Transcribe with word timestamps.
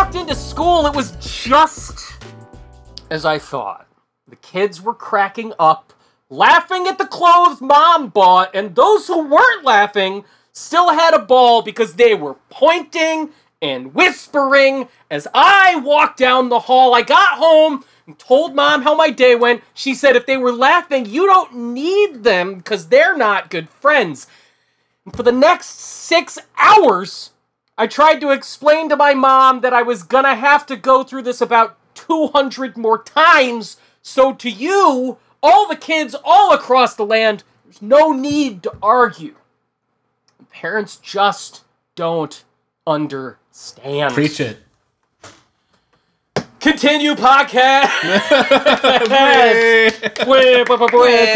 walked 0.00 0.14
into 0.14 0.34
school, 0.34 0.86
it 0.86 0.96
was 0.96 1.12
just 1.20 2.14
as 3.10 3.26
I 3.26 3.38
thought. 3.38 3.86
The 4.28 4.36
kids 4.36 4.80
were 4.80 4.94
cracking 4.94 5.52
up, 5.58 5.92
laughing 6.30 6.86
at 6.86 6.96
the 6.96 7.04
clothes 7.04 7.60
mom 7.60 8.08
bought, 8.08 8.54
and 8.54 8.74
those 8.74 9.06
who 9.06 9.28
weren't 9.28 9.62
laughing 9.62 10.24
still 10.52 10.88
had 10.88 11.12
a 11.12 11.18
ball 11.18 11.60
because 11.60 11.96
they 11.96 12.14
were 12.14 12.36
pointing 12.48 13.28
and 13.60 13.92
whispering 13.94 14.88
as 15.10 15.28
I 15.34 15.76
walked 15.76 16.18
down 16.18 16.48
the 16.48 16.60
hall. 16.60 16.94
I 16.94 17.02
got 17.02 17.36
home 17.36 17.84
and 18.06 18.18
told 18.18 18.54
mom 18.54 18.80
how 18.80 18.94
my 18.94 19.10
day 19.10 19.34
went. 19.34 19.62
She 19.74 19.94
said 19.94 20.16
if 20.16 20.24
they 20.24 20.38
were 20.38 20.50
laughing, 20.50 21.04
you 21.04 21.26
don't 21.26 21.74
need 21.74 22.24
them 22.24 22.54
because 22.54 22.88
they're 22.88 23.18
not 23.18 23.50
good 23.50 23.68
friends. 23.68 24.28
And 25.04 25.14
for 25.14 25.24
the 25.24 25.30
next 25.30 25.78
six 25.78 26.38
hours, 26.56 27.32
I 27.80 27.86
tried 27.86 28.20
to 28.20 28.30
explain 28.30 28.90
to 28.90 28.96
my 28.96 29.14
mom 29.14 29.62
that 29.62 29.72
I 29.72 29.80
was 29.80 30.02
gonna 30.02 30.34
have 30.34 30.66
to 30.66 30.76
go 30.76 31.02
through 31.02 31.22
this 31.22 31.40
about 31.40 31.78
200 31.94 32.76
more 32.76 33.02
times. 33.02 33.78
So 34.02 34.34
to 34.34 34.50
you, 34.50 35.16
all 35.42 35.66
the 35.66 35.76
kids 35.76 36.14
all 36.22 36.52
across 36.52 36.94
the 36.94 37.06
land, 37.06 37.42
there's 37.64 37.80
no 37.80 38.12
need 38.12 38.62
to 38.64 38.76
argue. 38.82 39.34
Parents 40.50 40.96
just 40.96 41.64
don't 41.94 42.44
understand. 42.86 44.12
Preach 44.12 44.40
it. 44.40 44.58
Continue 46.60 47.14
podcast. 47.14 47.88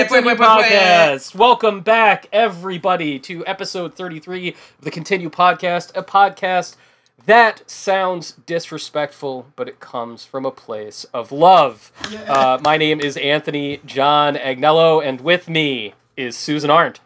Continue 0.05 0.35
podcast. 0.35 1.35
Welcome 1.35 1.81
back, 1.81 2.27
everybody, 2.31 3.19
to 3.21 3.47
episode 3.47 3.95
33 3.95 4.49
of 4.51 4.57
the 4.83 4.91
Continue 4.91 5.31
podcast, 5.31 5.93
a 5.97 6.03
podcast 6.03 6.77
that 7.25 7.69
sounds 7.71 8.33
disrespectful, 8.45 9.47
but 9.57 9.67
it 9.67 9.81
comes 9.81 10.27
from 10.27 10.45
a 10.45 10.51
place 10.51 11.05
of 11.15 11.33
love. 11.33 11.91
Uh, 12.29 12.59
my 12.63 12.77
name 12.77 13.01
is 13.01 13.17
Anthony 13.17 13.81
John 13.87 14.35
Agnello, 14.35 15.03
and 15.03 15.23
with 15.23 15.49
me 15.49 15.95
is 16.19 16.37
Susan 16.37 16.71
Arendt. 16.71 17.01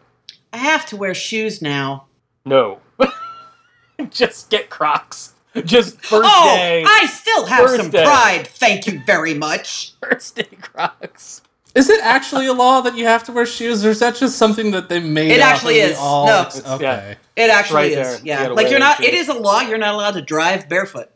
I 0.53 0.57
have 0.59 0.87
to 0.87 0.97
wear 0.97 1.15
shoes 1.15 1.63
now. 1.63 2.07
No. 2.45 2.81
Just 4.11 4.51
get 4.51 4.71
Crocs. 4.71 5.35
Just 5.63 6.01
first 6.01 6.29
oh, 6.33 6.55
day. 6.57 6.85
I 6.87 7.07
still 7.07 7.47
have 7.47 7.71
some 7.71 7.91
day. 7.91 8.05
pride. 8.05 8.47
Thank 8.47 8.87
you 8.87 9.01
very 9.07 9.35
much. 9.35 9.93
First 10.03 10.37
day 10.37 10.45
Crocs. 10.61 11.43
Is 11.75 11.89
it 11.91 12.01
actually 12.03 12.47
a 12.47 12.53
law 12.53 12.81
that 12.81 12.97
you 12.97 13.05
have 13.05 13.23
to 13.25 13.33
wear 13.33 13.47
shoes, 13.47 13.85
or 13.85 13.91
is 13.91 14.01
that 14.01 14.17
just 14.17 14.37
something 14.39 14.71
that 14.73 14.89
they 14.89 15.01
made? 15.01 15.31
It 15.31 15.41
up 15.41 15.49
actually 15.55 15.79
is. 15.79 15.97
all- 15.99 16.27
No. 16.27 16.41
it's- 16.43 16.67
Okay. 16.67 17.17
It 17.37 17.51
actually 17.51 17.77
right 17.77 17.93
is. 17.93 17.97
there. 17.97 18.21
Yeah, 18.25 18.43
gotta 18.45 18.55
like 18.55 18.71
you're 18.71 18.81
not. 18.81 18.99
those 18.99 19.07
It 19.09 19.11
shoes. 19.13 19.21
is 19.23 19.29
a 19.29 19.35
law. 19.39 19.61
You're 19.61 19.79
not 19.79 19.95
allowed 19.95 20.13
to 20.15 20.23
drive 20.23 20.69
barefoot. 20.69 21.09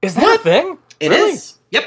Is 0.00 0.14
that 0.14 0.36
a 0.36 0.42
thing? 0.42 0.78
It 1.00 1.12
is. 1.12 1.18
Really? 1.18 1.38
Yep. 1.70 1.84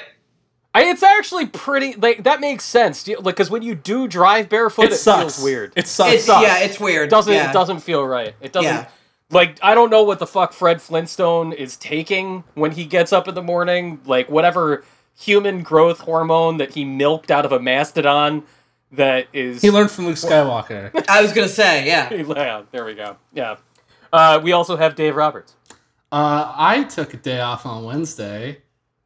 I, 0.76 0.84
it's 0.92 1.02
actually 1.02 1.48
pretty 1.48 1.94
like 1.96 2.24
that 2.26 2.40
makes 2.42 2.64
sense. 2.66 3.04
Do 3.04 3.12
you- 3.12 3.18
Like, 3.18 3.36
because 3.36 3.50
when 3.50 3.64
you 3.64 3.74
do 3.74 4.08
drive 4.08 4.50
barefoot, 4.50 4.86
It, 4.86 4.92
it, 4.92 4.98
sucks. 4.98 5.36
feels 5.38 5.44
weird. 5.44 5.74
It 5.76 5.88
sucks. 5.88 6.14
It's, 6.14 6.26
sucks. 6.26 6.44
yeah, 6.46 6.60
it's 6.60 6.80
weird. 6.80 7.08
It 7.08 7.12
doesn't 7.12 7.34
Yeah. 7.34 7.50
it 7.50 7.54
doesn't 7.54 7.80
feel 7.80 8.06
right. 8.06 8.36
It 8.42 8.52
doesn't. 8.52 8.70
Yeah. 8.72 8.86
Like 9.32 9.60
I 9.62 9.76
don't 9.76 9.90
know 9.90 10.04
what 10.04 10.20
the 10.20 10.28
fuck 10.28 10.54
Fred 10.54 10.82
Flintstone 10.82 11.54
is 11.54 11.78
taking 11.78 12.44
when 12.56 12.72
he 12.72 12.86
gets 12.86 13.14
up 13.14 13.28
in 13.28 13.36
the 13.36 13.44
morning. 13.44 14.02
Like 14.06 14.30
whatever 14.30 14.84
human 15.18 15.62
growth 15.64 16.00
hormone 16.02 16.58
that 16.58 16.74
he 16.74 16.84
milked 16.86 17.30
out 17.30 17.46
of 17.46 17.52
a 17.52 17.60
mastodon 17.60 18.44
that 18.92 19.28
is. 19.34 19.62
he 19.62 19.70
learned 19.70 19.92
from 19.92 20.06
Luke 20.08 20.16
Skywalker. 20.16 20.92
I 21.10 21.22
was 21.22 21.32
gonna 21.34 21.48
say, 21.48 21.86
yeah. 21.86 22.12
Yeah, 22.14 22.64
there 22.72 22.86
we 22.86 22.96
go. 22.96 23.18
Yeah. 23.34 23.58
Uh, 24.12 24.40
we 24.42 24.52
also 24.54 24.76
have 24.78 24.96
Dave 24.96 25.16
Roberts. 25.16 25.56
Uh, 26.12 26.52
I 26.56 26.86
took 26.86 27.14
a 27.14 27.18
day 27.18 27.40
off 27.40 27.68
on 27.68 27.84
Wednesday 27.84 28.64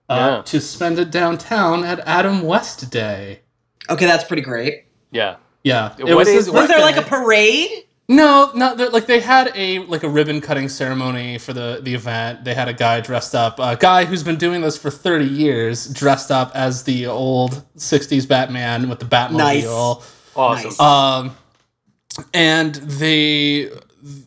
uh, 0.08 0.36
Yeah. 0.38 0.42
to 0.44 0.62
spend 0.62 1.00
it 1.00 1.12
downtown 1.12 1.84
at 1.84 2.00
Adam 2.08 2.44
West 2.44 2.90
Day. 2.90 3.42
Okay, 3.90 4.06
that's 4.06 4.24
pretty 4.24 4.42
great. 4.44 4.86
Yeah. 5.12 5.36
Yeah, 5.66 5.94
What 6.00 6.28
is- 6.28 6.34
his 6.46 6.50
Was 6.50 6.70
there 6.70 6.80
like 6.80 6.96
a 6.96 7.02
parade? 7.02 7.70
No, 8.10 8.52
not 8.54 8.78
there- 8.78 8.90
like 8.90 9.06
they 9.06 9.22
had 9.22 9.52
a 9.56 9.80
like 9.80 10.04
a 10.04 10.10
ribbon 10.10 10.42
cutting 10.42 10.68
ceremony 10.68 11.38
for 11.38 11.54
the 11.54 11.80
the 11.82 11.94
event. 11.94 12.44
They 12.44 12.54
had 12.54 12.68
a 12.68 12.74
guy 12.74 13.00
dressed 13.00 13.34
up, 13.34 13.60
a 13.60 13.78
guy 13.80 14.04
who's 14.06 14.24
been 14.24 14.36
doing 14.36 14.62
this 14.62 14.78
for 14.78 14.92
thirty 14.92 15.26
years, 15.26 15.88
dressed 15.88 16.30
up 16.30 16.52
as 16.54 16.84
the 16.84 17.08
old 17.08 17.64
'60s 17.78 18.28
Batman 18.28 18.90
with 18.90 19.00
the 19.00 19.06
Batmobile. 19.06 20.04
Awesome. 20.36 20.70
Nice. 20.70 20.80
Um, 20.80 21.36
and 22.34 22.76
they 22.76 23.70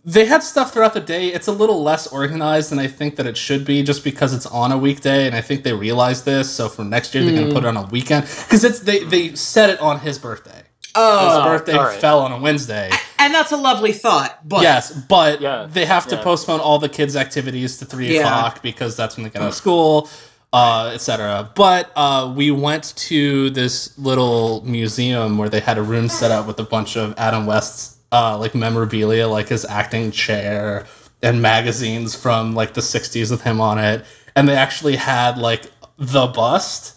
they 0.06 0.24
had 0.24 0.42
stuff 0.42 0.72
throughout 0.72 0.94
the 0.94 1.00
day. 1.00 1.28
It's 1.28 1.46
a 1.46 1.52
little 1.52 1.82
less 1.82 2.06
organized 2.06 2.70
than 2.70 2.78
I 2.78 2.86
think 2.86 3.16
that 3.16 3.26
it 3.26 3.36
should 3.36 3.66
be, 3.66 3.82
just 3.82 4.02
because 4.04 4.32
it's 4.32 4.46
on 4.46 4.72
a 4.72 4.78
weekday, 4.78 5.26
and 5.26 5.36
I 5.36 5.42
think 5.42 5.64
they 5.64 5.74
realized 5.74 6.24
this. 6.24 6.50
So 6.50 6.70
for 6.70 6.82
next 6.82 7.14
year, 7.14 7.22
they're 7.24 7.34
Hmm. 7.34 7.40
gonna 7.50 7.52
put 7.54 7.64
it 7.64 7.68
on 7.68 7.76
a 7.76 7.82
weekend 7.88 8.24
because 8.44 8.64
it's 8.64 8.78
they 8.80 9.00
they 9.04 9.34
set 9.34 9.68
it 9.68 9.78
on 9.80 10.00
his 10.00 10.18
birthday. 10.18 10.62
His 10.96 11.34
Oh, 11.36 11.44
birthday 11.44 11.74
all 11.74 11.84
right. 11.84 12.00
fell 12.00 12.20
on 12.20 12.32
a 12.32 12.38
Wednesday. 12.38 12.90
and 13.18 13.34
that's 13.34 13.52
a 13.52 13.56
lovely 13.56 13.92
thought. 13.92 14.38
But 14.48 14.62
yes, 14.62 14.90
but 14.92 15.40
Yeah, 15.40 15.66
they 15.70 15.84
have 15.84 16.06
to 16.08 16.16
yeah. 16.16 16.22
postpone 16.22 16.60
all 16.60 16.78
the 16.78 16.88
kids' 16.88 17.16
activities 17.16 17.78
to 17.78 17.84
three 17.84 18.14
Yeah. 18.14 18.20
o'clock 18.26 18.62
because 18.62 18.96
that's 18.96 19.16
when 19.16 19.24
they 19.24 19.30
get 19.30 19.42
out 19.42 19.48
of 19.48 19.54
school, 19.54 20.08
uh, 20.52 20.90
etc. 20.94 21.50
But 21.54 21.90
uh, 21.96 22.32
we 22.34 22.50
went 22.50 22.94
to 22.96 23.50
this 23.50 23.96
little 23.98 24.62
museum 24.64 25.38
where 25.38 25.48
they 25.48 25.60
had 25.60 25.76
a 25.78 25.82
room 25.82 26.08
set 26.08 26.30
up 26.30 26.46
with 26.46 26.58
a 26.60 26.64
bunch 26.64 26.96
of 26.96 27.14
Adam 27.18 27.46
West's 27.46 27.96
uh, 28.12 28.38
like 28.38 28.54
memorabilia, 28.54 29.26
like 29.28 29.48
his 29.48 29.64
acting 29.66 30.10
chair 30.12 30.86
and 31.22 31.42
magazines 31.42 32.14
from 32.14 32.54
like 32.54 32.72
the 32.74 32.80
'60s 32.80 33.30
with 33.30 33.42
him 33.42 33.60
on 33.60 33.78
it, 33.78 34.04
and 34.34 34.48
they 34.48 34.54
actually 34.56 34.96
had 34.96 35.36
like 35.38 35.70
the 35.98 36.26
bust. 36.28 36.94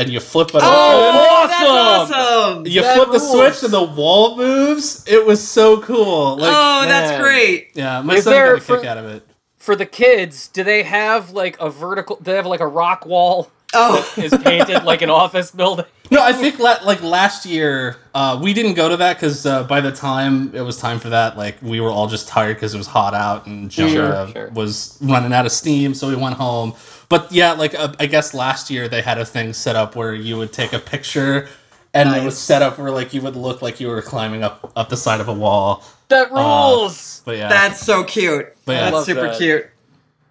And 0.00 0.08
you 0.10 0.18
flip 0.20 0.48
it 0.48 0.60
oh, 0.62 1.08
open. 1.08 1.20
Awesome! 1.20 2.10
that's 2.10 2.12
awesome. 2.12 2.66
You 2.66 2.82
that 2.82 2.96
flip 2.96 3.10
the 3.10 3.18
switch 3.18 3.62
and 3.62 3.72
the 3.72 3.82
wall 3.82 4.36
moves. 4.36 5.04
It 5.06 5.24
was 5.26 5.46
so 5.46 5.80
cool. 5.82 6.36
Like, 6.36 6.52
oh, 6.54 6.80
man. 6.80 6.88
that's 6.88 7.20
great. 7.22 7.70
yeah, 7.74 8.00
my 8.02 8.14
Is 8.16 8.24
son 8.24 8.32
there 8.32 8.54
got 8.54 8.58
a 8.58 8.64
for- 8.64 8.76
kick 8.78 8.86
out 8.86 8.98
of 8.98 9.04
it. 9.06 9.26
For 9.58 9.76
the 9.76 9.84
kids, 9.86 10.48
do 10.48 10.64
they 10.64 10.82
have 10.84 11.32
like 11.32 11.60
a 11.60 11.68
vertical? 11.68 12.16
Do 12.16 12.24
they 12.30 12.36
have 12.36 12.46
like 12.46 12.60
a 12.60 12.66
rock 12.66 13.04
wall 13.04 13.50
Oh, 13.72 14.14
is 14.16 14.36
painted 14.42 14.84
like 14.84 15.02
an 15.02 15.10
office 15.10 15.50
building? 15.50 15.84
No, 16.10 16.20
I 16.22 16.32
think 16.32 16.58
la- 16.58 16.78
like 16.84 17.02
last 17.02 17.46
year 17.46 17.96
uh, 18.14 18.40
we 18.42 18.52
didn't 18.52 18.74
go 18.74 18.88
to 18.88 18.96
that 18.96 19.16
because 19.16 19.46
uh, 19.46 19.62
by 19.64 19.80
the 19.80 19.92
time 19.92 20.52
it 20.54 20.62
was 20.62 20.76
time 20.78 20.98
for 20.98 21.10
that, 21.10 21.36
like 21.36 21.60
we 21.62 21.80
were 21.80 21.90
all 21.90 22.08
just 22.08 22.26
tired 22.26 22.56
because 22.56 22.74
it 22.74 22.78
was 22.78 22.88
hot 22.88 23.14
out 23.14 23.46
and 23.46 23.70
Jonah 23.70 23.92
Sure, 23.92 24.28
sure. 24.32 24.50
was 24.50 24.98
running 25.02 25.32
out 25.32 25.46
of 25.46 25.52
steam, 25.52 25.94
so 25.94 26.08
we 26.08 26.16
went 26.16 26.34
home. 26.36 26.74
But 27.10 27.30
yeah, 27.30 27.52
like 27.52 27.74
uh, 27.74 27.92
I 28.00 28.06
guess 28.06 28.32
last 28.32 28.70
year 28.70 28.88
they 28.88 29.02
had 29.02 29.18
a 29.18 29.24
thing 29.26 29.52
set 29.52 29.76
up 29.76 29.96
where 29.96 30.14
you 30.14 30.38
would 30.38 30.52
take 30.52 30.72
a 30.72 30.78
picture, 30.78 31.48
and 31.92 32.08
it 32.16 32.24
was 32.24 32.38
set 32.38 32.62
up 32.62 32.78
where 32.78 32.90
like 32.92 33.12
you 33.12 33.20
would 33.20 33.36
look 33.36 33.60
like 33.60 33.80
you 33.80 33.88
were 33.88 34.00
climbing 34.00 34.42
up 34.44 34.72
up 34.76 34.88
the 34.88 34.96
side 34.96 35.20
of 35.20 35.28
a 35.28 35.34
wall. 35.34 35.84
That 36.08 36.30
rules. 36.32 37.20
But 37.24 37.36
yeah, 37.36 37.48
that's 37.48 37.80
so 37.80 38.04
cute. 38.04 38.54
But 38.64 38.72
yeah. 38.72 38.90
That's 38.92 39.06
super 39.06 39.22
that. 39.28 39.38
cute. 39.38 39.66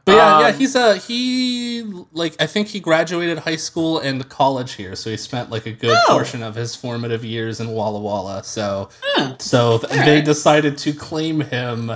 But 0.06 0.13
yeah, 0.16 0.39
yeah, 0.39 0.47
Um, 0.47 0.53
he's 0.56 0.75
a 0.75 0.95
he 0.97 1.84
like 2.13 2.35
I 2.41 2.47
think 2.47 2.69
he 2.69 2.79
graduated 2.79 3.39
high 3.39 3.57
school 3.57 4.00
and 4.00 4.28
college 4.29 4.73
here, 4.73 4.95
so 4.95 5.09
he 5.09 5.18
spent 5.18 5.50
like 5.50 5.66
a 5.66 5.72
good 5.73 5.95
Oh. 6.07 6.13
portion 6.13 6.41
of 6.44 6.56
his 6.56 6.75
formative 6.78 7.23
years 7.25 7.59
in 7.59 7.68
Walla 7.72 8.00
Walla. 8.00 8.41
So 8.45 8.89
Huh. 9.03 9.35
so 9.39 9.78
th- 9.79 9.91
they 10.06 10.16
right. 10.16 10.25
decided 10.25 10.78
to 10.79 10.94
claim 10.94 11.41
him 11.41 11.91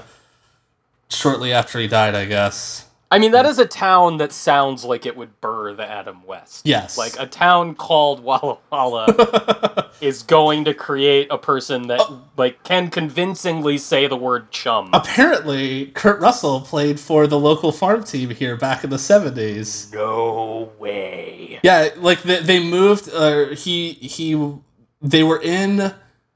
shortly 1.09 1.53
after 1.53 1.79
he 1.79 1.87
died, 1.87 2.15
I 2.15 2.25
guess. 2.25 2.85
I 3.13 3.19
mean, 3.19 3.31
that 3.33 3.45
is 3.45 3.59
a 3.59 3.67
town 3.67 4.17
that 4.17 4.31
sounds 4.31 4.83
like 4.83 5.05
it 5.05 5.15
would 5.15 5.39
burr 5.39 5.75
the 5.75 5.87
Adam 5.87 6.25
West. 6.25 6.65
Yes. 6.65 6.97
Like 6.97 7.13
a 7.19 7.27
town 7.27 7.75
called 7.75 8.23
Walla 8.23 8.57
Walla 8.71 9.91
is 10.01 10.23
going 10.23 10.65
to 10.65 10.73
create 10.73 11.27
a 11.29 11.37
person 11.37 11.85
that 11.89 12.01
like 12.37 12.63
can 12.63 12.89
convincingly 12.89 13.77
say 13.77 14.07
the 14.07 14.15
word 14.15 14.49
chum. 14.49 14.89
Apparently, 14.93 15.91
Kurt 15.91 16.19
Russell 16.21 16.61
played 16.61 16.99
for 16.99 17.27
the 17.27 17.37
local 17.37 17.71
farm 17.71 18.03
team 18.03 18.31
here 18.31 18.57
back 18.57 18.83
in 18.83 18.89
the 18.89 18.95
70s. 18.95 19.93
No 19.93 20.71
way. 20.79 21.59
Yeah, 21.61 21.89
like 21.97 22.23
they, 22.23 22.39
they 22.39 22.67
moved. 22.67 23.13
Uh, 23.13 23.49
he 23.49 23.91
he, 23.91 24.55
they 25.03 25.21
were 25.21 25.39
in 25.39 25.93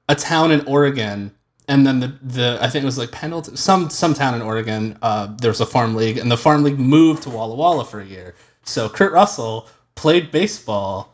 a 0.08 0.16
town 0.16 0.52
in 0.52 0.62
Oregon, 0.68 1.32
and 1.68 1.86
then 1.86 2.00
the, 2.00 2.14
the 2.22 2.58
I 2.62 2.70
think 2.70 2.84
it 2.84 2.86
was 2.86 2.98
like 2.98 3.12
Pendleton, 3.12 3.58
some 3.58 3.90
some 3.90 4.14
town 4.14 4.36
in 4.36 4.42
Oregon. 4.42 4.98
Uh, 5.02 5.36
there 5.40 5.52
was 5.52 5.62
a 5.62 5.66
farm 5.66 5.96
league, 5.96 6.18
and 6.18 6.32
the 6.32 6.38
farm 6.38 6.64
league 6.64 6.80
moved 6.80 7.24
to 7.24 7.30
Walla 7.30 7.56
Walla 7.56 7.84
for 7.84 8.00
a 8.00 8.06
year. 8.06 8.36
So 8.64 8.90
Kurt 8.90 9.12
Russell 9.12 9.68
played 9.96 10.32
baseball 10.32 11.14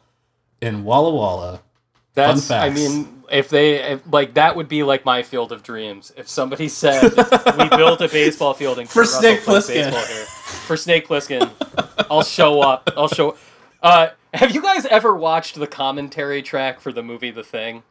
in 0.61 0.83
Walla 0.83 1.13
Walla. 1.13 1.61
That's. 2.13 2.51
I 2.51 2.69
mean, 2.69 3.23
if 3.31 3.49
they 3.49 3.81
if, 3.81 4.01
like 4.11 4.35
that 4.35 4.55
would 4.55 4.67
be 4.67 4.83
like 4.83 5.05
my 5.05 5.23
field 5.23 5.51
of 5.51 5.63
dreams. 5.63 6.13
If 6.15 6.27
somebody 6.27 6.67
said 6.67 7.01
we 7.57 7.69
built 7.69 8.01
a 8.01 8.07
baseball 8.07 8.53
field 8.53 8.77
and 8.77 8.87
For 8.87 9.01
Russell 9.01 9.21
Snake 9.21 9.41
Plissken. 9.41 9.91
for 10.67 10.77
Snake 10.77 11.07
Plissken, 11.07 11.49
I'll 12.11 12.23
show 12.23 12.61
up. 12.61 12.89
I'll 12.95 13.07
show. 13.07 13.37
Uh, 13.81 14.09
have 14.35 14.53
you 14.53 14.61
guys 14.61 14.85
ever 14.85 15.15
watched 15.15 15.55
the 15.55 15.67
commentary 15.67 16.43
track 16.43 16.79
for 16.79 16.91
the 16.91 17.03
movie 17.03 17.31
The 17.31 17.43
Thing? 17.43 17.83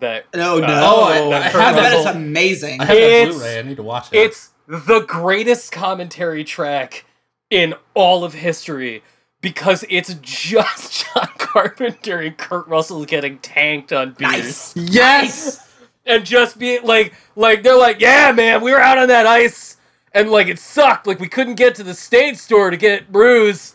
That 0.00 0.26
No, 0.34 0.58
no. 0.58 0.66
uh, 0.66 0.80
Oh, 0.84 1.30
I- 1.30 1.36
I, 1.36 1.38
I 1.38 1.48
have 1.48 1.74
that 1.76 1.92
it's 1.94 2.06
amazing. 2.06 2.80
I 2.80 2.84
have 2.84 2.96
that 2.96 3.28
Blu-ray. 3.32 3.58
I 3.58 3.62
need 3.62 3.76
to 3.76 3.82
watch 3.82 4.08
it. 4.12 4.16
It's 4.18 4.50
the 4.66 5.00
greatest 5.00 5.72
commentary 5.72 6.44
track 6.44 7.04
in 7.50 7.74
all 7.94 8.24
of 8.24 8.34
history 8.34 9.02
because 9.40 9.84
it's 9.88 10.14
just 10.20 11.06
John 11.14 11.28
Carpenter 11.38 12.18
and 12.20 12.36
Kurt 12.36 12.66
Russell 12.68 13.04
getting 13.04 13.38
tanked 13.38 13.92
on 13.92 14.12
beers. 14.12 14.74
Nice. 14.76 14.76
Yes. 14.76 15.68
and 16.04 16.24
just 16.26 16.58
be 16.58 16.78
like 16.80 17.14
like 17.36 17.62
they're 17.62 17.76
like 17.78 18.00
yeah 18.00 18.32
man 18.32 18.60
we 18.62 18.72
were 18.72 18.80
out 18.80 18.96
on 18.98 19.08
that 19.08 19.26
ice 19.26 19.76
and 20.12 20.30
like 20.30 20.46
it 20.48 20.58
sucked 20.58 21.06
like 21.06 21.20
we 21.20 21.28
couldn't 21.28 21.54
get 21.56 21.74
to 21.74 21.82
the 21.82 21.92
state 21.94 22.36
store 22.38 22.70
to 22.70 22.76
get 22.78 23.12
brews 23.12 23.74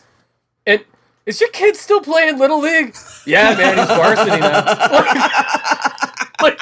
and 0.66 0.84
is 1.26 1.40
your 1.40 1.50
kid 1.50 1.76
still 1.76 2.00
playing 2.00 2.36
little 2.38 2.60
league 2.60 2.94
yeah 3.24 3.54
man 3.56 3.78
he's 3.78 3.86
varsity 3.86 4.40
now 4.40 4.64
like 6.44 6.60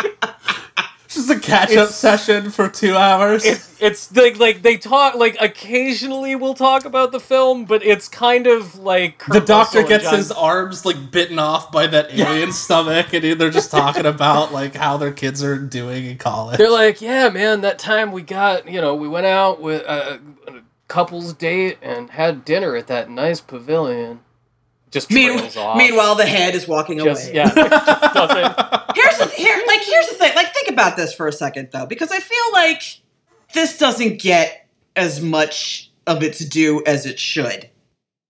Just 1.09 1.29
a 1.31 1.39
catch 1.39 1.69
up 1.71 1.73
It's- 1.91 1.95
session 1.95 2.51
for 2.51 2.69
two 2.71 2.97
hours. 2.97 3.45
it's 3.45 3.77
it's 3.83 4.17
like 4.17 4.39
like 4.39 4.63
they 4.63 4.79
talk 4.79 5.15
like 5.15 5.37
occasionally 5.41 6.35
we'll 6.37 6.55
talk 6.55 6.87
about 6.87 7.13
the 7.13 7.21
film 7.21 7.67
but 7.67 7.85
it's 7.85 8.09
kind 8.09 8.47
of 8.47 8.77
like 8.79 9.19
Kurt 9.19 9.35
the 9.35 9.41
doctor 9.41 9.81
Russell 9.81 9.89
gets 9.91 10.05
John- 10.05 10.15
his 10.17 10.33
arms 10.33 10.87
like 10.87 11.11
bitten 11.11 11.39
off 11.39 11.71
by 11.71 11.87
that 11.89 12.13
alien 12.19 12.51
stomach, 12.53 13.13
and 13.13 13.39
they're 13.39 13.51
just 13.51 13.71
talking 13.71 14.07
about 14.07 14.53
like 14.55 14.75
how 14.75 14.97
their 14.97 15.13
kids 15.13 15.45
are 15.45 15.59
doing 15.59 16.07
in 16.07 16.17
college. 16.17 16.57
They're 16.57 16.71
like, 16.71 17.03
yeah, 17.03 17.29
man, 17.29 17.61
that 17.61 17.79
time 17.79 18.11
we 18.13 18.23
got, 18.23 18.67
you 18.67 18.81
know, 18.81 18.95
we 18.95 19.07
went 19.09 19.27
out 19.27 19.61
with 19.61 19.83
a, 19.83 20.15
a 20.49 20.61
couple's 20.89 21.35
date 21.35 21.77
and 21.83 22.09
had 22.09 22.45
dinner 22.47 22.75
at 22.75 22.87
that 22.87 23.11
nice 23.11 23.41
pavilion. 23.43 24.21
Just 24.91 25.11
Mean- 25.11 25.39
off. 25.57 25.77
meanwhile, 25.79 26.15
the 26.15 26.27
head 26.27 26.55
is 26.55 26.69
walking 26.69 26.99
just 26.99 27.29
away. 27.29 27.37
yeah, 27.37 27.49
just. 28.15 28.33
Here's 28.95 29.19
the 29.19 29.35
here, 29.35 29.63
like 29.67 29.81
here's 29.81 30.07
the 30.09 30.15
thing. 30.17 30.35
Like 30.37 30.53
think 30.53 30.62
about 30.73 30.97
this 30.97 31.13
for 31.15 31.27
a 31.29 31.33
second 31.33 31.69
though, 31.73 31.87
because 31.87 32.11
I 32.11 32.21
feel 32.21 32.53
like 32.53 32.83
this 33.55 33.79
doesn't 33.79 34.21
get 34.21 34.69
as 34.97 35.21
much 35.21 35.91
of 36.07 36.23
its 36.23 36.39
due 36.45 36.83
as 36.87 37.07
it 37.07 37.19
should. 37.19 37.69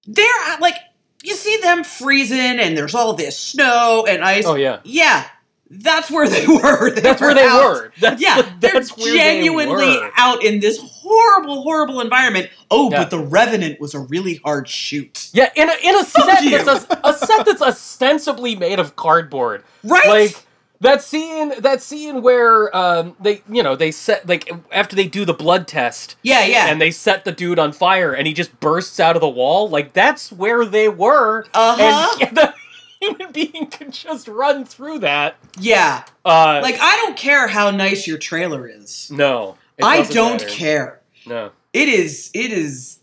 They're 0.06 0.26
uh, 0.48 0.56
like 0.60 0.74
you 1.22 1.34
see 1.34 1.56
them 1.62 1.84
freezing, 1.84 2.38
and 2.58 2.76
there's 2.76 2.94
all 2.94 3.14
this 3.14 3.38
snow 3.38 4.04
and 4.08 4.24
ice. 4.24 4.44
Oh 4.44 4.56
yeah, 4.56 4.80
yeah, 4.84 5.26
that's 5.70 6.10
where 6.10 6.28
they 6.28 6.46
were. 6.48 6.90
They 6.90 7.00
that's 7.00 7.20
where 7.20 7.34
they 7.34 7.46
out. 7.46 7.62
were. 7.64 7.92
That's 8.00 8.20
yeah, 8.20 8.50
that's 8.60 8.92
they're 8.94 9.12
genuinely 9.14 9.76
they 9.86 9.96
were. 10.00 10.10
out 10.16 10.42
in 10.44 10.58
this 10.60 10.78
horrible, 10.82 11.62
horrible 11.62 12.00
environment. 12.00 12.50
Oh, 12.70 12.90
Yeah. 12.90 12.98
but 13.02 13.10
the 13.10 13.20
Revenant 13.20 13.80
was 13.80 13.94
a 13.94 14.00
really 14.00 14.40
hard 14.44 14.68
shoot. 14.68 15.30
Yeah, 15.32 15.50
in 15.54 15.68
a 15.70 15.74
in 15.84 15.96
a 15.96 16.02
set 16.04 16.26
that's 16.66 16.84
a, 16.90 17.00
a 17.04 17.14
set 17.14 17.46
that's 17.46 17.62
ostensibly 17.62 18.56
made 18.56 18.80
of 18.80 18.96
cardboard. 18.96 19.62
Right? 19.84 20.08
Like 20.08 20.44
that 20.82 21.02
scene 21.02 21.52
that 21.60 21.80
scene 21.82 22.22
where 22.22 22.74
um 22.76 23.16
they 23.20 23.42
you 23.50 23.62
know 23.62 23.74
they 23.74 23.90
set 23.90 24.28
like 24.28 24.50
after 24.70 24.94
they 24.94 25.06
do 25.08 25.24
the 25.24 25.32
blood 25.34 25.66
test 25.66 26.16
Yeah, 26.22 26.44
yeah. 26.44 26.66
and 26.66 26.80
they 26.80 26.90
set 26.90 27.24
the 27.24 27.32
dude 27.32 27.58
on 27.58 27.72
fire 27.72 28.12
and 28.12 28.26
he 28.26 28.32
just 28.34 28.58
bursts 28.60 29.00
out 29.00 29.16
of 29.16 29.20
the 29.22 29.28
wall 29.28 29.68
like 29.68 29.92
that's 29.94 30.30
where 30.30 30.64
they 30.64 30.88
were 30.88 31.46
Uh-huh. 31.54 32.18
and 32.20 32.36
the 32.36 32.54
human 33.00 33.32
being 33.32 33.66
could 33.66 33.92
just 33.92 34.28
run 34.28 34.64
through 34.64 34.98
that 35.00 35.36
yeah. 35.58 36.04
uh 36.24 36.60
Like 36.62 36.78
I 36.80 36.96
don't 36.96 37.16
care 37.16 37.48
how 37.48 37.70
nice 37.70 38.06
your 38.06 38.18
trailer 38.18 38.66
is. 38.68 39.10
no 39.10 39.56
I 39.82 40.02
don't 40.04 40.40
matter. 40.42 40.46
care. 40.48 41.00
no 41.26 41.50
It 41.72 41.88
is 41.88 42.30
it 42.34 42.52
is 42.52 42.98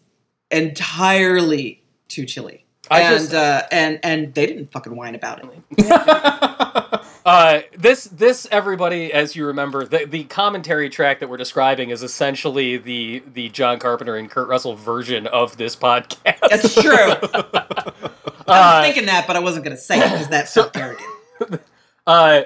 entirely 0.52 1.82
too 2.08 2.26
chilly. 2.26 2.66
I 2.92 3.02
and 3.02 3.20
just- 3.20 3.34
uh, 3.34 3.64
and 3.72 4.00
and 4.04 4.34
they 4.34 4.48
didn't 4.48 4.72
fucking 4.72 4.96
whine 4.96 5.14
about 5.16 5.44
it. 5.44 5.50
Uh, 7.26 7.62
this 7.78 8.06
this 8.06 8.48
everybody, 8.52 9.12
as 9.12 9.36
you 9.36 9.46
remember, 9.46 9.86
the, 9.86 10.06
the 10.06 10.24
commentary 10.26 10.90
track 10.90 11.20
that 11.20 11.30
we're 11.30 11.38
describing 11.38 11.90
is 11.90 12.02
essentially 12.02 12.78
the 12.78 13.22
the 13.34 13.50
John 13.50 13.78
Carpenter 13.80 14.16
and 14.16 14.30
Kurt 14.30 14.48
Russell 14.48 14.76
version 14.76 15.28
of 15.28 15.58
this 15.58 15.76
podcast. 15.76 16.40
That's 16.50 16.74
true. 16.74 16.94
I 18.48 18.80
was 18.80 18.86
thinking 18.86 19.06
that, 19.08 19.28
but 19.28 19.36
I 19.36 19.40
wasn't 19.40 19.66
going 19.66 19.76
to 19.76 19.82
say 19.82 20.00
it 20.00 20.12
because 20.12 20.28
that's 20.28 20.52
so 20.52 20.70
arrogant. 20.76 21.08
Uh, 22.08 22.46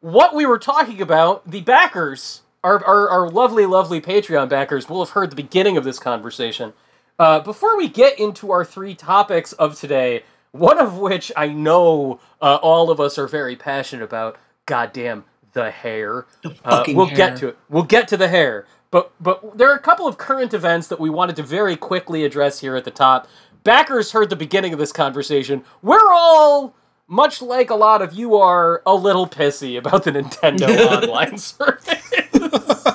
what 0.00 0.34
we 0.34 0.44
were 0.44 0.58
talking 0.58 1.00
about, 1.00 1.48
the 1.48 1.60
backers, 1.60 2.42
our, 2.64 2.84
our, 2.84 3.08
our 3.08 3.30
lovely, 3.30 3.64
lovely 3.64 4.00
Patreon 4.00 4.48
backers, 4.48 4.88
will 4.88 5.04
have 5.04 5.10
heard 5.14 5.30
the 5.30 5.36
beginning 5.36 5.76
of 5.76 5.84
this 5.84 6.00
conversation. 6.00 6.72
Uh, 7.16 7.38
before 7.38 7.76
we 7.76 7.86
get 7.86 8.18
into 8.18 8.50
our 8.50 8.64
three 8.64 8.92
topics 8.96 9.52
of 9.52 9.78
today, 9.78 10.24
one 10.54 10.78
of 10.78 10.98
which 10.98 11.32
I 11.36 11.48
know 11.48 12.20
uh, 12.40 12.60
all 12.62 12.88
of 12.88 13.00
us 13.00 13.18
are 13.18 13.26
very 13.26 13.56
passionate 13.56 14.04
about, 14.04 14.36
goddamn 14.66 15.24
the 15.52 15.72
hair. 15.72 16.26
Uh, 16.44 16.50
fucking 16.64 16.96
we'll 16.96 17.06
hair. 17.06 17.16
get 17.16 17.36
to 17.38 17.48
it. 17.48 17.58
We'll 17.68 17.82
get 17.82 18.06
to 18.08 18.16
the 18.16 18.28
hair. 18.28 18.64
But 18.92 19.10
but 19.20 19.58
there 19.58 19.68
are 19.68 19.74
a 19.74 19.80
couple 19.80 20.06
of 20.06 20.16
current 20.16 20.54
events 20.54 20.86
that 20.86 21.00
we 21.00 21.10
wanted 21.10 21.34
to 21.36 21.42
very 21.42 21.74
quickly 21.74 22.24
address 22.24 22.60
here 22.60 22.76
at 22.76 22.84
the 22.84 22.92
top. 22.92 23.26
Backers 23.64 24.12
heard 24.12 24.30
the 24.30 24.36
beginning 24.36 24.72
of 24.72 24.78
this 24.78 24.92
conversation. 24.92 25.64
We're 25.82 26.12
all 26.12 26.76
much 27.08 27.42
like 27.42 27.70
a 27.70 27.74
lot 27.74 28.00
of 28.00 28.14
you 28.14 28.36
are 28.36 28.80
a 28.86 28.94
little 28.94 29.26
pissy 29.26 29.76
about 29.76 30.04
the 30.04 30.12
Nintendo 30.12 31.02
online 31.02 31.36
service. 31.36 32.00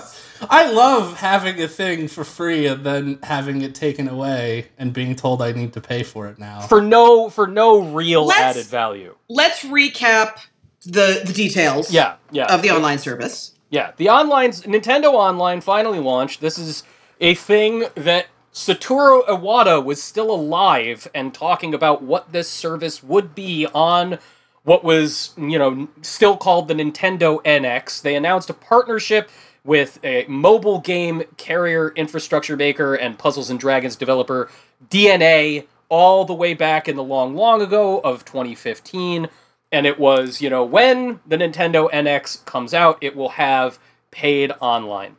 I 0.52 0.70
love 0.72 1.18
having 1.18 1.62
a 1.62 1.68
thing 1.68 2.08
for 2.08 2.24
free 2.24 2.66
and 2.66 2.84
then 2.84 3.20
having 3.24 3.62
it 3.62 3.76
taken 3.76 4.08
away 4.08 4.70
and 4.78 4.92
being 4.92 5.16
told 5.16 5.42
I 5.42 5.52
need 5.52 5.74
to 5.74 5.82
pay 5.82 6.02
for 6.04 6.28
it 6.28 6.40
now. 6.40 6.62
for 6.62 6.82
no 6.82 7.30
for 7.30 7.46
no 7.48 7.80
real 7.80 8.26
Let's- 8.26 8.42
added 8.42 8.66
value. 8.66 9.16
Let's 9.30 9.64
recap 9.64 10.40
the 10.86 11.22
the 11.26 11.34
details. 11.34 11.92
Yeah, 11.94 12.16
yeah. 12.32 12.54
Of 12.54 12.62
the 12.62 12.72
online 12.72 12.98
service. 12.98 13.54
Yeah, 13.70 13.92
the 13.98 14.10
online 14.10 14.52
Nintendo 14.52 15.14
Online 15.14 15.62
finally 15.62 16.00
launched. 16.00 16.42
This 16.42 16.58
is 16.58 16.82
a 17.22 17.36
thing 17.36 17.86
that 17.96 18.26
Satoru 18.52 19.24
Iwata 19.28 19.84
was 19.84 20.02
still 20.02 20.32
alive 20.32 21.08
and 21.14 21.32
talking 21.34 21.76
about 21.76 22.02
what 22.02 22.32
this 22.32 22.50
service 22.50 23.04
would 23.04 23.36
be 23.36 23.68
on 23.68 24.18
what 24.64 24.84
was, 24.84 25.32
you 25.38 25.60
know, 25.60 25.88
still 26.02 26.36
called 26.36 26.68
the 26.68 26.74
Nintendo 26.74 27.42
NX. 27.44 28.02
They 28.02 28.16
announced 28.16 28.50
a 28.50 28.54
partnership 28.54 29.30
with 29.64 30.00
a 30.04 30.26
mobile 30.28 30.80
game 30.80 31.24
carrier 31.38 31.90
infrastructure 31.96 32.56
maker 32.56 32.96
and 32.96 33.18
Puzzles 33.18 33.50
and 33.50 33.60
Dragons 33.60 33.96
developer 33.96 34.50
DeNA 34.90 35.66
all 35.90 36.26
the 36.26 36.34
way 36.34 36.54
back 36.54 36.88
in 36.88 36.96
the 36.96 37.04
long 37.04 37.36
long 37.36 37.62
ago 37.62 38.00
of 38.00 38.26
2015 38.26 39.28
and 39.72 39.86
it 39.86 40.00
was, 40.00 40.42
you 40.42 40.50
know, 40.50 40.64
when 40.64 41.20
the 41.28 41.38
Nintendo 41.38 41.92
NX 41.92 42.44
comes 42.46 42.74
out, 42.74 42.98
it 43.02 43.16
will 43.16 43.30
have 43.30 43.80
paid 44.12 44.52
online. 44.60 45.16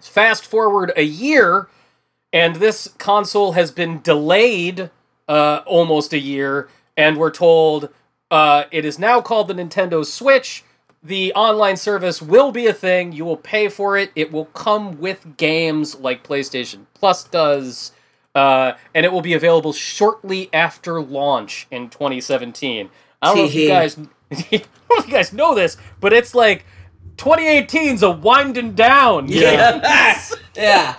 Fast 0.00 0.46
forward 0.46 0.92
a 0.96 1.02
year, 1.02 1.68
and 2.32 2.56
this 2.56 2.88
console 2.98 3.52
has 3.52 3.70
been 3.70 4.00
delayed 4.00 4.90
uh, 5.28 5.62
almost 5.66 6.12
a 6.12 6.18
year, 6.18 6.68
and 6.96 7.16
we're 7.16 7.30
told 7.30 7.88
uh, 8.30 8.64
it 8.70 8.84
is 8.84 8.98
now 8.98 9.20
called 9.20 9.48
the 9.48 9.54
Nintendo 9.54 10.04
Switch. 10.04 10.64
The 11.02 11.32
online 11.32 11.78
service 11.78 12.20
will 12.20 12.52
be 12.52 12.66
a 12.66 12.74
thing. 12.74 13.12
You 13.12 13.24
will 13.24 13.36
pay 13.36 13.68
for 13.68 13.96
it. 13.96 14.12
It 14.14 14.30
will 14.30 14.44
come 14.46 15.00
with 15.00 15.36
games 15.38 15.98
like 15.98 16.22
PlayStation 16.22 16.84
Plus 16.92 17.24
does, 17.24 17.92
uh, 18.34 18.72
and 18.94 19.06
it 19.06 19.12
will 19.12 19.22
be 19.22 19.32
available 19.32 19.72
shortly 19.72 20.50
after 20.52 21.00
launch 21.00 21.66
in 21.70 21.88
2017. 21.88 22.90
I 23.22 23.26
don't 23.26 23.36
know 23.36 23.44
if 23.44 23.54
you 23.54 23.68
guys, 23.68 23.94
don't 23.96 24.10
know 24.30 24.36
if 24.90 25.06
you 25.06 25.12
guys 25.12 25.32
know 25.32 25.54
this, 25.54 25.78
but 26.00 26.12
it's 26.12 26.34
like 26.34 26.66
2018's 27.16 28.02
a 28.02 28.10
winding 28.10 28.74
down. 28.74 29.28
you 29.28 29.40
know? 29.40 29.50
Yeah. 29.52 30.18
yeah. 30.56 30.96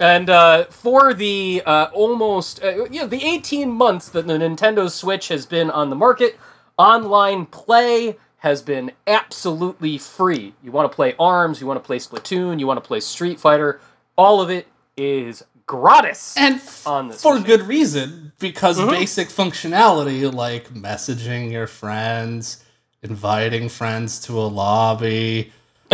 And 0.00 0.30
uh, 0.30 0.64
for 0.66 1.14
the 1.14 1.62
uh, 1.66 1.90
almost, 1.92 2.62
uh, 2.62 2.84
you 2.84 3.00
know, 3.00 3.06
the 3.06 3.24
18 3.24 3.70
months 3.70 4.08
that 4.10 4.26
the 4.26 4.34
Nintendo 4.34 4.90
Switch 4.90 5.28
has 5.28 5.46
been 5.46 5.70
on 5.70 5.90
the 5.90 5.96
market, 5.96 6.38
online 6.76 7.46
play 7.46 8.16
has 8.38 8.62
been 8.62 8.92
absolutely 9.06 9.98
free. 9.98 10.54
You 10.62 10.70
want 10.72 10.90
to 10.90 10.94
play 10.94 11.14
ARMS, 11.18 11.60
you 11.60 11.66
want 11.66 11.82
to 11.82 11.86
play 11.86 11.98
Splatoon, 11.98 12.60
you 12.60 12.66
want 12.66 12.82
to 12.82 12.86
play 12.86 13.00
Street 13.00 13.40
Fighter, 13.40 13.80
all 14.16 14.40
of 14.40 14.48
it 14.50 14.66
is 14.96 15.44
gratis. 15.66 16.34
and 16.38 16.54
f- 16.56 16.86
on 16.86 17.08
this 17.08 17.20
for 17.20 17.34
machine. 17.34 17.46
good 17.46 17.62
reason 17.68 18.32
because 18.38 18.78
Mhm. 18.78 18.90
basic 18.90 19.28
functionality 19.28 20.32
like 20.32 20.70
messaging 20.72 21.52
your 21.52 21.66
friends 21.66 22.64
inviting 23.02 23.68
friends 23.68 24.18
to 24.20 24.38
a 24.40 24.48
lobby 24.48 25.52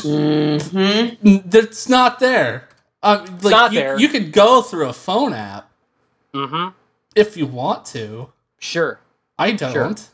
Mm-hmm. 0.00 1.48
that's 1.48 1.88
not 1.88 2.18
there 2.18 2.68
um, 3.02 3.24
like 3.42 3.50
not 3.50 3.72
you, 3.72 3.78
there. 3.80 3.98
you 4.00 4.08
could 4.08 4.32
go 4.32 4.62
through 4.62 4.88
a 4.88 4.92
phone 4.94 5.32
app 5.34 5.70
mm-hmm. 6.32 6.70
if 7.14 7.36
you 7.36 7.46
want 7.46 7.84
to 7.86 8.32
Sure. 8.58 8.98
i 9.38 9.52
don't 9.52 10.08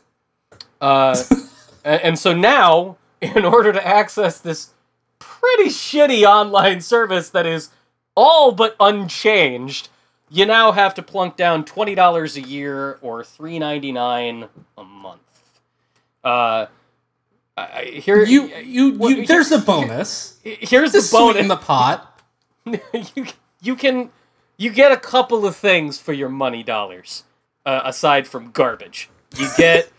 Uh, 0.81 1.15
and 1.85 2.19
so 2.19 2.33
now, 2.33 2.97
in 3.21 3.45
order 3.45 3.71
to 3.71 3.87
access 3.87 4.39
this 4.41 4.71
pretty 5.19 5.69
shitty 5.69 6.23
online 6.25 6.81
service 6.81 7.29
that 7.29 7.45
is 7.45 7.69
all 8.15 8.51
but 8.51 8.75
unchanged, 8.79 9.89
you 10.29 10.45
now 10.45 10.71
have 10.73 10.93
to 10.95 11.03
plunk 11.03 11.37
down 11.37 11.63
twenty 11.65 11.95
dollars 11.95 12.35
a 12.37 12.41
year 12.41 12.97
or 13.01 13.23
three 13.23 13.59
ninety 13.59 13.91
nine 13.93 14.47
a 14.77 14.83
month. 14.83 15.21
Uh, 16.23 16.67
I, 17.57 17.83
here 17.85 18.23
you 18.23 18.47
you, 18.57 18.93
What- 18.97 19.17
you 19.17 19.25
there's 19.27 19.51
a 19.51 19.59
bonus 19.59 20.39
here's 20.43 20.93
the 20.93 21.01
the 21.01 21.09
bonus. 21.11 21.41
in 21.41 21.47
the 21.49 21.57
pot 21.57 22.21
you 23.15 23.25
you 23.61 23.75
can 23.75 24.09
you 24.57 24.69
get 24.71 24.91
a 24.91 24.97
couple 24.97 25.45
of 25.45 25.55
things 25.55 25.97
for 25.99 26.13
your 26.13 26.29
money 26.29 26.63
dollars, 26.63 27.23
uh, 27.65 27.81
aside 27.83 28.27
from 28.27 28.51
garbage. 28.51 29.09
You 29.37 29.49
get 29.57 29.91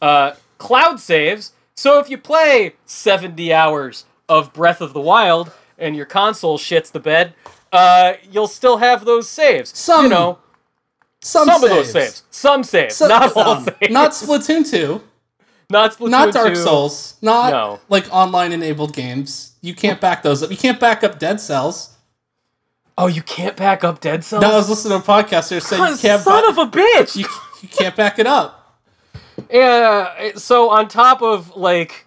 uh, 0.00 0.32
cloud 0.58 1.00
saves. 1.00 1.52
So 1.74 1.98
if 1.98 2.10
you 2.10 2.18
play 2.18 2.74
70 2.86 3.52
hours 3.52 4.04
of 4.28 4.52
Breath 4.52 4.80
of 4.80 4.92
the 4.92 5.00
Wild 5.00 5.52
and 5.78 5.96
your 5.96 6.06
console 6.06 6.58
shits 6.58 6.90
the 6.92 7.00
bed, 7.00 7.34
uh, 7.72 8.14
you'll 8.30 8.48
still 8.48 8.78
have 8.78 9.04
those 9.04 9.28
saves. 9.28 9.76
Some 9.78 10.04
you 10.04 10.10
know, 10.10 10.38
Some, 11.22 11.46
some, 11.46 11.62
of 11.64 11.70
those 11.70 11.90
saves, 11.92 12.22
some 12.30 12.64
saves, 12.64 12.96
Some- 12.96 13.08
not 13.08 13.34
all 13.36 13.60
saves, 13.60 13.90
Not 13.90 14.10
Splatoon 14.12 14.68
2, 14.70 15.00
not 15.70 15.92
Splatoon 15.96 16.10
not 16.10 16.32
Dark 16.34 16.48
2. 16.54 16.56
Souls, 16.56 17.14
not 17.22 17.50
No. 17.52 17.80
like 17.88 18.06
online 18.12 18.52
enabled 18.52 18.92
games. 18.94 19.52
You 19.62 19.74
can't 19.74 20.00
back 20.00 20.22
those 20.22 20.42
up. 20.42 20.50
You 20.50 20.56
can't 20.56 20.80
back 20.80 21.04
up 21.04 21.18
Dead 21.18 21.40
Cells. 21.40 21.96
Oh, 22.98 23.06
you 23.06 23.22
can't 23.22 23.56
back 23.56 23.84
up 23.84 24.00
Dead 24.00 24.24
Cells. 24.24 24.42
No, 24.42 24.50
I 24.50 24.56
was 24.56 24.68
listening 24.68 25.00
to 25.00 25.04
a 25.04 25.06
podcast 25.06 25.48
here 25.50 25.60
saying 25.60 25.82
you 25.92 25.96
can't 25.98 26.22
son 26.22 26.42
ba- 26.42 26.48
of 26.48 26.58
a 26.58 26.70
bitch. 26.70 27.16
you, 27.20 27.26
you 27.62 27.68
can't 27.68 27.94
back 27.96 28.18
it 28.18 28.26
up. 28.26 28.59
Yeah. 29.52 30.32
So 30.36 30.70
on 30.70 30.88
top 30.88 31.22
of 31.22 31.56
like, 31.56 32.06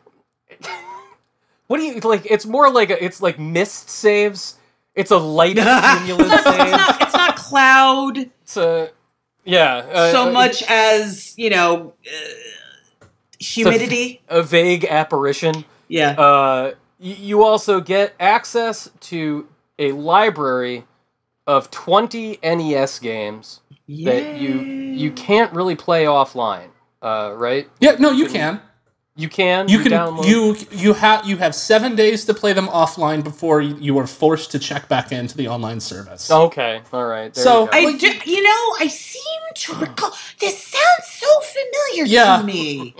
what 1.68 1.78
do 1.78 1.84
you 1.84 2.00
like? 2.02 2.26
It's 2.30 2.46
more 2.46 2.70
like 2.72 2.90
a, 2.90 3.04
it's 3.04 3.22
like 3.22 3.40
mist 3.40 3.90
saves. 3.90 4.56
It's 4.96 5.12
a 5.12 5.18
light 5.18 5.56
cumulative 5.58 6.32
it's, 6.32 6.44
save. 6.44 6.72
not, 6.72 7.02
it's 7.02 7.14
not 7.14 7.36
cloud 7.36 8.18
It's 8.44 8.58
a 8.58 8.92
yeah. 9.44 9.78
uh, 9.78 10.12
so 10.12 10.30
uh, 10.30 10.32
much 10.32 10.64
as 10.70 11.34
you 11.38 11.50
know 11.50 11.94
uh, 12.06 13.06
humidity. 13.40 14.22
a 14.30 14.44
vague 14.44 14.86
apparition. 14.86 15.66
yeah. 15.88 16.12
Uh, 16.12 16.74
y- 17.00 17.18
you 17.20 17.44
also 17.44 17.82
get 17.82 18.14
access 18.20 18.90
to 19.02 19.48
a 19.80 19.92
library 19.94 20.86
of 21.48 21.72
20 21.72 22.40
NES 22.44 23.00
games 23.00 23.62
that 23.88 24.38
you 24.38 24.60
you 24.62 25.12
can't 25.12 25.52
really 25.54 25.76
play 25.76 26.06
offline. 26.06 26.70
Uh, 27.03 27.33
right? 27.36 27.69
Yeah, 27.79 27.98
no, 28.00 28.12
you 28.12 28.27
can. 28.27 28.62
You 29.15 29.29
can. 29.29 29.67
You 29.69 29.77
can. 29.79 29.91
download. 29.91 30.25
You 30.27 30.55
you 30.72 30.93
have 30.93 31.24
you 31.27 31.38
have 31.38 31.53
seven 31.53 31.95
days 31.95 32.25
to 32.25 32.33
play 32.33 32.53
them 32.53 32.67
offline 32.67 33.24
before 33.24 33.62
you, 33.62 33.75
you 33.77 33.98
are 34.00 34.07
forced 34.07 34.50
to 34.53 34.57
check 34.60 34.88
back 34.89 35.12
into 35.12 35.38
the 35.38 35.48
online 35.50 35.79
service. 35.81 36.31
Okay. 36.31 36.81
All 36.91 37.05
right. 37.05 37.31
there 37.31 37.43
So, 37.43 37.65
you 37.65 37.72
go. 37.72 37.77
I 37.77 37.83
Like- 37.86 38.00
do, 38.00 38.31
you 38.31 38.41
know, 38.41 38.75
I 38.79 38.88
seem 38.88 39.41
to 39.55 39.74
recall. 39.86 40.13
This 40.39 40.57
sounds 40.63 41.05
so 41.12 41.27
familiar 41.41 42.05
Yeah. 42.05 42.38
to 42.38 42.43
me. 42.43 42.95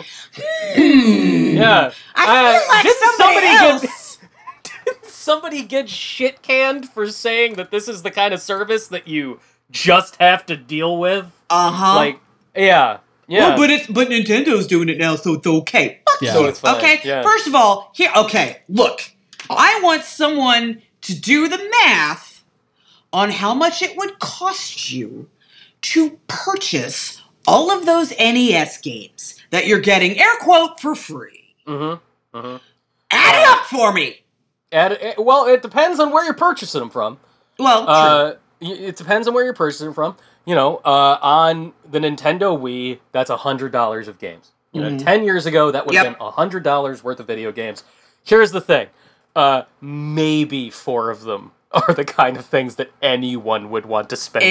Hmm. 0.76 1.58
yeah. 1.58 1.92
I 2.16 2.26
Uh, 2.26 2.60
feel 2.60 2.68
like 2.70 2.88
somebody, 3.00 3.48
somebody 3.48 3.48
else. 3.48 4.18
get- 4.86 5.06
somebody 5.06 5.64
get 5.64 5.90
shit 5.90 6.42
canned 6.44 6.90
for 6.90 7.10
saying 7.10 7.54
that 7.56 7.72
this 7.72 7.88
is 7.88 8.04
the 8.04 8.12
kind 8.12 8.34
of 8.36 8.42
service 8.42 8.88
that 8.90 9.08
you 9.08 9.40
just 9.72 10.18
have 10.18 10.46
to 10.46 10.56
deal 10.56 10.98
with. 11.00 11.26
Uh 11.50 11.72
huh. 11.72 11.96
Like, 11.96 12.20
yeah, 12.56 12.98
yeah. 13.28 13.54
Oh, 13.54 13.58
but 13.58 13.70
it's 13.70 13.88
but 13.88 14.10
Nintendo's 14.10 14.68
doing 14.68 14.90
it 14.90 14.98
now, 14.98 15.16
so 15.16 15.34
it's 15.34 15.48
okay. 15.48 16.02
Fuck 16.10 16.22
Yeah. 16.22 16.34
So 16.34 16.42
you. 16.42 16.48
it's 16.48 16.60
fine, 16.60 16.76
Okay. 16.78 17.00
yeah. 17.04 17.24
First 17.24 17.48
of 17.48 17.56
all, 17.56 17.92
here. 17.96 18.12
Okay. 18.16 18.62
Look, 18.70 19.02
I 19.50 19.80
want 19.84 20.04
someone 20.04 20.82
to 21.02 21.20
do 21.20 21.48
the 21.48 21.58
math 21.84 22.44
on 23.12 23.30
how 23.32 23.54
much 23.54 23.82
it 23.82 23.96
would 23.98 24.20
cost 24.20 24.92
you 24.92 25.30
to 25.82 26.20
purchase 26.28 27.22
all 27.46 27.70
of 27.72 27.86
those 27.86 28.12
NES 28.18 28.78
games 28.80 29.40
that 29.50 29.68
you're 29.68 29.82
getting 29.82 30.18
air 30.18 30.36
quote 30.40 30.80
for 30.80 30.96
free. 30.96 31.56
mm-hmm. 31.68 32.38
Mm-hmm. 32.38 32.58
Add 33.12 33.36
it 33.42 33.48
up 33.48 33.66
for 33.66 33.94
me. 33.94 34.22
At, 34.72 35.24
well, 35.24 35.46
it 35.46 35.62
depends 35.62 36.00
on 36.00 36.12
where 36.12 36.26
you're 36.26 36.34
purchasing 36.34 36.80
them 36.80 36.90
from. 36.90 37.20
Well, 37.60 37.84
true. 37.84 37.94
Uh, 37.94 38.36
it 38.62 38.96
depends 38.96 39.28
on 39.28 39.34
where 39.36 39.44
you're 39.44 39.54
purchasing 39.54 39.86
them 39.88 39.94
from. 39.94 40.16
You 40.46 40.56
know, 40.56 40.78
uh, 40.84 41.18
on 41.22 41.74
the 41.90 42.00
Nintendo 42.00 42.60
Wii, 42.60 43.00
that's 43.14 43.30
a 43.30 43.38
hundred 43.38 43.72
dollars 43.72 44.08
of 44.08 44.20
games. 44.20 44.52
You 44.74 44.82
know, 44.82 44.90
Mhm. 44.90 45.04
ten 45.04 45.24
years 45.24 45.46
ago, 45.46 45.72
that 45.72 45.86
would 45.86 45.96
have 45.96 46.04
Yep. 46.06 46.18
been 46.20 46.28
a 46.28 46.32
hundred 46.32 46.64
dollars 46.64 47.04
worth 47.04 47.20
of 47.20 47.28
video 47.28 47.52
games. 47.52 47.84
Here's 48.26 48.52
the 48.52 48.60
thing: 48.62 48.88
uh, 49.36 49.64
maybe 49.80 50.70
four 50.70 51.10
of 51.10 51.22
them 51.24 51.52
are 51.74 51.94
the 51.94 52.06
kind 52.06 52.38
of 52.38 52.46
things 52.46 52.76
that 52.76 52.92
anyone 53.02 53.70
would 53.72 53.86
want 53.86 54.10
to 54.12 54.16
spend 54.16 54.44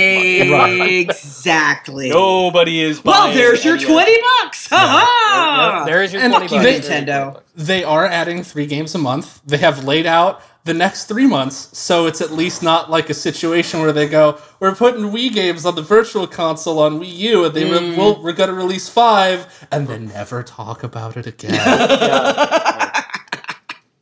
money 0.51 0.81
on. 0.81 0.89
Exactly. 0.89 2.09
Nobody 2.11 2.81
is. 2.81 3.05
Well, 3.05 3.25
buying 3.25 3.37
there's 3.37 3.65
your 3.65 3.77
NES. 3.77 3.85
twenty 3.87 4.17
bucks. 4.43 4.69
Ha 4.69 4.77
Yeah, 4.77 4.89
ha. 4.89 5.79
yeah, 5.79 5.85
There's 5.85 6.13
your 6.13 6.23
And 6.23 6.33
twenty 6.33 6.49
fuck 6.49 6.65
you, 6.65 6.73
bucks. 6.73 6.89
Nintendo. 6.89 7.43
they 7.55 7.85
are 7.85 8.07
adding 8.07 8.43
three 8.43 8.67
games 8.67 8.95
a 8.95 8.99
month. 8.99 9.41
They 9.47 9.59
have 9.59 9.85
laid 9.85 10.07
out 10.07 10.43
the 10.65 10.75
next 10.75 11.07
three 11.07 11.27
months, 11.27 11.77
so 11.77 12.07
it's 12.07 12.21
at 12.21 12.31
least 12.31 12.63
not 12.63 12.89
like 12.89 13.11
a 13.11 13.15
situation 13.15 13.81
where 13.81 13.93
they 13.93 14.07
go, 14.09 14.39
"We're 14.61 14.75
putting 14.77 15.07
Wii 15.11 15.33
games 15.35 15.67
on 15.67 15.75
the 15.75 15.83
Virtual 15.83 16.27
Console 16.29 16.79
on 16.79 17.01
Wii 17.01 17.17
U, 17.17 17.45
and 17.45 17.53
they 17.55 17.65
re- 17.65 17.79
Mm. 17.81 17.97
will, 17.97 18.23
we're 18.23 18.33
going 18.33 18.49
to 18.49 18.55
release 18.55 18.89
five, 18.89 19.47
and 19.73 19.89
then 19.89 20.07
never 20.09 20.45
talk 20.45 20.85
about 20.85 21.17
it 21.17 21.27
again." 21.27 21.51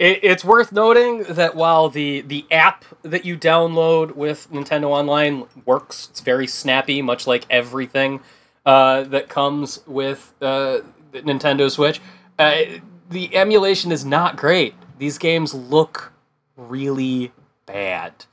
It, 0.00 0.21
it's 0.23 0.45
worth 0.47 0.73
noting 0.73 1.25
that 1.25 1.54
while 1.54 1.90
the 1.90 2.23
the 2.23 2.47
app 2.50 2.87
that 3.02 3.26
you 3.26 3.37
download 3.37 4.16
with 4.16 4.50
Nintendo 4.50 4.85
Online 4.85 5.45
works, 5.66 6.09
it's 6.11 6.21
very 6.21 6.47
snappy, 6.47 7.02
much 7.02 7.26
like 7.26 7.45
everything 7.50 8.21
uh, 8.64 9.02
that 9.04 9.28
comes 9.28 9.80
with 9.87 10.33
uh, 10.40 10.78
Nintendo 11.12 11.71
Switch. 11.71 12.00
Uh, 12.38 12.62
the 13.11 13.37
emulation 13.37 13.92
is 13.92 14.02
not 14.02 14.37
great. 14.37 14.75
These 14.99 15.19
games 15.19 15.52
look 15.52 16.14
really 16.57 17.33
bad. 17.66 18.25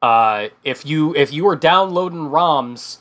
Uh, 0.00 0.48
if 0.64 0.86
you 0.86 1.14
if 1.14 1.34
you 1.34 1.44
were 1.44 1.56
downloading 1.56 2.30
ROMs 2.30 2.98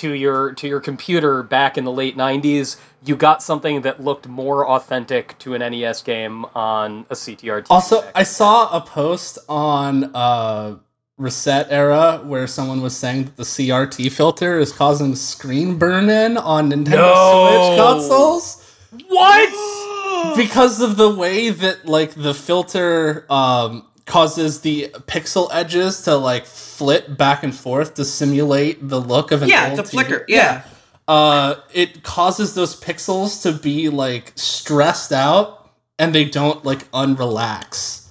to 0.00 0.12
your 0.12 0.52
to 0.54 0.66
your 0.66 0.80
computer 0.80 1.42
back 1.42 1.76
in 1.76 1.84
the 1.84 1.92
late 1.92 2.16
'90s, 2.16 2.76
you 3.04 3.16
got 3.16 3.42
something 3.42 3.82
that 3.82 4.02
looked 4.02 4.26
more 4.26 4.66
authentic 4.66 5.38
to 5.40 5.54
an 5.54 5.60
NES 5.60 6.02
game 6.02 6.44
on 6.54 7.06
a 7.10 7.14
CRT. 7.14 7.66
Also. 7.70 8.02
I 8.14 8.22
saw 8.22 8.74
a 8.76 8.80
post 8.80 9.38
on 9.48 10.10
uh, 10.14 10.76
ResetEra 11.20 12.24
where 12.24 12.46
someone 12.46 12.80
was 12.80 12.96
saying 12.96 13.24
that 13.24 13.36
the 13.36 13.42
CRT 13.42 14.10
filter 14.12 14.58
is 14.58 14.72
causing 14.72 15.14
screen 15.14 15.76
burn 15.76 16.08
in 16.08 16.38
on 16.38 16.70
Nintendo 16.70 16.90
No. 16.92 17.66
Switch 17.68 17.78
consoles. 17.78 18.76
what? 19.08 20.36
because 20.36 20.80
of 20.80 20.96
the 20.96 21.08
way 21.10 21.50
that 21.50 21.86
like 21.86 22.14
the 22.14 22.34
filter 22.34 23.24
um 23.30 23.86
causes 24.06 24.60
the 24.60 24.88
pixel 25.06 25.48
edges 25.52 26.02
to 26.02 26.14
like 26.16 26.46
flip 26.46 27.16
back 27.16 27.42
and 27.42 27.54
forth 27.54 27.94
to 27.94 28.04
simulate 28.04 28.86
the 28.88 29.00
look 29.00 29.30
of 29.32 29.42
an 29.42 29.48
Yeah, 29.48 29.70
old 29.70 29.78
it's 29.80 29.88
a 29.88 29.96
TV. 29.96 30.04
flicker. 30.04 30.24
Yeah. 30.28 30.62
uh 31.08 31.54
it 31.72 32.02
causes 32.02 32.54
those 32.54 32.78
pixels 32.80 33.42
to 33.42 33.52
be 33.52 33.88
like 33.88 34.32
stressed 34.36 35.12
out 35.12 35.70
and 35.98 36.14
they 36.14 36.24
don't 36.24 36.64
like 36.64 36.90
unrelax 36.92 38.08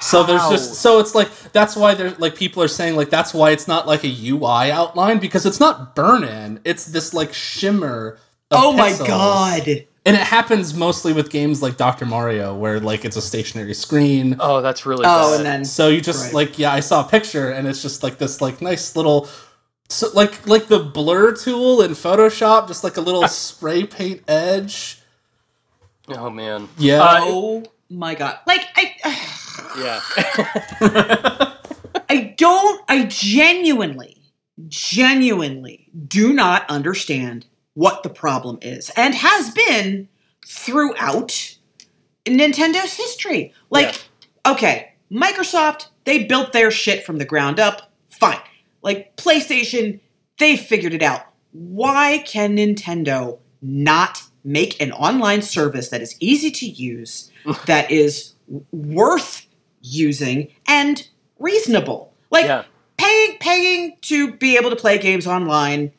so 0.00 0.22
there's 0.24 0.48
just 0.48 0.74
so 0.76 0.98
it's 0.98 1.14
like 1.14 1.28
that's 1.52 1.76
why 1.76 1.94
there's 1.94 2.18
like 2.18 2.34
people 2.34 2.62
are 2.62 2.68
saying 2.68 2.96
like 2.96 3.10
that's 3.10 3.34
why 3.34 3.50
it's 3.50 3.68
not 3.68 3.86
like 3.86 4.02
a 4.04 4.28
UI 4.30 4.70
outline 4.70 5.18
because 5.18 5.44
it's 5.44 5.60
not 5.60 5.94
burn 5.94 6.24
in 6.24 6.58
it's 6.64 6.86
this 6.86 7.12
like 7.12 7.32
shimmer 7.34 8.18
of 8.50 8.58
Oh 8.64 8.72
my 8.72 8.90
god. 8.96 9.86
And 10.06 10.16
it 10.16 10.22
happens 10.22 10.72
mostly 10.72 11.12
with 11.12 11.28
games 11.30 11.60
like 11.62 11.76
Dr. 11.76 12.06
Mario, 12.06 12.54
where 12.56 12.80
like 12.80 13.04
it's 13.04 13.16
a 13.16 13.22
stationary 13.22 13.74
screen. 13.74 14.36
Oh, 14.40 14.62
that's 14.62 14.86
really. 14.86 15.04
Oh, 15.06 15.30
bad. 15.32 15.36
and 15.36 15.44
then 15.46 15.64
So 15.64 15.88
you 15.88 16.00
just 16.00 16.24
Right. 16.26 16.34
like 16.34 16.58
yeah, 16.58 16.72
I 16.72 16.80
saw 16.80 17.04
a 17.04 17.08
picture 17.08 17.50
and 17.50 17.68
it's 17.68 17.82
just 17.82 18.02
like 18.02 18.16
this 18.18 18.40
like 18.40 18.62
nice 18.62 18.96
little 18.96 19.28
so 19.90 20.08
like 20.14 20.46
like 20.46 20.68
the 20.68 20.78
blur 20.78 21.34
tool 21.36 21.82
in 21.82 21.90
Photoshop, 21.92 22.66
just 22.68 22.82
like 22.82 22.96
a 22.96 23.00
little 23.02 23.28
spray 23.28 23.84
paint 23.84 24.22
edge. 24.26 25.02
Oh 26.08 26.30
man. 26.30 26.68
Yeah. 26.78 27.02
Uh, 27.02 27.18
oh 27.24 27.64
my 27.90 28.14
god. 28.14 28.38
Like 28.46 28.62
I 28.76 28.94
Yeah. 29.78 31.50
I 32.08 32.34
don't 32.38 32.82
I 32.88 33.04
genuinely 33.04 34.16
genuinely 34.68 35.88
do 36.08 36.32
not 36.32 36.68
understand 36.70 37.46
what 37.74 38.02
the 38.02 38.10
problem 38.10 38.58
is 38.62 38.90
and 38.96 39.14
has 39.14 39.50
been 39.50 40.08
throughout 40.46 41.56
Nintendo's 42.26 42.94
history. 42.94 43.52
Like 43.70 44.02
okay, 44.46 44.94
Microsoft, 45.10 45.88
they 46.04 46.24
built 46.24 46.52
their 46.52 46.70
shit 46.70 47.04
from 47.04 47.18
the 47.18 47.24
ground 47.24 47.58
up. 47.60 47.90
Fine. 48.08 48.40
Like 48.82 49.16
PlayStation, 49.16 50.00
they 50.38 50.56
figured 50.56 50.94
it 50.94 51.02
out. 51.02 51.22
Why 51.52 52.22
can 52.26 52.56
Nintendo 52.56 53.38
not 53.60 54.22
make 54.44 54.80
an 54.80 54.92
online 54.92 55.42
service 55.42 55.88
that 55.90 56.00
is 56.00 56.16
easy 56.20 56.50
to 56.50 56.66
use, 56.66 57.30
that 57.66 57.90
is 57.90 58.34
worth 58.72 59.46
using, 59.82 60.48
and 60.66 61.06
reasonable? 61.38 62.12
Like 62.30 62.46
Yeah. 62.46 62.64
paying 62.96 63.38
paying 63.38 63.96
to 64.02 64.32
be 64.34 64.56
able 64.56 64.70
to 64.70 64.76
play 64.76 64.98
games 64.98 65.26
online. 65.26 65.92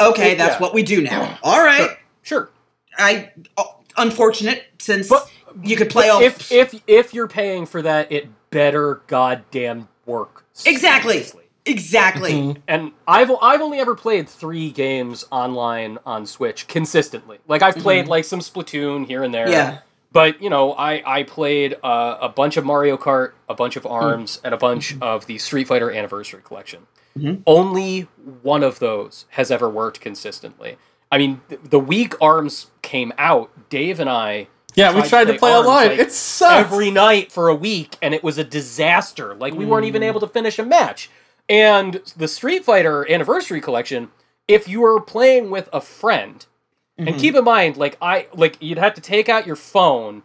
Okay, 0.00 0.34
that's 0.34 0.54
Yeah. 0.54 0.60
what 0.60 0.74
we 0.74 0.82
do 0.82 1.02
now. 1.02 1.38
All 1.42 1.62
right. 1.64 1.88
Sure. 1.88 1.96
Sure. 2.22 2.50
I 2.98 3.30
uh, 3.56 3.64
unfortunate 3.96 4.64
since 4.78 5.08
But- 5.08 5.28
you 5.62 5.76
could 5.76 5.90
play 5.90 6.08
all 6.08 6.22
if 6.22 6.50
if 6.50 6.74
if 6.86 7.12
you're 7.12 7.28
paying 7.28 7.66
for 7.66 7.82
that, 7.82 8.10
it 8.10 8.28
better 8.50 9.02
goddamn 9.06 9.88
work. 10.06 10.44
Exactly. 10.64 11.20
seamlessly. 11.20 11.42
exactly. 11.66 12.32
Mhm. 12.32 12.56
and 12.68 12.92
I've 13.06 13.30
I've 13.42 13.60
only 13.60 13.78
ever 13.78 13.94
played 13.94 14.28
three 14.28 14.70
games 14.70 15.24
online 15.30 15.98
on 16.06 16.26
Switch 16.26 16.68
consistently. 16.68 17.38
Like 17.48 17.60
I've 17.62 17.76
played 17.76 18.08
like 18.08 18.24
some 18.24 18.40
Splatoon 18.40 19.06
here 19.06 19.22
and 19.22 19.32
there. 19.34 19.48
Yeah. 19.48 19.78
But 20.12 20.42
you 20.42 20.50
know, 20.50 20.72
I 20.74 21.02
I 21.06 21.22
played 21.22 21.74
uh, 21.82 22.18
a 22.20 22.28
bunch 22.28 22.56
of 22.56 22.64
Mario 22.64 22.96
Kart, 22.96 23.32
a 23.48 23.54
bunch 23.54 23.76
of 23.76 23.86
Arms, 23.86 24.40
and 24.44 24.52
a 24.52 24.56
bunch 24.58 24.94
of 25.00 25.26
the 25.26 25.38
Street 25.38 25.68
Fighter 25.68 25.90
Anniversary 25.90 26.42
Collection. 26.44 26.86
Mhm. 27.18 27.42
Only 27.46 28.08
one 28.42 28.62
of 28.62 28.78
those 28.78 29.26
has 29.30 29.50
ever 29.50 29.68
worked 29.68 30.00
consistently. 30.00 30.76
I 31.10 31.18
mean, 31.18 31.40
th- 31.48 31.60
the 31.64 31.78
week 31.78 32.14
Arms 32.22 32.70
came 32.80 33.12
out, 33.18 33.50
Dave 33.68 34.00
and 34.00 34.08
I 34.08 34.48
Yeah, 34.74 34.94
we 34.94 35.02
tried 35.06 35.26
to 35.26 35.34
play 35.34 35.52
Arms, 35.52 35.66
online. 35.68 35.88
like, 35.90 35.98
it 35.98 36.12
sucked. 36.12 36.72
every 36.72 36.90
night 36.90 37.30
for 37.30 37.48
a 37.48 37.54
week, 37.54 37.96
and 38.00 38.14
it 38.14 38.22
was 38.24 38.38
a 38.38 38.44
disaster. 38.44 39.34
Like 39.34 39.54
we 39.54 39.66
weren't 39.66 39.84
even 39.86 40.02
able 40.02 40.20
to 40.20 40.26
finish 40.26 40.58
a 40.58 40.64
match. 40.64 41.10
And 41.48 42.00
the 42.16 42.28
Street 42.28 42.64
Fighter 42.64 43.06
Anniversary 43.10 43.60
Collection, 43.60 44.10
if 44.48 44.66
you 44.68 44.80
were 44.80 45.00
playing 45.00 45.50
with 45.50 45.68
a 45.72 45.80
friend, 45.82 46.46
Mm-hmm. 47.02 47.08
and 47.08 47.20
keep 47.20 47.34
in 47.34 47.44
mind, 47.44 47.76
like 47.76 47.96
I 48.00 48.26
like 48.34 48.56
you'd 48.60 48.78
have 48.78 48.94
to 48.94 49.00
take 49.00 49.28
out 49.28 49.46
your 49.46 49.56
phone 49.56 50.22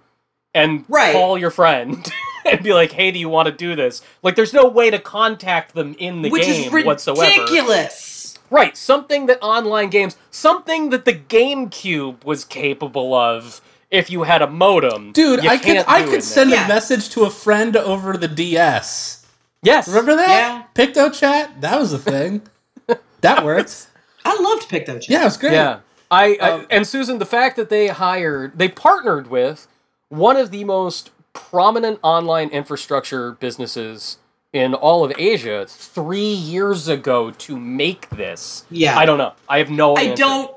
and 0.54 0.86
Right. 0.88 1.14
call 1.14 1.38
your 1.38 1.52
friend 1.52 2.10
and 2.46 2.64
be 2.64 2.74
like, 2.74 2.92
"Hey, 2.94 3.12
do 3.12 3.20
you 3.20 3.30
want 3.30 3.48
to 3.48 3.52
do 3.52 3.76
this?" 3.76 4.02
Like, 4.24 4.36
there's 4.36 4.54
no 4.54 4.68
way 4.68 4.90
to 4.90 5.00
contact 5.00 5.76
them 5.76 5.96
in 6.00 6.22
the 6.22 6.30
Which 6.30 6.44
game 6.44 6.74
is 6.76 6.86
whatsoever. 6.86 7.22
ridiculous. 7.30 8.38
Right, 8.50 8.78
something 8.78 9.26
that 9.26 9.40
online 9.42 9.90
games, 9.90 10.16
something 10.32 10.90
that 10.92 11.04
the 11.04 11.14
GameCube 11.14 12.24
was 12.24 12.46
capable 12.46 13.14
of 13.14 13.60
if 13.92 14.10
you 14.10 14.24
had 14.24 14.42
a 14.42 14.48
modem. 14.48 15.12
Dude, 15.12 15.44
you 15.44 15.50
I 15.50 15.58
could 15.58 15.66
can't 15.66 15.90
I 15.90 16.04
could 16.04 16.14
in 16.16 16.22
send 16.22 16.52
there. 16.52 16.60
Yeah. 16.60 16.66
a 16.66 16.70
message 16.70 17.10
to 17.10 17.26
a 17.26 17.30
friend 17.30 17.76
over 17.76 18.16
the 18.18 18.28
DS. 18.30 19.26
Yes. 19.64 19.88
Remember 19.88 20.16
that? 20.16 20.30
Yeah. 20.30 20.86
PictoChat? 20.86 21.60
That 21.62 21.78
was 21.80 21.92
a 21.92 21.98
thing. 22.00 22.42
that 23.22 23.44
worked. 23.44 23.88
I 24.24 24.40
loved 24.42 24.70
PictoChat. 24.70 25.10
Yeah, 25.10 25.22
it 25.22 25.26
was 25.26 25.38
great. 25.38 25.54
Yeah. 25.54 25.80
I, 26.10 26.38
I 26.42 26.50
Um, 26.52 26.68
and 26.70 26.88
Susan, 26.88 27.18
the 27.20 27.26
fact 27.26 27.56
that 27.58 27.70
they 27.70 27.88
hired, 27.88 28.58
they 28.58 28.68
partnered 28.70 29.28
with 29.30 29.68
one 30.10 30.38
of 30.38 30.52
the 30.52 30.64
most 30.64 31.12
prominent 31.34 32.00
online 32.02 32.50
infrastructure 32.50 33.34
businesses 33.34 34.18
in 34.54 34.74
all 34.74 35.04
of 35.04 35.12
Asia 35.18 35.66
three 35.68 36.20
years 36.34 36.88
ago 36.88 37.32
to 37.32 37.60
make 37.60 38.10
this. 38.10 38.66
Yeah. 38.72 38.98
I 38.98 39.06
don't 39.06 39.18
know. 39.18 39.34
I 39.50 39.60
have 39.60 39.70
no. 39.70 39.96
I 39.96 40.04
answer. 40.04 40.24
don't. 40.24 40.56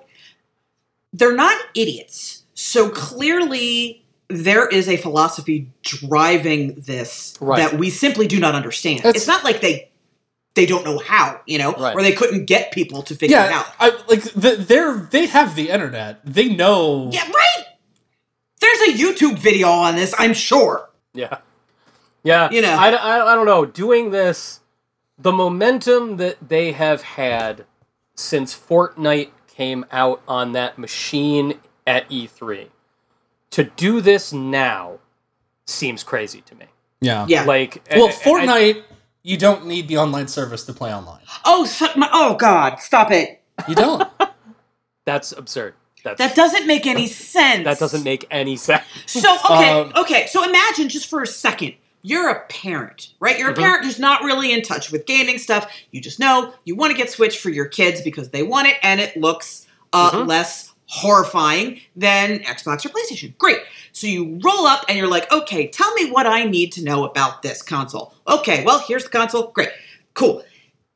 They're 1.13 1.35
not 1.35 1.61
idiots. 1.75 2.45
So 2.55 2.89
clearly, 2.89 4.05
there 4.29 4.69
is 4.69 4.89
a 4.89 4.97
philosophy 4.97 5.71
driving 5.83 6.75
this 6.87 7.35
Right. 7.41 7.59
that 7.59 7.79
we 7.79 7.91
simply 7.91 8.29
do 8.29 8.39
not 8.39 8.55
understand. 8.55 9.01
It's- 9.01 9.17
it's 9.17 9.27
not 9.27 9.43
like 9.45 9.61
they 9.61 9.90
they 10.61 10.67
don't 10.67 10.85
know 10.85 10.99
how, 10.99 11.41
you 11.47 11.57
know, 11.59 11.73
Right. 11.73 11.95
or 11.97 12.03
they 12.03 12.13
couldn't 12.13 12.45
get 12.45 12.71
people 12.71 13.03
to 13.05 13.15
figure 13.15 13.39
it 13.39 13.51
out. 13.51 13.67
I, 13.81 13.91
like 14.09 14.23
they're 14.35 14.97
they 15.11 15.25
have 15.27 15.55
the 15.55 15.71
internet. 15.71 16.21
They 16.23 16.51
know. 16.51 17.09
Yeah, 17.13 17.27
right. 17.31 17.65
There's 18.61 18.81
a 18.91 18.93
YouTube 19.03 19.39
video 19.39 19.69
on 19.69 19.97
this, 19.97 20.15
I'm 20.19 20.35
sure. 20.35 20.91
Yeah. 21.15 21.39
Yeah. 22.23 22.51
You 22.51 22.61
know. 22.61 22.75
I, 22.79 22.91
I, 22.91 23.33
I 23.33 23.35
don't 23.35 23.47
know. 23.47 23.65
Doing 23.65 24.11
this, 24.11 24.61
the 25.19 25.33
momentum 25.33 26.19
that 26.19 26.37
they 26.47 26.73
have 26.73 27.01
had 27.03 27.65
since 28.15 28.55
Fortnite 28.55 29.31
came 29.49 29.87
out 29.91 30.21
on 30.29 30.53
that 30.53 30.79
machine 30.79 31.59
at 31.87 32.07
E3, 32.11 32.69
to 33.53 33.65
do 33.65 34.03
this 34.03 34.31
now 34.33 34.99
seems 35.67 36.05
crazy 36.05 36.43
to 36.43 36.55
me. 36.55 36.67
Yeah. 37.01 37.25
Yeah. 37.29 37.45
Like, 37.45 37.83
Well, 37.91 38.09
I- 38.09 38.11
I- 38.11 38.13
Fortnite, 38.13 38.83
you 39.23 39.37
don't 39.37 39.67
need 39.67 39.89
the 39.89 39.99
online 39.99 40.29
service 40.29 40.65
to 40.65 40.73
play 40.73 40.95
online. 40.95 41.21
Oh, 41.45 41.65
so, 41.65 41.89
my, 41.97 42.09
oh 42.13 42.35
God! 42.35 42.81
Stop 42.81 43.11
it. 43.11 43.41
You 43.69 43.75
don't. 43.75 44.09
that's 45.05 45.33
absurd. 45.33 45.75
That's, 46.03 46.19
That 46.19 46.35
doesn't 46.35 46.67
make 46.67 46.87
any 46.87 47.07
sense. 47.07 47.65
that 47.65 47.79
doesn't 47.79 48.05
make 48.05 48.27
any 48.31 48.57
sense. 48.57 48.83
So 49.07 49.35
okay, 49.51 49.71
Um, 49.71 49.93
okay. 49.97 50.27
So 50.29 50.49
imagine 50.49 50.89
just 50.89 51.11
for 51.11 51.21
a 51.23 51.27
second, 51.27 51.75
you're 52.01 52.31
a 52.31 52.41
parent, 52.47 53.13
right? 53.21 53.39
You're 53.39 53.51
a 53.51 53.55
Mhm. 53.55 53.59
parent 53.59 53.85
who's 53.85 53.99
not 53.99 54.23
really 54.23 54.51
in 54.51 54.63
touch 54.63 54.91
with 54.91 55.05
gaming 55.05 55.37
stuff. 55.37 55.71
You 55.91 56.01
just 56.01 56.19
know 56.19 56.55
you 56.65 56.75
want 56.75 56.93
to 56.93 56.97
get 56.97 57.11
Switch 57.11 57.39
for 57.39 57.51
your 57.51 57.67
kids 57.67 58.01
because 58.01 58.31
they 58.31 58.43
want 58.43 58.69
it, 58.69 58.77
and 58.83 58.99
it 58.99 59.15
looks 59.19 59.67
uh, 59.93 60.13
Mhm. 60.13 60.27
less 60.29 60.70
horrifying 60.91 61.81
than 61.95 62.41
Xbox 62.41 62.85
or 62.85 62.89
PlayStation. 62.89 63.37
Great. 63.39 63.59
So 63.93 64.07
you 64.09 64.41
roll 64.43 64.67
up 64.67 64.85
and 64.89 64.99
you're 64.99 65.09
like, 65.09 65.31
okay, 65.33 65.69
tell 65.69 65.93
me 65.95 66.11
what 66.11 66.27
I 66.27 66.45
need 66.45 66.73
to 66.73 66.85
know 66.85 67.05
about 67.05 67.43
this 67.43 67.63
console. 67.63 68.13
Okay, 68.27 68.65
well 68.65 68.81
here's 68.87 69.05
the 69.05 69.11
console. 69.11 69.49
Great, 69.53 69.71
cool. 70.15 70.43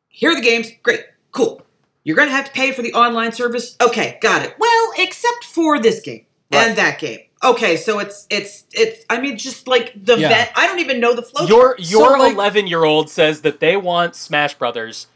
Here 0.08 0.32
are 0.32 0.34
the 0.34 0.40
games. 0.40 0.70
Great, 0.82 1.04
cool. 1.32 1.62
You're 2.02 2.16
gonna 2.16 2.32
have 2.32 2.46
to 2.46 2.52
pay 2.52 2.72
for 2.72 2.82
the 2.82 2.92
online 2.92 3.32
service. 3.32 3.76
Okay, 3.80 4.18
got 4.20 4.42
it. 4.44 4.54
Well, 4.58 4.92
except 4.98 5.44
for 5.44 5.78
this 5.78 6.00
game 6.00 6.26
Right. 6.52 6.68
and 6.68 6.76
that 6.78 6.98
game. 6.98 7.20
Okay, 7.42 7.76
so 7.76 7.98
it's 8.00 8.26
it's 8.30 8.64
it's. 8.72 9.04
I 9.08 9.20
mean, 9.20 9.38
just 9.38 9.68
like 9.68 9.92
the 9.94 10.16
Yeah. 10.18 10.28
vet. 10.28 10.52
I 10.56 10.66
don't 10.66 10.80
even 10.80 10.98
know 10.98 11.14
the 11.14 11.22
flow. 11.22 11.46
Your 11.46 11.76
your 11.78 12.18
So, 12.18 12.30
11 12.30 12.66
year 12.66 12.84
old 12.84 13.10
says 13.10 13.42
that 13.42 13.60
they 13.60 13.76
want 13.76 14.16
Smash 14.16 14.54
Brothers, 14.54 15.06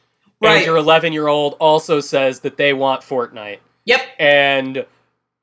and 0.43 0.65
your 0.65 0.77
11 0.77 1.13
year 1.13 1.27
old 1.27 1.57
also 1.59 2.01
says 2.01 2.41
that 2.41 2.57
they 2.59 2.73
want 2.73 3.03
Fortnite. 3.03 3.59
Yep. 3.89 4.01
And 4.19 4.87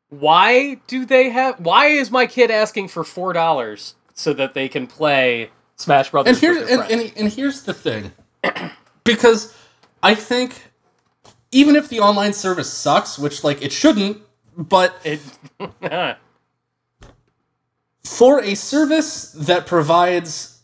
why 0.09 0.75
do 0.87 1.03
they 1.05 1.29
have? 1.29 1.59
Why 1.59 1.87
is 1.87 2.11
my 2.11 2.27
kid 2.27 2.51
asking 2.51 2.89
for 2.89 3.03
four 3.03 3.33
dollars 3.33 3.95
so 4.13 4.33
that 4.33 4.53
they 4.53 4.69
can 4.69 4.85
play 4.87 5.49
Smash 5.77 6.11
Brothers? 6.11 6.37
and 6.37 6.41
here's 6.41 6.69
and, 6.69 6.81
and, 6.91 7.13
and 7.17 7.33
here's 7.33 7.63
the 7.63 7.73
thing, 7.73 8.11
because 9.03 9.57
I 10.03 10.13
think 10.13 10.71
even 11.51 11.75
if 11.75 11.89
the 11.89 11.99
online 11.99 12.33
service 12.33 12.71
sucks, 12.71 13.17
which 13.17 13.43
like 13.43 13.63
it 13.63 13.71
shouldn't, 13.71 14.19
but 14.55 14.95
It- 15.03 15.19
for 18.03 18.41
a 18.43 18.53
service 18.55 19.31
that 19.31 19.65
provides 19.65 20.59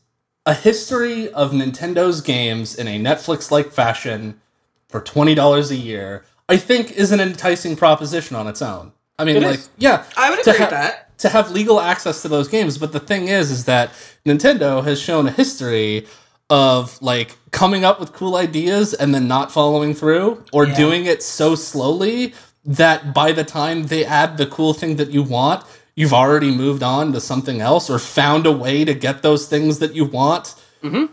a 0.46 0.54
history 0.54 1.32
of 1.34 1.52
Nintendo's 1.52 2.22
games 2.22 2.76
in 2.76 2.88
a 2.88 3.00
Netflix-like 3.00 3.72
fashion 3.72 4.40
for 4.88 5.02
twenty 5.02 5.34
dollars 5.34 5.72
a 5.72 5.76
year, 5.76 6.24
I 6.50 6.58
think 6.58 6.92
is 6.92 7.12
an 7.12 7.20
enticing 7.20 7.76
proposition 7.76 8.36
on 8.36 8.48
its 8.48 8.62
own. 8.62 8.92
I 9.18 9.24
mean, 9.26 9.38
It 9.38 9.44
like, 9.44 9.60
is. 9.60 9.70
yeah, 9.78 10.04
I 10.18 10.30
would 10.30 10.40
agree 10.40 10.54
ha- 10.54 10.64
with 10.64 10.70
that. 10.72 11.18
to 11.20 11.30
have 11.30 11.52
legal 11.52 11.80
access 11.80 12.22
to 12.24 12.28
those 12.28 12.48
games. 12.48 12.78
But 12.78 12.92
the 12.92 13.00
thing 13.00 13.28
is, 13.28 13.52
is 13.52 13.66
that 13.66 13.92
Nintendo 14.26 14.84
has 14.84 15.00
shown 15.00 15.28
a 15.28 15.32
history 15.32 16.08
of 16.50 17.02
like 17.02 17.38
coming 17.52 17.86
up 17.86 18.00
with 18.00 18.12
cool 18.14 18.36
ideas 18.36 18.94
and 18.94 19.14
then 19.16 19.28
not 19.28 19.52
following 19.52 19.94
through, 19.94 20.44
or 20.52 20.66
Yeah. 20.66 20.76
doing 20.76 21.06
it 21.06 21.24
so 21.24 21.56
slowly 21.56 22.34
that 22.66 23.14
by 23.14 23.32
the 23.32 23.44
time 23.44 23.84
they 23.84 24.04
add 24.04 24.38
the 24.38 24.46
cool 24.46 24.74
thing 24.74 24.98
that 24.98 25.12
you 25.12 25.24
want, 25.24 25.64
you've 25.96 26.14
already 26.14 26.52
moved 26.52 26.84
on 26.84 27.14
to 27.14 27.22
something 27.22 27.62
else 27.62 27.90
or 27.90 28.00
found 28.00 28.46
a 28.46 28.52
way 28.52 28.84
to 28.84 28.94
get 28.94 29.22
those 29.22 29.46
things 29.46 29.80
that 29.80 29.96
you 29.96 30.06
want. 30.06 30.56
Mhm. 30.84 31.10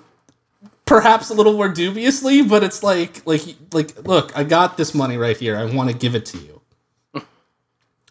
Perhaps 0.88 1.30
a 1.30 1.34
little 1.34 1.52
more 1.54 1.68
dubiously, 1.68 2.42
but 2.42 2.64
it's 2.64 2.82
like, 2.82 3.26
like, 3.26 3.42
like, 3.72 4.06
look, 4.06 4.36
I 4.36 4.44
got 4.44 4.76
this 4.76 4.94
money 4.94 5.16
right 5.16 5.36
here. 5.36 5.56
I 5.56 5.64
want 5.66 5.90
to 5.90 5.96
give 5.96 6.14
it 6.14 6.24
to 6.26 6.38
you. 6.38 7.22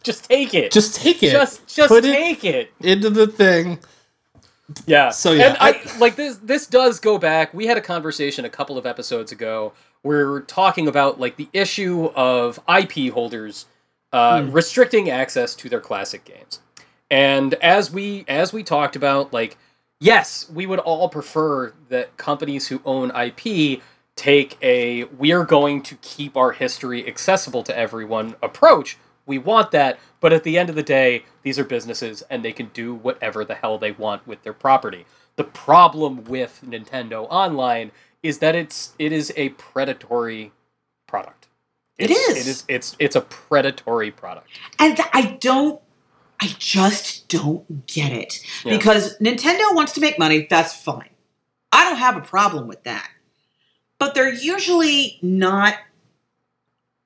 just 0.02 0.24
take 0.24 0.54
it. 0.54 0.72
Just 0.72 0.94
take 0.96 1.22
it. 1.22 1.32
just 1.32 1.66
just 1.66 1.88
put 1.88 2.04
take 2.04 2.44
it. 2.44 2.72
into 2.80 3.10
the 3.10 3.26
thing. 3.26 3.78
Yeah. 4.86 5.10
So, 5.10 5.32
yeah, 5.32 5.48
and 5.48 5.56
I, 5.60 5.80
like 5.98 6.16
this. 6.16 6.36
This 6.38 6.66
does 6.66 7.00
go 7.00 7.18
back. 7.18 7.54
We 7.54 7.66
had 7.66 7.76
a 7.78 7.80
conversation 7.82 8.44
a 8.44 8.50
couple 8.50 8.78
of 8.78 8.86
episodes 8.86 9.32
ago. 9.32 9.72
where 10.02 10.30
we 10.30 10.38
are 10.38 10.40
talking 10.42 10.86
about 10.88 11.18
like 11.18 11.36
the 11.36 11.48
issue 11.52 12.06
of 12.14 12.60
IP 12.68 13.12
holders 13.12 13.66
uh, 14.12 14.42
Hmm. 14.42 14.52
restricting 14.52 15.10
access 15.10 15.54
to 15.56 15.68
their 15.68 15.80
classic 15.80 16.24
games. 16.24 16.60
And 17.10 17.54
as 17.54 17.90
we 17.90 18.24
as 18.28 18.52
we 18.52 18.62
talked 18.62 18.94
about, 18.96 19.32
like 19.32 19.56
yes, 20.00 20.48
we 20.52 20.66
would 20.66 20.78
all 20.78 21.08
prefer 21.08 21.72
that 21.88 22.16
companies 22.16 22.68
who 22.68 22.80
own 22.84 23.10
IP 23.14 23.82
take 24.16 24.58
a 24.60 25.04
we're 25.04 25.44
going 25.44 25.80
to 25.80 25.94
keep 25.96 26.36
our 26.36 26.52
history 26.52 27.06
accessible 27.06 27.62
to 27.62 27.76
everyone 27.76 28.34
approach. 28.42 28.98
We 29.26 29.38
want 29.38 29.70
that, 29.72 29.98
but 30.20 30.32
at 30.32 30.42
the 30.42 30.58
end 30.58 30.70
of 30.70 30.74
the 30.74 30.82
day, 30.82 31.24
these 31.42 31.58
are 31.58 31.64
businesses 31.64 32.22
and 32.28 32.44
they 32.44 32.52
can 32.52 32.70
do 32.72 32.94
whatever 32.94 33.44
the 33.44 33.54
hell 33.54 33.78
they 33.78 33.92
want 33.92 34.26
with 34.26 34.42
their 34.42 34.52
property. 34.52 35.06
The 35.36 35.44
problem 35.44 36.24
with 36.24 36.62
Nintendo 36.66 37.26
Online 37.30 37.92
is 38.22 38.38
that 38.38 38.56
it's 38.56 38.94
it 38.98 39.12
is 39.12 39.32
a 39.36 39.50
predatory 39.50 40.52
product. 41.06 41.46
It 41.98 42.10
it 42.10 42.14
is. 42.14 42.36
It 42.36 42.50
is. 42.50 42.64
It's 42.68 42.96
it's 42.98 43.16
a 43.16 43.20
predatory 43.20 44.10
product. 44.10 44.48
And 44.78 44.98
I 45.12 45.36
don't, 45.40 45.80
I 46.40 46.54
just 46.58 47.28
don't 47.28 47.86
get 47.86 48.12
it. 48.12 48.40
Yeah. 48.64 48.76
Because 48.76 49.18
Nintendo 49.18 49.74
wants 49.74 49.92
to 49.92 50.00
make 50.00 50.18
money, 50.18 50.46
that's 50.48 50.74
fine. 50.74 51.10
I 51.72 51.84
don't 51.84 51.98
have 51.98 52.16
a 52.16 52.20
problem 52.20 52.68
with 52.68 52.84
that. 52.84 53.08
But 53.98 54.14
they're 54.14 54.32
usually 54.32 55.18
not 55.22 55.74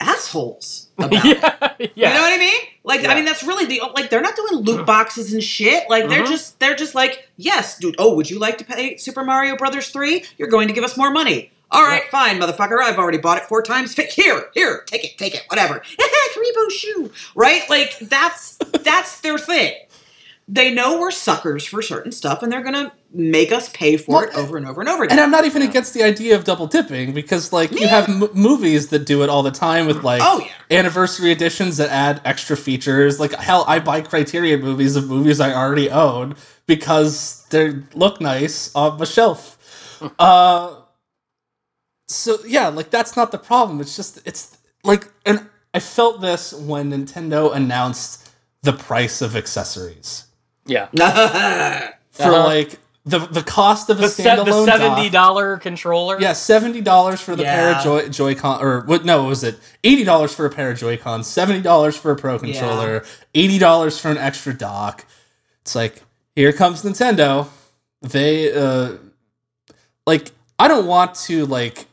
assholes 0.01 0.89
about 0.99 1.13
it. 1.25 1.39
yeah, 1.39 1.75
yeah. 1.95 2.09
You 2.09 2.15
know 2.15 2.21
what 2.23 2.33
I 2.33 2.39
mean? 2.39 2.61
Like, 2.85 3.03
Yeah. 3.03 3.13
I 3.13 3.15
mean, 3.15 3.25
that's 3.25 3.43
really 3.45 3.67
the 3.67 3.81
like 3.95 4.11
they're 4.11 4.21
not 4.21 4.35
doing 4.37 4.63
loot 4.65 4.85
boxes 4.85 5.33
and 5.33 5.43
shit. 5.43 5.89
Like, 5.89 6.09
they're 6.09 6.25
Mhm. 6.25 6.29
just 6.29 6.59
they're 6.61 6.75
just 6.75 6.95
like, 6.95 7.29
yes, 7.37 7.79
dude. 7.79 7.95
Oh, 7.99 8.15
would 8.17 8.29
you 8.29 8.39
like 8.39 8.59
to 8.59 8.65
pay 8.65 8.97
Super 8.97 9.25
Mario 9.25 9.57
Brothers 9.57 9.89
three? 9.91 10.25
You're 10.39 10.49
going 10.49 10.69
to 10.69 10.75
give 10.75 10.85
us 10.85 10.97
more 10.97 11.11
money. 11.11 11.53
All 11.73 11.83
right, 11.85 12.05
fine, 12.11 12.39
motherfucker. 12.39 12.81
I've 12.83 12.99
already 12.99 13.19
bought 13.19 13.39
it 13.39 13.45
four 13.45 13.63
times. 13.63 13.95
Here, 13.95 14.45
here, 14.55 14.85
take 14.87 15.05
it, 15.05 15.19
take 15.19 15.35
it, 15.35 15.45
whatever. 15.49 15.83
Karibo 16.35 16.71
shoe, 16.71 17.11
right? 17.35 17.63
Like 17.69 17.99
that's 17.99 18.57
that's 18.83 19.21
their 19.21 19.39
thing. 19.39 19.75
They 20.49 20.75
know 20.75 20.99
we're 21.01 21.13
suckers 21.13 21.65
for 21.65 21.81
certain 21.83 22.11
stuff, 22.13 22.43
and 22.43 22.51
they're 22.53 22.63
gonna 22.63 22.93
make 23.15 23.53
us 23.53 23.69
pay 23.71 23.97
for 23.97 24.17
Well, 24.17 24.23
it 24.25 24.35
over 24.35 24.57
and 24.57 24.67
over 24.67 24.81
and 24.81 24.89
over 24.91 25.05
again. 25.05 25.19
And. 25.19 25.25
I'm 25.25 25.31
not 25.31 25.45
even 25.47 25.63
against 25.63 25.95
the 25.95 26.03
idea 26.03 26.35
of 26.35 26.45
double 26.45 26.67
dipping 26.67 27.13
because, 27.13 27.53
like, 27.53 27.71
you 27.71 27.87
have 27.87 28.09
m- 28.09 28.29
movies 28.35 28.89
that 28.89 29.07
do 29.07 29.23
it 29.23 29.31
all 29.31 29.43
the 29.43 29.51
time 29.53 29.87
with 29.87 30.03
like 30.03 30.21
Oh, 30.23 30.41
yeah. 30.41 30.77
anniversary 30.79 31.31
editions 31.31 31.77
that 31.77 31.91
add 31.91 32.21
extra 32.25 32.57
features. 32.57 33.21
Like, 33.21 33.33
hell, 33.35 33.65
I 33.69 33.79
buy 33.79 34.01
Criterion 34.03 34.61
movies 34.61 34.97
of 34.97 35.09
movies 35.09 35.41
I 35.41 35.55
already 35.55 35.89
own 35.91 36.35
because 36.67 37.47
they 37.51 37.71
look 37.95 38.21
nice 38.21 38.75
on 38.75 38.99
my 38.99 39.05
shelf. 39.05 39.59
uh, 40.19 40.75
so 42.15 42.39
yeah, 42.47 42.69
like 42.69 42.91
that's 42.91 43.17
not 43.17 43.33
the 43.33 43.39
problem. 43.39 43.81
It's 43.81 43.97
just 43.97 44.21
it's 44.27 44.57
like, 44.85 45.09
and 45.27 45.47
I 45.75 45.81
felt 45.81 46.21
this 46.21 46.53
when 46.53 46.91
Nintendo 46.91 47.55
announced 47.55 48.31
the 48.63 48.73
price 48.73 49.23
of 49.23 49.35
accessories 49.37 50.27
Yeah. 50.67 50.87
for 52.11 52.23
Uh-huh. 52.25 52.45
like 52.45 52.79
the 53.05 53.19
the 53.19 53.43
cost 53.43 53.91
of 53.91 53.99
a 53.99 54.03
The, 54.03 54.09
se- 54.09 54.23
the 54.23 54.45
standalone 54.45 54.65
seventy 54.65 55.11
dollar 55.11 55.57
controller. 55.57 56.21
yeah, 56.21 56.35
seventy 56.35 56.81
dollars 56.81 57.21
for 57.21 57.35
the 57.35 57.43
pair 57.43 57.75
of 57.75 57.83
Joy 57.83 58.09
Joy-Con, 58.09 58.63
or 58.63 58.83
what? 58.83 59.05
No, 59.05 59.23
what 59.23 59.29
was 59.31 59.43
it 59.43 59.59
eighty 59.83 60.05
dollars 60.05 60.33
for 60.33 60.47
a 60.47 60.51
pair 60.51 60.71
of 60.71 60.79
Joy-Cons, 60.79 61.27
seventy 61.27 61.61
dollars 61.63 61.97
for 61.97 62.13
a 62.13 62.17
Pro 62.17 62.39
controller, 62.39 63.05
eighty 63.35 63.59
dollars 63.59 63.99
for 63.99 64.11
an 64.13 64.19
extra 64.19 64.55
dock. 64.55 65.05
It's 65.63 65.75
like 65.75 66.03
here 66.37 66.53
comes 66.53 66.85
Nintendo. 66.85 67.49
They 68.03 68.53
uh, 68.53 68.99
like 70.07 70.31
I 70.61 70.69
don't 70.69 70.87
want 70.87 71.17
to 71.27 71.45
like 71.47 71.87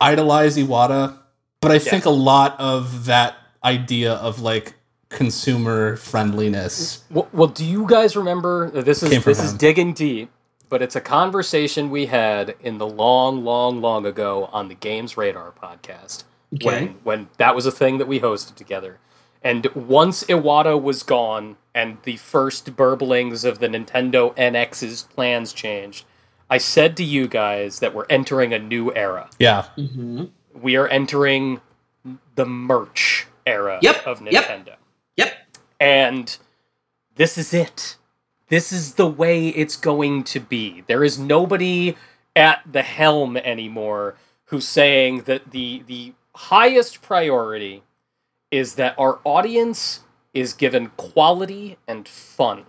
idolize 0.00 0.56
Iwata, 0.56 1.18
but 1.60 1.70
I 1.70 1.78
think 1.78 2.04
a 2.04 2.10
lot 2.10 2.58
of 2.58 3.06
that 3.06 3.36
idea 3.64 4.14
of 4.14 4.40
like 4.40 4.74
consumer 5.08 5.96
friendliness. 5.96 7.02
Well, 7.10 7.28
well, 7.32 7.48
do 7.48 7.64
you 7.64 7.86
guys 7.86 8.16
remember? 8.16 8.70
Uh, 8.74 8.82
this 8.82 9.02
is 9.02 9.10
Came 9.10 9.22
from 9.22 9.30
this 9.30 9.42
is 9.42 9.52
digging 9.54 9.92
deep, 9.94 10.30
but 10.68 10.82
it's 10.82 10.96
a 10.96 11.00
conversation 11.00 11.90
we 11.90 12.06
had 12.06 12.54
in 12.60 12.78
the 12.78 12.86
long, 12.86 13.44
long, 13.44 13.80
long 13.80 14.06
ago 14.06 14.48
on 14.52 14.68
the 14.68 14.74
GamesRadar 14.74 15.54
podcast 15.54 16.24
Okay. 16.54 16.64
when 16.66 16.88
when 17.04 17.28
that 17.38 17.54
was 17.54 17.66
a 17.66 17.72
thing 17.72 17.98
that 17.98 18.08
we 18.08 18.20
hosted 18.20 18.54
together. 18.54 18.98
And 19.42 19.66
once 19.74 20.24
Iwata 20.24 20.80
was 20.80 21.02
gone 21.04 21.56
and 21.74 21.98
the 22.02 22.16
first 22.16 22.74
burblings 22.76 23.44
of 23.44 23.60
the 23.60 23.68
Nintendo 23.68 24.34
NX's 24.36 25.04
plans 25.14 25.52
changed, 25.52 26.04
I 26.50 26.58
said 26.58 26.96
to 26.98 27.04
you 27.04 27.28
guys 27.28 27.80
that 27.80 27.94
we're 27.94 28.06
entering 28.08 28.52
a 28.52 28.58
new 28.58 28.92
era. 28.94 29.30
Yeah, 29.38 29.64
hmm 29.76 30.26
We 30.54 30.76
are 30.76 30.88
entering 30.88 31.60
the 32.34 32.46
merch 32.46 33.26
era 33.46 33.78
Yep, 33.82 34.06
of 34.06 34.22
yep. 34.22 34.78
Yep. 35.16 35.34
And 35.80 36.36
this 37.16 37.38
is 37.38 37.52
it. 37.54 37.96
This 38.48 38.72
is 38.72 38.94
the 38.94 39.06
way 39.06 39.48
it's 39.48 39.76
going 39.76 40.24
to 40.24 40.40
be. 40.40 40.84
There 40.86 41.04
is 41.04 41.18
nobody 41.18 41.96
at 42.34 42.62
the 42.70 42.82
helm 42.82 43.36
anymore 43.36 44.16
who's 44.46 44.66
saying 44.66 45.22
that 45.22 45.50
the 45.50 45.82
the 45.86 46.14
highest 46.34 47.02
priority 47.02 47.82
is 48.50 48.76
that 48.76 48.94
our 48.98 49.18
audience 49.24 50.00
is 50.32 50.54
given 50.54 50.88
quality 50.96 51.76
and 51.86 52.08
fun 52.08 52.64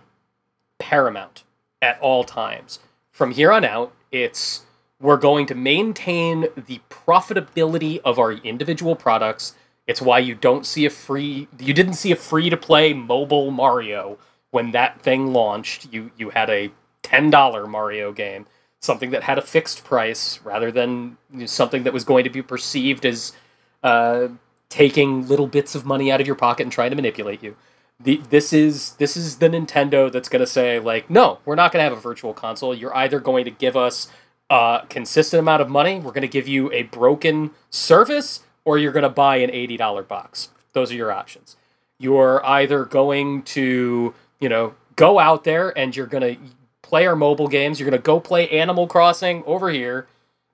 paramount 0.78 1.44
at 1.80 1.98
all 2.00 2.24
times. 2.24 2.80
From 3.20 3.32
here 3.32 3.52
on 3.52 3.66
out, 3.66 3.92
it's 4.10 4.64
we're 4.98 5.18
going 5.18 5.44
to 5.48 5.54
maintain 5.54 6.46
the 6.56 6.80
profitability 6.88 8.00
of 8.02 8.18
our 8.18 8.32
individual 8.32 8.96
products. 8.96 9.54
It's 9.86 10.00
why 10.00 10.20
you 10.20 10.34
don't 10.34 10.64
see 10.64 10.86
a 10.86 10.90
free 10.90 11.46
you 11.58 11.74
didn't 11.74 11.96
see 11.96 12.12
a 12.12 12.16
free 12.16 12.48
to 12.48 12.56
play 12.56 12.94
mobile 12.94 13.50
Mario 13.50 14.16
when 14.52 14.70
that 14.70 15.02
thing 15.02 15.34
launched. 15.34 15.92
You 15.92 16.12
you 16.16 16.30
had 16.30 16.48
a 16.48 16.70
$10 17.02 17.68
Mario 17.68 18.10
game, 18.10 18.46
something 18.80 19.10
that 19.10 19.24
had 19.24 19.36
a 19.36 19.42
fixed 19.42 19.84
price 19.84 20.40
rather 20.42 20.72
than 20.72 21.18
something 21.44 21.82
that 21.82 21.92
was 21.92 22.04
going 22.04 22.24
to 22.24 22.30
be 22.30 22.40
perceived 22.40 23.04
as 23.04 23.34
uh, 23.82 24.28
taking 24.70 25.28
little 25.28 25.46
bits 25.46 25.74
of 25.74 25.84
money 25.84 26.10
out 26.10 26.22
of 26.22 26.26
your 26.26 26.36
pocket 26.36 26.62
and 26.62 26.72
trying 26.72 26.88
to 26.88 26.96
manipulate 26.96 27.42
you. 27.42 27.54
The, 28.02 28.22
this 28.30 28.52
is 28.52 28.92
this 28.92 29.16
is 29.16 29.36
the 29.36 29.48
Nintendo 29.48 30.10
that's 30.10 30.28
going 30.28 30.40
to 30.40 30.46
say 30.46 30.78
like, 30.78 31.10
no, 31.10 31.38
we're 31.44 31.54
not 31.54 31.72
going 31.72 31.80
to 31.80 31.88
have 31.88 31.96
a 31.96 32.00
virtual 32.00 32.32
console. 32.32 32.74
You're 32.74 32.96
either 32.96 33.20
going 33.20 33.44
to 33.44 33.50
give 33.50 33.76
us 33.76 34.08
a 34.48 34.84
consistent 34.88 35.40
amount 35.40 35.62
of 35.62 35.68
money, 35.68 36.00
we're 36.00 36.12
going 36.12 36.22
to 36.22 36.28
give 36.28 36.48
you 36.48 36.72
a 36.72 36.82
broken 36.84 37.50
service, 37.70 38.40
or 38.64 38.78
you're 38.78 38.92
going 38.92 39.04
to 39.04 39.08
buy 39.08 39.36
an 39.36 39.50
eighty 39.50 39.76
dollar 39.76 40.02
box. 40.02 40.48
Those 40.72 40.90
are 40.92 40.96
your 40.96 41.12
options. 41.12 41.56
You're 41.98 42.44
either 42.44 42.84
going 42.84 43.42
to 43.42 44.14
you 44.40 44.48
know 44.48 44.74
go 44.96 45.18
out 45.18 45.44
there 45.44 45.76
and 45.78 45.94
you're 45.94 46.06
going 46.06 46.34
to 46.34 46.40
play 46.82 47.06
our 47.06 47.16
mobile 47.16 47.48
games. 47.48 47.78
You're 47.78 47.88
going 47.88 48.00
to 48.00 48.04
go 48.04 48.18
play 48.18 48.48
Animal 48.48 48.86
Crossing 48.86 49.44
over 49.46 49.70
here 49.70 50.08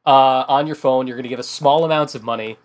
uh, 0.04 0.44
on 0.48 0.66
your 0.66 0.76
phone. 0.76 1.06
You're 1.06 1.16
going 1.16 1.22
to 1.24 1.28
give 1.28 1.38
us 1.38 1.48
small 1.48 1.84
amounts 1.84 2.14
of 2.14 2.22
money 2.22 2.58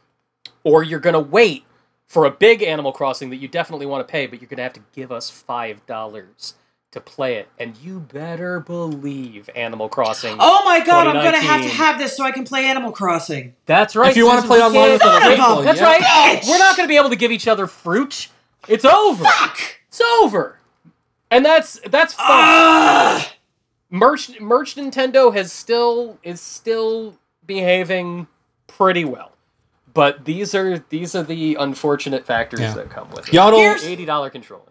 or 0.63 0.83
you're 0.83 0.99
going 0.99 1.13
to 1.13 1.19
wait 1.19 1.63
for 2.11 2.25
a 2.25 2.29
big 2.29 2.61
Animal 2.61 2.91
Crossing 2.91 3.29
that 3.29 3.37
you 3.37 3.47
definitely 3.47 3.85
want 3.85 4.05
to 4.05 4.11
pay, 4.11 4.27
but 4.27 4.41
you're 4.41 4.49
going 4.49 4.57
to 4.57 4.63
have 4.63 4.73
to 4.73 4.81
give 4.91 5.13
us 5.13 5.29
five 5.29 5.85
dollars 5.85 6.55
to 6.91 6.99
play 6.99 7.35
it, 7.35 7.47
and 7.57 7.77
you 7.77 8.01
better 8.01 8.59
believe 8.59 9.49
Animal 9.55 9.87
Crossing. 9.87 10.35
Oh 10.37 10.61
my 10.65 10.81
god, 10.85 11.07
I'm 11.07 11.13
gonna 11.23 11.39
have 11.39 11.61
to 11.61 11.69
have 11.69 11.97
this 11.97 12.17
so 12.17 12.25
I 12.25 12.31
can 12.31 12.43
play 12.43 12.65
Animal 12.65 12.91
Crossing. 12.91 13.55
That's 13.65 13.95
right. 13.95 14.11
if 14.11 14.17
you 14.17 14.25
want 14.25 14.41
to 14.41 14.47
play 14.47 14.57
we 14.57 14.63
online 14.65 14.91
with 14.91 15.01
can't- 15.01 15.23
other 15.23 15.23
Son 15.23 15.31
of 15.31 15.39
a 15.39 15.41
people, 15.41 15.61
That's 15.63 15.79
yeah. 15.79 15.85
right. 15.85 16.01
Bitch! 16.41 16.49
We're 16.49 16.57
not 16.57 16.75
going 16.75 16.85
to 16.85 16.91
be 16.91 16.97
able 16.97 17.09
to 17.11 17.15
give 17.15 17.31
each 17.31 17.47
other 17.47 17.65
fruit. 17.65 18.27
It's 18.67 18.83
over. 18.83 19.23
Fuck! 19.23 19.57
It's 19.87 20.01
over. 20.01 20.57
And 21.29 21.45
that's 21.45 21.79
that's 21.89 22.13
fine. 22.13 22.27
Ah! 22.27 23.33
merch 23.89 24.37
merch 24.41 24.75
Nintendo 24.75 25.33
has 25.33 25.53
still 25.53 26.19
is 26.23 26.41
still 26.41 27.17
behaving 27.45 28.27
pretty 28.67 29.05
well. 29.05 29.30
But 29.93 30.25
these 30.25 30.53
are 30.55 30.79
these 30.89 31.15
are 31.15 31.23
the 31.23 31.55
unfortunate 31.55 32.25
factors 32.25 32.59
Yeah. 32.59 32.73
that 32.75 32.89
come 32.89 33.09
with 33.11 33.27
it. 33.27 33.31
Yaddle. 33.33 33.83
Eighty 33.85 34.05
dollar 34.05 34.29
controllers. 34.29 34.67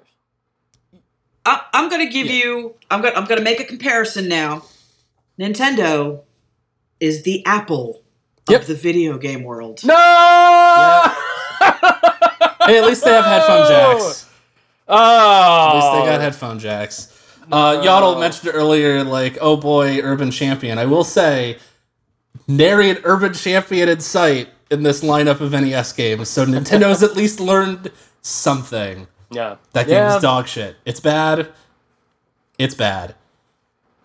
I, 1.44 1.62
I'm 1.72 1.88
gonna 1.90 2.10
give 2.10 2.26
you. 2.28 2.74
I'm 2.90 3.02
gonna. 3.02 3.16
I'm 3.16 3.24
gonna 3.26 3.40
make 3.42 3.60
a 3.60 3.64
comparison 3.64 4.28
now. 4.28 4.64
Nintendo 5.38 6.22
is 7.00 7.22
the 7.22 7.44
Apple 7.46 8.02
Yep. 8.48 8.62
of 8.62 8.66
the 8.66 8.74
video 8.74 9.16
game 9.18 9.42
world. 9.44 9.80
No. 9.84 9.94
Hey, 12.66 12.78
at 12.78 12.84
least 12.84 13.04
they 13.04 13.10
have 13.10 13.24
headphone 13.24 13.68
jacks. 13.68 14.28
Oh. 14.88 15.68
At 15.68 15.74
least 15.74 15.92
they 16.04 16.10
got 16.10 16.20
headphone 16.20 16.58
jacks. 16.58 17.16
Uh, 17.50 17.80
Yaddle 17.82 18.20
mentioned 18.20 18.52
earlier, 18.54 19.02
like, 19.02 19.38
oh 19.40 19.56
boy, 19.56 20.00
Urban 20.02 20.30
Champion. 20.30 20.78
I 20.78 20.84
will 20.84 21.04
say, 21.04 21.58
nary 22.46 22.90
an 22.90 22.98
Urban 23.04 23.32
Champion 23.34 23.88
in 23.88 24.00
sight 24.00 24.48
in 24.70 24.82
this 24.82 25.02
lineup 25.02 25.40
of 25.40 25.52
NES 25.52 25.92
games, 25.92 26.28
so 26.28 26.44
Nintendo's 26.46 27.02
at 27.02 27.16
least 27.16 27.40
learned 27.40 27.90
something. 28.22 29.06
Yeah. 29.30 29.56
That 29.72 29.86
game 29.86 29.96
yeah. 29.96 30.16
is 30.16 30.22
dog 30.22 30.48
shit. 30.48 30.76
It's 30.84 31.00
bad. 31.00 31.48
It's 32.58 32.74
bad. 32.74 33.14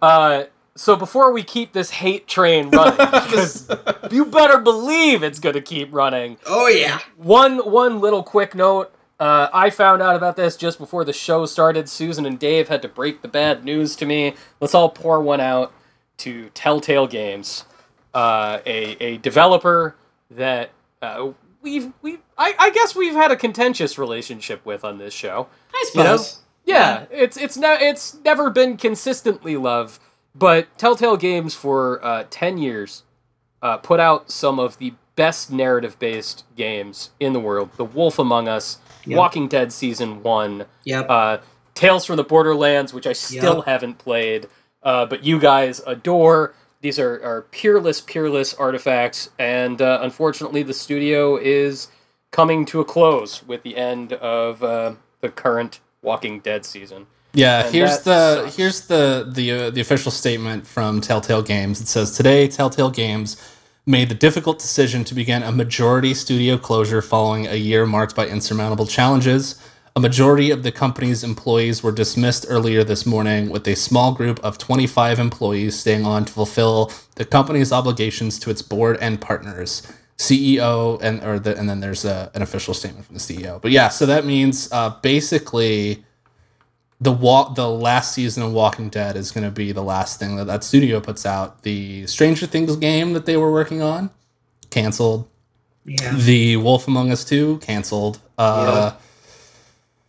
Uh, 0.01 0.45
so 0.75 0.95
before 0.95 1.31
we 1.31 1.43
keep 1.43 1.73
this 1.73 1.89
hate 1.89 2.27
train 2.27 2.69
running, 2.69 2.97
because 2.97 3.69
you 4.11 4.25
better 4.25 4.59
believe 4.59 5.23
it's 5.23 5.39
going 5.39 5.55
to 5.55 5.61
keep 5.61 5.93
running. 5.93 6.37
Oh 6.45 6.67
yeah. 6.67 6.99
One 7.17 7.59
one 7.59 7.99
little 7.99 8.23
quick 8.23 8.55
note. 8.55 8.91
Uh, 9.19 9.47
I 9.53 9.69
found 9.69 10.01
out 10.01 10.15
about 10.15 10.35
this 10.35 10.57
just 10.57 10.77
before 10.77 11.05
the 11.05 11.13
show 11.13 11.45
started. 11.45 11.87
Susan 11.87 12.25
and 12.25 12.37
Dave 12.37 12.67
had 12.67 12.81
to 12.81 12.89
break 12.89 13.21
the 13.21 13.29
bad 13.29 13.63
news 13.63 13.95
to 13.97 14.05
me. 14.05 14.35
Let's 14.59 14.75
all 14.75 14.89
pour 14.89 15.21
one 15.21 15.39
out 15.39 15.71
to 16.17 16.49
Telltale 16.49 17.07
Games, 17.07 17.63
uh, 18.13 18.59
a 18.65 18.97
a 19.03 19.17
developer 19.17 19.95
that 20.31 20.71
uh, 21.01 21.31
we've 21.61 21.91
we 22.01 22.19
I, 22.37 22.53
I 22.57 22.69
guess 22.71 22.95
we've 22.95 23.13
had 23.13 23.31
a 23.31 23.35
contentious 23.35 23.97
relationship 23.97 24.65
with 24.65 24.83
on 24.83 24.97
this 24.97 25.13
show. 25.13 25.47
I 25.73 25.85
You 25.93 26.03
know? 26.03 26.17
suppose. 26.17 26.41
Yeah, 26.65 27.05
it's 27.11 27.37
it's 27.37 27.57
ne- 27.57 27.87
it's 27.89 28.17
never 28.25 28.49
been 28.49 28.75
consistently 28.77 29.55
love, 29.55 29.99
but 30.33 30.75
Telltale 30.79 31.15
Games 31.17 31.53
for 31.53 32.03
uh, 32.03 32.23
ten 32.31 32.57
years 32.57 33.03
uh, 33.61 33.77
put 33.77 33.99
out 33.99 34.31
some 34.31 34.59
of 34.59 34.77
the 34.79 34.93
best 35.15 35.51
narrative-based 35.51 36.43
games 36.57 37.11
in 37.19 37.33
the 37.33 37.39
world. 37.39 37.69
The 37.77 37.85
Wolf 37.85 38.19
Among 38.19 38.47
Us, 38.47 38.79
Yep. 39.05 39.17
Walking 39.17 39.47
Dead 39.47 39.71
season 39.71 40.23
one, 40.23 40.65
Yep. 40.85 41.05
uh, 41.09 41.37
Tales 41.75 42.03
from 42.05 42.15
the 42.17 42.23
Borderlands, 42.23 42.93
which 42.93 43.05
I 43.07 43.13
still 43.13 43.57
Yep. 43.57 43.65
haven't 43.65 43.97
played, 43.99 44.47
uh, 44.83 45.05
but 45.05 45.23
you 45.23 45.39
guys 45.39 45.81
adore. 45.85 46.53
These 46.85 46.99
are, 46.99 47.19
are 47.23 47.41
peerless, 47.49 47.99
peerless 47.99 48.53
artifacts, 48.53 49.31
and 49.39 49.81
uh, 49.81 50.01
unfortunately, 50.03 50.61
the 50.61 50.75
studio 50.75 51.35
is 51.35 51.87
coming 52.29 52.63
to 52.65 52.79
a 52.79 52.85
close 52.85 53.41
with 53.41 53.63
the 53.63 53.75
end 53.75 54.13
of 54.13 54.61
uh, 54.61 54.93
the 55.19 55.29
current 55.29 55.79
Walking 56.03 56.41
Dead 56.41 56.63
season. 56.63 57.07
Yeah, 57.33 57.65
And 57.65 57.73
here's 57.73 58.01
the 58.01 58.43
sucks. 58.43 58.55
here's 58.55 58.81
the 58.81 59.27
the 59.33 59.51
uh, 59.51 59.69
the 59.71 59.81
official 59.81 60.11
statement 60.11 60.67
from 60.67 61.01
Telltale 61.01 61.41
Games. 61.41 61.81
It 61.81 61.87
says 61.87 62.15
today 62.15 62.47
Telltale 62.47 62.91
Games 62.91 63.41
made 63.87 64.09
the 64.09 64.13
difficult 64.13 64.59
decision 64.59 65.03
to 65.05 65.15
begin 65.15 65.41
a 65.41 65.51
majority 65.51 66.13
studio 66.13 66.55
closure 66.55 67.01
following 67.01 67.47
a 67.47 67.55
year 67.55 67.87
marked 67.87 68.15
by 68.15 68.27
insurmountable 68.27 68.85
challenges. 68.85 69.59
A 69.97 70.01
majority 70.01 70.51
of 70.51 70.63
the 70.63 70.73
company's 70.73 71.23
employees 71.23 71.81
were 71.81 71.91
dismissed 71.93 72.45
earlier 72.49 72.83
this 72.83 73.05
morning, 73.05 73.49
with 73.49 73.65
a 73.65 73.75
small 73.75 74.13
group 74.13 74.43
of 74.43 74.57
25 74.57 75.19
employees 75.19 75.79
staying 75.79 76.05
on 76.05 76.25
to 76.25 76.33
fulfill 76.33 76.91
the 77.15 77.23
company's 77.23 77.71
obligations 77.71 78.37
to 78.39 78.49
its 78.49 78.61
board 78.61 78.97
and 78.99 79.21
partners. 79.21 79.89
CEO 80.17 81.01
and 81.01 81.23
or 81.23 81.39
the, 81.39 81.57
and 81.57 81.69
then 81.69 81.79
there's 81.79 82.03
a, 82.03 82.29
an 82.33 82.41
official 82.41 82.73
statement 82.73 83.05
from 83.05 83.15
the 83.15 83.21
CEO. 83.21 83.61
But 83.61 83.71
yeah, 83.71 83.87
so 83.87 84.05
that 84.05 84.25
means 84.25 84.69
uh, 84.71 84.97
basically 85.01 86.03
the 86.99 87.11
walk 87.11 87.55
the 87.55 87.69
last 87.69 88.13
season 88.13 88.43
of 88.43 88.51
Walking 88.51 88.89
Dead 88.89 89.15
is 89.15 89.31
going 89.31 89.43
to 89.45 89.51
be 89.51 89.71
the 89.71 89.83
last 89.83 90.19
thing 90.19 90.35
that 90.37 90.47
that 90.47 90.63
studio 90.65 90.99
puts 90.99 91.25
out. 91.25 91.63
The 91.63 92.05
Stranger 92.07 92.45
Things 92.45 92.75
game 92.75 93.13
that 93.13 93.25
they 93.25 93.37
were 93.37 93.51
working 93.51 93.81
on 93.81 94.09
canceled. 94.71 95.29
Yeah. 95.85 96.15
The 96.17 96.57
Wolf 96.57 96.87
Among 96.87 97.11
Us 97.11 97.23
2 97.23 97.59
canceled. 97.59 98.19
Uh, 98.37 98.91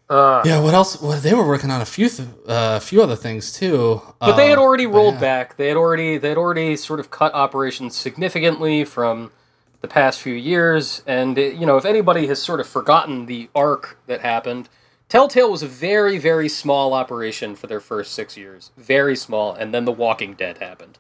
Uh, 0.09 0.43
yeah. 0.45 0.61
What 0.61 0.73
else? 0.75 1.01
Well, 1.03 1.19
they 1.21 1.35
were 1.35 1.47
working 1.47 1.71
on 1.71 1.81
a 1.81 1.85
few 1.87 2.09
th- 2.09 2.29
uh, 2.49 2.77
a 2.77 2.81
few 2.81 3.03
other 3.03 3.17
things 3.17 3.53
too. 3.53 4.01
But 4.21 4.37
they 4.37 4.49
had 4.49 4.59
Um, 4.59 4.65
already 4.65 4.87
rolled 4.87 5.15
yeah. 5.15 5.21
back. 5.21 5.57
They 5.57 5.69
had 5.69 5.77
already 5.77 6.17
they 6.19 6.29
had 6.29 6.39
already 6.39 6.77
sort 6.77 7.01
of 7.01 7.11
cut 7.11 7.35
operations 7.35 7.97
significantly 7.97 8.85
from 8.85 9.33
the 9.81 9.89
past 9.89 10.21
few 10.21 10.35
years. 10.35 11.03
And 11.07 11.37
it- 11.37 11.55
you 11.55 11.67
know, 11.67 11.77
if 11.77 11.85
anybody 11.85 12.29
has 12.29 12.41
sort 12.41 12.61
of 12.61 12.69
forgotten 12.69 13.27
the 13.27 13.49
arc 13.55 13.99
that 14.07 14.21
happened, 14.21 14.69
Telltale 15.09 15.51
was 15.51 15.63
a 15.65 15.69
very 15.69 16.19
very 16.19 16.49
small 16.49 16.95
operation 16.95 17.57
for 17.57 17.67
their 17.67 17.81
first 17.81 18.13
six 18.13 18.37
years, 18.37 18.71
very 18.77 19.17
small. 19.17 19.53
And 19.55 19.75
then 19.75 19.87
The 19.87 19.93
Walking 19.93 20.35
Dead 20.35 20.59
happened, 20.59 20.99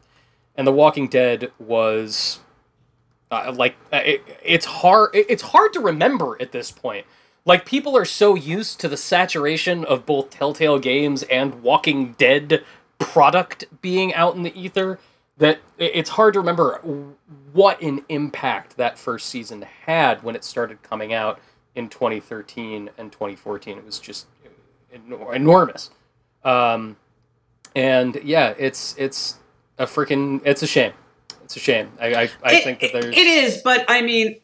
and 0.57 0.67
The 0.67 0.73
Walking 0.73 1.07
Dead 1.07 1.53
was 1.61 2.41
uh, 3.31 3.53
like 3.57 3.77
uh, 3.93 4.01
it, 4.05 4.23
it's 4.43 4.67
hard 4.67 5.11
it- 5.15 5.27
it's 5.29 5.43
hard 5.43 5.73
to 5.75 5.81
remember 5.81 6.37
at 6.41 6.51
this 6.51 6.73
point 6.73 7.07
like 7.47 7.65
people 7.65 7.97
are 7.97 8.05
so 8.05 8.35
used 8.35 8.81
to 8.81 8.89
the 8.89 8.97
saturation 8.99 9.85
of 9.87 10.05
both 10.05 10.29
telltale 10.31 10.79
games 10.79 11.23
and 11.25 11.63
walking 11.63 12.13
dead 12.19 12.63
product 12.99 13.65
being 13.81 14.13
out 14.15 14.35
in 14.37 14.43
the 14.43 14.59
ether 14.61 14.99
that 15.39 15.61
it's 15.79 16.11
hard 16.11 16.35
to 16.35 16.41
remember 16.41 16.79
what 17.53 17.81
an 17.83 18.05
impact 18.09 18.77
that 18.77 18.99
first 18.99 19.29
season 19.29 19.63
had 19.87 20.23
when 20.23 20.35
it 20.37 20.45
started 20.45 20.83
coming 20.83 21.13
out 21.15 21.39
in 21.75 21.89
2013 21.89 22.91
and 22.99 23.13
2014 23.13 23.79
it 23.79 23.85
was 23.85 23.99
just 23.99 24.27
enormous. 25.33 25.91
Um, 26.45 26.97
and 27.75 28.19
yeah 28.25 28.55
it's 28.59 28.95
it's 28.99 29.37
a 29.79 29.85
freaking 29.87 30.41
it's 30.45 30.63
a 30.63 30.67
shame. 30.67 30.93
It's 31.45 31.55
a 31.57 31.61
shame. 31.61 31.93
I 32.01 32.07
i, 32.15 32.31
I 32.43 32.53
It- 32.55 32.65
think 32.65 32.81
that 32.81 32.93
there's 32.93 33.15
it 33.17 33.19
is, 33.27 33.61
but 33.63 33.85
I 33.89 34.01
mean, 34.03 34.37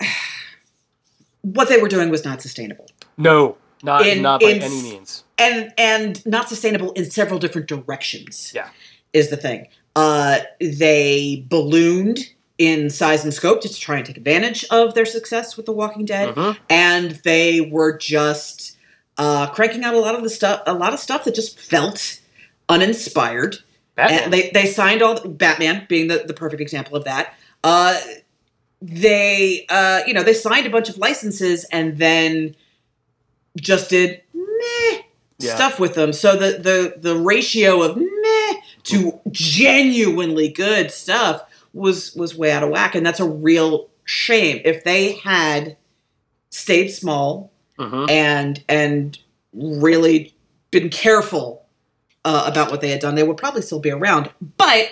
what 1.42 1.68
they 1.68 1.78
were 1.80 1.88
doing 1.88 2.08
was 2.10 2.24
not 2.24 2.40
sustainable, 2.42 2.86
No, 3.18 3.56
not 3.82 4.06
In- 4.06 4.22
not 4.22 4.40
by 4.40 4.50
in- 4.50 4.62
any 4.62 4.82
means. 4.82 5.24
and 5.38 5.72
and 5.76 6.24
not 6.26 6.48
sustainable 6.48 6.92
in 6.92 7.10
several 7.10 7.38
different 7.38 7.66
directions. 7.68 8.52
Yeah. 8.54 8.68
is 9.12 9.28
the 9.28 9.36
thing. 9.36 9.68
Uh, 9.94 10.38
they 10.58 11.44
ballooned 11.50 12.30
in 12.56 12.88
size 12.88 13.24
and 13.24 13.34
scope 13.34 13.60
to 13.60 13.68
try 13.74 13.98
and 13.98 14.06
take 14.06 14.16
advantage 14.16 14.64
of 14.70 14.94
their 14.94 15.04
success 15.04 15.54
with 15.56 15.66
The 15.66 15.72
Walking 15.72 16.06
Dead, 16.06 16.34
Mhm. 16.34 16.56
and 16.70 17.10
they 17.24 17.60
were 17.60 17.94
just 17.98 18.76
uh, 19.18 19.48
cranking 19.48 19.84
out 19.84 19.92
a 19.94 19.98
lot 19.98 20.14
of 20.14 20.22
the 20.22 20.30
stuff, 20.30 20.62
a 20.66 20.72
lot 20.72 20.94
of 20.94 20.98
stuff 20.98 21.24
that 21.24 21.34
just 21.34 21.58
felt 21.60 22.20
uninspired. 22.70 23.58
Batman. 23.94 24.22
And 24.24 24.32
they 24.32 24.50
they 24.54 24.66
signed 24.66 25.02
all 25.02 25.20
Batman 25.28 25.84
being 25.88 26.08
the, 26.08 26.24
the 26.26 26.32
perfect 26.34 26.62
example 26.62 26.96
of 26.96 27.04
that. 27.04 27.34
Uh, 27.62 27.98
they 28.82 29.64
uh, 29.68 30.02
you 30.06 30.12
know 30.14 30.22
they 30.22 30.34
signed 30.34 30.66
a 30.66 30.70
bunch 30.70 30.88
of 30.88 30.98
licenses 30.98 31.64
and 31.72 31.96
then 31.98 32.54
just 33.60 33.90
did 33.90 34.22
meh 34.34 34.98
Yeah. 35.38 35.54
stuff 35.54 35.78
with 35.80 35.94
them. 35.94 36.12
So 36.12 36.36
the 36.36 36.58
the 36.58 36.94
the 36.98 37.16
ratio 37.16 37.82
of 37.82 37.96
meh 37.96 38.54
to 38.84 39.20
genuinely 39.30 40.48
good 40.48 40.90
stuff 40.90 41.42
was 41.72 42.14
was 42.14 42.36
way 42.36 42.50
out 42.52 42.62
of 42.62 42.70
whack, 42.70 42.94
and 42.94 43.04
that's 43.06 43.20
a 43.20 43.28
real 43.28 43.88
shame. 44.04 44.60
If 44.64 44.84
they 44.84 45.12
had 45.12 45.76
stayed 46.50 46.88
small 46.88 47.50
Mhm. 47.78 48.10
and 48.10 48.62
and 48.68 49.18
really 49.52 50.34
been 50.70 50.88
careful 50.90 51.64
uh, 52.24 52.44
about 52.46 52.70
what 52.70 52.80
they 52.80 52.90
had 52.90 53.00
done, 53.00 53.14
they 53.16 53.22
would 53.22 53.36
probably 53.36 53.62
still 53.62 53.80
be 53.80 53.90
around. 53.90 54.30
But 54.56 54.88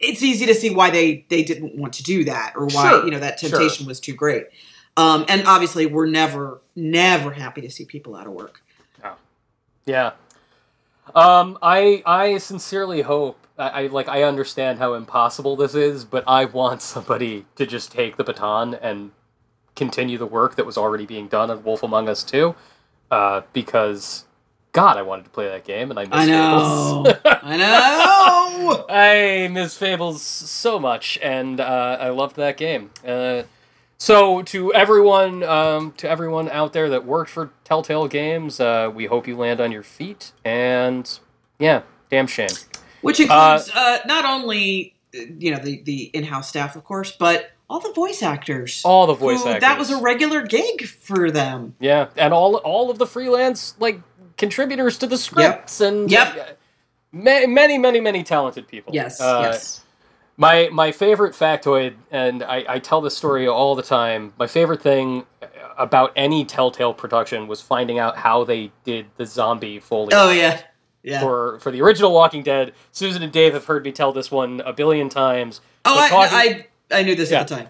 it's 0.00 0.22
easy 0.22 0.46
to 0.46 0.54
see 0.54 0.70
why 0.74 0.90
they 0.90 1.24
they 1.28 1.42
didn't 1.42 1.76
want 1.76 1.94
to 1.94 2.02
do 2.02 2.24
that, 2.24 2.52
or 2.56 2.66
why 2.66 2.90
Sure, 2.90 3.04
you 3.04 3.10
know 3.10 3.18
that 3.20 3.40
sure. 3.40 3.50
temptation 3.50 3.86
was 3.86 4.00
too 4.00 4.14
great. 4.14 4.46
Um, 4.96 5.24
and 5.28 5.46
obviously, 5.46 5.86
we're 5.86 6.06
never 6.06 6.60
never 6.74 7.32
happy 7.32 7.60
to 7.62 7.70
see 7.70 7.84
people 7.84 8.14
out 8.16 8.26
of 8.26 8.32
work. 8.32 8.62
Yeah. 9.86 10.12
Um, 11.14 11.58
I 11.62 12.02
I 12.04 12.38
sincerely 12.38 13.02
hope 13.02 13.38
I, 13.56 13.68
I 13.68 13.86
like 13.86 14.08
I 14.08 14.24
understand 14.24 14.78
how 14.80 14.94
impossible 14.94 15.54
this 15.56 15.74
is, 15.74 16.04
but 16.04 16.24
I 16.26 16.44
want 16.46 16.82
somebody 16.82 17.46
to 17.54 17.64
just 17.66 17.92
take 17.92 18.16
the 18.16 18.24
baton 18.24 18.74
and 18.74 19.12
continue 19.76 20.18
the 20.18 20.26
work 20.26 20.56
that 20.56 20.66
was 20.66 20.76
already 20.76 21.06
being 21.06 21.28
done 21.28 21.50
on 21.50 21.62
Wolf 21.62 21.82
Among 21.82 22.08
Us 22.08 22.24
too, 22.24 22.54
Uh, 23.10 23.42
because 23.52 24.24
God, 24.76 24.98
I 24.98 25.02
wanted 25.02 25.24
to 25.24 25.30
play 25.30 25.48
that 25.48 25.64
game 25.64 25.88
and 25.90 25.98
I 25.98 26.02
miss 26.02 26.12
I 26.12 26.26
know, 26.26 27.04
I 27.24 27.56
know. 27.56 28.70
Fables. 28.74 28.86
I 28.90 29.48
miss 29.50 29.76
Fables 29.78 30.20
so 30.22 30.78
much, 30.78 31.18
and 31.22 31.60
uh, 31.60 31.96
I 31.98 32.10
loved 32.10 32.36
that 32.36 32.58
game. 32.58 32.90
Uh, 33.06 33.44
so 33.96 34.42
to 34.42 34.74
everyone, 34.74 35.42
um, 35.44 35.92
to 35.96 36.10
everyone 36.10 36.50
out 36.50 36.74
there 36.74 36.90
that 36.90 37.06
worked 37.06 37.30
for 37.30 37.52
Telltale 37.64 38.06
Games, 38.06 38.60
uh, 38.60 38.90
we 38.94 39.06
hope 39.06 39.26
you 39.26 39.34
land 39.34 39.62
on 39.62 39.72
your 39.72 39.82
feet. 39.82 40.32
And 40.44 41.18
yeah, 41.58 41.80
damn 42.10 42.26
shame. 42.26 42.50
Which 43.00 43.18
includes 43.18 43.70
uh, 43.74 44.00
not 44.06 44.26
only 44.26 44.94
uh, 45.14 45.20
you 45.38 45.52
know 45.52 45.58
the 45.58 45.80
the 45.84 46.02
in 46.12 46.24
house 46.24 46.50
staff, 46.50 46.76
of 46.76 46.84
course, 46.84 47.12
but 47.12 47.52
all 47.70 47.80
the 47.80 47.92
voice 47.94 48.22
actors. 48.22 48.82
All 48.84 49.06
the 49.06 49.14
voice 49.14 49.42
who- 49.42 49.48
actors. 49.48 49.60
That 49.62 49.78
was 49.78 49.90
a 49.90 50.02
regular 50.02 50.42
gig 50.42 50.86
for 50.86 51.30
them. 51.30 51.76
yeah, 51.80 52.08
and 52.16 52.34
all 52.34 52.56
all 52.56 52.90
of 52.90 52.98
the 52.98 53.06
freelance 53.06 53.74
like 53.80 54.00
contributors 54.36 54.98
to 54.98 55.06
the 55.06 55.18
scripts 55.18 55.80
and 55.80 56.10
Yep. 56.10 56.58
ma- 57.12 57.46
many 57.46 57.78
many 57.78 58.00
many 58.00 58.22
talented 58.22 58.68
people. 58.68 58.94
Yes, 58.94 59.20
Uh, 59.20 59.40
yes. 59.50 59.82
My 60.38 60.68
my 60.70 60.92
favorite 60.92 61.32
factoid, 61.32 61.94
and 62.10 62.42
I, 62.42 62.64
I 62.68 62.78
tell 62.78 63.00
this 63.00 63.16
story 63.16 63.48
all 63.48 63.74
the 63.74 63.82
time. 63.82 64.34
My 64.38 64.46
favorite 64.46 64.82
thing 64.82 65.24
about 65.78 66.12
any 66.14 66.44
Telltale 66.44 66.92
production 66.92 67.46
was 67.46 67.62
finding 67.62 67.98
out 67.98 68.18
how 68.18 68.44
they 68.44 68.70
did 68.84 69.06
the 69.16 69.24
zombie 69.24 69.78
foley 69.80 70.10
Oh 70.12 70.30
yeah, 70.30 70.60
yeah. 71.02 71.20
for 71.20 71.58
for 71.60 71.70
the 71.70 71.80
original 71.80 72.12
Walking 72.12 72.42
Dead. 72.42 72.74
Susan 72.92 73.22
and 73.22 73.32
Dave 73.32 73.54
have 73.54 73.64
heard 73.64 73.82
me 73.84 73.92
tell 73.92 74.12
this 74.12 74.30
one 74.30 74.60
a 74.60 74.74
billion 74.74 75.08
times. 75.08 75.62
oh, 75.86 75.98
I, 75.98 76.08
talking- 76.10 76.66
I 76.92 76.98
I 76.98 77.02
knew 77.02 77.14
this 77.14 77.30
Yeah. 77.30 77.40
at 77.40 77.48
the 77.48 77.56
time. 77.56 77.68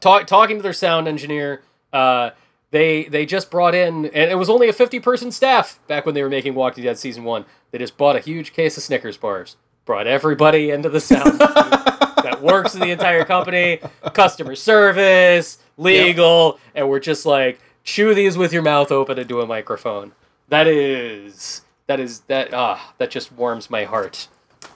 talk, 0.00 0.26
talking 0.26 0.56
to 0.56 0.62
their 0.62 0.72
sound 0.72 1.08
engineer. 1.08 1.60
Uh, 1.92 2.30
they 2.70 3.04
they 3.04 3.24
just 3.26 3.50
brought 3.50 3.74
in, 3.74 4.06
and 4.06 4.30
it 4.30 4.36
was 4.36 4.50
only 4.50 4.68
a 4.68 4.72
fifty 4.72 5.00
person 5.00 5.30
staff 5.32 5.78
back 5.86 6.04
when 6.06 6.14
they 6.14 6.22
were 6.22 6.28
making 6.28 6.54
Walking 6.54 6.84
Dead 6.84 6.98
season 6.98 7.24
one. 7.24 7.44
They 7.70 7.78
just 7.78 7.96
bought 7.96 8.16
a 8.16 8.20
huge 8.20 8.52
case 8.52 8.76
of 8.76 8.82
Snickers 8.82 9.16
bars, 9.16 9.56
brought 9.84 10.06
everybody 10.06 10.70
into 10.70 10.88
the 10.88 11.00
sound 11.00 11.38
that 11.38 12.40
works 12.42 12.74
in 12.74 12.80
the 12.80 12.90
entire 12.90 13.24
company, 13.24 13.80
customer 14.12 14.54
service, 14.54 15.58
legal, 15.76 16.58
and 16.74 16.88
we're 16.88 17.00
just 17.00 17.24
like 17.26 17.60
chew 17.84 18.14
these 18.14 18.36
with 18.36 18.52
your 18.52 18.62
mouth 18.62 18.92
open 18.92 19.18
into 19.18 19.40
a 19.40 19.46
microphone. 19.46 20.12
That 20.48 20.66
is 20.66 21.62
that 21.86 22.00
is 22.00 22.20
that 22.20 22.52
ah 22.52 22.92
that 22.98 23.10
just 23.10 23.32
warms 23.32 23.70
my 23.70 23.84
heart. 23.84 24.28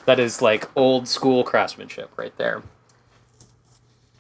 That 0.07 0.19
is 0.19 0.41
like 0.41 0.69
old 0.77 1.09
school 1.09 1.45
craftsmanship 1.45 2.11
right 2.17 2.37
there. 2.39 2.63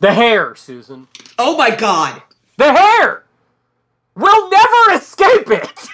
The 0.00 0.12
hair, 0.14 0.54
Susan. 0.56 1.08
Oh 1.38 1.56
my 1.56 1.70
god, 1.74 2.22
The 2.56 2.72
hair! 2.72 3.24
We'll 4.14 4.50
never 4.50 4.92
escape 4.94 5.50
it! 5.50 5.88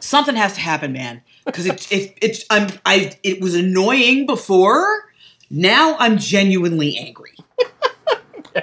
something 0.00 0.36
has 0.36 0.52
to 0.54 0.60
happen, 0.60 0.92
man. 0.92 1.22
Because 1.44 1.66
it 1.66 1.90
it 1.92 2.16
it's 2.22 2.44
I'm 2.50 2.68
I 2.84 3.16
it 3.22 3.40
was 3.40 3.54
annoying 3.54 4.26
before. 4.26 5.04
Now 5.50 5.96
I'm 5.98 6.18
genuinely 6.18 6.96
angry. 6.98 7.34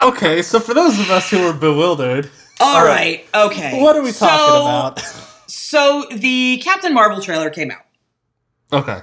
Okay, 0.00 0.42
so 0.42 0.60
for 0.60 0.74
those 0.74 0.98
of 1.00 1.10
us 1.10 1.28
who 1.28 1.42
were 1.42 1.52
bewildered, 1.52 2.30
All 2.60 2.84
right. 2.84 3.26
right, 3.34 3.46
okay. 3.50 3.82
what 3.82 3.96
are 3.96 4.02
we 4.02 4.12
talking 4.12 4.38
So- 4.38 4.60
about? 4.60 5.00
So 5.48 6.06
the 6.12 6.58
Captain 6.62 6.94
Marvel 6.94 7.20
trailer 7.20 7.50
came 7.50 7.72
out. 7.72 7.84
Okay. 8.72 9.00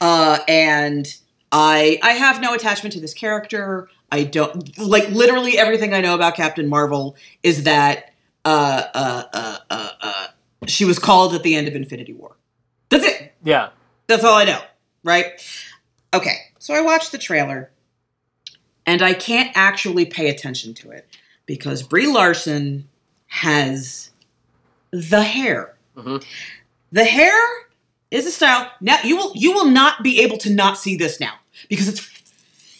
uh, 0.00 0.38
and 0.48 1.06
I 1.52 2.00
I 2.02 2.12
have 2.14 2.40
no 2.40 2.52
attachment 2.52 2.94
to 2.94 3.00
this 3.00 3.14
character. 3.14 3.88
I 4.10 4.24
don't 4.24 4.78
like 4.78 5.08
literally 5.10 5.58
everything 5.58 5.92
I 5.92 6.00
know 6.00 6.14
about 6.14 6.34
Captain 6.34 6.68
Marvel 6.68 7.16
is 7.42 7.64
that 7.64 8.12
uh, 8.44 8.82
uh, 8.94 9.22
uh, 9.32 9.56
uh, 9.70 9.88
uh, 10.00 10.26
she 10.66 10.84
was 10.84 10.98
called 10.98 11.34
at 11.34 11.42
the 11.42 11.54
end 11.54 11.68
of 11.68 11.74
Infinity 11.74 12.14
War. 12.14 12.36
That's 12.88 13.04
it. 13.04 13.34
Yeah. 13.44 13.68
That's 14.06 14.24
all 14.24 14.34
I 14.34 14.44
know. 14.44 14.60
Right? 15.04 15.26
Okay. 16.14 16.36
So 16.58 16.74
I 16.74 16.80
watched 16.80 17.12
the 17.12 17.18
trailer, 17.18 17.70
and 18.86 19.02
I 19.02 19.12
can't 19.14 19.50
actually 19.54 20.06
pay 20.06 20.28
attention 20.28 20.74
to 20.74 20.90
it 20.90 21.06
because 21.46 21.82
Brie 21.82 22.06
Larson 22.06 22.88
has 23.26 24.10
the 24.90 25.22
hair. 25.22 25.76
Mhm. 25.96 26.24
The 26.92 27.04
hair 27.04 27.38
is 28.10 28.26
a 28.26 28.30
style. 28.30 28.70
Now 28.80 28.98
you 29.04 29.16
will 29.16 29.32
you 29.34 29.52
will 29.52 29.66
not 29.66 30.02
be 30.02 30.20
able 30.20 30.38
to 30.38 30.50
not 30.50 30.78
see 30.78 30.96
this 30.96 31.20
now 31.20 31.34
because 31.68 31.88
it's 31.88 32.00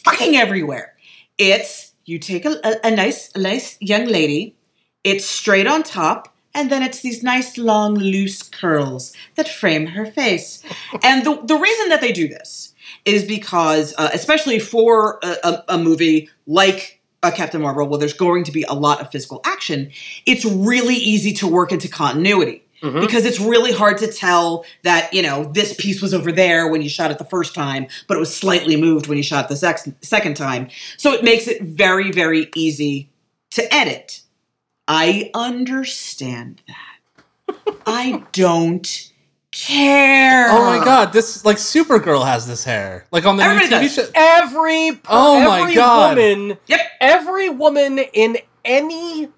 fucking 0.05 0.37
everywhere. 0.37 0.95
It's 1.39 1.93
you 2.05 2.19
take 2.19 2.45
a, 2.45 2.57
a, 2.65 2.75
a 2.85 2.91
nice 2.91 3.31
a 3.35 3.39
nice 3.39 3.77
young 3.81 4.07
lady, 4.07 4.57
it's 5.05 5.25
straight 5.25 5.67
on 5.67 5.83
top, 5.83 6.35
and 6.55 6.71
then 6.71 6.83
it's 6.83 7.01
these 7.01 7.23
nice 7.23 7.57
long 7.57 7.95
loose 7.95 8.43
curls 8.43 9.15
that 9.37 9.49
frame 9.49 9.89
her 9.89 10.07
face. 10.07 10.63
and 11.03 11.25
the 11.25 11.41
the 11.45 11.57
reason 11.57 11.89
that 11.89 12.01
they 12.01 12.13
do 12.13 12.29
this 12.29 12.75
is 13.05 13.25
because, 13.25 13.95
uh, 13.99 14.11
especially 14.13 14.59
for 14.59 15.19
a, 15.23 15.37
a, 15.45 15.65
a 15.69 15.79
movie 15.79 16.29
like 16.47 17.01
uh, 17.23 17.31
Captain 17.31 17.61
Marvel, 17.61 17.87
where 17.89 17.99
there's 17.99 18.13
going 18.13 18.45
to 18.45 18.53
be 18.53 18.65
a 18.65 18.75
lot 18.75 19.01
of 19.01 19.11
physical 19.11 19.41
action, 19.45 19.91
it's 20.27 20.45
really 20.45 20.95
easy 20.95 21.33
to 21.33 21.47
work 21.47 21.73
into 21.73 21.89
continuity 21.89 22.65
Mhm. 22.83 23.01
because 23.01 23.25
it's 23.25 23.41
really 23.41 23.73
hard 23.73 23.99
to 23.99 24.07
tell 24.07 24.65
that 24.85 25.13
you 25.13 25.23
know 25.23 25.45
this 25.53 25.75
piece 25.75 26.01
was 26.01 26.15
over 26.15 26.31
there 26.31 26.69
when 26.69 26.81
you 26.83 26.89
shot 26.89 27.11
it 27.11 27.19
the 27.19 27.25
first 27.25 27.55
time 27.55 27.87
but 28.07 28.17
it 28.17 28.21
was 28.21 28.35
slightly 28.35 28.77
moved 28.77 29.07
when 29.09 29.17
you 29.17 29.25
shot 29.25 29.47
it 29.47 29.49
the 29.49 29.57
sex- 29.57 29.89
second 30.01 30.37
time 30.37 30.69
so 30.97 31.13
it 31.13 31.25
makes 31.25 31.49
it 31.49 31.61
very 31.63 32.13
very 32.13 32.49
easy 32.55 33.09
to 33.51 33.75
edit 33.75 34.21
i 34.87 35.31
understand 35.35 36.63
that 36.69 37.55
i 37.87 38.23
don't 38.33 39.11
care 39.51 40.47
Oh 40.51 40.65
my 40.79 40.85
god, 40.85 41.13
this 41.13 41.45
like 41.45 41.57
Supergirl 41.57 42.25
has 42.25 42.47
this 42.47 42.63
hair. 42.65 43.07
Like 43.11 43.25
on 43.25 43.37
the 43.39 43.45
new 43.55 43.61
TV 43.61 43.71
does. 43.71 43.95
show. 43.95 44.07
Every 44.15 44.93
per- 44.93 45.01
Oh 45.09 45.41
my 45.41 45.61
every 45.63 45.75
God. 45.75 46.17
woman, 46.17 46.59
Yep. 46.67 46.81
every 47.01 47.49
woman 47.49 47.99
in 47.99 48.37
any 48.65 49.29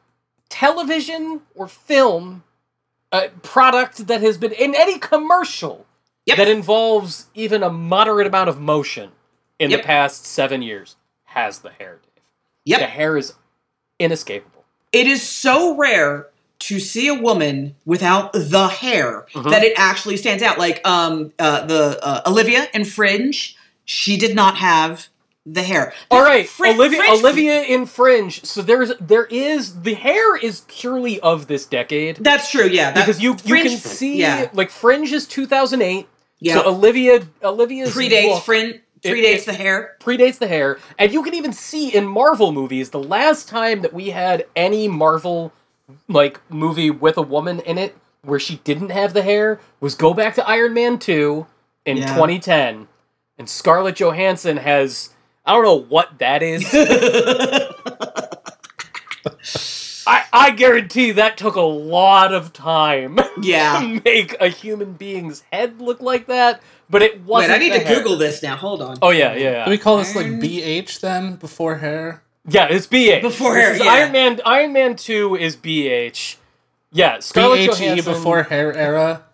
television 0.50 1.40
or 1.54 1.68
film 1.68 2.42
uh, 3.12 3.28
product 3.42 4.06
that 4.06 4.20
has 4.20 4.38
been 4.38 4.52
in 4.52 4.74
any 4.74 4.98
commercial 4.98 5.86
Yep. 6.26 6.36
that 6.36 6.48
involves 6.48 7.26
even 7.34 7.62
a 7.62 7.70
moderate 7.70 8.26
amount 8.26 8.48
of 8.48 8.60
motion 8.60 9.10
in 9.58 9.70
Yep. 9.70 9.80
the 9.80 9.86
past 9.86 10.26
seven 10.26 10.62
years 10.62 10.96
has 11.24 11.60
the 11.60 11.70
hair. 11.70 11.98
Dave. 12.02 12.22
Yep. 12.66 12.80
The 12.80 12.86
hair 12.86 13.16
is 13.16 13.34
inescapable. 13.98 14.64
it 14.92 15.06
is 15.06 15.22
so 15.22 15.76
rare 15.76 16.26
to 16.58 16.80
see 16.80 17.06
a 17.06 17.14
woman 17.14 17.76
without 17.86 18.32
the 18.32 18.66
hair 18.68 19.24
Mhm. 19.32 19.50
that 19.50 19.62
it 19.62 19.72
actually 19.76 20.16
stands 20.16 20.42
out. 20.42 20.58
Like 20.58 20.80
um, 20.86 21.32
uh, 21.38 21.64
the 21.64 21.98
uh, 22.02 22.22
Olivia 22.26 22.68
in 22.74 22.84
Fringe, 22.84 23.56
she 23.84 24.16
did 24.16 24.34
not 24.34 24.56
have 24.56 25.08
the 25.46 25.62
hair. 25.62 25.92
All 26.10 26.22
right, 26.22 26.48
Frin- 26.48 26.74
Olivia. 26.76 26.98
Fringe- 26.98 27.18
Olivia 27.18 27.62
in 27.62 27.86
Fringe. 27.86 28.44
So 28.44 28.62
there's 28.62 28.92
there 29.00 29.24
is 29.26 29.82
the 29.82 29.94
hair 29.94 30.36
is 30.36 30.62
purely 30.68 31.18
of 31.20 31.46
this 31.46 31.64
decade 31.66 32.16
That's 32.16 32.50
true. 32.50 32.66
Yeah, 32.66 32.90
that, 32.92 33.06
because 33.06 33.20
you 33.22 33.32
you 33.32 33.36
Fringe- 33.38 33.68
can 33.70 33.78
see 33.78 34.18
Yeah, 34.18 34.48
like 34.52 34.70
Fringe 34.70 35.10
is 35.12 35.26
2008. 35.26 36.06
yeah. 36.40 36.54
So 36.54 36.68
Olivia 36.68 37.22
Olivia's 37.42 37.94
predates 37.94 38.28
look 38.34 38.42
Fringe. 38.44 38.80
It- 39.02 39.14
Predates 39.14 39.38
it- 39.38 39.46
the 39.46 39.52
hair. 39.54 39.96
predates 39.98 40.38
the 40.38 40.46
hair, 40.46 40.78
and 40.98 41.10
you 41.10 41.22
can 41.22 41.32
even 41.34 41.54
see 41.54 41.88
in 41.94 42.04
Marvel 42.06 42.52
movies 42.52 42.90
the 42.90 43.02
last 43.02 43.48
time 43.48 43.80
that 43.80 43.94
we 43.94 44.10
had 44.10 44.44
any 44.54 44.88
Marvel 44.88 45.54
like 46.06 46.38
movie 46.50 46.90
with 46.90 47.16
a 47.16 47.22
woman 47.22 47.60
in 47.60 47.78
it 47.78 47.96
where 48.22 48.38
she 48.38 48.56
didn't 48.62 48.90
have 48.90 49.14
the 49.14 49.22
hair 49.22 49.58
was 49.80 49.94
go 49.94 50.12
back 50.12 50.34
to 50.34 50.46
Iron 50.46 50.74
Man 50.74 50.98
2 50.98 51.46
in 51.86 51.96
Yeah. 51.96 52.06
2010 52.14 52.88
and 53.38 53.48
Scarlett 53.48 53.96
Johansson 53.96 54.58
has 54.58 55.08
I 55.50 55.54
don't 55.54 55.64
know 55.64 55.84
what 55.88 56.16
that 56.20 56.44
is. 56.44 56.64
I, 60.06 60.24
I 60.32 60.50
guarantee 60.52 61.10
that 61.10 61.36
took 61.36 61.56
a 61.56 61.60
lot 61.60 62.32
of 62.32 62.52
time 62.52 63.18
yeah. 63.42 63.80
to 63.80 64.00
make 64.04 64.40
a 64.40 64.46
human 64.46 64.92
being's 64.92 65.42
head 65.52 65.80
look 65.80 66.00
like 66.00 66.28
that, 66.28 66.62
but 66.88 67.02
it 67.02 67.22
wasn't. 67.22 67.54
I 67.54 67.58
need 67.58 67.72
the 67.72 67.80
to 67.80 67.84
hair. 67.84 67.96
Google 67.96 68.16
this 68.16 68.44
now. 68.44 68.54
Hold 68.54 68.80
on. 68.80 68.98
Oh 69.02 69.10
yeah, 69.10 69.34
yeah, 69.34 69.50
yeah. 69.50 69.64
Do 69.64 69.72
we 69.72 69.78
call 69.78 69.96
this 69.96 70.14
like 70.14 70.26
BH 70.26 71.00
then 71.00 71.34
before 71.34 71.78
hair? 71.78 72.22
Yeah, 72.46 72.68
it's 72.70 72.86
BH. 72.86 73.20
Before 73.20 73.56
hair, 73.56 73.76
yeah. 73.76 73.90
Iron 73.90 74.12
Man 74.12 74.40
Iron 74.44 74.72
Man 74.72 74.94
2 74.94 75.34
is 75.34 75.56
BH. 75.56 76.36
Yeah, 76.92 77.18
Scarlett 77.18 77.58
BHE 77.58 77.66
Johansson 77.76 78.14
before 78.14 78.44
hair 78.44 78.72
era. 78.72 79.24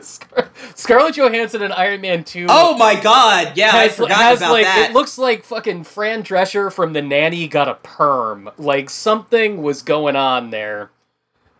Scar- 0.00 0.50
Scarlett 0.74 1.16
Johansson 1.16 1.62
in 1.62 1.72
Iron 1.72 2.00
Man 2.00 2.24
2 2.24 2.46
Oh 2.48 2.76
my 2.76 2.98
God! 3.00 3.52
Yeah, 3.56 3.70
I 3.74 3.88
forgot 3.88 4.16
has, 4.18 4.38
about 4.38 4.52
like 4.52 4.64
that. 4.64 4.90
it 4.90 4.94
looks 4.94 5.18
like 5.18 5.44
fucking 5.44 5.84
Fran 5.84 6.22
Drescher 6.22 6.72
from 6.72 6.92
The 6.92 7.02
Nanny 7.02 7.46
got 7.48 7.68
a 7.68 7.74
perm. 7.74 8.50
Like 8.58 8.90
something 8.90 9.62
was 9.62 9.82
going 9.82 10.16
on 10.16 10.50
there. 10.50 10.90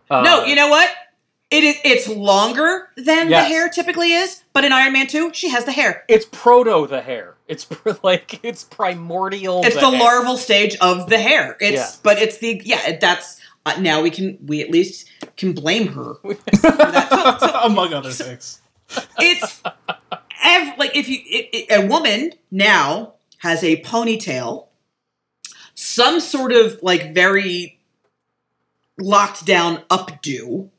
Uh, 0.09 0.21
no, 0.21 0.45
you 0.45 0.55
know 0.55 0.67
what? 0.69 0.89
It 1.51 1.63
is. 1.63 1.75
It's 1.85 2.07
longer 2.07 2.89
than 2.97 3.29
Yes. 3.29 3.43
the 3.47 3.53
hair 3.53 3.69
typically 3.69 4.11
is, 4.13 4.43
but 4.53 4.65
in 4.65 4.71
Iron 4.71 4.93
Man 4.93 5.07
Two, 5.07 5.31
she 5.33 5.49
has 5.49 5.65
the 5.65 5.71
hair. 5.71 6.03
it's 6.07 6.25
proto 6.25 6.87
the 6.87 7.01
hair. 7.01 7.35
It's 7.47 7.67
like 8.03 8.39
it's 8.43 8.63
primordial. 8.63 9.61
It's 9.63 9.75
the 9.75 9.89
hair. 9.91 9.99
larval 9.99 10.37
stage 10.37 10.75
of 10.81 11.09
the 11.09 11.19
hair. 11.19 11.55
It's 11.59 11.75
Yeah. 11.75 11.89
but 12.01 12.17
it's 12.19 12.39
the 12.39 12.59
yeah. 12.65 12.97
That's 12.99 13.39
uh, 13.65 13.75
now 13.79 14.01
we 14.01 14.09
can 14.09 14.37
we 14.45 14.61
at 14.61 14.71
least 14.71 15.07
can 15.37 15.53
blame 15.53 15.87
her. 15.93 16.15
So, 16.23 16.37
so 17.39 17.59
Among 17.63 17.93
other 17.93 18.11
things. 18.11 18.61
it's 19.19 19.61
ev- 20.43 20.77
like 20.77 20.95
if 20.95 21.07
you 21.09 21.19
it, 21.25 21.49
it- 21.53 21.83
a 21.83 21.87
woman 21.87 22.31
now 22.51 23.13
has 23.39 23.63
a 23.63 23.81
ponytail, 23.81 24.67
some 25.75 26.19
sort 26.19 26.51
of 26.51 26.79
like 26.81 27.13
very 27.13 27.79
locked 28.99 29.45
down 29.45 29.77
updo, 29.89 30.69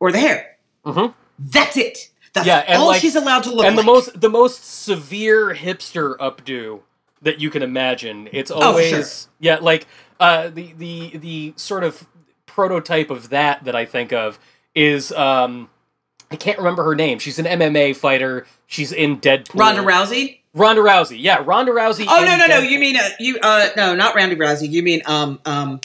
or 0.00 0.12
the 0.12 0.18
hair. 0.18 0.56
Mhm. 0.84 1.14
That's 1.38 1.76
it. 1.76 2.10
That's 2.34 2.46
Yeah, 2.46 2.64
and, 2.66 2.80
all 2.80 2.88
like- 2.88 3.00
she's 3.00 3.16
allowed 3.16 3.44
to 3.44 3.50
look 3.50 3.64
and 3.64 3.76
like. 3.76 3.84
the 3.84 3.90
most 3.90 4.20
the 4.20 4.28
most 4.28 4.64
severe 4.64 5.54
hipster 5.54 6.16
updo 6.18 6.80
that 7.22 7.40
you 7.40 7.50
can 7.50 7.62
imagine. 7.62 8.28
It's 8.32 8.50
Oh, 8.50 8.60
always 8.60 8.88
sure. 9.24 9.32
yeah, 9.40 9.58
like 9.60 9.86
uh, 10.20 10.48
the 10.48 10.72
the 10.76 11.16
the 11.16 11.52
sort 11.56 11.82
of 11.84 12.06
prototype 12.58 13.08
of 13.10 13.28
that 13.28 13.62
that 13.62 13.76
I 13.76 13.84
think 13.84 14.12
of 14.12 14.36
is 14.74 15.12
um, 15.12 15.70
I 16.28 16.34
can't 16.34 16.58
remember 16.58 16.82
her 16.82 16.96
name. 16.96 17.20
She's 17.20 17.38
an 17.38 17.44
MMA 17.44 17.94
fighter. 17.94 18.48
She's 18.66 18.90
in 18.90 19.20
Deadpool. 19.20 19.60
Ronda 19.60 19.82
Rousey. 19.82 20.40
Ronda 20.54 20.82
Rousey. 20.82 21.18
Yeah, 21.20 21.40
Ronda 21.46 21.70
Rousey. 21.70 22.06
Oh 22.08 22.24
no 22.24 22.36
no 22.36 22.48
no! 22.48 22.58
You 22.58 22.80
mean 22.80 22.96
uh, 22.96 23.08
you 23.20 23.38
uh 23.40 23.68
no 23.76 23.94
not 23.94 24.16
Ronda 24.16 24.34
Rousey. 24.34 24.68
You 24.68 24.82
mean 24.82 25.02
um 25.06 25.38
um. 25.46 25.80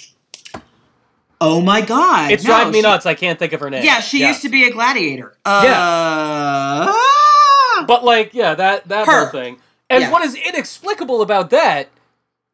Oh 1.40 1.62
my 1.62 1.82
God! 1.82 2.32
It's 2.32 2.44
no, 2.44 2.48
driving 2.50 2.74
me 2.74 2.80
she- 2.80 2.84
nuts. 2.84 3.06
I 3.06 3.14
can't 3.14 3.38
think 3.38 3.54
of 3.54 3.60
her 3.60 3.70
name. 3.70 3.84
Yeah, 3.86 4.00
she 4.00 4.26
used 4.26 4.42
to 4.42 4.50
be 4.50 4.64
a 4.64 4.72
gladiator. 4.72 5.38
Uh, 5.46 5.62
Yeah. 5.64 5.76
ah! 5.78 7.84
But 7.88 8.04
like, 8.04 8.34
yeah, 8.34 8.56
that 8.56 8.88
that 8.88 9.06
Her. 9.06 9.26
whole 9.26 9.30
thing. 9.30 9.58
And 9.92 10.02
Yeah. 10.02 10.12
what 10.12 10.24
is 10.24 10.34
inexplicable 10.34 11.22
about 11.22 11.52
that 11.52 11.90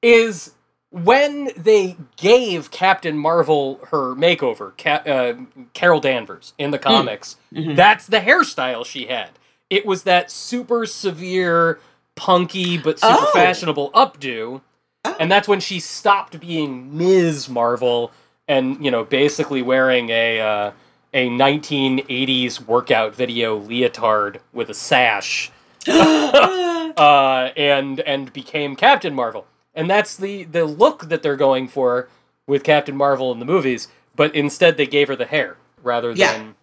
is 0.02 0.52
when 0.92 1.52
they 1.56 1.96
gave 2.18 2.72
Captain 2.72 3.18
Marvel 3.18 3.80
her 3.92 4.16
makeover, 4.16 4.74
Ca- 4.78 5.04
uh, 5.10 5.34
Carol 5.74 6.00
Danvers 6.00 6.54
in 6.58 6.72
the 6.72 6.80
comics, 6.80 7.36
Mhm. 7.54 7.76
that's 7.76 8.08
the 8.08 8.20
hairstyle 8.20 8.86
she 8.86 9.06
had. 9.06 9.30
It 9.70 9.86
was 9.86 10.04
that 10.04 10.32
super 10.32 10.86
severe, 10.86 11.80
punky 12.16 12.78
but 12.78 13.00
super 13.00 13.18
Oh. 13.28 13.32
fashionable 13.34 13.92
updo, 13.92 14.62
Oh. 15.06 15.16
and 15.20 15.32
that's 15.32 15.48
when 15.48 15.60
she 15.60 15.80
stopped 15.80 16.40
being 16.40 16.98
Ms. 16.98 17.48
Marvel 17.50 18.12
and 18.48 18.84
you 18.84 18.90
know 18.90 19.04
basically 19.04 19.62
wearing 19.62 20.10
a 20.10 20.42
uh, 20.42 20.72
a 21.14 21.30
1980s 21.30 22.60
workout 22.66 23.14
video 23.16 23.56
leotard 23.58 24.40
with 24.54 24.70
a 24.70 24.74
sash 24.74 25.52
uh, 25.88 27.50
and 27.56 28.00
and 28.02 28.34
became 28.34 28.76
Captain 28.76 29.14
Marvel. 29.14 29.46
And 29.76 29.90
that's 29.90 30.16
the 30.18 30.44
the 30.46 30.66
look 30.66 31.10
that 31.10 31.22
they're 31.24 31.36
going 31.36 31.68
for 31.68 32.10
with 32.48 32.64
Captain 32.64 32.96
Marvel 32.98 33.32
in 33.32 33.40
the 33.40 33.46
movies, 33.46 33.88
but 34.16 34.34
instead 34.36 34.78
they 34.78 34.88
gave 34.88 35.08
her 35.08 35.16
the 35.16 35.26
hair 35.26 35.58
rather 35.84 36.12
Yeah. 36.12 36.34
than 36.38 36.56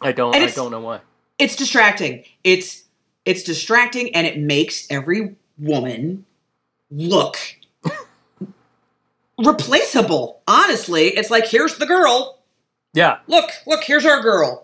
I 0.00 0.12
don't 0.12 0.34
I 0.34 0.46
don't 0.50 0.70
know 0.70 0.80
why. 0.80 1.00
it's 1.38 1.56
distracting. 1.56 2.24
It's 2.44 2.84
it's 3.24 3.42
distracting, 3.44 4.14
and 4.14 4.26
it 4.26 4.38
makes 4.38 4.86
every 4.90 5.36
woman 5.58 6.26
look 6.90 7.36
replaceable. 9.38 10.42
Honestly, 10.46 11.08
it's 11.08 11.30
like 11.30 11.46
here's 11.46 11.76
the 11.78 11.86
girl. 11.86 12.40
Yeah. 12.94 13.18
Look, 13.26 13.50
look, 13.66 13.84
here's 13.84 14.04
our 14.04 14.20
girl. 14.20 14.61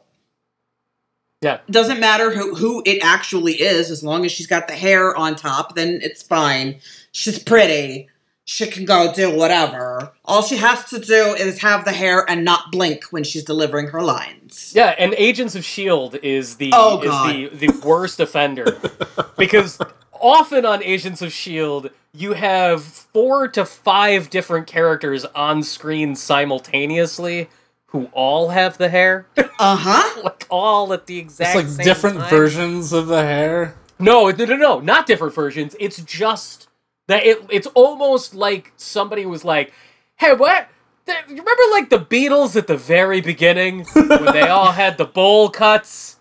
Yeah. 1.41 1.59
Doesn't 1.71 2.01
matter 2.01 2.31
who 2.33 2.55
who 2.55 2.83
it 2.85 2.99
actually 3.03 3.55
is, 3.61 3.91
as 3.91 4.03
long 4.03 4.25
as 4.25 4.33
she's 4.33 4.47
got 4.49 4.67
the 4.67 4.75
hair 4.75 5.17
on 5.17 5.37
top, 5.37 5.75
then 5.77 6.01
it's 6.03 6.23
fine. 6.23 6.81
She's 7.13 7.39
pretty. 7.39 8.09
She 8.45 8.67
can 8.67 8.87
go 8.87 9.13
do 9.13 9.31
whatever. 9.37 10.13
All 10.25 10.41
she 10.43 10.57
has 10.57 10.83
to 10.87 10.99
do 10.99 11.35
is 11.35 11.61
have 11.61 11.85
the 11.85 11.93
hair 11.93 12.25
and 12.29 12.47
not 12.47 12.73
blink 12.73 13.05
when 13.11 13.23
she's 13.23 13.45
delivering 13.45 13.89
her 13.89 14.01
lines. 14.01 14.73
Yeah, 14.75 14.95
and 14.99 15.13
Agents 15.19 15.55
of 15.55 15.67
Shield 15.67 16.15
is 16.23 16.57
the 16.57 16.71
Oh, 16.75 16.99
is 17.01 17.09
God. 17.11 17.31
the, 17.61 17.67
the 17.67 17.87
worst 17.87 18.21
offender. 18.21 18.81
because 19.37 19.79
often 20.13 20.65
on 20.65 20.83
Agents 20.83 21.21
of 21.21 21.31
Shield, 21.31 21.91
you 22.15 22.33
have 22.33 22.83
four 22.83 23.49
to 23.49 23.67
five 23.67 24.31
different 24.31 24.67
characters 24.67 25.27
on 25.35 25.63
screen 25.63 26.17
simultaneously 26.17 27.49
who 27.89 28.05
all 28.13 28.51
have 28.51 28.79
the 28.79 28.89
hair, 28.89 29.27
Uh 29.59 29.77
huh. 29.77 30.21
like 30.25 30.47
all 30.51 30.93
at 30.93 31.07
the 31.07 31.19
exact. 31.19 31.57
It's 31.57 31.65
exact 31.65 31.79
like 31.79 31.85
same 31.87 31.95
different 31.95 32.19
time. 32.19 32.31
versions 32.31 32.93
of 32.93 33.07
the 33.09 33.23
hair. 33.23 33.77
No, 33.99 34.31
no, 34.31 34.45
no, 34.45 34.57
no, 34.57 34.81
not 34.81 35.07
different 35.07 35.35
versions. 35.35 35.75
It's 35.81 36.01
just 36.03 36.69
that 37.09 37.25
it. 37.25 37.45
It's 37.51 37.67
almost 37.69 38.35
like 38.35 38.73
somebody 38.77 39.27
was 39.27 39.45
like, 39.45 39.73
"Hey, 40.17 40.35
what? 40.35 40.69
Th- 41.07 41.19
You 41.29 41.37
remember 41.37 41.63
like 41.73 41.89
the 41.91 41.99
Beatles 41.99 42.55
at 42.57 42.67
the 42.67 42.77
very 42.77 43.21
beginning 43.21 43.85
when 43.95 44.27
they 44.33 44.43
all 44.49 44.73
had 44.73 44.99
the 44.99 45.05
bowl 45.07 45.49
cuts? 45.49 46.17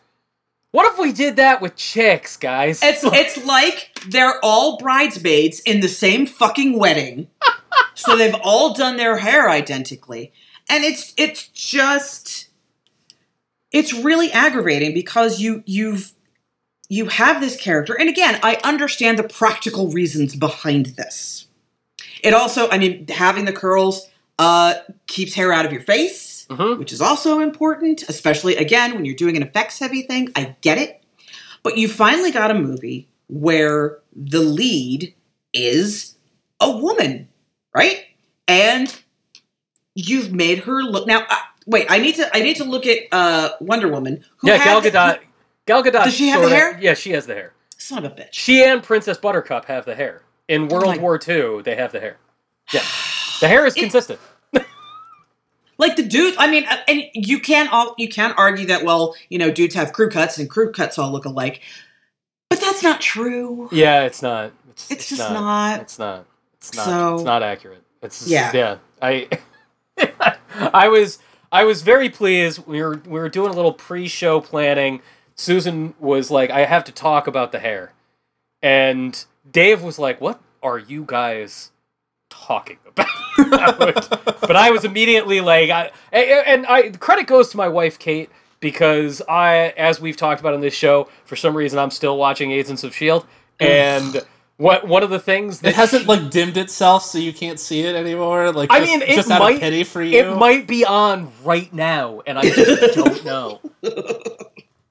What 0.72 0.92
if 0.92 1.00
we 1.00 1.12
did 1.12 1.36
that 1.38 1.62
with 1.62 1.76
chicks, 1.76 2.36
guys? 2.38 2.82
It's 2.82 3.02
it's 3.06 3.46
like 3.46 3.92
they're 4.08 4.44
all 4.44 4.78
bridesmaids 4.78 5.60
in 5.62 5.82
the 5.82 5.88
same 5.90 6.26
fucking 6.26 6.80
wedding. 6.80 7.28
so 7.94 8.16
they've 8.18 8.36
all 8.44 8.74
done 8.74 8.98
their 8.98 9.18
hair 9.18 9.50
identically. 9.50 10.32
And 10.70 10.84
it's 10.84 11.14
it's 11.18 11.48
just 11.48 12.50
it's 13.72 13.94
really 13.94 14.32
aggravating 14.32 14.94
because 14.94 15.40
you 15.40 15.64
you've 15.66 16.14
you 16.90 17.08
have 17.08 17.42
this 17.42 17.56
character 17.56 17.94
and 18.00 18.10
again, 18.10 18.40
I 18.44 18.58
understand 18.64 19.20
the 19.20 19.24
practical 19.24 19.90
reasons 19.90 20.36
behind 20.36 20.88
this. 20.98 21.48
It 22.24 22.34
also, 22.34 22.70
I 22.70 22.78
mean, 22.78 23.08
having 23.08 23.46
the 23.46 23.54
curls 23.54 24.10
uh 24.40 24.76
keeps 25.08 25.34
hair 25.34 25.52
out 25.52 25.66
of 25.66 25.72
your 25.72 25.82
face 25.82 26.46
Mhm. 26.50 26.78
which 26.80 26.94
is 26.94 27.02
also 27.02 27.40
important, 27.40 28.04
especially 28.08 28.56
again 28.56 28.94
when 28.96 29.04
you're 29.04 29.16
doing 29.16 29.36
an 29.36 29.44
effects 29.44 29.80
heavy 29.80 30.04
thing. 30.04 30.30
I 30.36 30.56
get 30.62 30.78
it. 30.78 31.04
But 31.62 31.78
you 31.78 31.90
finally 31.90 32.32
got 32.32 32.52
a 32.52 32.54
movie 32.54 33.10
where 33.28 34.00
the 34.16 34.40
lead 34.40 35.14
is 35.54 36.16
a 36.62 36.72
woman, 36.72 37.28
right? 37.76 38.06
And 38.48 38.96
you've 39.98 40.32
made 40.32 40.60
her 40.60 40.82
look 40.84 41.08
now 41.08 41.26
uh, 41.30 41.36
wait, 41.66 41.88
I 41.90 41.98
need 41.98 42.16
to 42.16 42.30
I 42.36 42.42
need 42.42 42.56
to 42.58 42.64
look 42.64 42.86
at 42.86 43.00
uh 43.12 43.50
Wonder 43.60 43.88
Woman 43.90 44.24
who 44.38 44.48
yeah, 44.50 44.64
Gal 44.64 44.80
the- 44.82 44.92
Gadot. 44.92 45.20
Gal 45.66 45.84
Gadot. 45.84 46.04
Does 46.06 46.14
she 46.14 46.30
have 46.30 46.42
the 46.42 46.50
hair? 46.50 46.78
Yeah, 46.80 46.94
she 46.94 47.12
has 47.12 47.26
the 47.26 47.34
hair. 47.34 47.54
son 47.78 48.06
of 48.06 48.12
a 48.14 48.16
bitch. 48.16 48.30
She 48.32 48.64
and 48.64 48.82
Princess 48.84 49.18
Buttercup 49.18 49.66
have 49.66 49.84
the 49.86 49.96
hair. 49.96 50.22
In 50.48 50.68
World 50.70 50.86
my- 50.86 50.98
War 50.98 51.20
II, 51.28 51.62
they 51.64 51.76
have 51.76 51.92
the 51.92 52.00
hair. 52.00 52.18
Yeah, 52.72 52.82
the 53.42 53.48
hair 53.50 53.66
is 53.66 53.76
It- 53.76 53.82
consistent. 53.82 54.20
Like 55.80 55.96
the 55.96 56.04
dude, 56.04 56.36
I 56.40 56.50
mean, 56.50 56.66
uh, 56.68 56.78
and 56.88 57.04
you 57.14 57.40
can 57.40 57.68
all 57.68 57.94
you 58.00 58.10
can 58.10 58.32
argue 58.32 58.66
that 58.68 58.84
well, 58.84 59.16
you 59.30 59.38
know, 59.38 59.52
dudes 59.52 59.76
have 59.76 59.94
crew 59.94 60.10
cuts 60.10 60.40
and 60.40 60.50
crew 60.50 60.72
cuts 60.72 60.98
all 60.98 61.12
look 61.12 61.26
alike, 61.26 61.62
but 62.50 62.60
that's 62.60 62.82
not 62.82 63.00
true. 63.00 63.70
Yeah, 63.72 64.02
it's 64.06 64.24
not. 64.24 64.54
It's, 64.72 64.90
It's 64.90 65.10
just 65.10 65.22
not. 65.22 65.34
not. 65.34 65.82
It's 65.82 66.00
not. 66.00 66.26
It's 66.58 66.76
not. 66.76 66.86
So- 66.86 67.16
it's 67.16 67.24
not 67.24 67.44
accurate. 67.44 67.84
It's 68.02 68.20
just- 68.20 68.32
Yeah. 68.32 68.52
Yeah. 68.56 68.78
I. 69.02 69.28
I 70.74 70.88
was. 70.88 71.20
I 71.52 71.64
was 71.64 71.82
very 71.82 72.10
pleased. 72.10 72.66
We 72.68 72.82
were. 72.82 73.02
We 73.06 73.20
were 73.20 73.30
doing 73.30 73.52
a 73.52 73.56
little 73.56 73.74
pre-show 73.74 74.42
planning. 74.42 75.02
Susan 75.36 75.94
was 76.00 76.32
like, 76.32 76.50
"I 76.50 76.66
have 76.66 76.84
to 76.86 76.92
talk 76.92 77.28
about 77.28 77.52
the 77.52 77.60
hair," 77.60 77.94
and 78.62 79.24
Dave 79.50 79.82
was 79.82 80.00
like, 80.00 80.20
"What 80.20 80.42
are 80.62 80.80
you 80.80 81.04
guys 81.06 81.72
talking 82.30 82.78
about?" 82.86 83.08
but 84.42 84.56
I 84.56 84.72
was 84.72 84.84
immediately 84.84 85.42
like, 85.42 85.70
I, 85.70 85.92
and 86.12 86.66
I 86.68 86.90
credit 86.92 87.28
goes 87.28 87.50
to 87.50 87.58
my 87.58 87.68
wife 87.68 88.00
Kate 88.00 88.30
because 88.60 89.22
I, 89.30 89.74
as 89.78 90.02
we've 90.02 90.18
talked 90.18 90.40
about 90.42 90.54
on 90.54 90.62
this 90.62 90.74
show, 90.74 91.08
for 91.26 91.36
some 91.36 91.56
reason 91.56 91.80
I'm 91.80 91.92
still 91.92 92.18
watching 92.18 92.52
Agents 92.52 92.84
of 92.84 92.96
Shield, 92.96 93.26
and 93.60 94.26
what 94.58 94.88
one 94.88 95.04
of 95.04 95.10
the 95.10 95.20
things 95.20 95.60
that 95.62 95.70
It 95.70 95.76
hasn't 95.76 96.08
like 96.08 96.30
dimmed 96.30 96.58
itself, 96.58 97.04
so 97.04 97.18
you 97.18 97.32
can't 97.34 97.60
see 97.60 97.82
it 97.82 97.96
anymore. 97.96 98.52
Like, 98.52 98.72
I 98.72 98.80
just, 98.80 98.92
mean, 98.92 99.02
it 99.04 99.16
just 99.16 99.30
out 99.32 99.40
might- 99.40 99.56
of 99.56 99.62
pity 99.62 99.84
for 99.84 100.02
you. 100.02 100.18
it 100.20 100.36
might 100.38 100.68
be 100.68 100.84
on 100.86 101.32
right 101.44 101.72
now, 101.74 102.22
and 102.26 102.38
I 102.40 102.50
just 102.50 102.96
don't 102.96 103.24
know. 103.24 103.62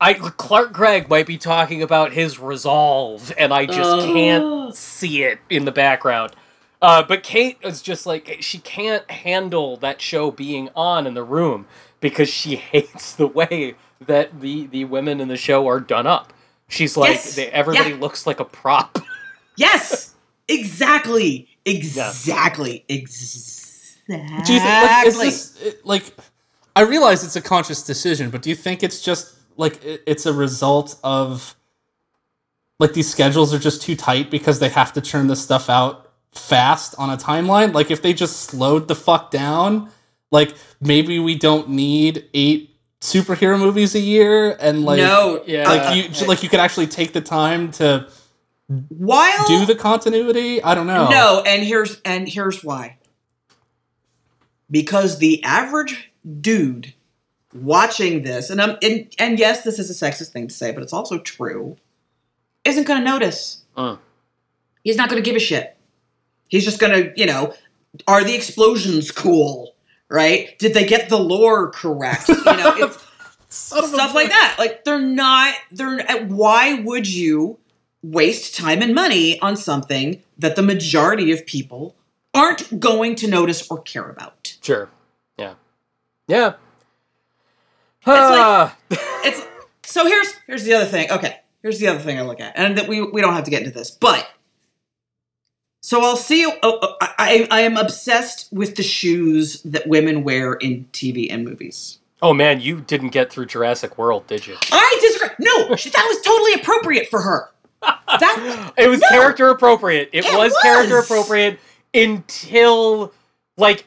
I 0.00 0.14
Clark 0.14 0.72
Gregg 0.72 1.08
might 1.08 1.26
be 1.26 1.38
talking 1.38 1.82
about 1.82 2.12
his 2.12 2.38
resolve, 2.38 3.32
and 3.38 3.52
I 3.52 3.66
just 3.66 3.80
Ugh. 4.06 4.12
can't 4.14 4.74
see 4.74 5.22
it 5.22 5.38
in 5.50 5.64
the 5.64 5.72
background. 5.72 6.32
Uh, 6.82 7.02
but 7.02 7.22
Kate 7.22 7.56
is 7.62 7.80
just 7.80 8.04
like 8.06 8.36
she 8.40 8.58
can't 8.58 9.10
handle 9.10 9.78
that 9.78 10.00
show 10.02 10.30
being 10.30 10.68
on 10.76 11.06
in 11.06 11.14
the 11.14 11.24
room 11.24 11.66
because 12.00 12.28
she 12.28 12.56
hates 12.72 13.14
the 13.14 13.26
way 13.26 13.74
that 14.06 14.40
the 14.42 14.66
the 14.66 14.84
women 14.84 15.18
in 15.20 15.28
the 15.28 15.36
show 15.38 15.66
are 15.66 15.80
done 15.80 16.06
up. 16.06 16.32
She's 16.68 16.96
like 16.96 17.12
Yes. 17.12 17.34
they, 17.36 17.46
everybody 17.48 17.90
Yeah. 17.90 17.96
looks 18.00 18.26
like 18.26 18.38
a 18.38 18.44
prop. 18.44 18.98
Yes, 19.56 20.14
exactly, 20.48 21.48
exactly, 21.64 22.84
exactly. 22.88 23.54
Do 24.08 24.14
you 24.14 24.60
think 24.60 24.62
like 24.62 25.06
is 25.06 25.18
this 25.18 25.62
it- 25.62 25.86
like? 25.86 26.14
I 26.74 26.82
realize 26.82 27.24
it's 27.24 27.36
a 27.36 27.42
conscious 27.42 27.82
decision, 27.82 28.28
but 28.30 28.42
do 28.42 28.50
you 28.50 28.56
think 28.56 28.82
it's 28.82 29.00
just 29.00 29.34
like 29.56 29.82
it, 29.84 30.02
it's 30.06 30.26
a 30.26 30.32
result 30.32 30.98
of 31.02 31.56
like 32.78 32.92
these 32.92 33.10
schedules 33.10 33.54
are 33.54 33.58
just 33.58 33.80
too 33.80 33.96
tight 33.96 34.30
because 34.30 34.58
they 34.58 34.68
have 34.68 34.92
to 34.92 35.00
churn 35.00 35.26
this 35.26 35.42
stuff 35.42 35.70
out 35.70 36.12
fast 36.32 36.94
on 36.98 37.10
a 37.10 37.16
timeline? 37.16 37.72
Like 37.72 37.90
if 37.90 38.02
they 38.02 38.12
just 38.12 38.40
slowed 38.40 38.88
the 38.88 38.94
fuck 38.94 39.30
down, 39.30 39.90
like 40.30 40.54
maybe 40.80 41.18
we 41.18 41.34
don't 41.34 41.70
need 41.70 42.28
eight 42.34 42.76
superhero 43.00 43.58
movies 43.58 43.94
a 43.94 44.00
year, 44.00 44.56
and 44.60 44.84
like 44.84 44.98
no, 44.98 45.42
yeah. 45.46 45.68
like 45.68 45.82
uh, 45.82 45.94
you 45.94 46.26
like 46.26 46.42
you 46.42 46.48
could 46.48 46.60
actually 46.60 46.86
take 46.86 47.12
the 47.12 47.20
time 47.20 47.70
to 47.72 48.08
while 48.68 49.46
do 49.46 49.66
the 49.66 49.74
continuity. 49.74 50.62
I 50.62 50.74
don't 50.74 50.86
know. 50.86 51.08
no, 51.08 51.42
and 51.46 51.62
here's 51.62 52.00
and 52.02 52.28
here's 52.28 52.64
why. 52.64 52.98
Because 54.70 55.18
the 55.18 55.42
average 55.44 56.12
dude 56.40 56.94
watching 57.54 58.22
this, 58.22 58.50
and 58.50 58.60
I'm 58.60 58.76
and, 58.82 59.12
and 59.18 59.38
yes, 59.38 59.62
this 59.62 59.78
is 59.78 59.90
a 59.90 59.94
sexist 59.94 60.32
thing 60.32 60.48
to 60.48 60.54
say, 60.54 60.72
but 60.72 60.82
it's 60.82 60.92
also 60.92 61.18
true, 61.18 61.76
isn't 62.64 62.84
going 62.84 62.98
to 62.98 63.04
notice. 63.04 63.62
Mm. 63.76 63.98
He's 64.82 64.96
not 64.96 65.08
going 65.08 65.22
to 65.22 65.28
give 65.28 65.36
a 65.36 65.40
shit. 65.40 65.76
He's 66.48 66.64
just 66.64 66.78
going 66.78 66.92
to, 66.92 67.12
you 67.18 67.26
know, 67.26 67.54
are 68.06 68.22
the 68.22 68.34
explosions 68.34 69.10
cool? 69.10 69.74
Right? 70.08 70.56
Did 70.58 70.74
they 70.74 70.86
get 70.86 71.08
the 71.08 71.18
lore 71.18 71.70
correct? 71.70 72.28
You 72.28 72.44
know, 72.44 72.74
it's 72.76 73.04
Son 73.48 73.78
of 73.78 73.84
a 73.84 73.88
stuff 73.88 74.14
like 74.14 74.28
that. 74.28 74.56
Like 74.58 74.84
they're 74.84 75.00
not. 75.00 75.54
They're. 75.70 76.26
Why 76.26 76.80
would 76.80 77.08
you 77.08 77.58
waste 78.10 78.54
time 78.56 78.82
and 78.82 78.94
money 78.94 79.40
on 79.40 79.56
something 79.56 80.22
that 80.38 80.56
the 80.56 80.62
majority 80.62 81.32
of 81.32 81.44
people 81.46 81.94
aren't 82.34 82.78
going 82.80 83.14
to 83.16 83.26
notice 83.28 83.66
or 83.70 83.80
care 83.80 84.08
about? 84.08 84.56
Sure. 84.62 84.88
Yeah. 85.38 85.54
Yeah. 86.28 86.46
like- 86.46 86.56
Ah. 88.06 88.76
It's 89.24 89.42
so 89.82 90.06
here's 90.06 90.32
here's 90.46 90.64
the 90.64 90.74
other 90.74 90.84
thing. 90.86 91.10
Okay, 91.10 91.36
here's 91.62 91.78
the 91.78 91.88
other 91.88 91.98
thing 91.98 92.18
I 92.18 92.22
look 92.22 92.40
at, 92.40 92.52
and 92.56 92.76
that 92.78 92.86
we 92.88 93.02
we 93.02 93.20
don't 93.20 93.34
have 93.34 93.44
to 93.44 93.50
get 93.50 93.62
into 93.62 93.72
this, 93.76 93.90
but 93.90 94.28
so 95.80 96.02
I'll 96.02 96.16
see. 96.16 96.44
Oh, 96.46 96.78
oh, 96.82 96.96
I 97.00 97.46
I 97.50 97.60
am 97.62 97.76
obsessed 97.76 98.48
with 98.52 98.76
the 98.76 98.82
shoes 98.82 99.62
that 99.62 99.86
women 99.88 100.22
wear 100.24 100.52
in 100.54 100.86
TV 100.92 101.28
and 101.32 101.44
movies. 101.44 101.98
oh 102.22 102.32
man, 102.34 102.60
you 102.60 102.80
didn't 102.80 103.10
get 103.10 103.30
through 103.32 103.46
Jurassic 103.46 103.98
World, 103.98 104.26
did 104.26 104.46
you? 104.46 104.56
I 104.72 104.98
disagree. 105.00 105.34
No, 105.40 105.68
that 105.68 106.06
was 106.08 106.20
totally 106.22 106.54
appropriate 106.54 107.08
for 107.08 107.22
her. 107.22 107.50
That 108.06 108.72
It 108.78 108.88
was 108.88 109.00
No. 109.00 109.08
character 109.08 109.48
appropriate. 109.50 110.10
It, 110.12 110.24
It 110.24 110.36
was, 110.36 110.52
was. 110.52 110.62
character 110.62 110.98
appropriate 110.98 111.58
until 111.94 113.12
like 113.56 113.86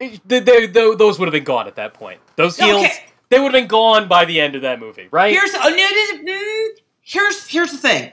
it- 0.00 0.20
the, 0.26 0.40
the, 0.40 0.66
the, 0.66 0.96
those 0.96 1.18
would 1.18 1.26
have 1.26 1.32
been 1.32 1.44
gone 1.44 1.66
at 1.66 1.76
that 1.76 1.94
point. 1.94 2.20
Those 2.36 2.56
heels, 2.56 2.84
Okay. 2.84 3.04
they 3.30 3.38
would 3.38 3.52
have 3.52 3.60
been 3.60 3.68
gone 3.68 4.08
by 4.08 4.24
the 4.24 4.40
end 4.40 4.54
of 4.54 4.62
that 4.62 4.78
movie, 4.80 5.08
right? 5.10 5.32
Here's 5.32 5.50
oh, 5.54 5.68
no, 5.68 6.22
no. 6.22 6.68
here's 7.00 7.46
here's 7.48 7.72
the 7.72 7.78
thing. 7.78 8.12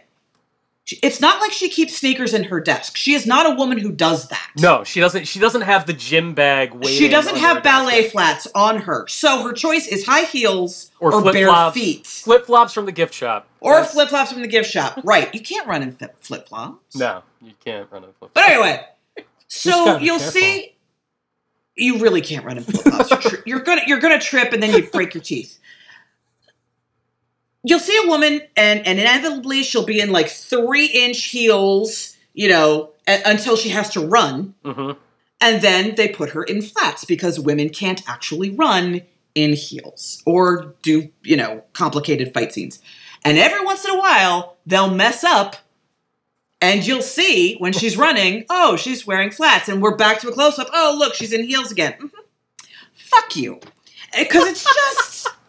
It's 1.02 1.20
not 1.20 1.42
like 1.42 1.52
she 1.52 1.68
keeps 1.68 1.98
sneakers 1.98 2.32
in 2.32 2.44
her 2.46 2.60
desk. 2.60 2.96
She 2.96 3.14
is 3.16 3.26
not 3.26 3.48
a 3.52 3.56
woman 3.56 3.80
who 3.80 3.92
does 3.92 4.28
that. 4.28 4.50
no, 4.60 4.84
she 4.84 5.00
doesn't. 5.00 5.26
She 5.26 5.40
doesn't 5.40 5.62
have 5.64 5.88
the 5.88 5.94
gym 5.94 6.36
bag. 6.36 6.86
She 6.86 7.08
doesn't 7.10 7.38
have 7.38 7.64
ballet 7.64 8.08
flats 8.10 8.48
on 8.54 8.82
her. 8.82 9.08
So 9.08 9.42
her 9.48 9.52
choice 9.54 9.88
is 9.88 10.06
high 10.06 10.26
heels 10.26 10.92
or, 11.00 11.12
or, 11.12 11.32
bare 11.34 11.48
flops. 11.48 11.74
feet. 11.76 12.06
Flip 12.06 12.46
flops 12.46 12.72
from 12.72 12.86
the 12.86 12.92
gift 12.92 13.16
shop, 13.16 13.48
Or 13.62 13.74
That's- 13.74 13.94
flip 13.94 14.10
flops 14.10 14.32
from 14.32 14.44
the 14.44 14.48
gift 14.48 14.70
shop. 14.70 15.00
Right. 15.04 15.34
You 15.34 15.42
can't 15.42 15.68
run 15.68 15.82
in 15.82 15.94
flip 15.94 16.48
flops. 16.48 16.96
No, 16.96 17.24
you 17.42 17.54
can't 17.64 17.92
run 17.92 18.04
in 18.04 18.10
flip. 18.20 18.32
Flops. 18.32 18.34
But 18.36 18.44
anyway, 18.50 18.86
so 19.48 19.98
you'll 19.98 20.20
careful. 20.20 20.40
see. 20.40 20.72
You 21.78 21.98
really 21.98 22.22
can't 22.22 22.46
run 22.46 22.58
in 22.58 22.64
flip 22.64 22.84
flops. 22.84 23.10
You're, 23.10 23.20
tri- 23.22 23.40
you're 23.46 23.60
gonna 23.62 23.82
you're 23.88 24.00
gonna 24.00 24.20
trip 24.22 24.54
and 24.54 24.62
then 24.62 24.72
you 24.72 24.84
break 24.92 25.14
your 25.16 25.24
teeth. 25.24 25.60
You'll 27.68 27.80
see 27.80 27.98
a 28.04 28.08
woman 28.08 28.42
and 28.56 28.86
and 28.86 29.00
inevitably 29.00 29.64
she'll 29.64 29.86
be 29.86 30.00
in 30.00 30.12
like 30.12 30.30
three 30.30 30.86
inch 30.88 31.24
heels, 31.26 32.16
you 32.34 32.48
know, 32.48 32.92
a- 33.08 33.22
until 33.26 33.56
she 33.58 33.70
has 33.70 33.90
to 33.92 34.06
run, 34.06 34.54
hmm 34.64 34.92
and 35.42 35.62
then 35.62 35.96
they 35.96 36.08
put 36.08 36.30
her 36.30 36.44
in 36.44 36.62
flats 36.62 37.04
because 37.04 37.40
women 37.40 37.68
can't 37.70 38.02
actually 38.08 38.50
run 38.52 39.02
in 39.36 39.52
heels 39.54 40.24
or 40.26 40.74
do 40.82 41.10
you 41.24 41.36
know 41.36 41.64
complicated 41.74 42.34
fight 42.34 42.54
scenes. 42.54 42.80
And 43.26 43.38
every 43.38 43.64
once 43.66 43.84
in 43.84 43.92
a 43.92 44.00
while 44.00 44.56
they'll 44.66 44.90
mess 44.94 45.24
up 45.24 45.58
And 46.62 46.88
you'll 46.88 47.02
see 47.02 47.56
when 47.58 47.74
she's 47.74 47.98
running, 47.98 48.46
oh, 48.50 48.78
she's 48.78 49.06
wearing 49.06 49.30
flats, 49.30 49.68
and 49.68 49.82
we're 49.82 49.98
back 49.98 50.20
to 50.22 50.30
a 50.30 50.32
close 50.32 50.58
up. 50.58 50.70
Oh, 50.74 50.96
look, 50.98 51.14
she's 51.14 51.34
in 51.34 51.44
heels 51.44 51.70
again. 51.72 51.94
Mhm. 52.00 52.10
Fuck 52.94 53.36
you, 53.36 53.60
because 54.18 54.48
it's 54.48 54.64
just 54.64 55.28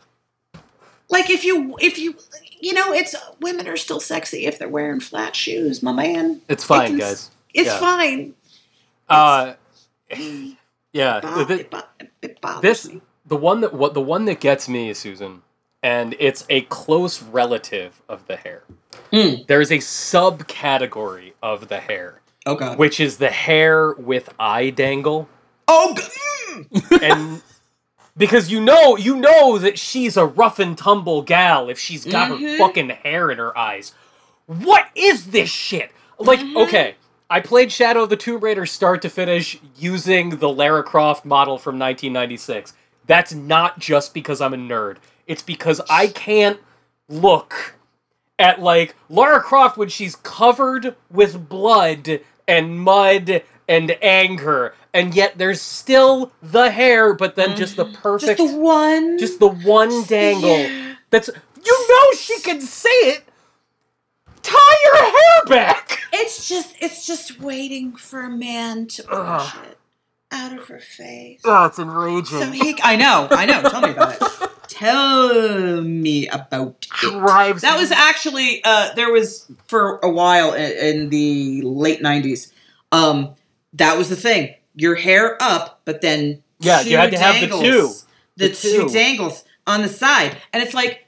like 1.08 1.30
if 1.30 1.44
you 1.44 1.76
if 1.80 1.98
you 1.98 2.16
you 2.60 2.72
know 2.72 2.92
it's 2.92 3.14
women 3.40 3.68
are 3.68 3.76
still 3.76 4.00
sexy 4.00 4.46
if 4.46 4.58
they're 4.58 4.68
wearing 4.68 5.00
flat 5.00 5.34
shoes, 5.36 5.82
my 5.82 5.92
man. 5.92 6.40
It's 6.48 6.64
fine, 6.64 6.88
can- 6.90 6.98
guys. 6.98 7.30
It's 7.54 7.68
Yeah. 7.68 7.78
fine. 7.78 8.34
Uh, 9.08 9.54
yeah. 10.92 11.20
Bo- 11.20 11.44
th- 11.44 11.60
it 11.60 11.74
it 12.22 12.40
bothers 12.40 12.62
this 12.62 12.88
me. 12.92 13.00
the 13.26 13.36
one 13.36 13.60
that 13.60 13.72
what 13.74 13.94
the 13.94 14.00
one 14.00 14.24
that 14.26 14.40
gets 14.40 14.68
me, 14.68 14.92
Susan, 14.94 15.42
and 15.82 16.14
it's 16.18 16.44
a 16.50 16.62
close 16.62 17.22
relative 17.22 18.02
of 18.08 18.26
the 18.26 18.36
hair. 18.36 18.62
Mm. 19.12 19.46
There's 19.46 19.70
a 19.70 19.78
subcategory 19.78 21.32
of 21.42 21.68
the 21.68 21.78
hair, 21.78 22.20
Oh 22.46 22.54
god. 22.56 22.78
which 22.78 22.98
is 23.00 23.18
the 23.18 23.30
hair 23.30 23.92
with 23.92 24.28
eye 24.38 24.70
dangle, 24.70 25.28
Oh. 25.68 25.94
g- 25.94 26.02
mm. 26.64 27.02
and 27.02 27.42
because 28.16 28.50
you 28.50 28.60
know 28.60 28.96
you 28.96 29.16
know 29.16 29.58
that 29.58 29.78
she's 29.78 30.16
a 30.16 30.26
rough 30.26 30.58
and 30.58 30.76
tumble 30.76 31.22
gal 31.22 31.68
if 31.68 31.78
she's 31.78 32.04
got 32.04 32.28
her 32.28 32.34
Mhm. 32.36 32.58
fucking 32.58 32.88
hair 32.90 33.30
in 33.30 33.38
her 33.38 33.56
eyes. 33.56 33.92
What 34.46 34.86
is 34.94 35.26
this 35.28 35.50
shit? 35.50 35.90
Like, 36.18 36.40
Mhm. 36.40 36.56
okay, 36.64 36.94
I 37.28 37.40
played 37.40 37.72
Shadow 37.72 38.04
of 38.04 38.10
the 38.10 38.16
Tomb 38.16 38.40
Raider 38.40 38.64
start 38.66 39.02
to 39.02 39.08
finish 39.10 39.58
using 39.76 40.38
the 40.38 40.48
Lara 40.48 40.82
Croft 40.84 41.24
model 41.24 41.58
from 41.58 41.76
1996. 41.78 42.72
That's 43.06 43.32
not 43.34 43.78
just 43.78 44.14
because 44.14 44.40
I'm 44.40 44.54
a 44.54 44.56
nerd. 44.56 44.96
It's 45.26 45.42
because 45.42 45.80
I 45.90 46.06
can't 46.06 46.58
look 47.08 47.74
at 48.38 48.60
like 48.62 48.94
Lara 49.08 49.40
Croft 49.40 49.76
when 49.76 49.88
she's 49.88 50.16
covered 50.16 50.94
with 51.10 51.48
blood 51.48 52.20
and 52.46 52.78
mud 52.80 53.42
and 53.68 53.96
anger, 54.02 54.74
and 54.96 55.14
yet 55.14 55.36
there's 55.36 55.60
still 55.60 56.32
the 56.42 56.70
hair, 56.70 57.12
but 57.12 57.36
then 57.36 57.54
just 57.54 57.76
the 57.76 57.84
perfect, 57.84 58.38
Just 58.38 58.52
the 58.52 58.58
one. 58.58 59.18
just 59.18 59.38
the 59.38 59.48
one 59.48 60.04
dangle. 60.04 60.56
Yeah. 60.56 60.94
That's 61.10 61.28
you 61.64 61.88
know 61.88 62.12
she 62.18 62.40
can 62.40 62.62
say 62.62 62.88
it. 62.88 63.22
Tie 64.42 64.76
your 64.84 65.02
hair 65.02 65.44
back. 65.48 66.00
It's 66.14 66.48
just 66.48 66.74
it's 66.80 67.06
just 67.06 67.38
waiting 67.40 67.94
for 67.94 68.22
a 68.22 68.30
man 68.30 68.86
to 68.86 69.02
push 69.02 69.12
Ugh. 69.18 69.56
it 69.70 69.78
out 70.32 70.58
of 70.58 70.66
her 70.68 70.80
face. 70.80 71.42
Oh, 71.44 71.66
it's 71.66 71.78
enraging. 71.78 72.38
So 72.38 72.50
he 72.50 72.78
I 72.82 72.96
know, 72.96 73.28
I 73.30 73.44
know. 73.44 73.62
Tell 73.68 73.82
me 73.82 73.90
about 73.90 74.14
it. 74.16 74.50
Tell 74.68 75.82
me 75.82 76.26
about 76.28 76.86
it. 76.92 77.00
drives 77.00 77.62
That 77.62 77.78
was 77.78 77.90
actually 77.90 78.62
uh 78.64 78.94
there 78.94 79.12
was 79.12 79.50
for 79.66 79.98
a 80.02 80.08
while 80.08 80.54
in, 80.54 80.72
in 80.72 81.08
the 81.10 81.60
late 81.62 82.00
90s. 82.00 82.50
Um 82.92 83.34
that 83.74 83.98
was 83.98 84.08
the 84.08 84.16
thing. 84.16 84.54
Your 84.76 84.94
hair 84.94 85.36
up, 85.42 85.80
but 85.84 86.00
then 86.02 86.42
Yeah, 86.60 86.82
you 86.82 86.96
had 86.96 87.10
to 87.10 87.18
have 87.18 87.40
the 87.40 87.48
two. 87.48 87.92
The, 88.36 88.48
The 88.48 88.54
two. 88.54 88.82
two. 88.82 88.88
dangles 88.90 89.42
on 89.66 89.82
the 89.82 89.88
side. 89.88 90.36
And 90.52 90.62
it's 90.62 90.74
like 90.74 91.06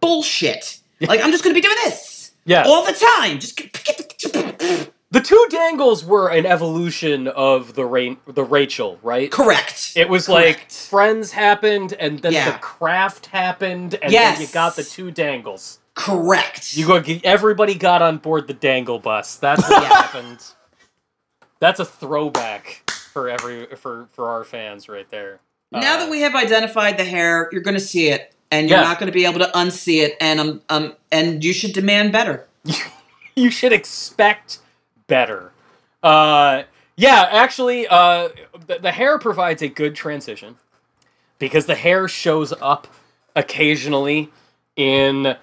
bullshit. 0.00 0.80
Like 1.00 1.22
I'm 1.24 1.30
just 1.30 1.44
going 1.44 1.54
to 1.54 1.60
be 1.60 1.64
doing 1.66 1.76
this 1.84 2.32
yeah. 2.44 2.64
all 2.66 2.84
the 2.84 2.92
time. 2.92 3.38
Just 3.38 3.56
the 3.56 4.90
The 5.10 5.20
two 5.20 5.46
dangles 5.48 6.04
were 6.04 6.28
an 6.28 6.44
evolution 6.44 7.28
of 7.28 7.74
the 7.74 7.86
Ra- 7.86 8.16
the 8.26 8.44
Rachel, 8.44 8.98
right? 9.02 9.30
correct. 9.30 9.92
It 9.96 10.08
was 10.10 10.28
like 10.28 10.70
Friends 10.70 11.32
happened, 11.32 11.94
and 11.94 12.18
then 12.18 12.32
Yeah. 12.32 12.50
the 12.50 12.58
craft 12.58 13.26
happened, 13.26 13.94
and 14.02 14.12
Yes. 14.12 14.36
then 14.38 14.46
you 14.46 14.52
got 14.52 14.76
the 14.76 14.84
two 14.84 15.10
dangles. 15.10 15.78
correct. 15.94 16.76
You 16.76 16.86
go. 16.86 17.02
Everybody 17.24 17.74
got 17.74 18.02
on 18.02 18.18
board 18.18 18.48
the 18.48 18.54
dangle 18.54 18.98
bus. 18.98 19.36
That's 19.36 19.62
what 19.68 19.82
Yeah. 19.82 19.88
happened. 19.88 20.44
That's 21.60 21.80
a 21.80 21.84
throwback 21.84 22.87
for 23.18 23.28
every 23.28 23.66
for 23.74 24.08
for 24.12 24.28
our 24.28 24.44
fans 24.44 24.88
right 24.88 25.10
there. 25.10 25.40
now 25.72 25.80
Uh, 25.80 25.98
that 26.04 26.10
we 26.10 26.20
have 26.20 26.36
identified 26.36 26.96
the 26.96 27.02
hair, 27.04 27.48
you're 27.50 27.62
going 27.62 27.74
to 27.74 27.80
see 27.80 28.10
it, 28.10 28.32
and 28.52 28.68
you're 28.68 28.78
Yeah. 28.78 28.84
not 28.84 29.00
going 29.00 29.08
to 29.08 29.12
be 29.12 29.24
able 29.24 29.40
to 29.40 29.50
unsee 29.56 30.04
it. 30.04 30.16
And 30.20 30.38
um, 30.38 30.62
um, 30.68 30.94
and 31.10 31.42
you 31.42 31.52
should 31.52 31.72
demand 31.72 32.12
better. 32.12 32.46
you 33.34 33.50
should 33.50 33.72
expect 33.72 34.60
better. 35.08 35.50
Uh, 36.00 36.62
yeah, 36.96 37.28
actually, 37.32 37.88
uh, 37.88 38.28
the, 38.68 38.78
the 38.80 38.92
hair 38.92 39.18
provides 39.18 39.62
a 39.62 39.68
good 39.68 39.96
transition 39.96 40.54
because 41.40 41.66
the 41.66 41.74
hair 41.74 42.06
shows 42.06 42.52
up 42.60 42.86
occasionally 43.34 44.30
in 44.76 45.36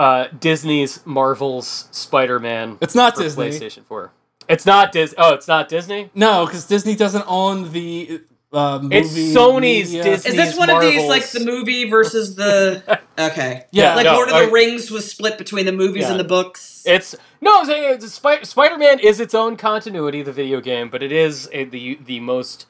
uh, 0.00 0.26
Disney's 0.40 1.04
Marvel's 1.06 1.86
Spider-Man 1.92 2.78
It's 2.80 2.96
not 2.96 3.14
for 3.14 3.22
Disney. 3.22 3.50
PlayStation 3.50 3.84
4. 3.84 4.10
It's 4.52 4.66
not 4.66 4.92
Dis. 4.92 5.14
Oh, 5.18 5.34
it's 5.34 5.48
not 5.48 5.68
Disney. 5.68 6.10
No, 6.14 6.44
because 6.46 6.66
Disney 6.66 6.94
doesn't 6.94 7.24
own 7.26 7.72
the 7.72 8.20
uh, 8.52 8.78
movie. 8.82 8.96
It's 8.98 9.10
Sony's 9.10 9.88
media. 9.90 10.02
Disney. 10.02 10.30
Is 10.30 10.36
this 10.36 10.48
These 10.50 10.58
one 10.58 10.70
of 10.70 10.80
these 10.82 10.94
Marvels. 10.96 11.08
like 11.08 11.28
the 11.30 11.40
movie 11.44 11.88
versus 11.90 12.34
the? 12.36 13.00
Okay, 13.18 13.64
Yeah, 13.72 13.94
like 13.94 14.04
no, 14.06 14.14
Lord 14.14 14.28
of 14.30 14.34
I- 14.34 14.46
the 14.46 14.50
Rings 14.52 14.90
was 14.90 15.08
split 15.08 15.36
between 15.36 15.66
the 15.66 15.72
movies 15.72 16.04
Yeah. 16.04 16.12
and 16.12 16.20
the 16.20 16.24
books. 16.24 16.82
It's 16.86 17.14
no, 17.42 17.60
I'm 17.60 17.66
saying 17.66 17.94
it's 17.94 18.10
Spi- 18.12 18.42
Spider-Man 18.42 19.00
is 19.00 19.20
its 19.20 19.34
own 19.34 19.56
continuity, 19.58 20.22
the 20.22 20.32
video 20.32 20.60
game, 20.62 20.88
but 20.88 21.02
it 21.02 21.12
is 21.12 21.48
a, 21.52 21.64
the 21.64 21.98
the 22.04 22.20
most 22.20 22.66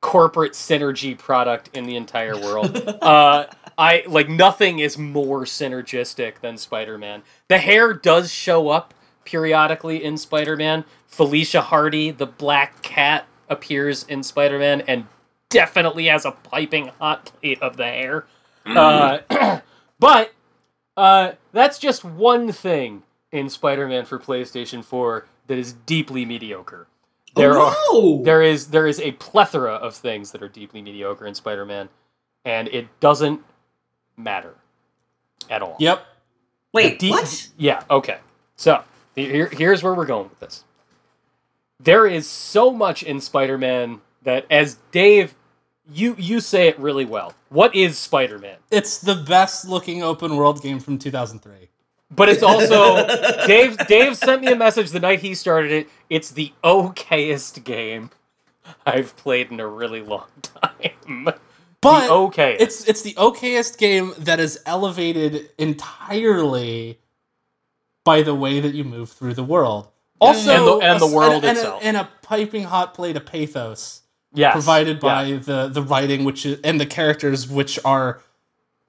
corporate 0.00 0.52
synergy 0.52 1.18
product 1.18 1.70
in 1.76 1.86
the 1.86 1.96
entire 1.96 2.36
world. 2.36 2.76
uh, 3.02 3.46
I 3.76 4.04
like 4.06 4.28
nothing 4.28 4.78
is 4.78 4.96
more 4.96 5.44
synergistic 5.44 6.40
than 6.40 6.56
Spider-Man. 6.56 7.22
The 7.48 7.58
hair 7.58 7.92
does 7.92 8.32
show 8.32 8.68
up 8.68 8.94
periodically 9.30 10.02
in 10.02 10.16
Spider-Man. 10.16 10.84
Felicia 11.06 11.60
Hardy, 11.62 12.10
the 12.10 12.26
Black 12.26 12.82
Cat, 12.82 13.26
appears 13.48 14.04
in 14.04 14.22
Spider-Man 14.22 14.82
and 14.82 15.06
definitely 15.48 16.06
has 16.06 16.24
a 16.24 16.32
piping 16.32 16.88
hot 16.98 17.32
plate 17.40 17.62
of 17.62 17.76
the 17.76 17.84
hair. 17.84 18.26
Uh, 18.66 19.18
but 19.98 20.32
uh, 20.96 21.32
that's 21.52 21.78
just 21.78 22.04
one 22.04 22.50
thing 22.50 23.02
in 23.30 23.48
Spider-Man 23.48 24.04
for 24.04 24.18
PlayStation 24.18 24.84
4 24.84 25.26
that 25.46 25.58
is 25.58 25.72
deeply 25.72 26.24
mediocre. 26.24 26.86
There 27.36 27.56
are 27.58 27.72
oh, 27.76 28.16
no. 28.18 28.24
there 28.24 28.42
is 28.42 28.68
there 28.68 28.88
is 28.88 28.98
a 28.98 29.12
plethora 29.12 29.74
of 29.74 29.94
things 29.94 30.32
that 30.32 30.42
are 30.42 30.48
deeply 30.48 30.82
mediocre 30.82 31.24
in 31.26 31.36
Spider-Man, 31.36 31.88
and 32.44 32.66
it 32.68 32.88
doesn't 32.98 33.40
matter 34.16 34.54
at 35.48 35.62
all. 35.62 35.76
Yep. 35.78 36.04
Wait, 36.72 36.98
The 36.98 37.06
deep- 37.06 37.10
what? 37.12 37.48
Yeah. 37.56 37.84
Okay. 37.88 38.18
So 38.56 38.82
here, 39.26 39.48
here's 39.48 39.82
where 39.82 39.94
we're 39.94 40.06
going 40.06 40.28
with 40.28 40.40
this. 40.40 40.64
There 41.78 42.06
is 42.06 42.28
so 42.28 42.72
much 42.72 43.02
in 43.02 43.20
Spider-Man 43.20 44.00
that, 44.22 44.46
as 44.50 44.76
Dave, 44.92 45.34
you 45.92 46.14
you 46.18 46.40
say 46.40 46.68
it 46.68 46.78
really 46.78 47.04
well. 47.04 47.34
What 47.48 47.74
is 47.74 47.98
Spider-Man? 47.98 48.58
It's 48.70 48.98
the 48.98 49.14
best 49.14 49.66
looking 49.66 50.02
open 50.02 50.36
world 50.36 50.62
game 50.62 50.78
from 50.78 50.98
2003. 50.98 51.68
But 52.10 52.28
it's 52.28 52.42
also 52.42 53.06
Dave. 53.46 53.76
Dave 53.86 54.16
sent 54.16 54.42
me 54.42 54.52
a 54.52 54.56
message 54.56 54.90
the 54.90 55.00
night 55.00 55.20
he 55.20 55.34
started 55.34 55.70
it. 55.72 55.88
It's 56.08 56.30
the 56.30 56.52
okayest 56.62 57.64
game 57.64 58.10
I've 58.84 59.16
played 59.16 59.50
in 59.50 59.60
a 59.60 59.66
really 59.66 60.02
long 60.02 60.28
time. 60.42 61.30
But 61.80 62.10
okay. 62.10 62.56
it's 62.60 62.86
it's 62.86 63.02
the 63.02 63.14
okayest 63.14 63.78
game 63.78 64.12
that 64.18 64.38
is 64.38 64.60
elevated 64.66 65.50
entirely 65.56 66.98
by 68.04 68.22
the 68.22 68.34
way 68.34 68.60
that 68.60 68.74
you 68.74 68.84
move 68.84 69.10
through 69.10 69.34
the 69.34 69.44
world. 69.44 69.88
Also, 70.20 70.50
And 70.52 70.66
the- 70.66 70.86
and 70.86 71.00
the 71.00 71.06
a- 71.06 71.12
world 71.14 71.44
and, 71.44 71.56
itself. 71.56 71.82
A, 71.82 71.86
and 71.86 71.96
a 71.96 72.08
piping 72.22 72.64
hot 72.64 72.92
plate 72.94 73.16
of 73.16 73.24
pathos 73.26 74.02
yes, 74.34 74.52
provided 74.52 75.00
by 75.00 75.24
yeah. 75.24 75.38
the 75.38 75.68
the 75.68 75.82
writing, 75.82 76.24
which 76.24 76.44
is, 76.44 76.60
and 76.62 76.78
the 76.80 76.86
characters, 76.86 77.48
which 77.48 77.78
are 77.84 78.20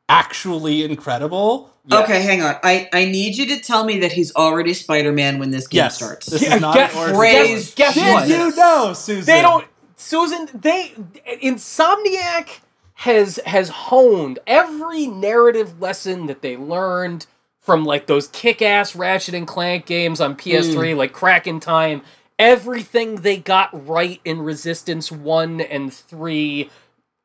actually 0.10 0.84
incredible. 0.84 1.70
Yes. 1.88 2.04
Okay, 2.04 2.22
hang 2.22 2.44
on. 2.44 2.58
I, 2.64 2.90
I 2.94 3.06
need 3.06 3.38
you 3.38 3.46
to 3.48 3.60
tell 3.60 3.86
me 3.86 4.00
that 4.02 4.12
he's 4.12 4.36
already 4.36 4.74
Spider 4.74 5.12
Man 5.12 5.40
when 5.40 5.50
this 5.52 5.68
game 5.68 5.78
Yes, 5.80 5.96
starts. 5.96 6.28
this 6.28 6.42
Yeah, 6.42 6.56
is 6.56 6.62
not 6.62 6.76
guess- 6.76 6.92
an 6.94 6.98
origin 7.00 7.18
Praise 7.18 7.70
story. 7.72 7.76
guess 7.88 7.94
Did 7.96 8.14
what? 8.14 8.28
you 8.28 8.56
know, 8.56 8.94
Susan? 8.94 9.26
They 9.26 9.42
don't. 9.42 9.66
Susan, 9.96 10.50
they 10.54 10.94
Insomniac 11.42 12.60
has 12.96 13.38
has 13.46 13.70
honed 13.70 14.40
every 14.46 15.08
narrative 15.08 15.80
lesson 15.82 16.26
that 16.28 16.42
they 16.42 16.58
learned 16.58 17.26
from 17.62 17.86
like 17.86 18.08
those 18.08 18.28
kick-ass 18.30 18.96
Ratchet 18.96 19.34
and 19.36 19.48
Clank 19.48 19.86
games 19.86 20.20
on 20.20 20.36
PS3, 20.36 20.96
like 20.96 21.14
Crack 21.14 21.48
in 21.48 21.60
Time. 21.60 22.02
Everything 22.40 23.18
they 23.18 23.38
got 23.38 23.88
right 23.88 24.20
in 24.26 24.42
Resistance 24.42 25.12
One 25.12 25.62
and 25.62 25.94
Three. 25.94 26.70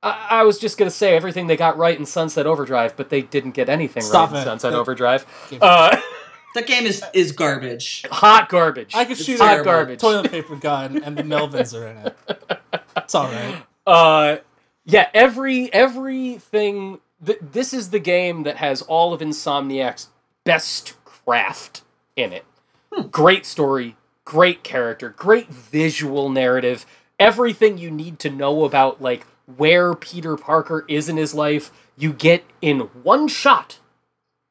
I, 0.03 0.26
I 0.30 0.43
was 0.43 0.59
just 0.59 0.76
gonna 0.76 0.91
say 0.91 1.16
everything 1.16 1.47
they 1.47 1.57
got 1.57 1.78
right 1.78 1.99
in 1.99 2.05
Sunset 2.05 2.47
Overdrive, 2.47 2.97
but 2.97 3.09
they 3.09 3.22
didn't 3.22 3.53
get 3.53 3.68
anything 3.70 4.03
Stop 4.03 4.30
right 4.30 4.39
in. 4.41 4.45
Sunset 4.45 4.74
Overdrive. 4.74 5.24
give- 5.51 5.62
Uh, 5.62 5.97
That 6.55 6.66
game 6.66 6.87
is, 6.87 7.05
is 7.12 7.32
garbage. 7.32 8.03
hot 8.11 8.49
garbage. 8.49 8.95
I 8.95 9.05
could 9.05 9.18
It's 9.18 9.24
shoot 9.26 9.39
hot 9.39 9.62
garbage. 9.62 10.01
toilet 10.01 10.30
paper 10.30 10.57
gun, 10.57 11.03
and 11.03 11.14
the 11.14 11.22
Melvins 11.22 11.78
are 11.78 11.87
in 11.87 11.97
it. 11.99 12.16
It's 12.97 13.14
all 13.14 13.26
right. 13.30 13.62
uh 13.87 14.37
yeah 14.87 15.09
every 15.12 15.70
everything 15.72 16.99
th- 17.24 17.39
this 17.41 17.72
is 17.74 17.91
the 17.91 17.99
game 17.99 18.43
that 18.45 18.57
has 18.57 18.82
all 18.82 19.12
of 19.12 19.20
insomniac's 19.20 20.09
best 20.47 20.94
craft 21.05 21.82
in 22.16 22.32
it 22.32 22.44
hmm. 22.94 23.09
Great 23.09 23.44
story, 23.44 23.97
great 24.24 24.62
character, 24.64 25.11
great 25.11 25.49
visual 25.49 26.30
narrative. 26.30 26.86
Everything 27.18 27.78
you 27.78 27.90
need 27.90 28.18
to 28.20 28.30
know 28.30 28.64
about 28.64 29.03
like 29.03 29.26
where 29.57 29.94
Peter 29.94 30.36
Parker 30.36 30.84
is 30.88 31.09
in 31.09 31.16
his 31.18 31.34
life, 31.34 31.70
you 31.99 32.12
get 32.12 32.44
in 32.62 32.80
one 33.03 33.28
shot. 33.28 33.80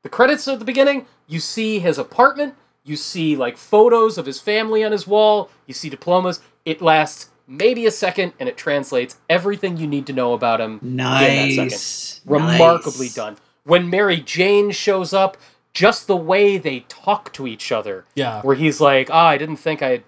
The 0.04 0.10
credits 0.10 0.48
at 0.48 0.60
the 0.60 0.66
beginning, 0.66 1.08
you 1.28 1.40
see 1.40 1.80
his 1.80 1.98
apartment, 1.98 2.56
you 2.84 2.96
see 2.96 3.36
like 3.36 3.58
photos 3.58 4.18
of 4.18 4.26
his 4.26 4.40
family 4.40 4.84
on 4.84 4.92
his 4.92 5.08
wall, 5.08 5.50
you 5.66 5.74
see 5.74 5.90
diplomas. 5.90 6.40
It 6.66 6.82
lasts 6.82 7.30
maybe 7.48 7.86
a 7.86 7.92
second 7.92 8.34
and 8.40 8.50
it 8.50 8.58
translates 8.58 9.18
everything 9.30 9.78
you 9.78 9.88
need 9.88 10.08
to 10.08 10.14
know 10.14 10.34
about 10.34 10.62
him. 10.62 10.80
in 10.82 10.98
that 10.98 11.52
second. 11.52 11.64
Nice. 11.72 12.22
Remarkably 12.26 13.08
Nice. 13.08 13.16
done. 13.16 13.38
When 13.64 13.90
Mary 13.90 14.18
Jane 14.22 14.72
shows 14.72 15.14
up, 15.14 15.38
just 15.76 16.08
the 16.08 16.16
way 16.16 16.58
they 16.58 16.80
talk 16.90 17.32
to 17.34 17.46
each 17.46 17.72
other, 17.72 18.06
Yeah. 18.16 18.42
where 18.42 18.56
he's 18.56 18.82
like, 18.82 19.10
"Ah, 19.12 19.28
I 19.28 19.38
didn't 19.38 19.58
think 19.58 19.84
I'd, 19.84 20.04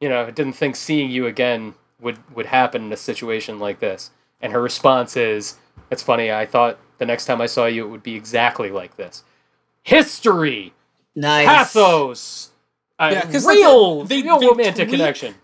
you 0.00 0.08
know, 0.08 0.22
I 0.26 0.30
didn't 0.32 0.54
think 0.54 0.74
seeing 0.74 1.10
you 1.10 1.26
again 1.26 1.74
would 2.00 2.18
would 2.34 2.46
happen 2.46 2.86
in 2.86 2.92
a 2.92 2.96
situation 2.96 3.60
like 3.60 3.78
this." 3.78 4.10
And 4.40 4.52
her 4.52 4.60
response 4.60 5.16
is, 5.16 5.56
"It's 5.90 6.02
funny. 6.02 6.32
I 6.32 6.46
thought 6.46 6.78
the 6.98 7.06
next 7.06 7.26
time 7.26 7.40
I 7.40 7.46
saw 7.46 7.66
you, 7.66 7.84
it 7.84 7.88
would 7.90 8.02
be 8.02 8.16
exactly 8.16 8.70
like 8.70 8.96
this." 8.96 9.22
History, 9.82 10.72
Nice. 11.14 11.46
pathos, 11.46 12.50
a 12.98 13.12
Yeah, 13.12 13.20
'cause, 13.30 13.44
like, 13.44 13.56
real, 13.58 14.04
they- 14.04 14.22
real 14.22 14.38
they 14.38 14.46
romantic 14.46 14.88
tweak- 14.88 14.98
connection. 15.00 15.34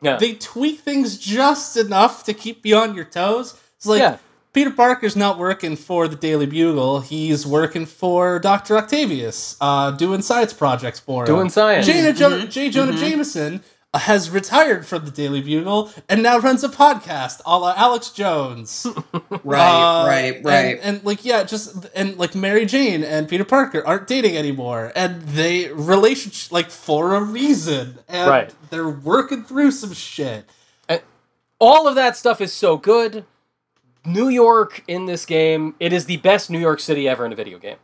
Yeah, 0.00 0.16
They 0.16 0.34
tweak 0.34 0.80
things 0.80 1.16
just 1.16 1.76
enough 1.76 2.24
to 2.24 2.34
keep 2.34 2.66
you 2.66 2.76
on 2.76 2.94
your 2.94 3.04
toes. 3.04 3.54
It's 3.76 3.86
like 3.86 4.00
Yeah. 4.00 4.16
Peter 4.52 4.70
Parker's 4.70 5.16
not 5.16 5.38
working 5.38 5.76
for 5.76 6.06
the 6.08 6.16
Daily 6.16 6.46
Bugle. 6.46 7.00
He's 7.00 7.46
working 7.46 7.86
for 7.86 8.38
Dr. 8.38 8.76
Octavius, 8.76 9.56
uh, 9.60 9.92
doing 9.92 10.20
science 10.20 10.52
projects 10.52 11.00
for 11.00 11.22
him. 11.22 11.26
doing 11.26 11.48
science. 11.48 11.86
Jana 11.86 12.12
jo- 12.12 12.30
Mhm, 12.30 12.50
J. 12.50 12.68
Jonah 12.68 12.92
mhm. 12.92 12.98
Jameson 12.98 13.62
uh, 13.94 13.98
has 14.00 14.28
retired 14.30 14.86
from 14.86 15.04
the 15.06 15.10
Daily 15.10 15.40
Bugle 15.40 15.90
and 16.08 16.22
now 16.22 16.38
runs 16.38 16.62
a 16.64 16.68
podcast 16.68 17.40
a 17.46 17.58
la 17.58 17.72
Alex 17.76 18.10
Jones. 18.10 18.86
Right, 19.44 20.02
Uh, 20.02 20.06
right, 20.06 20.40
right. 20.44 20.78
And, 20.82 21.02
like 21.04 21.24
yeah, 21.24 21.44
just 21.44 21.86
and 21.94 22.16
like 22.18 22.34
Mary 22.34 22.66
Jane 22.66 23.02
and 23.02 23.28
Peter 23.28 23.44
Parker 23.44 23.82
aren't 23.86 24.06
dating 24.06 24.36
anymore, 24.36 24.92
and 24.94 25.22
they 25.22 25.68
relationship 25.72 26.52
like 26.52 26.70
for 26.70 27.14
a 27.14 27.20
reason, 27.22 27.98
and 28.08 28.28
Right. 28.30 28.54
they're 28.70 28.88
working 28.88 29.44
through 29.44 29.70
some 29.72 29.94
shit. 29.94 30.44
And 30.88 31.00
all 31.58 31.88
of 31.88 31.94
that 31.94 32.16
stuff 32.18 32.40
is 32.42 32.52
so 32.52 32.76
good. 32.76 33.24
New 34.04 34.28
York 34.28 34.82
in 34.88 35.06
this 35.06 35.24
game, 35.26 35.74
it 35.80 35.92
is 35.92 36.06
the 36.06 36.16
best 36.18 36.50
New 36.50 36.58
York 36.58 36.80
City 36.80 37.08
ever 37.08 37.24
in 37.26 37.32
a 37.32 37.36
video 37.36 37.58
game, 37.58 37.76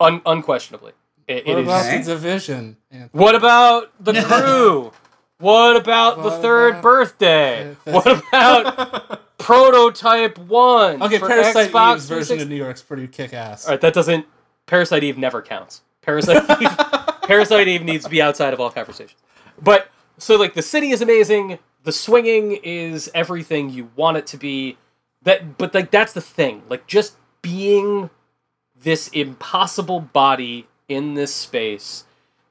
Un- 0.00 0.22
unquestionably. 0.24 0.92
It, 1.26 1.46
it 1.46 1.58
about 1.58 1.86
Okay. 1.86 1.98
the 1.98 2.04
division? 2.04 2.76
Anthony? 2.90 3.10
What 3.12 3.34
about 3.34 3.92
the 4.02 4.12
crew? 4.22 4.92
what 5.38 5.76
about 5.76 6.22
the 6.22 6.30
third 6.30 6.70
about- 6.70 6.82
birthday? 6.82 7.76
what 7.84 8.06
about 8.28 9.38
Prototype 9.38 10.38
One? 10.38 11.02
okay, 11.02 11.18
Parasite 11.18 11.70
Xbox 11.72 11.94
Eve's 11.96 12.08
version 12.08 12.40
of 12.40 12.48
New 12.48 12.56
York's 12.56 12.82
pretty 12.82 13.06
kick 13.08 13.32
ass. 13.34 13.66
All 13.66 13.72
right, 13.72 13.80
that 13.80 13.94
doesn't. 13.94 14.26
Parasite 14.66 15.04
Eve 15.04 15.18
never 15.18 15.42
counts. 15.42 15.82
Parasite 16.02 16.42
Eve, 16.62 16.76
Parasite 17.22 17.68
Eve 17.68 17.82
needs 17.82 18.04
to 18.04 18.10
be 18.10 18.22
outside 18.22 18.52
of 18.54 18.60
all 18.60 18.70
conversations. 18.70 19.20
But 19.60 19.88
so 20.18 20.36
like 20.36 20.54
the 20.54 20.62
city 20.62 20.90
is 20.90 21.02
amazing. 21.02 21.58
The 21.82 21.92
swinging 21.92 22.52
is 22.62 23.10
everything 23.14 23.68
you 23.70 23.90
want 23.96 24.16
it 24.16 24.26
to 24.28 24.36
be. 24.38 24.78
That, 25.24 25.58
but 25.58 25.74
like 25.74 25.90
that's 25.90 26.12
the 26.12 26.20
thing. 26.20 26.62
Like 26.68 26.86
just 26.86 27.16
being 27.42 28.10
this 28.78 29.08
impossible 29.08 30.00
body 30.00 30.66
in 30.88 31.14
this 31.14 31.34
space 31.34 32.04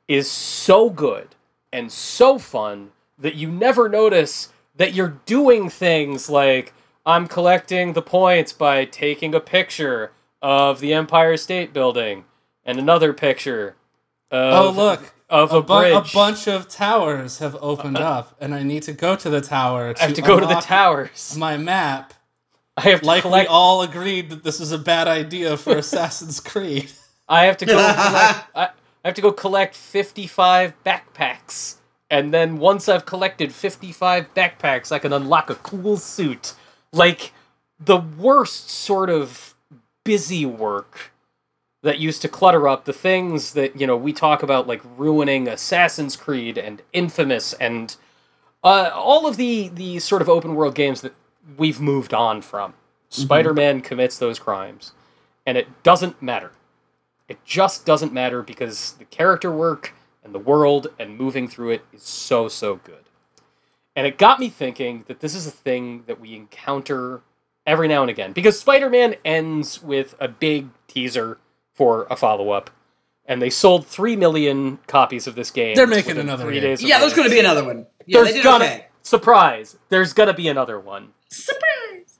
is 0.08 0.30
so 0.30 0.90
good 0.90 1.30
and 1.72 1.92
so 1.92 2.38
fun 2.38 2.92
that 3.18 3.36
you 3.36 3.50
never 3.50 3.88
notice 3.88 4.50
that 4.76 4.94
you're 4.94 5.20
doing 5.26 5.70
things 5.70 6.30
like 6.30 6.74
I'm 7.06 7.28
collecting 7.28 7.94
the 7.94 8.02
points 8.02 8.54
by 8.54 8.86
taking 8.86 9.36
a 9.36 9.40
picture 9.40 10.12
of 10.42 10.80
the 10.80 10.94
Empire 10.94 11.38
State 11.38 11.74
Building 11.74 12.26
and 12.66 12.80
another 12.80 13.14
picture 13.14 13.76
oh 14.32 14.70
of, 14.70 14.78
look, 14.78 15.14
of 15.30 15.52
a, 15.52 15.58
a, 15.58 15.62
bu- 15.62 15.74
a 15.74 16.06
bunch 16.14 16.48
of 16.48 16.70
towers 16.70 17.40
have 17.40 17.58
opened 17.62 17.98
up, 18.14 18.36
and 18.40 18.54
I 18.54 18.64
need 18.64 18.84
to 18.84 18.94
go 18.94 19.16
to 19.16 19.30
the 19.30 19.42
tower. 19.42 19.94
To 19.94 20.02
I 20.02 20.06
have 20.08 20.16
to 20.16 20.22
go 20.22 20.40
to 20.40 20.46
the 20.46 20.56
towers. 20.56 21.36
My 21.38 21.58
map. 21.58 22.14
I 22.78 22.82
have 22.82 23.04
to 23.04 23.08
Like 23.08 23.22
collect. 23.22 23.50
we 23.50 23.54
all 23.54 23.82
agreed 23.84 24.30
that 24.32 24.44
this 24.44 24.60
is 24.60 24.72
a 24.72 24.78
bad 24.80 25.08
idea 25.08 25.58
for 25.58 25.78
Assassin's 25.78 26.40
Creed. 26.40 26.92
I 27.30 27.46
have 27.46 27.58
to 27.58 27.66
go. 27.66 27.74
collect, 27.76 28.48
I, 28.56 28.70
I 29.04 29.08
have 29.08 29.16
to 29.16 29.22
go 29.22 29.32
collect 29.32 29.76
fifty-five 29.76 30.74
backpacks, 30.86 31.78
and 32.10 32.34
then 32.34 32.58
once 32.58 32.90
I've 32.90 33.06
collected 33.06 33.54
fifty-five 33.54 34.34
backpacks, 34.34 34.92
I 34.92 35.00
can 35.00 35.14
unlock 35.14 35.50
a 35.50 35.56
cool 35.56 35.98
suit. 35.98 36.56
Like 36.92 37.34
the 37.80 37.98
worst 37.98 38.70
sort 38.70 39.10
of 39.10 39.56
busy 40.06 40.46
work 40.46 41.12
that 41.84 42.00
used 42.00 42.22
to 42.24 42.30
clutter 42.30 42.68
up 42.68 42.86
the 42.86 42.94
things 42.94 43.54
that 43.54 43.80
you 43.80 43.88
know 43.88 43.98
we 43.98 44.14
talk 44.14 44.44
about, 44.44 44.68
like 44.68 44.82
ruining 44.98 45.48
Assassin's 45.48 46.16
Creed 46.16 46.58
and 46.58 46.82
Infamous 46.94 47.54
and 47.54 47.96
uh, 48.64 48.92
all 48.94 49.28
of 49.28 49.38
the 49.38 49.70
the 49.70 50.00
sort 50.00 50.22
of 50.22 50.30
open 50.30 50.56
world 50.56 50.76
games 50.76 51.02
that 51.02 51.14
we've 51.58 51.80
moved 51.80 52.14
on 52.14 52.42
from. 52.42 52.72
Mm-hmm. 52.72 53.22
Spider-Man 53.22 53.82
commits 53.82 54.18
those 54.18 54.40
crimes, 54.40 54.94
and 55.46 55.58
it 55.58 55.84
doesn't 55.84 56.22
matter. 56.22 56.52
It 57.28 57.44
just 57.46 57.86
doesn't 57.86 58.14
matter 58.14 58.42
because 58.42 58.94
the 58.94 59.06
character 59.06 59.52
work 59.52 59.94
and 60.24 60.34
the 60.34 60.40
world 60.40 60.88
and 61.00 61.18
moving 61.18 61.48
through 61.48 61.72
it 61.72 61.86
is 61.94 62.04
so 62.04 62.48
so 62.48 62.76
good. 62.76 63.04
And 63.96 64.08
it 64.08 64.18
got 64.18 64.40
me 64.40 64.50
thinking 64.50 65.04
that 65.08 65.20
this 65.20 65.36
is 65.36 65.46
a 65.46 65.52
thing 65.52 66.04
that 66.08 66.20
we 66.20 66.36
encounter 66.36 67.22
every 67.66 67.88
now 67.88 68.02
and 68.02 68.10
again 68.10 68.34
because 68.34 68.60
Spider-Man 68.60 69.16
ends 69.24 69.82
with 69.82 70.16
a 70.20 70.28
big 70.28 70.70
teaser 70.88 71.38
for 71.74 72.08
a 72.10 72.16
follow-up 72.16 72.70
and 73.26 73.42
they 73.42 73.50
sold 73.50 73.88
3 73.88 74.16
million 74.16 74.80
copies 74.88 75.28
of 75.28 75.36
this 75.36 75.52
game. 75.52 75.76
They're 75.76 75.88
making 75.88 76.18
another 76.18 76.44
3 76.46 76.56
game. 76.56 76.64
days 76.64 76.84
yeah, 76.84 77.00
there's 77.00 77.14
going 77.14 77.28
to 77.28 77.34
be 77.34 77.40
another 77.40 77.64
one. 77.64 77.86
Yeah, 78.06 78.20
they 78.20 78.24
There's 78.24 78.36
did 78.36 78.44
gonna 78.44 78.66
okay. 78.66 78.88
surprise. 79.02 79.78
There's 79.90 80.14
going 80.14 80.28
to 80.28 80.34
be 80.34 80.48
another 80.48 80.80
one 80.80 81.14
Surprise! 81.34 82.20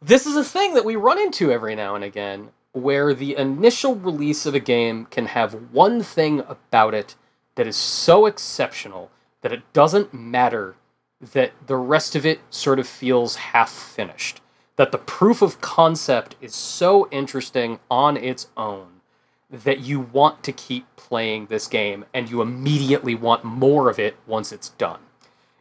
this 0.00 0.26
is 0.26 0.36
a 0.36 0.44
thing 0.44 0.74
that 0.74 0.84
we 0.84 0.96
run 0.96 1.18
into 1.18 1.50
every 1.50 1.74
now 1.74 1.94
and 1.94 2.04
again 2.04 2.50
where 2.72 3.12
the 3.14 3.36
initial 3.36 3.96
release 3.96 4.46
of 4.46 4.54
a 4.54 4.60
game 4.60 5.06
can 5.06 5.26
have 5.26 5.72
one 5.72 6.02
thing 6.02 6.40
about 6.48 6.94
it 6.94 7.16
that 7.56 7.66
is 7.66 7.76
so 7.76 8.26
exceptional 8.26 9.10
that 9.40 9.52
it 9.52 9.72
doesn't 9.72 10.14
matter 10.14 10.76
that 11.20 11.52
the 11.66 11.76
rest 11.76 12.14
of 12.14 12.24
it 12.24 12.40
sort 12.50 12.78
of 12.78 12.86
feels 12.86 13.36
half 13.36 13.70
finished. 13.70 14.40
That 14.76 14.92
the 14.92 14.98
proof 14.98 15.42
of 15.42 15.60
concept 15.60 16.36
is 16.40 16.54
so 16.54 17.08
interesting 17.10 17.80
on 17.90 18.16
its 18.16 18.46
own 18.56 19.00
that 19.50 19.80
you 19.80 19.98
want 19.98 20.44
to 20.44 20.52
keep 20.52 20.84
playing 20.94 21.46
this 21.46 21.66
game 21.66 22.04
and 22.14 22.30
you 22.30 22.42
immediately 22.42 23.14
want 23.16 23.42
more 23.42 23.88
of 23.88 23.98
it 23.98 24.16
once 24.26 24.52
it's 24.52 24.68
done. 24.70 25.00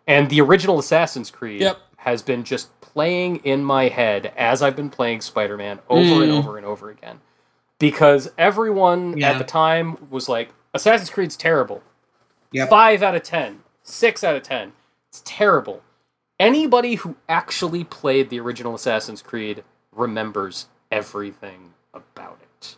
And 0.05 0.30
the 0.30 0.41
original 0.41 0.78
Assassin's 0.78 1.32
Creed 1.32 1.61
Yep. 1.61 1.80
Has 2.08 2.22
been 2.22 2.45
just 2.45 2.70
playing 2.80 3.36
in 3.43 3.66
my 3.66 3.89
head 3.89 4.32
as 4.38 4.62
I've 4.62 4.78
been 4.78 4.89
playing 4.89 5.20
Spider 5.20 5.58
Man 5.58 5.80
over 5.89 6.24
and 6.24 6.32
Mm. 6.32 6.38
over 6.38 6.55
and 6.55 6.66
over 6.66 6.89
again. 6.89 7.20
Because 7.80 8.32
everyone 8.38 9.18
Yeah. 9.18 9.32
at 9.32 9.38
the 9.39 9.43
time 9.43 9.97
was 10.10 10.30
like, 10.30 10.51
Assassin's 10.74 11.10
Creed's 11.10 11.36
terrible. 11.36 11.84
Yep. 12.53 12.70
Five 12.70 13.03
out 13.03 13.14
of 13.16 13.24
ten. 13.24 13.62
Six 13.84 14.24
out 14.24 14.38
of 14.38 14.43
ten. 14.43 14.72
It's 15.10 15.22
terrible. 15.26 15.84
Anybody 16.39 16.95
who 16.95 17.18
actually 17.28 17.84
played 17.84 18.30
the 18.30 18.39
original 18.39 18.74
Assassin's 18.76 19.22
Creed 19.22 19.66
remembers 19.91 20.68
everything 20.89 21.74
about 21.93 22.38
it. 22.41 22.78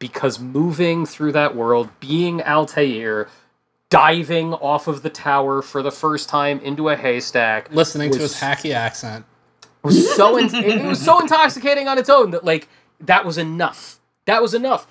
Because 0.00 0.40
moving 0.40 1.06
through 1.06 1.30
that 1.32 1.54
world, 1.54 1.90
being 2.00 2.42
Altair, 2.42 3.28
diving 3.90 4.52
off 4.54 4.86
of 4.86 5.02
the 5.02 5.10
tower 5.10 5.62
for 5.62 5.82
the 5.82 5.90
first 5.90 6.28
time 6.28 6.60
into 6.60 6.88
a 6.88 6.96
haystack, 6.96 7.72
Listening 7.72 8.10
to 8.12 8.18
his 8.18 8.34
hacky 8.34 8.74
accent. 8.74 9.24
was 9.82 10.14
so 10.16 10.36
in- 10.36 10.54
it 10.54 10.84
was 10.84 11.02
so 11.02 11.20
intoxicating 11.20 11.88
on 11.88 11.98
its 11.98 12.08
own 12.10 12.30
that 12.32 12.44
like 12.44 12.68
that 13.00 13.24
was 13.24 13.38
enough. 13.38 14.00
That 14.26 14.42
was 14.42 14.52
enough. 14.54 14.86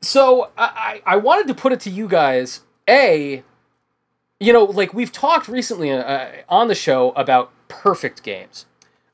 So 0.00 0.50
I 0.56 1.00
I 1.06 1.14
I 1.14 1.16
wanted 1.16 1.48
to 1.48 1.54
put 1.54 1.72
it 1.72 1.80
to 1.80 1.90
you 1.90 2.08
guys. 2.08 2.60
A, 2.88 3.42
you 4.40 4.52
know, 4.52 4.64
like 4.64 4.94
we've 4.94 5.12
talked 5.12 5.46
recently 5.48 5.90
uh, 5.92 6.28
on 6.48 6.68
the 6.68 6.74
show 6.74 7.10
about 7.12 7.52
perfect 7.68 8.22
games, 8.22 8.66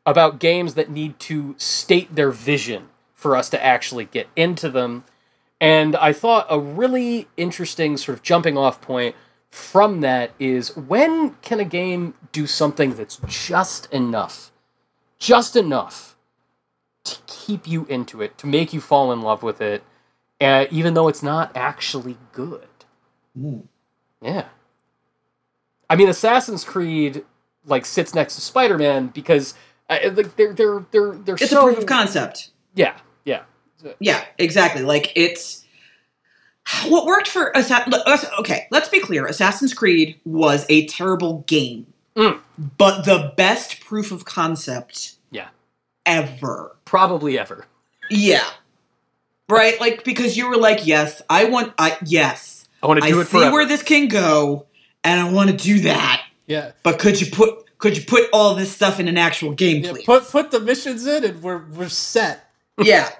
about 0.06 0.38
games 0.38 0.74
that 0.74 0.88
need 0.90 1.18
to 1.20 1.54
state 1.58 2.14
their 2.14 2.30
vision 2.30 2.88
for 3.14 3.36
us 3.36 3.50
to 3.50 3.62
actually 3.62 4.04
get 4.04 4.28
into 4.36 4.68
them. 4.70 5.04
And 5.60 5.96
I 5.96 6.12
thought 6.12 6.46
a 6.50 6.58
really 6.58 7.28
interesting 7.36 7.96
sort 7.96 8.16
of 8.18 8.22
jumping 8.22 8.58
off 8.58 8.80
point 8.80 9.14
from 9.50 10.00
that 10.02 10.32
is 10.38 10.76
when 10.76 11.30
can 11.42 11.60
a 11.60 11.64
game 11.64 12.14
do 12.32 12.46
something 12.46 12.94
that's 12.94 13.18
just 13.26 13.90
enough? 13.92 14.52
Just 15.18 15.56
enough 15.56 16.16
to 17.04 17.16
keep 17.26 17.66
you 17.66 17.86
into 17.86 18.20
it, 18.20 18.36
to 18.38 18.46
make 18.46 18.72
you 18.74 18.80
fall 18.80 19.12
in 19.12 19.22
love 19.22 19.42
with 19.42 19.60
it, 19.62 19.82
uh, 20.40 20.66
even 20.70 20.92
though 20.94 21.08
it's 21.08 21.22
not 21.22 21.56
actually 21.56 22.18
good. 22.32 22.68
Yeah. 24.20 24.46
I 25.88 25.96
mean, 25.96 26.08
Assassin's 26.08 26.64
Creed 26.64 27.24
like 27.64 27.86
sits 27.86 28.14
next 28.14 28.34
to 28.34 28.40
Spider 28.40 28.76
Man 28.76 29.06
because 29.08 29.54
uh, 29.88 29.98
like 30.14 30.36
they're 30.36 30.52
they're 30.52 30.86
they're 30.90 31.12
they're 31.12 31.34
It's 31.36 31.50
so 31.50 31.60
a 31.62 31.64
proof 31.64 31.78
of 31.78 31.86
concept. 31.86 32.50
yeah 32.74 32.96
yeah 33.24 33.42
Yeah, 34.00 34.24
exactly. 34.38 34.82
Like 34.82 35.12
it's 35.14 35.64
what 36.88 37.06
worked 37.06 37.28
for 37.28 37.52
Assassin. 37.54 37.94
Okay, 38.40 38.66
let's 38.70 38.88
be 38.88 39.00
clear. 39.00 39.26
Assassin's 39.26 39.72
Creed 39.74 40.18
was 40.24 40.66
a 40.68 40.86
terrible 40.86 41.44
game, 41.46 41.86
Mm. 42.16 42.40
but 42.78 43.04
the 43.04 43.32
best 43.36 43.80
proof 43.80 44.10
of 44.12 44.24
concept 44.24 45.14
yeah 45.30 45.48
ever. 46.04 46.74
probably 46.84 47.38
ever 47.38 47.66
Yeah, 48.10 48.44
right. 49.48 49.78
Like 49.80 50.02
because 50.04 50.36
you 50.36 50.48
were 50.48 50.56
like, 50.56 50.86
yes, 50.86 51.22
I 51.28 51.44
want. 51.44 51.72
I 51.78 51.96
yes, 52.04 52.68
I 52.82 52.86
want 52.86 53.00
to 53.00 53.06
I 53.06 53.10
do 53.10 53.20
it 53.20 53.26
see 53.26 53.32
forever. 53.38 53.52
where 53.52 53.66
this 53.66 53.82
can 53.82 54.08
go, 54.08 54.66
and 55.04 55.20
I 55.20 55.30
want 55.30 55.50
to 55.50 55.56
do 55.56 55.80
that. 55.80 56.22
Yeah. 56.46 56.72
But 56.82 56.98
could 56.98 57.20
you 57.20 57.30
put 57.30 57.64
could 57.78 57.96
you 57.96 58.04
put 58.04 58.28
all 58.32 58.54
this 58.54 58.72
stuff 58.72 58.98
in 58.98 59.06
an 59.08 59.18
actual 59.18 59.52
game, 59.52 59.82
Yeah, 59.84 59.90
please? 59.92 60.04
put 60.06 60.24
put 60.30 60.50
the 60.50 60.60
missions 60.60 61.06
in 61.06 61.24
and 61.24 61.42
we're 61.42 61.58
we're 61.58 61.88
set. 61.88 62.45
Yeah. 62.82 63.10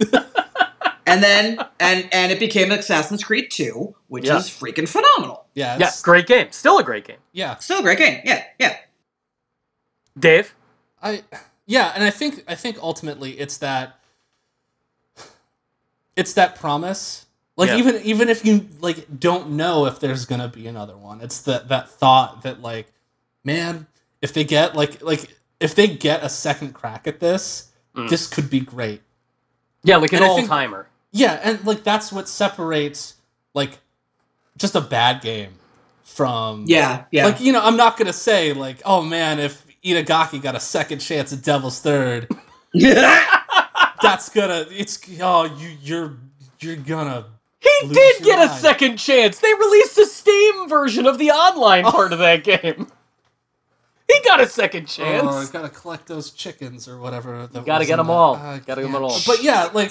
and 1.07 1.23
then 1.23 1.59
and 1.81 2.09
and 2.13 2.33
it 2.33 2.39
became 2.39 2.71
Assassin's 2.73 3.25
Creed 3.25 3.51
2, 3.51 3.95
which 4.09 4.27
Yeah. 4.27 4.37
is 4.39 4.45
freaking 4.51 4.89
phenomenal. 4.89 5.47
Yeah. 5.55 5.79
yeah, 5.79 5.91
great 6.03 6.27
game, 6.27 6.49
still 6.51 6.79
a 6.79 6.85
great 6.85 7.05
game. 7.07 7.19
Yeah. 7.33 7.57
Still 7.57 7.79
a 7.79 7.83
great 7.83 7.99
game. 7.99 8.21
Yeah, 8.25 8.45
yeah. 8.59 8.77
Dave, 10.19 10.55
I 11.03 11.23
yeah, 11.67 11.93
and 11.95 12.03
I 12.05 12.11
think 12.11 12.45
I 12.49 12.55
think 12.55 12.79
ultimately 12.83 13.39
it's 13.39 13.59
that 13.59 13.99
it's 16.17 16.33
that 16.35 16.57
promise. 16.57 17.27
Like 17.57 17.69
Yeah. 17.71 17.77
even 17.79 18.03
even 18.03 18.29
if 18.29 18.45
you 18.45 18.69
like 18.81 19.19
don't 19.19 19.51
know 19.53 19.87
if 19.87 20.01
there's 20.01 20.27
gonna 20.27 20.49
be 20.49 20.67
another 20.67 20.97
one, 20.97 21.21
it's 21.21 21.41
that 21.43 21.69
that 21.69 21.89
thought 21.91 22.43
that 22.43 22.61
like, 22.61 22.93
man, 23.45 23.87
if 24.21 24.33
they 24.33 24.45
get 24.45 24.75
like 24.75 25.03
like 25.03 25.35
if 25.61 25.75
they 25.75 25.87
get 25.87 26.23
a 26.23 26.29
second 26.29 26.75
crack 26.75 27.07
at 27.07 27.21
this, 27.21 27.69
Mm. 27.95 28.11
this 28.11 28.27
could 28.27 28.51
be 28.51 28.61
great. 28.61 29.01
Yeah, 29.87 29.97
like 29.97 30.13
an 30.13 30.17
And 30.17 30.25
I 30.25 30.29
all 30.29 30.43
timer. 30.47 30.89
Yeah, 31.13 31.41
and 31.43 31.65
like 31.65 31.85
that's 31.85 32.13
what 32.13 32.29
separates 32.29 33.15
like 33.55 33.79
just 34.59 34.75
a 34.75 34.81
bad 34.81 35.23
game 35.23 35.53
from 36.03 36.65
Yeah, 36.67 37.05
yeah. 37.11 37.27
Like 37.27 37.41
you 37.41 37.53
know, 37.53 37.63
I'm 37.63 37.77
not 37.77 37.97
gonna 37.97 38.13
say 38.13 38.53
like, 38.53 38.83
oh 38.85 39.03
man, 39.03 39.39
if 39.39 39.65
Itagaki 39.85 40.43
got 40.43 40.57
a 40.57 40.61
second 40.61 40.99
chance 40.99 41.33
at 41.33 41.43
Devil's 41.43 41.81
Third, 41.81 42.29
that's 42.75 44.29
gonna 44.31 44.67
it's 44.71 44.99
oh 45.21 45.45
you 45.45 45.77
you're 45.81 46.17
you're 46.59 46.77
gonna 46.77 47.27
He 47.61 47.87
Lose 47.87 47.97
did 47.97 48.27
your 48.27 48.37
get 48.37 48.51
a 48.51 48.55
second 48.55 48.97
chance. 48.97 49.39
They 49.39 49.55
released 49.55 49.97
a 49.99 50.07
Steam 50.07 50.69
version 50.69 51.07
of 51.07 51.19
the 51.19 51.31
online 51.31 51.85
oh. 51.85 51.93
part 51.93 52.13
of 52.13 52.19
that 52.19 52.43
game. 52.43 52.89
He 54.13 54.21
got 54.25 54.41
a 54.41 54.47
second 54.49 54.87
chance. 54.87 55.25
oh 55.27 55.29
I 55.29 55.47
gotta 55.53 55.69
collect 55.69 56.07
those 56.07 56.31
chickens 56.31 56.87
or 56.89 56.99
whatever. 56.99 57.47
That 57.49 57.65
Gotta 57.65 57.85
get 57.85 57.97
them 57.97 58.07
that. 58.07 58.13
all. 58.13 58.35
Uh, 58.37 58.59
Gotta 58.59 58.83
get 58.83 58.89
'em 58.89 58.93
yeah. 58.95 58.99
all. 59.01 59.19
But 59.27 59.43
yeah, 59.43 59.65
like 59.73 59.91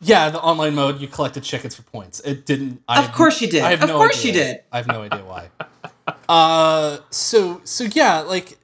yeah, 0.00 0.30
the 0.30 0.40
online 0.40 0.74
mode 0.74 1.00
you 1.00 1.08
collected 1.08 1.42
chickens 1.42 1.74
for 1.74 1.82
points. 1.82 2.20
It 2.20 2.46
didn't. 2.46 2.82
I 2.88 3.04
Of 3.04 3.12
course 3.12 3.40
you 3.40 3.48
did. 3.48 3.62
I 3.62 3.70
have 3.70 3.82
Of 3.82 3.88
no 3.90 3.96
course 3.98 4.24
you 4.24 4.30
idea. 4.30 4.44
did. 4.44 4.60
I 4.72 4.76
have 4.78 4.86
no 4.86 5.02
idea 5.02 5.24
why. 5.24 5.48
uh, 6.28 6.98
so 7.10 7.60
so 7.64 7.84
yeah, 7.84 8.20
like 8.20 8.58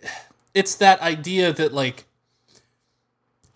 it's 0.54 0.74
that 0.76 1.00
idea 1.00 1.52
that 1.52 1.72
like 1.72 2.06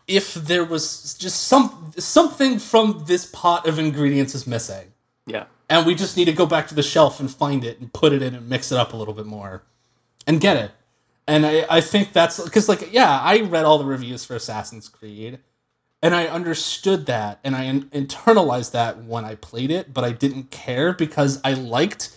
if 0.07 0.35
there 0.35 0.64
was 0.64 1.14
just 1.14 1.45
some 1.47 1.93
something 1.99 2.59
from 2.59 3.05
this 3.07 3.27
pot 3.27 3.67
of 3.67 3.79
ingredients 3.79 4.35
is 4.35 4.47
missing, 4.47 4.93
yeah. 5.27 5.45
and 5.69 5.85
we 5.87 5.95
just 5.95 6.17
need 6.17 6.27
to 6.27 6.33
go 6.33 6.47
back 6.47 6.69
to 6.69 6.75
the 6.75 6.83
shelf 6.83 7.21
and 7.21 7.31
find 7.31 7.64
it 7.64 7.81
and 7.81 7.93
put 7.93 8.12
it 8.12 8.23
in 8.23 8.35
and 8.35 8.49
mix 8.49 8.71
it 8.71 8.79
up 8.79 8.93
a 8.93 8.97
little 8.97 9.14
bit 9.14 9.27
more, 9.27 9.62
and 10.27 10.41
get 10.41 10.57
it. 10.57 10.71
And 11.29 11.45
I, 11.45 11.66
I 11.68 11.81
think 11.81 12.12
that's 12.12 12.43
because 12.43 12.68
like 12.68 12.93
yeah, 12.93 13.20
I 13.20 13.41
read 13.41 13.64
all 13.64 13.79
the 13.79 13.85
reviews 13.85 14.24
for 14.24 14.37
Assassin's 14.37 14.89
Creed, 14.89 15.41
and 16.03 16.14
I 16.14 16.27
understood 16.27 17.07
that 17.07 17.41
and 17.43 17.57
I 17.57 17.64
in- 17.64 17.91
internalized 17.91 18.72
that 18.72 19.05
when 19.05 19.24
I 19.24 19.35
played 19.35 19.70
it, 19.70 19.93
but 19.93 20.05
I 20.05 20.12
didn't 20.12 20.51
care 20.51 20.93
because 20.93 21.41
I 21.43 21.55
liked 21.55 22.14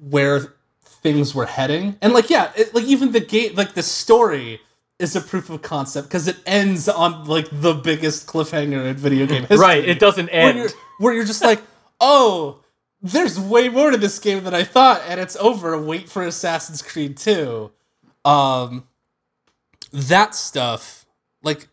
where 0.00 0.54
things 0.82 1.34
were 1.34 1.46
heading. 1.46 1.96
And 2.00 2.12
like 2.12 2.30
yeah, 2.30 2.52
it, 2.56 2.74
like 2.74 2.84
even 2.84 3.12
the 3.12 3.20
game, 3.20 3.54
like 3.56 3.74
the 3.74 3.82
story 3.82 4.60
is 4.98 5.14
a 5.14 5.20
proof 5.20 5.50
of 5.50 5.60
concept 5.60 6.08
because 6.08 6.26
it 6.28 6.36
ends 6.46 6.88
on 6.88 7.26
like 7.26 7.48
the 7.52 7.74
biggest 7.74 8.26
cliffhanger 8.26 8.86
in 8.86 8.96
video 8.96 9.26
game 9.26 9.42
history. 9.42 9.58
Right, 9.58 9.84
it 9.84 9.98
doesn't 9.98 10.32
Where 10.32 10.40
end. 10.40 10.58
you're, 10.58 10.68
where 10.98 11.14
you're 11.14 11.24
just 11.24 11.42
like, 11.42 11.60
oh, 12.00 12.60
there's 13.02 13.38
way 13.38 13.68
more 13.68 13.90
to 13.90 13.98
this 13.98 14.18
game 14.18 14.44
than 14.44 14.54
I 14.54 14.64
thought, 14.64 15.02
and 15.06 15.20
it's 15.20 15.36
over. 15.36 15.78
Wait 15.78 16.08
for 16.08 16.22
Assassin's 16.22 16.80
Creed 16.80 17.16
2. 17.18 17.70
Um, 18.24 18.86
that 19.92 20.34
stuff, 20.34 21.06
like 21.42 21.68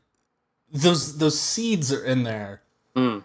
those 0.71 1.17
those 1.17 1.39
seeds 1.39 1.91
are 1.93 2.03
in 2.03 2.23
there. 2.23 2.61
Mm. 2.95 3.23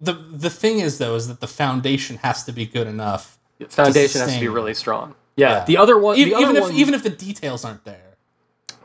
The 0.00 0.12
the 0.12 0.50
thing 0.50 0.80
is 0.80 0.98
though 0.98 1.14
is 1.14 1.28
that 1.28 1.40
the 1.40 1.46
foundation 1.46 2.16
has 2.18 2.44
to 2.44 2.52
be 2.52 2.66
good 2.66 2.86
enough. 2.86 3.38
Foundation 3.68 4.20
has 4.20 4.34
to 4.34 4.40
be 4.40 4.48
really 4.48 4.74
strong. 4.74 5.14
Yeah, 5.36 5.50
Yeah. 5.60 5.64
the 5.64 5.76
other 5.78 5.98
one, 5.98 6.16
Even, 6.18 6.30
the 6.30 6.36
other 6.36 6.44
even 6.44 6.56
if 6.56 6.62
one, 6.62 6.72
even 6.74 6.94
if 6.94 7.02
the 7.02 7.10
details 7.10 7.64
aren't 7.64 7.84
there. 7.84 8.16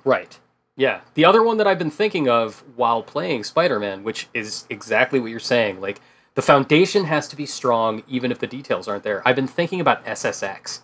right. 0.06 0.38
Yeah, 0.78 1.02
the 1.16 1.26
other 1.26 1.44
one 1.44 1.58
that 1.58 1.68
I've 1.68 1.78
been 1.78 1.92
thinking 1.92 2.30
of 2.30 2.64
while 2.78 3.04
playing 3.04 3.44
Spider-Man, 3.44 4.04
which 4.04 4.30
is 4.34 4.66
exactly 4.70 5.20
what 5.20 5.30
you're 5.30 5.40
saying. 5.40 5.82
Like 5.82 6.00
the 6.34 6.42
foundation 6.42 7.06
has 7.06 7.28
to 7.28 7.36
be 7.36 7.46
strong, 7.46 8.04
even 8.08 8.32
if 8.32 8.40
the 8.40 8.48
details 8.48 8.88
aren't 8.88 9.04
there. 9.04 9.22
I've 9.28 9.36
been 9.36 9.48
thinking 9.48 9.82
about 9.82 10.04
SSX, 10.06 10.80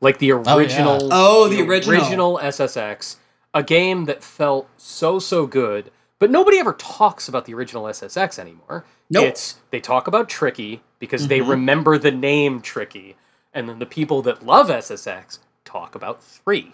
like 0.00 0.18
the 0.18 0.32
original. 0.32 1.08
Oh, 1.12 1.48
the 1.48 1.62
original. 1.62 2.00
original 2.00 2.38
SSX, 2.42 3.16
a 3.54 3.62
game 3.62 4.04
that 4.06 4.22
felt 4.22 4.68
so 4.76 5.18
so 5.18 5.46
good, 5.46 5.90
but 6.18 6.30
nobody 6.30 6.58
ever 6.58 6.72
talks 6.74 7.28
about 7.28 7.44
the 7.46 7.54
original 7.54 7.84
SSX 7.84 8.38
anymore. 8.38 8.84
Nope. 9.10 9.26
It's 9.26 9.56
they 9.70 9.80
talk 9.80 10.06
about 10.06 10.28
Tricky 10.28 10.82
because 10.98 11.28
they 11.28 11.40
Mhm. 11.40 11.48
remember 11.50 11.98
the 11.98 12.10
name 12.10 12.60
Tricky, 12.60 13.16
and 13.54 13.68
then 13.68 13.78
the 13.78 13.86
people 13.86 14.22
that 14.22 14.44
love 14.44 14.68
SSX 14.70 15.38
talk 15.64 15.94
about 15.94 16.22
three. 16.22 16.72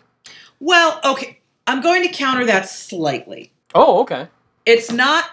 Well, 0.60 1.00
okay. 1.04 1.38
I'm 1.66 1.80
going 1.80 2.02
to 2.02 2.08
counter 2.08 2.44
that 2.46 2.68
slightly. 2.68 3.52
Oh, 3.74 4.00
okay. 4.00 4.28
It's 4.66 4.90
not 4.90 5.24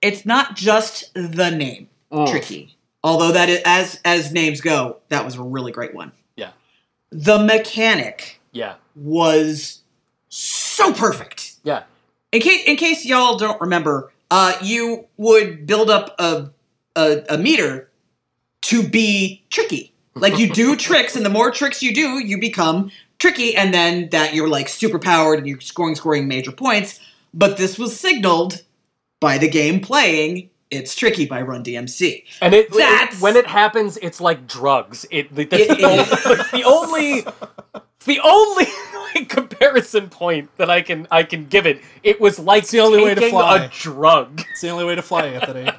it's 0.00 0.24
not 0.24 0.54
just 0.56 1.12
the 1.14 1.50
name, 1.50 1.88
Mm. 2.12 2.30
tricky. 2.30 2.76
Although 3.02 3.32
that 3.32 3.48
is, 3.48 3.60
as 3.64 4.00
as 4.04 4.32
names 4.32 4.60
go, 4.60 4.98
that 5.08 5.24
was 5.24 5.34
a 5.36 5.42
really 5.42 5.72
great 5.72 5.94
one. 5.94 6.12
The 7.10 7.38
mechanic 7.38 8.40
Yeah, 8.52 8.74
was 8.94 9.80
so 10.28 10.92
perfect. 10.92 11.54
yeah, 11.64 11.84
In 12.32 12.40
case 12.40 12.64
in 12.66 12.76
case 12.76 13.04
y'all 13.04 13.36
don't 13.38 13.60
remember, 13.60 14.12
uh, 14.30 14.52
you 14.62 15.06
would 15.16 15.66
build 15.66 15.88
up 15.90 16.14
a, 16.18 16.50
a 16.96 17.22
a 17.30 17.38
meter 17.38 17.88
to 18.62 18.86
be 18.86 19.42
tricky. 19.50 19.92
Like 20.14 20.38
you 20.38 20.52
do 20.52 20.76
tricks, 20.88 21.16
and 21.16 21.24
the 21.24 21.30
more 21.30 21.50
tricks 21.50 21.82
you 21.82 21.94
do, 21.94 22.18
you 22.18 22.38
become 22.38 22.90
tricky, 23.18 23.56
and 23.56 23.72
then 23.72 24.10
that 24.10 24.34
you're 24.34 24.48
like 24.48 24.68
super 24.68 24.98
powered 24.98 25.38
and 25.38 25.46
you're 25.48 25.60
scoring 25.60 25.94
scoring 25.94 26.28
major 26.28 26.52
points. 26.52 27.00
But 27.32 27.56
this 27.56 27.78
was 27.78 27.98
signaled 27.98 28.62
by 29.20 29.38
the 29.38 29.48
game 29.48 29.80
playing 29.80 30.50
"It's 30.70 30.94
Tricky" 30.94 31.26
by 31.26 31.42
Run 31.42 31.62
DMC. 31.64 32.24
and 32.42 32.54
it, 32.54 32.68
it- 32.72 33.20
when 33.20 33.36
it 33.36 33.46
happens, 33.46 33.96
it's 33.98 34.20
like 34.20 34.46
drugs. 34.46 35.06
It 35.10 35.34
that's 35.34 35.52
It 35.52 35.78
the, 35.78 35.84
only, 35.84 35.98
is. 36.02 36.10
it's 36.26 36.50
the 36.50 36.64
only 36.64 37.24
it's 37.96 38.06
the 38.06 38.20
only 38.20 38.66
like, 39.14 39.28
comparison 39.28 40.08
point 40.08 40.50
that 40.56 40.70
I 40.70 40.82
can 40.82 41.06
I 41.10 41.22
can 41.24 41.46
give 41.46 41.66
it. 41.66 41.80
It 42.02 42.20
was 42.20 42.38
like 42.38 42.66
the 42.68 42.80
only 42.80 43.02
way 43.02 43.14
to 43.14 43.30
fly. 43.30 43.64
a 43.64 43.68
drug. 43.68 44.42
It's 44.50 44.60
the 44.60 44.68
only 44.70 44.84
way 44.84 44.94
to 44.94 45.02
fly, 45.02 45.26
Anthony. 45.28 45.70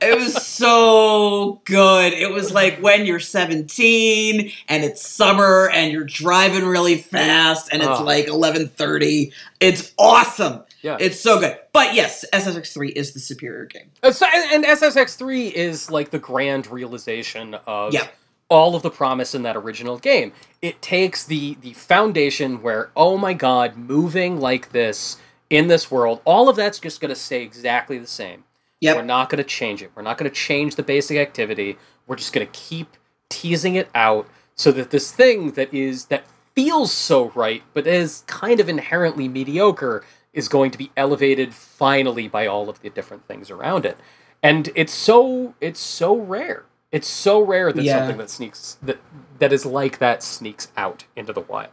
It 0.00 0.14
was 0.16 0.44
so 0.46 1.60
good. 1.64 2.12
It 2.12 2.30
was 2.30 2.52
like 2.52 2.78
when 2.80 3.06
you're 3.06 3.18
17 3.20 4.52
and 4.68 4.84
it's 4.84 5.06
summer 5.06 5.70
and 5.72 5.90
you're 5.92 6.04
driving 6.04 6.66
really 6.66 6.96
fast 6.98 7.70
and 7.72 7.82
it's 7.82 8.00
Oh. 8.00 8.04
like 8.04 8.26
11:30. 8.26 9.32
It's 9.60 9.92
awesome. 9.98 10.62
Yeah. 10.82 10.96
It's 11.00 11.18
so 11.20 11.40
good. 11.40 11.58
But 11.72 11.94
yes, 11.94 12.24
SSX3 12.32 12.92
is 12.92 13.12
the 13.12 13.20
superior 13.20 13.64
game. 13.64 13.90
Uh, 14.02 14.12
so- 14.12 14.26
and, 14.32 14.64
and 14.64 14.78
SSX3 14.78 15.50
is 15.52 15.90
like 15.90 16.10
the 16.10 16.18
grand 16.18 16.66
realization 16.68 17.54
of 17.66 17.92
Yeah. 17.94 18.06
all 18.48 18.76
of 18.76 18.82
the 18.82 18.90
promise 18.90 19.34
in 19.34 19.42
that 19.42 19.56
original 19.56 19.98
game. 19.98 20.32
It 20.62 20.80
takes 20.82 21.24
the 21.24 21.54
the 21.60 21.72
foundation 21.72 22.62
where 22.62 22.90
oh 22.96 23.16
my 23.16 23.32
god, 23.32 23.76
moving 23.76 24.40
like 24.40 24.70
this 24.72 25.16
in 25.50 25.68
this 25.68 25.90
world, 25.90 26.20
all 26.24 26.48
of 26.48 26.56
that's 26.56 26.78
just 26.78 27.00
going 27.00 27.08
to 27.10 27.14
stay 27.20 27.42
exactly 27.42 27.98
the 27.98 28.06
same. 28.06 28.44
Yep. 28.80 28.96
We're 28.96 29.02
not 29.02 29.30
going 29.30 29.38
to 29.42 29.48
change 29.48 29.82
it. 29.82 29.90
We're 29.94 30.02
not 30.02 30.18
going 30.18 30.30
to 30.30 30.36
change 30.36 30.74
the 30.76 30.82
basic 30.82 31.16
activity. 31.16 31.78
We're 32.06 32.16
just 32.16 32.32
going 32.32 32.46
to 32.46 32.52
keep 32.52 32.96
teasing 33.30 33.74
it 33.74 33.88
out 33.94 34.28
so 34.54 34.70
that 34.72 34.90
this 34.90 35.10
thing 35.10 35.52
that 35.52 35.72
is 35.74 36.06
that 36.06 36.24
feels 36.54 36.90
so 36.92 37.30
right 37.34 37.62
but 37.74 37.86
is 37.86 38.22
kind 38.26 38.60
of 38.60 38.68
inherently 38.68 39.28
mediocre 39.28 40.04
is 40.36 40.46
going 40.48 40.70
to 40.70 40.78
be 40.78 40.92
elevated 40.96 41.52
finally 41.52 42.28
by 42.28 42.46
all 42.46 42.68
of 42.68 42.80
the 42.82 42.90
different 42.90 43.26
things 43.26 43.50
around 43.50 43.84
it. 43.84 43.96
And 44.42 44.70
it's 44.76 44.92
so 44.92 45.54
it's 45.60 45.80
so 45.80 46.14
rare. 46.16 46.66
It's 46.92 47.08
so 47.08 47.40
rare 47.40 47.72
that 47.72 47.82
Yeah. 47.82 47.98
something 47.98 48.18
that 48.18 48.30
sneaks 48.30 48.78
that 48.82 48.98
that 49.40 49.52
is 49.52 49.66
like 49.66 49.98
that 49.98 50.22
sneaks 50.22 50.68
out 50.76 51.04
into 51.16 51.32
the 51.32 51.40
wild. 51.40 51.70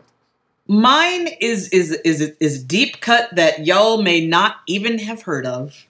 Mine 0.67 1.27
is 1.41 1.67
is 1.69 1.91
is 2.05 2.21
is 2.39 2.63
deep 2.63 3.01
cut 3.01 3.35
that 3.35 3.65
y'all 3.67 4.01
may 4.01 4.25
not 4.25 4.55
even 4.65 4.97
have 4.99 5.23
heard 5.23 5.45
of, 5.45 5.87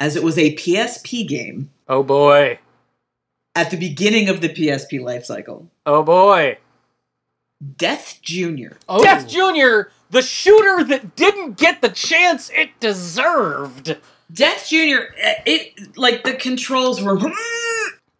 as 0.00 0.16
it 0.16 0.24
was 0.24 0.36
a 0.36 0.54
PSP 0.56 1.26
game 1.26 1.70
Oh 1.88 2.02
boy. 2.02 2.58
at 3.54 3.70
the 3.70 3.76
beginning 3.76 4.28
of 4.28 4.40
the 4.40 4.48
PSP 4.48 5.00
life 5.00 5.24
cycle. 5.24 5.70
Oh 5.86 6.02
boy. 6.02 6.58
Death 7.76 8.18
Junior. 8.22 8.78
Oh, 8.88 9.02
Death 9.02 9.28
Jr., 9.28 9.90
the 10.10 10.22
shooter 10.22 10.84
that 10.84 11.16
didn't 11.16 11.56
get 11.58 11.80
the 11.82 11.88
chance 11.88 12.50
it 12.50 12.70
deserved. 12.80 13.96
Death 14.32 14.68
Junior. 14.68 15.14
uh, 15.24 15.32
It 15.46 15.96
like 15.96 16.24
the 16.24 16.34
controls 16.34 17.02
were, 17.02 17.18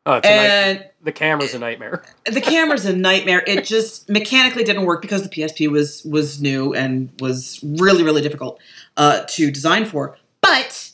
Oh, 0.07 0.15
it's 0.15 0.27
a 0.27 0.31
and 0.31 0.85
the 1.03 1.13
camera's 1.13 1.55
a 1.55 1.59
nightmare. 1.59 2.03
the 2.27 2.41
camera's 2.41 2.87
a 2.87 2.97
nightmare. 2.97 3.43
It 3.47 3.65
just 3.65 4.09
mechanically 4.09 4.65
didn't 4.65 4.85
work 4.87 5.03
because 5.03 5.23
the 5.23 5.29
PSP 5.29 5.71
was 5.71 6.03
was 6.05 6.41
new 6.41 6.75
and 6.75 7.11
was 7.21 7.61
really 7.63 8.03
really 8.03 8.23
difficult 8.23 8.59
uh, 8.97 9.25
to 9.29 9.51
design 9.51 9.85
for. 9.85 10.17
But 10.41 10.91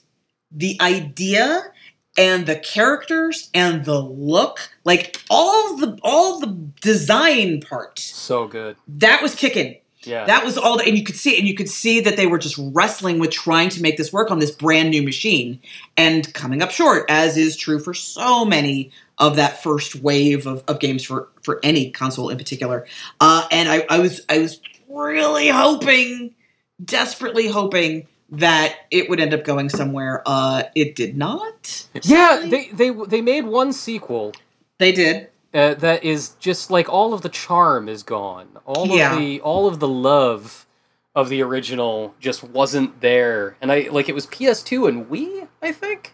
the 0.50 0.76
idea 0.80 1.72
and 2.18 2.46
the 2.46 2.56
characters 2.56 3.48
and 3.54 3.84
the 3.84 4.00
look, 4.00 4.70
like 4.84 5.22
all 5.30 5.76
the 5.76 5.98
all 6.02 6.40
the 6.40 6.48
design 6.80 7.60
part, 7.60 7.98
So 8.00 8.48
good. 8.48 8.76
that 8.88 9.22
was 9.22 9.34
kicking. 9.34 9.76
Yeah. 10.06 10.24
That 10.24 10.44
was 10.44 10.56
all, 10.56 10.80
and 10.80 10.96
you 10.96 11.04
could 11.04 11.16
see, 11.16 11.38
and 11.38 11.46
you 11.46 11.54
could 11.54 11.68
see 11.68 12.00
that 12.00 12.16
they 12.16 12.26
were 12.26 12.38
just 12.38 12.56
wrestling 12.58 13.18
with 13.18 13.30
trying 13.30 13.68
to 13.70 13.82
make 13.82 13.96
this 13.96 14.12
work 14.12 14.30
on 14.30 14.38
this 14.38 14.50
brand 14.50 14.90
new 14.90 15.02
machine, 15.02 15.60
and 15.96 16.32
coming 16.34 16.62
up 16.62 16.70
short, 16.70 17.06
as 17.08 17.36
is 17.36 17.56
true 17.56 17.78
for 17.78 17.94
so 17.94 18.44
many 18.44 18.90
of 19.18 19.36
that 19.36 19.62
first 19.62 19.96
wave 19.96 20.46
of, 20.46 20.62
of 20.68 20.80
games 20.80 21.04
for 21.04 21.28
for 21.42 21.60
any 21.62 21.90
console 21.90 22.28
in 22.28 22.38
particular. 22.38 22.86
Uh, 23.20 23.46
and 23.50 23.68
I, 23.68 23.86
I 23.88 23.98
was 23.98 24.20
I 24.28 24.38
was 24.38 24.60
really 24.88 25.48
hoping, 25.48 26.34
desperately 26.82 27.48
hoping 27.48 28.06
that 28.30 28.74
it 28.90 29.08
would 29.08 29.20
end 29.20 29.32
up 29.32 29.44
going 29.44 29.68
somewhere. 29.68 30.22
Uh, 30.26 30.64
it 30.74 30.94
did 30.94 31.16
not. 31.16 31.86
yeah, 32.02 32.44
they, 32.44 32.68
they 32.70 32.90
they 32.90 33.20
made 33.20 33.46
one 33.46 33.72
sequel 33.72 34.34
They 34.78 34.92
did. 34.92 35.28
Uh, 35.56 35.74
that 35.74 36.04
is 36.04 36.30
just 36.38 36.70
like 36.70 36.88
all 36.88 37.14
of 37.14 37.22
the 37.22 37.28
charm 37.28 37.88
is 37.88 38.02
gone. 38.02 38.48
All 38.64 38.86
Yeah. 38.86 39.12
of 39.14 39.18
the 39.18 39.40
all 39.40 39.66
of 39.66 39.80
the 39.80 39.88
love 39.88 40.66
of 41.14 41.28
the 41.30 41.42
original 41.42 42.14
just 42.20 42.44
wasn't 42.44 43.00
there. 43.00 43.56
And 43.60 43.72
I 43.72 43.88
like 43.90 44.08
it 44.08 44.14
was 44.14 44.26
PS2 44.26 44.88
and 44.88 45.06
Wii, 45.06 45.48
I 45.62 45.72
think. 45.72 46.12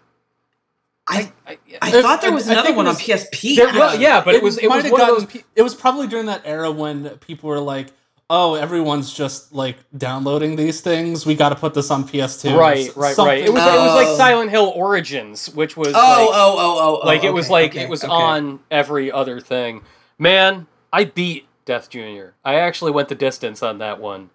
I 1.09 1.33
I, 1.47 1.59
I 1.83 1.91
thought 1.91 2.23
there 2.23 2.33
was 2.33 2.49
I 2.49 2.53
another 2.53 2.67
think 2.69 2.75
it 2.75 2.77
one 2.77 2.87
on 2.87 2.95
PSP. 2.95 3.57
There- 3.57 3.67
well, 3.75 4.01
yeah, 4.01 4.23
but 4.25 4.35
it 4.37 4.43
was 4.43 4.59
it 4.59 4.69
was 4.69 4.85
have 4.85 4.93
one 4.93 5.01
of 5.01 5.07
gotten 5.09 5.25
those. 5.25 5.33
pe- 5.33 5.43
it 5.57 5.63
was 5.63 5.75
probably 5.75 6.07
during 6.07 6.27
that 6.27 6.43
era 6.45 6.71
when 6.71 7.09
people 7.19 7.49
were 7.49 7.59
like, 7.59 7.89
"Oh, 8.35 8.55
everyone's 8.55 9.13
just 9.13 9.53
like 9.53 9.77
downloading 9.97 10.57
these 10.57 10.81
things. 10.81 11.27
We 11.27 11.35
got 11.35 11.51
to 11.51 11.55
put 11.55 11.75
this 11.75 11.91
on 11.91 12.05
PS2." 12.09 12.57
Right, 12.57 12.89
S- 12.89 12.97
right, 12.97 13.17
right. 13.19 13.39
It 13.45 13.53
was 13.53 13.63
it 13.63 13.67
was 13.79 13.95
like 13.95 14.07
Oh. 14.09 14.17
Silent 14.17 14.51
Hill 14.51 14.73
Origins, 14.75 15.51
which 15.55 15.77
was 15.77 15.89
Oh, 15.89 15.91
like, 15.91 15.99
oh, 16.01 16.33
oh, 16.35 16.79
oh, 16.97 17.01
oh. 17.03 17.07
like 17.07 17.25
it 17.25 17.33
was 17.35 17.51
like 17.51 17.73
okay, 17.73 17.83
it 17.85 17.89
was 17.91 18.03
okay. 18.05 18.13
on 18.13 18.61
every 18.71 19.13
other 19.13 19.39
thing. 19.41 19.83
Man, 20.19 20.67
I 20.93 21.05
beat 21.05 21.47
Death 21.67 21.91
Junior. 21.91 22.35
I 22.45 22.55
actually 22.55 22.91
went 22.93 23.09
the 23.11 23.15
distance 23.15 23.63
on 23.63 23.79
that 23.79 24.01
one, 24.01 24.31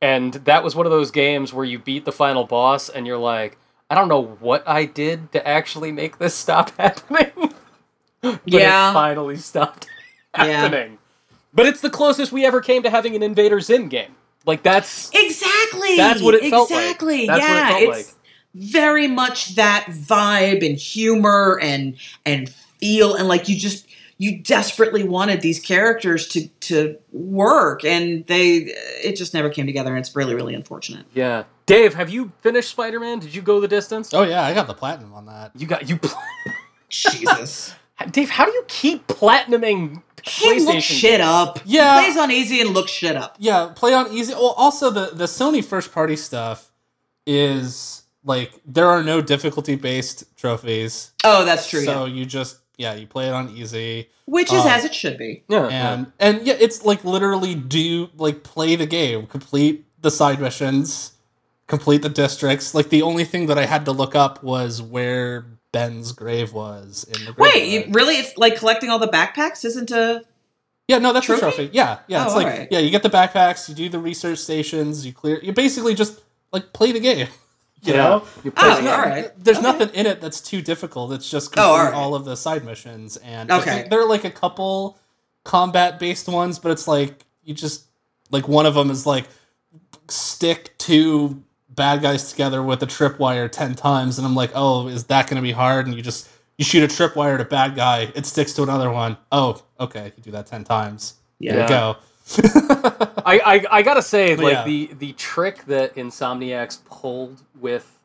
and 0.00 0.34
that 0.34 0.62
was 0.62 0.76
one 0.76 0.86
of 0.86 0.92
those 0.92 1.10
games 1.10 1.52
where 1.52 1.64
you 1.64 1.78
beat 1.78 2.04
the 2.04 2.12
final 2.12 2.44
boss, 2.44 2.88
and 2.88 3.06
you're 3.06 3.18
like, 3.18 3.58
I 3.90 3.96
don't 3.96 4.08
know 4.08 4.22
what 4.38 4.62
I 4.68 4.84
did 4.84 5.32
to 5.32 5.46
actually 5.46 5.90
make 5.92 6.18
this 6.18 6.34
stop 6.34 6.70
happening. 6.78 7.52
but 8.22 8.40
Yeah. 8.44 8.90
it 8.90 8.94
finally 8.94 9.36
stopped 9.36 9.88
Yeah. 10.36 10.44
happening. 10.44 10.98
But 11.52 11.66
it's 11.66 11.80
the 11.80 11.90
closest 11.90 12.32
we 12.32 12.44
ever 12.46 12.60
came 12.60 12.82
to 12.84 12.90
having 12.90 13.14
an 13.16 13.22
Invader 13.22 13.60
Zim 13.60 13.88
game. 13.88 14.14
Like 14.46 14.62
that's 14.62 15.10
Exactly. 15.12 15.96
That's 15.96 16.22
what 16.22 16.34
it 16.34 16.48
felt 16.50 16.70
like. 16.70 16.80
exactly. 16.84 17.26
That's 17.26 17.40
what 17.40 17.48
it 17.50 17.54
yeah, 17.54 17.68
felt 17.68 17.82
it's 17.98 18.08
like. 18.08 18.16
very 18.54 19.06
much 19.08 19.54
that 19.56 19.86
vibe 19.90 20.64
and 20.66 20.76
humor 20.78 21.58
and 21.60 21.96
and 22.24 22.48
feel 22.48 23.14
and 23.14 23.28
like 23.28 23.48
you 23.48 23.56
just 23.56 23.86
you 24.16 24.38
desperately 24.42 25.02
wanted 25.02 25.40
these 25.40 25.58
characters 25.60 26.26
to 26.28 26.46
to 26.60 26.96
work 27.12 27.84
and 27.84 28.26
they 28.28 28.72
it 29.02 29.16
just 29.16 29.34
never 29.34 29.48
came 29.50 29.66
together 29.66 29.90
and 29.90 29.98
it's 29.98 30.14
really 30.16 30.34
really 30.34 30.54
unfortunate. 30.54 31.04
yeah. 31.14 31.44
Dave, 31.66 31.94
have 31.94 32.10
you 32.10 32.32
finished 32.40 32.70
Spider 32.70 32.98
Man? 32.98 33.18
Did 33.20 33.32
you 33.34 33.42
go 33.42 33.60
the 33.60 33.68
distance? 33.68 34.12
Oh 34.14 34.22
yeah, 34.24 34.42
I 34.42 34.54
got 34.54 34.66
the 34.66 34.74
platinum 34.74 35.12
on 35.14 35.26
that. 35.26 35.52
You 35.54 35.66
got 35.68 35.88
you. 35.88 35.98
Pl- 35.98 36.18
Jesus. 36.88 37.74
Dave, 38.10 38.30
how 38.30 38.46
do 38.46 38.50
you 38.52 38.64
keep 38.66 39.06
platinuming 39.06 40.02
he 40.24 40.46
PlayStation 40.46 40.66
looks 40.66 40.84
shit 40.84 41.18
games? 41.18 41.22
up. 41.22 41.60
Yeah. 41.64 42.00
He 42.00 42.06
plays 42.06 42.16
on 42.16 42.30
easy 42.30 42.60
and 42.60 42.70
looks 42.70 42.90
shit 42.90 43.16
up. 43.16 43.36
Yeah, 43.38 43.72
play 43.74 43.94
on 43.94 44.12
easy. 44.12 44.34
Well, 44.34 44.54
also 44.56 44.90
the 44.90 45.10
the 45.14 45.24
Sony 45.24 45.64
first 45.64 45.92
party 45.92 46.16
stuff 46.16 46.70
is 47.26 48.02
like 48.24 48.60
there 48.66 48.88
are 48.88 49.02
no 49.02 49.20
difficulty 49.20 49.76
based 49.76 50.36
trophies. 50.36 51.12
Oh, 51.24 51.44
that's 51.44 51.68
true. 51.68 51.84
So 51.84 52.04
yeah. 52.04 52.14
you 52.14 52.26
just 52.26 52.58
yeah 52.76 52.94
you 52.94 53.06
play 53.06 53.28
it 53.28 53.32
on 53.32 53.50
easy. 53.50 54.08
Which 54.26 54.52
is 54.52 54.64
uh, 54.64 54.68
as 54.68 54.84
it 54.84 54.94
should 54.94 55.18
be. 55.18 55.44
Yeah, 55.48 55.66
and 55.68 56.12
and 56.18 56.46
yeah, 56.46 56.56
it's 56.58 56.84
like 56.84 57.04
literally 57.04 57.54
do 57.54 58.10
like 58.16 58.42
play 58.42 58.76
the 58.76 58.86
game, 58.86 59.26
complete 59.26 59.86
the 60.02 60.10
side 60.10 60.40
missions, 60.40 61.12
complete 61.66 62.02
the 62.02 62.08
districts. 62.08 62.74
Like 62.74 62.90
the 62.90 63.02
only 63.02 63.24
thing 63.24 63.46
that 63.46 63.58
I 63.58 63.66
had 63.66 63.84
to 63.86 63.92
look 63.92 64.14
up 64.14 64.42
was 64.42 64.80
where 64.80 65.46
Ben's 65.72 66.12
grave 66.12 66.52
was 66.52 67.04
in 67.04 67.24
the 67.24 67.32
grave. 67.32 67.52
Wait, 67.54 67.68
you, 67.68 67.92
really? 67.92 68.16
It's 68.16 68.36
like 68.36 68.56
collecting 68.56 68.90
all 68.90 68.98
the 68.98 69.08
backpacks 69.08 69.64
isn't 69.64 69.90
a 69.90 70.24
yeah, 70.88 70.98
no, 70.98 71.12
that's 71.12 71.26
Trophy? 71.26 71.40
the 71.40 71.46
trophy. 71.52 71.70
Yeah, 71.72 71.98
yeah, 72.08 72.22
Oh, 72.22 72.26
it's 72.26 72.34
like 72.34 72.46
alright. 72.48 72.68
yeah, 72.72 72.80
you 72.80 72.90
get 72.90 73.04
the 73.04 73.10
backpacks, 73.10 73.68
you 73.68 73.76
do 73.76 73.88
the 73.88 74.00
research 74.00 74.38
stations, 74.38 75.06
you 75.06 75.12
clear. 75.12 75.38
You 75.40 75.52
basically 75.52 75.94
just 75.94 76.20
like 76.52 76.72
play 76.72 76.92
the 76.92 77.00
game. 77.00 77.28
You 77.82 77.94
Yeah. 77.94 78.02
know, 78.02 78.24
You 78.44 78.50
play 78.50 78.68
Oh, 78.68 78.74
the 78.76 78.82
game. 78.82 78.90
all 78.90 78.98
right. 78.98 79.30
there's 79.42 79.56
Okay. 79.56 79.62
nothing 79.66 79.88
in 79.94 80.04
it 80.04 80.20
that's 80.20 80.42
too 80.42 80.60
difficult. 80.60 81.12
It's 81.12 81.30
just 81.30 81.52
complete 81.52 81.64
Oh, 81.66 81.72
alright. 81.76 81.94
all 81.94 82.14
of 82.14 82.26
the 82.26 82.36
side 82.36 82.62
missions, 82.62 83.16
and 83.18 83.50
I 83.50 83.58
Okay. 83.60 83.70
think 83.70 83.88
there 83.88 84.02
are 84.02 84.06
like 84.06 84.24
a 84.24 84.30
couple 84.30 84.98
combat 85.44 85.98
based 85.98 86.28
ones, 86.28 86.58
but 86.58 86.72
it's 86.72 86.86
like 86.86 87.24
you 87.42 87.54
just 87.54 87.86
like 88.30 88.48
one 88.48 88.66
of 88.66 88.74
them 88.74 88.90
is 88.90 89.06
like 89.06 89.28
stick 90.08 90.74
two 90.78 91.42
bad 91.80 92.02
guys 92.02 92.30
together 92.30 92.62
with 92.62 92.82
a 92.82 92.86
tripwire 92.86 93.50
ten 93.50 93.74
times, 93.74 94.18
and 94.18 94.26
I'm 94.26 94.34
like, 94.34 94.50
oh, 94.54 94.88
is 94.88 95.04
that 95.04 95.26
going 95.28 95.36
to 95.36 95.42
be 95.42 95.52
hard? 95.52 95.86
And 95.86 95.96
you 95.96 96.02
just 96.02 96.28
you 96.58 96.64
shoot 96.64 96.82
a 96.84 96.86
tripwire 96.94 97.34
at 97.34 97.40
a 97.40 97.44
bad 97.46 97.74
guy, 97.74 98.12
it 98.14 98.26
sticks 98.26 98.52
to 98.54 98.62
another 98.62 98.90
one. 98.90 99.16
Oh, 99.32 99.62
okay, 99.78 100.12
you 100.16 100.22
do 100.22 100.30
that 100.32 100.46
ten 100.46 100.62
times. 100.64 101.14
There 101.40 101.56
Yeah. 101.56 101.62
you 101.62 101.68
go. 101.68 101.96
I, 103.24 103.40
I 103.44 103.64
I 103.78 103.82
gotta 103.82 104.02
say, 104.02 104.36
But 104.36 104.44
like 104.44 104.52
yeah. 104.52 104.64
the 104.64 104.90
the 104.98 105.12
trick 105.14 105.64
that 105.66 105.94
Insomniacs 105.94 106.84
pulled 106.84 107.42
with 107.58 107.98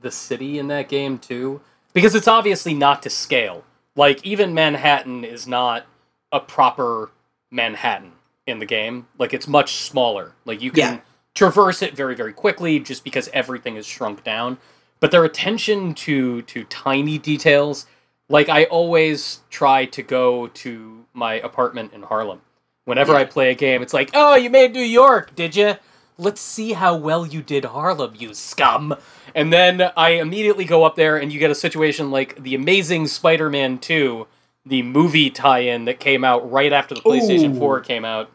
the 0.00 0.10
city 0.10 0.58
in 0.58 0.66
that 0.68 0.88
game 0.88 1.18
too, 1.18 1.60
because 1.92 2.14
it's 2.14 2.28
obviously 2.28 2.74
not 2.74 3.02
to 3.04 3.10
scale. 3.10 3.64
Like 3.94 4.24
even 4.26 4.52
Manhattan 4.52 5.24
is 5.24 5.46
not 5.46 5.86
a 6.32 6.40
proper 6.40 7.10
Manhattan 7.50 8.12
in 8.46 8.58
the 8.58 8.66
game. 8.66 9.06
Like 9.18 9.32
it's 9.32 9.46
much 9.46 9.76
smaller. 9.76 10.32
Like 10.44 10.60
you 10.60 10.70
can 10.72 10.94
Yeah. 10.94 11.00
Traverse 11.34 11.82
it 11.82 11.96
very 11.96 12.14
very 12.14 12.32
quickly 12.32 12.78
just 12.78 13.04
because 13.04 13.28
everything 13.32 13.76
is 13.76 13.86
shrunk 13.86 14.22
down. 14.24 14.58
But 15.00 15.10
their 15.10 15.24
attention 15.24 15.94
to 15.94 16.42
to 16.42 16.64
tiny 16.64 17.18
details, 17.18 17.86
like 18.28 18.48
I 18.48 18.64
always 18.64 19.40
try 19.50 19.84
to 19.86 20.02
go 20.02 20.46
to 20.48 21.04
my 21.12 21.34
apartment 21.34 21.92
in 21.92 22.02
Harlem. 22.02 22.40
Whenever 22.84 23.12
Yeah. 23.12 23.18
I 23.20 23.24
play 23.24 23.50
a 23.50 23.54
game, 23.54 23.82
it's 23.82 23.94
like, 23.94 24.10
"Oh, 24.14 24.34
you 24.34 24.50
made 24.50 24.72
New 24.72 24.80
York, 24.80 25.34
did 25.34 25.54
you? 25.56 25.76
Let's 26.18 26.40
see 26.40 26.72
how 26.72 26.94
well 26.96 27.26
you 27.26 27.42
did 27.42 27.64
Harlem, 27.64 28.14
you 28.16 28.34
scum." 28.34 28.94
And 29.34 29.52
then 29.52 29.90
I 29.96 30.10
immediately 30.10 30.64
go 30.64 30.84
up 30.84 30.94
there, 30.96 31.16
and 31.16 31.32
you 31.32 31.38
get 31.38 31.50
a 31.50 31.54
situation 31.54 32.10
like 32.10 32.40
the 32.42 32.54
Amazing 32.54 33.06
Spider-Man 33.06 33.78
Two, 33.78 34.26
the 34.66 34.82
movie 34.82 35.30
tie-in 35.30 35.84
that 35.86 35.98
came 36.00 36.22
out 36.24 36.48
right 36.50 36.72
after 36.72 36.94
the 36.94 37.00
PlayStation 37.00 37.54
Ooh. 37.56 37.58
Four 37.58 37.80
came 37.80 38.04
out, 38.04 38.30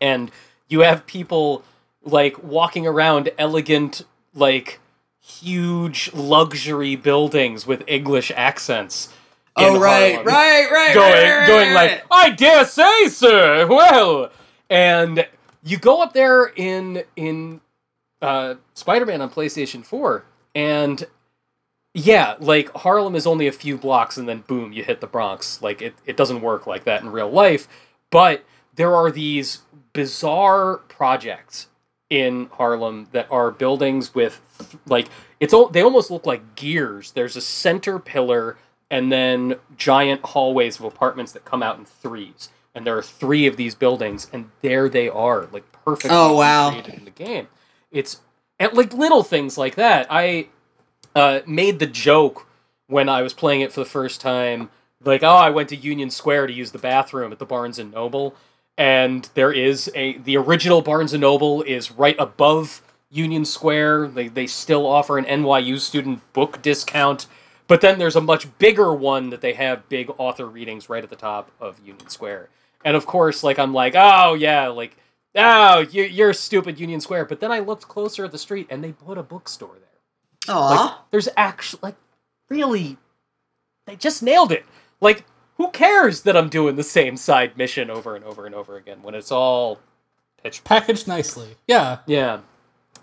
and 0.00 0.30
you 0.68 0.80
have 0.80 1.06
people 1.06 1.64
like 2.04 2.42
walking 2.42 2.86
around 2.86 3.30
elegant, 3.38 4.02
like 4.34 4.80
huge 5.20 6.12
luxury 6.14 6.96
buildings 6.96 7.66
with 7.66 7.82
English 7.86 8.32
accents. 8.34 9.12
Oh 9.56 9.78
right, 9.78 10.14
Harlem 10.14 10.26
right, 10.26 10.70
right, 10.70 10.94
going 10.94 11.12
right, 11.12 11.38
right, 11.38 11.46
going 11.46 11.74
like 11.74 12.04
I 12.10 12.30
dare 12.30 12.64
say, 12.64 13.08
sir. 13.08 13.66
Well, 13.66 14.30
and 14.70 15.26
you 15.64 15.78
go 15.78 16.00
up 16.00 16.12
there 16.12 16.46
in 16.56 17.02
in 17.16 17.60
uh, 18.22 18.54
Spider-Man 18.74 19.20
on 19.20 19.30
PlayStation 19.30 19.84
Four, 19.84 20.24
and 20.54 21.04
yeah, 21.94 22.36
like 22.38 22.70
Harlem 22.72 23.16
is 23.16 23.26
only 23.26 23.48
a 23.48 23.52
few 23.52 23.76
blocks, 23.76 24.16
and 24.16 24.28
then 24.28 24.44
boom, 24.46 24.72
you 24.72 24.84
hit 24.84 25.00
the 25.00 25.06
Bronx. 25.06 25.60
Like 25.60 25.82
it, 25.82 25.94
it 26.06 26.16
doesn't 26.16 26.40
work 26.40 26.66
like 26.66 26.84
that 26.84 27.02
in 27.02 27.10
real 27.10 27.30
life, 27.30 27.66
but 28.10 28.44
there 28.76 28.94
are 28.94 29.10
these 29.10 29.62
bizarre 29.92 30.76
projects 30.88 31.66
in 32.10 32.48
Harlem 32.52 33.08
that 33.12 33.30
are 33.30 33.50
buildings 33.50 34.14
with 34.14 34.40
like 34.86 35.08
it's 35.40 35.52
all 35.52 35.68
they 35.68 35.82
almost 35.82 36.10
look 36.10 36.26
like 36.26 36.54
gears. 36.54 37.12
There's 37.12 37.36
a 37.36 37.40
center 37.40 37.98
pillar 37.98 38.56
and 38.90 39.12
then 39.12 39.56
giant 39.76 40.22
hallways 40.24 40.78
of 40.78 40.84
apartments 40.84 41.32
that 41.32 41.44
come 41.44 41.62
out 41.62 41.78
in 41.78 41.84
threes. 41.84 42.48
And 42.74 42.86
there 42.86 42.96
are 42.96 43.02
three 43.02 43.46
of 43.46 43.56
these 43.56 43.74
buildings, 43.74 44.28
and 44.32 44.50
there 44.62 44.88
they 44.88 45.08
are, 45.08 45.48
like 45.52 45.70
perfectly 45.72 46.10
Oh, 46.16 46.36
wow. 46.36 46.70
created 46.70 46.94
in 46.94 47.04
the 47.04 47.10
game. 47.10 47.48
It's 47.90 48.20
and 48.60 48.72
like 48.74 48.92
little 48.94 49.22
things 49.24 49.58
like 49.58 49.74
that. 49.74 50.06
I 50.10 50.48
uh, 51.16 51.40
made 51.46 51.80
the 51.80 51.86
joke 51.86 52.46
when 52.86 53.08
I 53.08 53.22
was 53.22 53.32
playing 53.34 53.62
it 53.62 53.72
for 53.72 53.80
the 53.80 53.86
first 53.86 54.20
time, 54.20 54.70
like, 55.02 55.22
oh, 55.22 55.28
I 55.28 55.50
went 55.50 55.68
to 55.70 55.76
Union 55.76 56.10
Square 56.10 56.46
to 56.48 56.52
use 56.52 56.70
the 56.70 56.78
bathroom 56.78 57.32
at 57.32 57.38
the 57.38 57.46
Barnes 57.46 57.78
and 57.78 57.92
Noble, 57.92 58.34
and 58.78 59.28
there 59.34 59.52
is 59.52 59.90
a 59.94 60.16
the 60.18 60.36
original 60.36 60.80
Barnes 60.80 61.12
and 61.12 61.20
Noble 61.20 61.62
is 61.62 61.90
right 61.90 62.16
above 62.18 62.80
Union 63.10 63.44
Square. 63.44 64.08
They 64.08 64.28
they 64.28 64.46
still 64.46 64.86
offer 64.86 65.18
an 65.18 65.24
NYU 65.24 65.78
student 65.80 66.32
book 66.32 66.62
discount, 66.62 67.26
but 67.66 67.80
then 67.80 67.98
there's 67.98 68.16
a 68.16 68.20
much 68.20 68.56
bigger 68.58 68.94
one 68.94 69.30
that 69.30 69.40
they 69.40 69.54
have 69.54 69.88
big 69.88 70.10
author 70.16 70.46
readings 70.46 70.88
right 70.88 71.02
at 71.02 71.10
the 71.10 71.16
top 71.16 71.50
of 71.60 71.78
Union 71.80 72.08
Square. 72.08 72.48
And 72.84 72.96
of 72.96 73.04
course, 73.04 73.42
like 73.42 73.58
I'm 73.58 73.74
like, 73.74 73.94
oh 73.96 74.34
yeah, 74.34 74.68
like 74.68 74.96
oh 75.34 75.80
you, 75.80 76.04
you're 76.04 76.32
stupid 76.32 76.78
Union 76.78 77.00
Square. 77.00 77.24
But 77.24 77.40
then 77.40 77.50
I 77.50 77.58
looked 77.58 77.88
closer 77.88 78.24
at 78.24 78.30
the 78.32 78.38
street, 78.38 78.68
and 78.70 78.82
they 78.82 78.92
put 78.92 79.18
a 79.18 79.24
bookstore 79.24 79.74
there. 79.74 80.54
Aw. 80.54 80.68
Like, 80.68 81.10
there's 81.10 81.28
actually 81.36 81.80
like 81.82 81.96
really, 82.48 82.96
they 83.86 83.96
just 83.96 84.22
nailed 84.22 84.52
it. 84.52 84.64
Like, 85.00 85.24
who 85.58 85.70
cares 85.70 86.22
that 86.22 86.36
I'm 86.36 86.48
doing 86.48 86.76
the 86.76 86.82
same 86.82 87.16
side 87.16 87.56
mission 87.56 87.90
over 87.90 88.16
and 88.16 88.24
over 88.24 88.46
and 88.46 88.54
over 88.54 88.76
again 88.76 89.02
when 89.02 89.14
it's 89.14 89.30
all 89.30 89.78
pitch 90.42 90.64
Packaged 90.64 91.06
nicely. 91.06 91.56
Yeah. 91.66 91.98
yeah. 92.06 92.40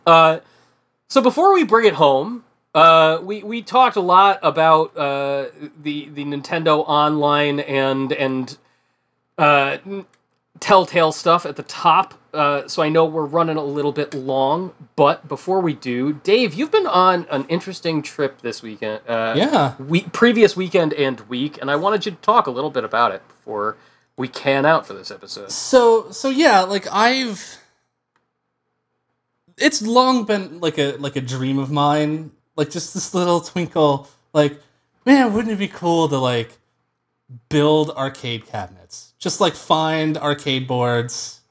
Uh, 0.07 0.39
so 1.07 1.21
before 1.21 1.53
we 1.53 1.63
bring 1.63 1.85
it 1.85 1.93
home, 1.93 2.43
uh, 2.73 3.19
we 3.21 3.43
we 3.43 3.61
talked 3.61 3.95
a 3.95 4.01
lot 4.01 4.39
about 4.41 4.95
uh, 4.97 5.47
the 5.81 6.09
the 6.09 6.25
Nintendo 6.25 6.83
Online 6.87 7.61
and 7.61 8.11
and 8.11 8.57
uh, 9.37 9.77
Telltale 10.59 11.11
stuff 11.11 11.45
at 11.45 11.55
the 11.55 11.63
top. 11.63 12.15
Uh, 12.35 12.67
so 12.67 12.83
I 12.83 12.89
know 12.89 13.05
we're 13.05 13.25
running 13.25 13.57
a 13.57 13.63
little 13.63 13.91
bit 13.91 14.13
long, 14.13 14.73
but 14.95 15.27
before 15.27 15.61
we 15.61 15.73
do, 15.73 16.13
Dave, 16.13 16.53
you've 16.53 16.71
been 16.71 16.85
on 16.87 17.25
an 17.31 17.45
interesting 17.47 18.01
trip 18.01 18.41
this 18.41 18.61
weekend. 18.61 19.01
Uh, 19.07 19.33
Yeah. 19.37 19.73
we 19.79 20.01
previous 20.01 20.55
weekend 20.55 20.93
and 20.93 21.21
week, 21.29 21.57
and 21.61 21.71
I 21.71 21.75
wanted 21.75 22.05
you 22.05 22.11
to 22.11 22.17
talk 22.17 22.47
a 22.47 22.51
little 22.51 22.69
bit 22.69 22.83
about 22.83 23.11
it 23.13 23.25
before 23.27 23.77
we 24.17 24.27
can 24.27 24.65
out 24.65 24.85
for 24.85 24.93
this 24.93 25.11
episode. 25.11 25.51
So 25.51 26.11
so 26.11 26.29
yeah, 26.29 26.61
like 26.61 26.85
I've 26.91 27.57
it's 29.57 29.81
long 29.81 30.25
been 30.25 30.59
like 30.59 30.77
a 30.77 30.95
like 30.97 31.15
a 31.15 31.21
dream 31.21 31.57
of 31.59 31.71
mine, 31.71 32.31
like 32.55 32.69
just 32.69 32.93
this 32.93 33.13
little 33.13 33.39
twinkle 33.41 34.07
like 34.33 34.59
man, 35.05 35.33
wouldn't 35.33 35.53
it 35.53 35.59
be 35.59 35.67
cool 35.67 36.09
to 36.09 36.17
like 36.17 36.57
build 37.49 37.91
arcade 37.91 38.45
cabinets? 38.47 39.13
Just 39.19 39.39
like 39.41 39.53
find 39.53 40.17
arcade 40.17 40.67
boards, 40.67 41.41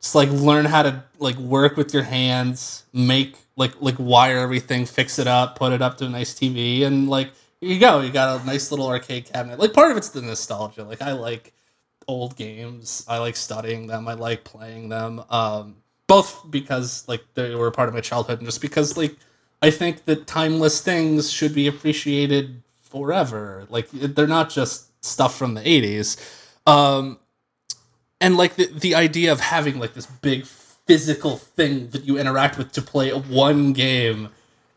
just 0.00 0.14
like 0.14 0.30
learn 0.30 0.64
how 0.64 0.82
to 0.82 1.04
like 1.18 1.36
work 1.36 1.76
with 1.76 1.92
your 1.92 2.04
hands, 2.04 2.84
make 2.92 3.36
like 3.56 3.80
like 3.80 3.96
wire 3.98 4.38
everything, 4.38 4.86
fix 4.86 5.18
it 5.18 5.26
up, 5.26 5.56
put 5.56 5.72
it 5.72 5.82
up 5.82 5.98
to 5.98 6.06
a 6.06 6.08
nice 6.08 6.34
TV 6.34 6.84
and 6.84 7.08
like 7.08 7.32
you 7.60 7.78
go, 7.78 8.00
you 8.00 8.10
got 8.12 8.40
a 8.40 8.46
nice 8.46 8.70
little 8.70 8.86
arcade 8.86 9.26
cabinet. 9.26 9.58
Like 9.58 9.72
part 9.72 9.90
of 9.90 9.96
it's 9.96 10.10
the 10.10 10.22
nostalgia. 10.22 10.84
Like 10.84 11.02
I 11.02 11.12
like 11.12 11.52
old 12.06 12.36
games. 12.36 13.04
I 13.08 13.18
like 13.18 13.36
studying 13.36 13.86
them. 13.86 14.08
I 14.08 14.14
like 14.14 14.44
playing 14.44 14.88
them. 14.88 15.22
Um, 15.30 15.76
both 16.06 16.50
because 16.50 17.06
like 17.06 17.22
they 17.34 17.54
were 17.54 17.70
part 17.70 17.88
of 17.88 17.94
my 17.94 18.00
childhood, 18.00 18.38
and 18.38 18.46
just 18.46 18.62
because 18.62 18.96
like 18.96 19.16
I 19.60 19.70
think 19.70 20.04
that 20.06 20.26
timeless 20.26 20.80
things 20.80 21.30
should 21.30 21.54
be 21.54 21.66
appreciated 21.66 22.62
forever. 22.80 23.66
Like 23.68 23.90
they're 23.90 24.26
not 24.26 24.50
just 24.50 25.04
stuff 25.04 25.36
from 25.36 25.54
the 25.54 25.60
'80s. 25.60 26.16
Um, 26.66 27.18
and 28.20 28.36
like 28.36 28.56
the 28.56 28.66
the 28.66 28.94
idea 28.94 29.32
of 29.32 29.40
having 29.40 29.78
like 29.78 29.94
this 29.94 30.06
big 30.06 30.44
physical 30.46 31.36
thing 31.36 31.88
that 31.90 32.04
you 32.04 32.18
interact 32.18 32.56
with 32.58 32.72
to 32.72 32.82
play 32.82 33.10
one 33.10 33.72
game, 33.72 34.30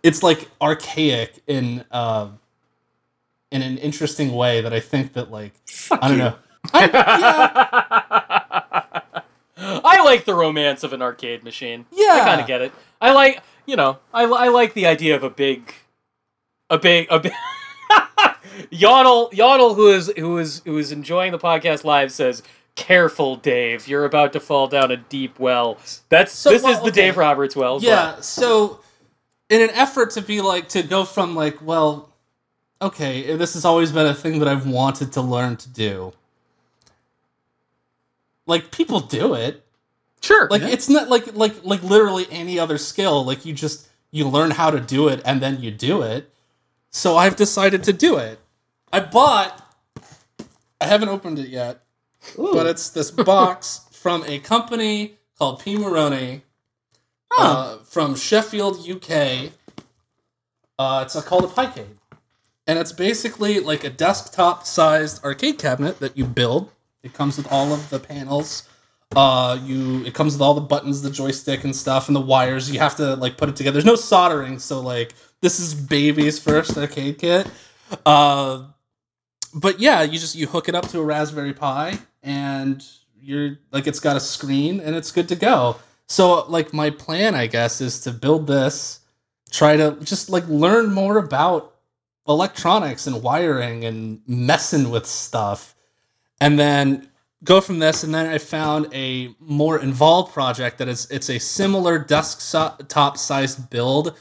it's 0.04 0.22
like 0.24 0.50
archaic 0.62 1.42
in 1.48 1.84
uh, 1.92 2.30
in 3.52 3.62
an 3.62 3.78
interesting 3.78 4.34
way 4.34 4.62
that 4.62 4.74
I 4.74 4.80
think 4.80 5.14
that 5.14 5.32
like 5.32 5.54
Fuck 5.68 6.00
I 6.02 6.08
don't 6.08 6.18
you. 6.18 6.24
know. 6.24 6.36
I, 6.74 6.86
yeah, 8.94 9.22
I 9.84 10.04
like 10.04 10.26
the 10.26 10.34
romance 10.36 10.84
of 10.84 10.94
an 10.94 11.02
arcade 11.02 11.44
machine. 11.44 11.86
yeah 11.92 12.12
I 12.14 12.20
kind 12.26 12.42
of 12.42 12.48
get 12.48 12.62
it. 12.62 12.72
I 13.00 13.12
like, 13.14 13.42
you 13.66 13.76
know, 13.76 13.98
I, 14.14 14.24
I 14.26 14.48
like 14.50 14.74
the 14.74 14.86
idea 14.86 15.16
of 15.16 15.24
a 15.24 15.30
big, 15.30 15.74
a 16.70 16.78
big, 16.78 17.08
a 17.10 17.20
big. 17.20 17.34
Yodel, 18.70 19.30
Yodel, 19.34 19.74
who 19.76 19.88
is 19.90 20.12
who 20.18 20.38
is 20.38 20.62
who 20.66 20.78
is 20.78 20.92
enjoying 20.92 21.32
the 21.32 21.40
podcast 21.40 21.84
live, 21.84 22.12
says, 22.12 22.44
"Careful, 22.76 23.36
Dave. 23.36 23.88
You're 23.88 24.06
about 24.06 24.34
to 24.34 24.40
fall 24.40 24.68
down 24.68 24.92
a 24.92 24.98
deep 24.98 25.40
well." 25.40 25.78
That's 26.10 26.32
So, 26.32 26.50
this 26.52 26.64
well, 26.64 26.74
is 26.74 26.80
the 26.80 26.86
okay. 26.86 26.92
Dave 27.08 27.18
Roberts 27.18 27.56
well. 27.56 27.76
but- 27.80 27.84
yeah. 27.88 28.20
So, 28.22 28.80
in 29.50 29.62
an 29.62 29.70
effort 29.72 30.12
to 30.12 30.22
be 30.22 30.42
like 30.42 30.70
to 30.70 30.84
go 30.84 31.04
from 31.06 31.36
like, 31.36 31.58
well, 31.62 32.10
okay, 32.82 33.36
this 33.36 33.54
has 33.54 33.66
always 33.66 33.92
been 33.92 34.08
a 34.08 34.14
thing 34.14 34.40
that 34.40 34.48
I've 34.48 34.66
wanted 34.68 35.12
to 35.14 35.22
learn 35.22 35.58
to 35.58 35.70
do. 35.70 36.14
Like 38.48 38.72
people 38.72 39.00
do 39.00 39.34
it. 39.34 39.64
sure. 40.22 40.48
Like 40.50 40.62
Yeah. 40.62 40.70
it's 40.70 40.90
not 40.90 41.10
like 41.10 41.34
like 41.36 41.64
like 41.64 41.84
literally 41.84 42.28
any 42.32 42.60
other 42.60 42.78
skill. 42.78 43.24
Like 43.26 43.46
you 43.46 43.54
just 43.54 43.88
you 44.12 44.28
learn 44.28 44.52
how 44.52 44.70
to 44.72 44.80
do 44.80 45.08
it 45.08 45.22
and 45.26 45.42
then 45.42 45.62
you 45.62 45.72
do 45.72 46.02
it. 46.02 46.30
So 46.90 47.18
I've 47.18 47.36
decided 47.36 47.84
to 47.86 47.94
do 47.94 48.18
it. 48.18 48.40
I 48.92 49.00
bought. 49.00 49.58
I 50.82 50.86
haven't 50.86 51.10
opened 51.10 51.40
it 51.40 51.48
yet, 51.50 51.82
Ooh. 52.40 52.52
but 52.54 52.68
it's 52.68 52.90
this 52.90 53.12
box 53.12 53.82
from 53.92 54.24
a 54.28 54.40
company 54.40 55.16
called 55.38 55.60
Pimoroni 55.62 56.42
Huh. 57.34 57.44
uh, 57.44 57.78
from 57.84 58.16
Sheffield, 58.16 58.86
UK. 58.88 59.52
Uh, 60.78 61.04
it's 61.06 61.20
called 61.24 61.46
a 61.46 61.48
Piecade, 61.48 61.98
and 62.68 62.78
it's 62.78 62.92
basically 62.92 63.60
like 63.62 63.84
a 63.86 63.90
desktop-sized 63.90 65.24
arcade 65.24 65.58
cabinet 65.58 66.00
that 66.00 66.18
you 66.18 66.26
build. 66.26 66.72
It 67.04 67.14
comes 67.14 67.38
with 67.38 67.50
all 67.52 67.72
of 67.74 67.90
the 67.90 68.00
panels. 68.00 68.68
Uh, 69.16 69.58
you 69.64 70.04
it 70.06 70.14
comes 70.14 70.34
with 70.34 70.42
all 70.42 70.54
the 70.54 70.62
buttons, 70.62 71.02
the 71.02 71.10
joystick 71.10 71.64
and 71.64 71.76
stuff, 71.76 72.08
and 72.08 72.16
the 72.16 72.22
wires. 72.22 72.70
You 72.70 72.80
have 72.80 72.96
to 72.98 73.16
like 73.16 73.38
put 73.38 73.48
it 73.50 73.56
together. 73.56 73.74
There's 73.76 73.86
no 73.86 73.96
soldering, 73.96 74.60
so 74.60 74.82
like 74.82 75.14
this 75.42 75.60
is 75.60 75.74
baby's 75.74 76.38
first 76.40 76.78
arcade 76.78 77.18
kit. 77.18 77.48
Uh, 78.06 78.64
but 79.54 79.80
yeah, 79.80 80.02
you 80.02 80.20
just 80.20 80.36
you 80.36 80.48
hook 80.48 80.70
it 80.70 80.76
up 80.76 80.88
to 80.90 81.00
a 81.00 81.04
Raspberry 81.04 81.54
Pi, 81.54 81.98
and 82.24 82.84
you're 83.20 83.58
like 83.72 83.88
it's 83.88 84.00
got 84.00 84.18
a 84.18 84.20
screen, 84.20 84.80
and 84.80 84.96
it's 84.96 85.12
good 85.12 85.30
to 85.30 85.36
go. 85.36 85.78
So 86.08 86.46
like 86.48 86.74
my 86.74 86.90
plan, 86.90 87.36
I 87.36 87.48
guess, 87.48 87.82
is 87.82 88.02
to 88.02 88.12
build 88.12 88.48
this, 88.48 89.00
try 89.52 89.78
to 89.78 89.98
just 90.04 90.30
like 90.30 90.48
learn 90.48 90.94
more 90.94 91.18
about 91.18 91.76
electronics 92.28 93.08
and 93.08 93.24
wiring 93.24 93.86
and 93.86 94.22
messing 94.28 94.90
with 94.90 95.06
stuff, 95.06 95.76
and 96.40 96.58
then 96.60 97.10
go 97.44 97.62
from 97.62 97.80
this. 97.80 98.04
And 98.04 98.14
then 98.14 98.28
I 98.28 98.38
found 98.38 98.88
a 98.94 99.36
more 99.40 99.80
involved 99.80 100.34
project 100.34 100.78
that 100.80 100.88
is 100.88 101.10
it's 101.12 101.30
a 101.30 101.40
similar 101.40 102.00
desktop 102.00 103.18
sized 103.18 103.70
build, 103.70 104.18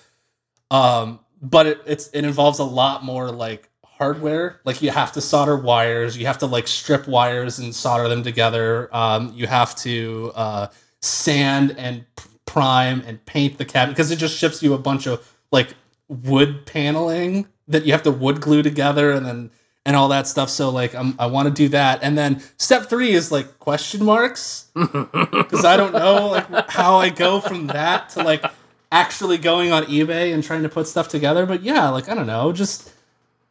um, 0.71 1.21
but 1.41 1.67
it, 1.67 1.81
it's 1.87 2.09
it 2.09 2.25
involves 2.25 2.59
a 2.59 2.65
lot 2.65 3.05
more 3.05 3.31
like 3.31 3.70
hardware. 4.01 4.61
Like 4.65 4.81
you 4.81 4.91
have 4.91 5.13
to 5.13 5.21
solder 5.21 5.57
wires, 5.57 6.17
you 6.17 6.25
have 6.25 6.39
to 6.39 6.47
like 6.47 6.67
strip 6.67 7.07
wires 7.07 7.59
and 7.59 7.75
solder 7.75 8.09
them 8.09 8.23
together. 8.23 8.89
Um, 8.97 9.33
you 9.37 9.47
have 9.47 9.77
to 9.77 10.33
uh, 10.35 10.67
sand 11.03 11.75
and 11.77 12.07
prime 12.47 13.03
and 13.07 13.25
paint 13.27 13.59
the 13.59 13.65
cabinet 13.67 13.93
because 13.95 14.11
it 14.11 14.17
just 14.17 14.37
ships 14.37 14.63
you 14.63 14.73
a 14.73 14.79
bunch 14.79 15.07
of 15.07 15.31
like 15.53 15.75
wood 16.09 16.65
paneling 16.65 17.47
that 17.69 17.85
you 17.85 17.93
have 17.93 18.03
to 18.05 18.11
wood 18.11 18.41
glue 18.41 18.63
together 18.63 19.13
and 19.13 19.27
then 19.27 19.51
and 19.85 19.97
all 19.97 20.09
that 20.09 20.27
stuff. 20.27 20.49
So 20.49 20.71
like 20.71 20.95
I'm, 20.95 21.15
I 21.19 21.27
want 21.27 21.49
to 21.49 21.55
do 21.55 21.69
that. 21.69 22.03
And 22.03 22.17
then 22.17 22.43
step 22.57 22.89
three 22.89 23.13
is 23.13 23.31
like 23.31 23.59
question 23.59 24.03
marks 24.03 24.71
because 24.75 25.65
I 25.67 25.77
don't 25.77 25.93
know 25.93 26.29
like 26.29 26.71
how 26.71 26.97
I 26.97 27.11
go 27.11 27.41
from 27.41 27.67
that 27.67 28.09
to 28.11 28.23
like 28.23 28.45
actually 28.91 29.37
going 29.37 29.73
on 29.73 29.85
eBay 29.85 30.33
and 30.33 30.43
trying 30.43 30.63
to 30.63 30.71
put 30.71 30.89
stuff 30.89 31.09
together. 31.09 31.45
But 31.45 31.63
yeah, 31.63 31.91
like 31.91 32.09
I 32.09 32.15
don't 32.15 32.27
know, 32.27 32.51
just 32.53 32.93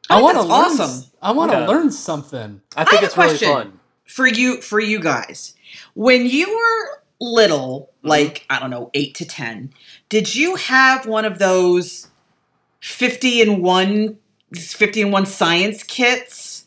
I, 0.09 0.15
think 0.15 0.23
want 0.23 0.37
to 0.37 0.41
learn. 0.43 0.65
awesome. 0.81 1.11
I 1.21 1.31
want 1.31 1.51
to 1.51 1.59
Yeah. 1.59 1.67
learn 1.67 1.91
something. 1.91 2.61
I 2.75 2.83
think 2.83 3.01
have 3.01 3.03
a 3.03 3.05
it's 3.07 3.17
really 3.17 3.37
fun. 3.37 3.79
for 4.05 4.27
you 4.27 4.61
for 4.61 4.79
you 4.79 4.99
guys 4.99 5.53
when 5.93 6.25
you 6.25 6.49
were 6.55 7.01
little 7.21 7.89
Mm-hmm. 7.99 8.07
like 8.09 8.45
i 8.49 8.59
don't 8.59 8.69
know 8.69 8.89
8 8.93 9.13
to 9.15 9.25
10 9.25 9.73
did 10.07 10.33
you 10.33 10.55
have 10.55 11.05
one 11.05 11.25
of 11.25 11.37
those 11.37 12.07
50 12.79 13.41
and 13.41 13.61
1 13.61 14.17
50 14.55 15.01
and 15.01 15.11
1 15.11 15.25
science 15.25 15.83
kits 15.83 16.65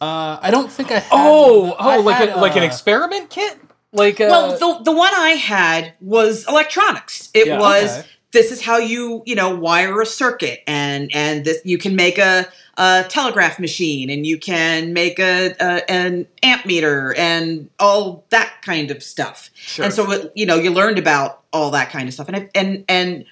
Uh, 0.00 0.38
I 0.40 0.50
don't 0.50 0.70
think 0.70 0.90
I. 0.90 0.98
Had, 1.00 1.08
Oh, 1.12 1.72
I 1.78 1.96
oh, 1.96 2.00
like 2.00 2.16
had, 2.16 2.28
a, 2.30 2.36
like 2.40 2.56
an 2.56 2.62
uh, 2.62 2.66
experiment 2.66 3.28
kit. 3.30 3.58
Like 3.92 4.20
uh, 4.20 4.26
well 4.30 4.58
the, 4.58 4.84
the 4.84 4.92
one 4.92 5.12
i 5.14 5.30
had 5.30 5.94
was 6.00 6.46
electronics 6.46 7.30
it 7.34 7.46
Yeah, 7.46 7.58
was 7.58 7.98
okay. 8.00 8.08
This 8.32 8.52
is 8.52 8.62
how 8.62 8.78
you 8.78 9.22
you 9.26 9.34
know 9.34 9.54
wire 9.54 10.00
a 10.00 10.06
circuit 10.06 10.62
and 10.66 11.10
and 11.14 11.44
this 11.44 11.60
you 11.64 11.78
can 11.78 11.96
make 11.96 12.18
a 12.18 12.46
a 12.80 13.04
telegraph 13.08 13.58
machine, 13.58 14.08
and 14.08 14.26
you 14.26 14.38
can 14.38 14.94
make 14.94 15.18
a, 15.18 15.54
a 15.60 15.90
an 15.90 16.26
amp 16.42 16.64
meter 16.64 17.14
and 17.14 17.68
all 17.78 18.24
that 18.30 18.54
kind 18.62 18.90
of 18.90 19.02
stuff. 19.02 19.50
Sure. 19.54 19.84
And 19.84 19.94
so 19.94 20.10
it- 20.10 20.32
you 20.34 20.46
know 20.46 20.56
you 20.56 20.70
learned 20.70 20.98
about 20.98 21.42
all 21.52 21.70
that 21.72 21.90
kind 21.90 22.08
of 22.08 22.14
stuff, 22.14 22.28
and 22.28 22.36
I, 22.36 22.50
and 22.54 22.84
and 22.88 23.26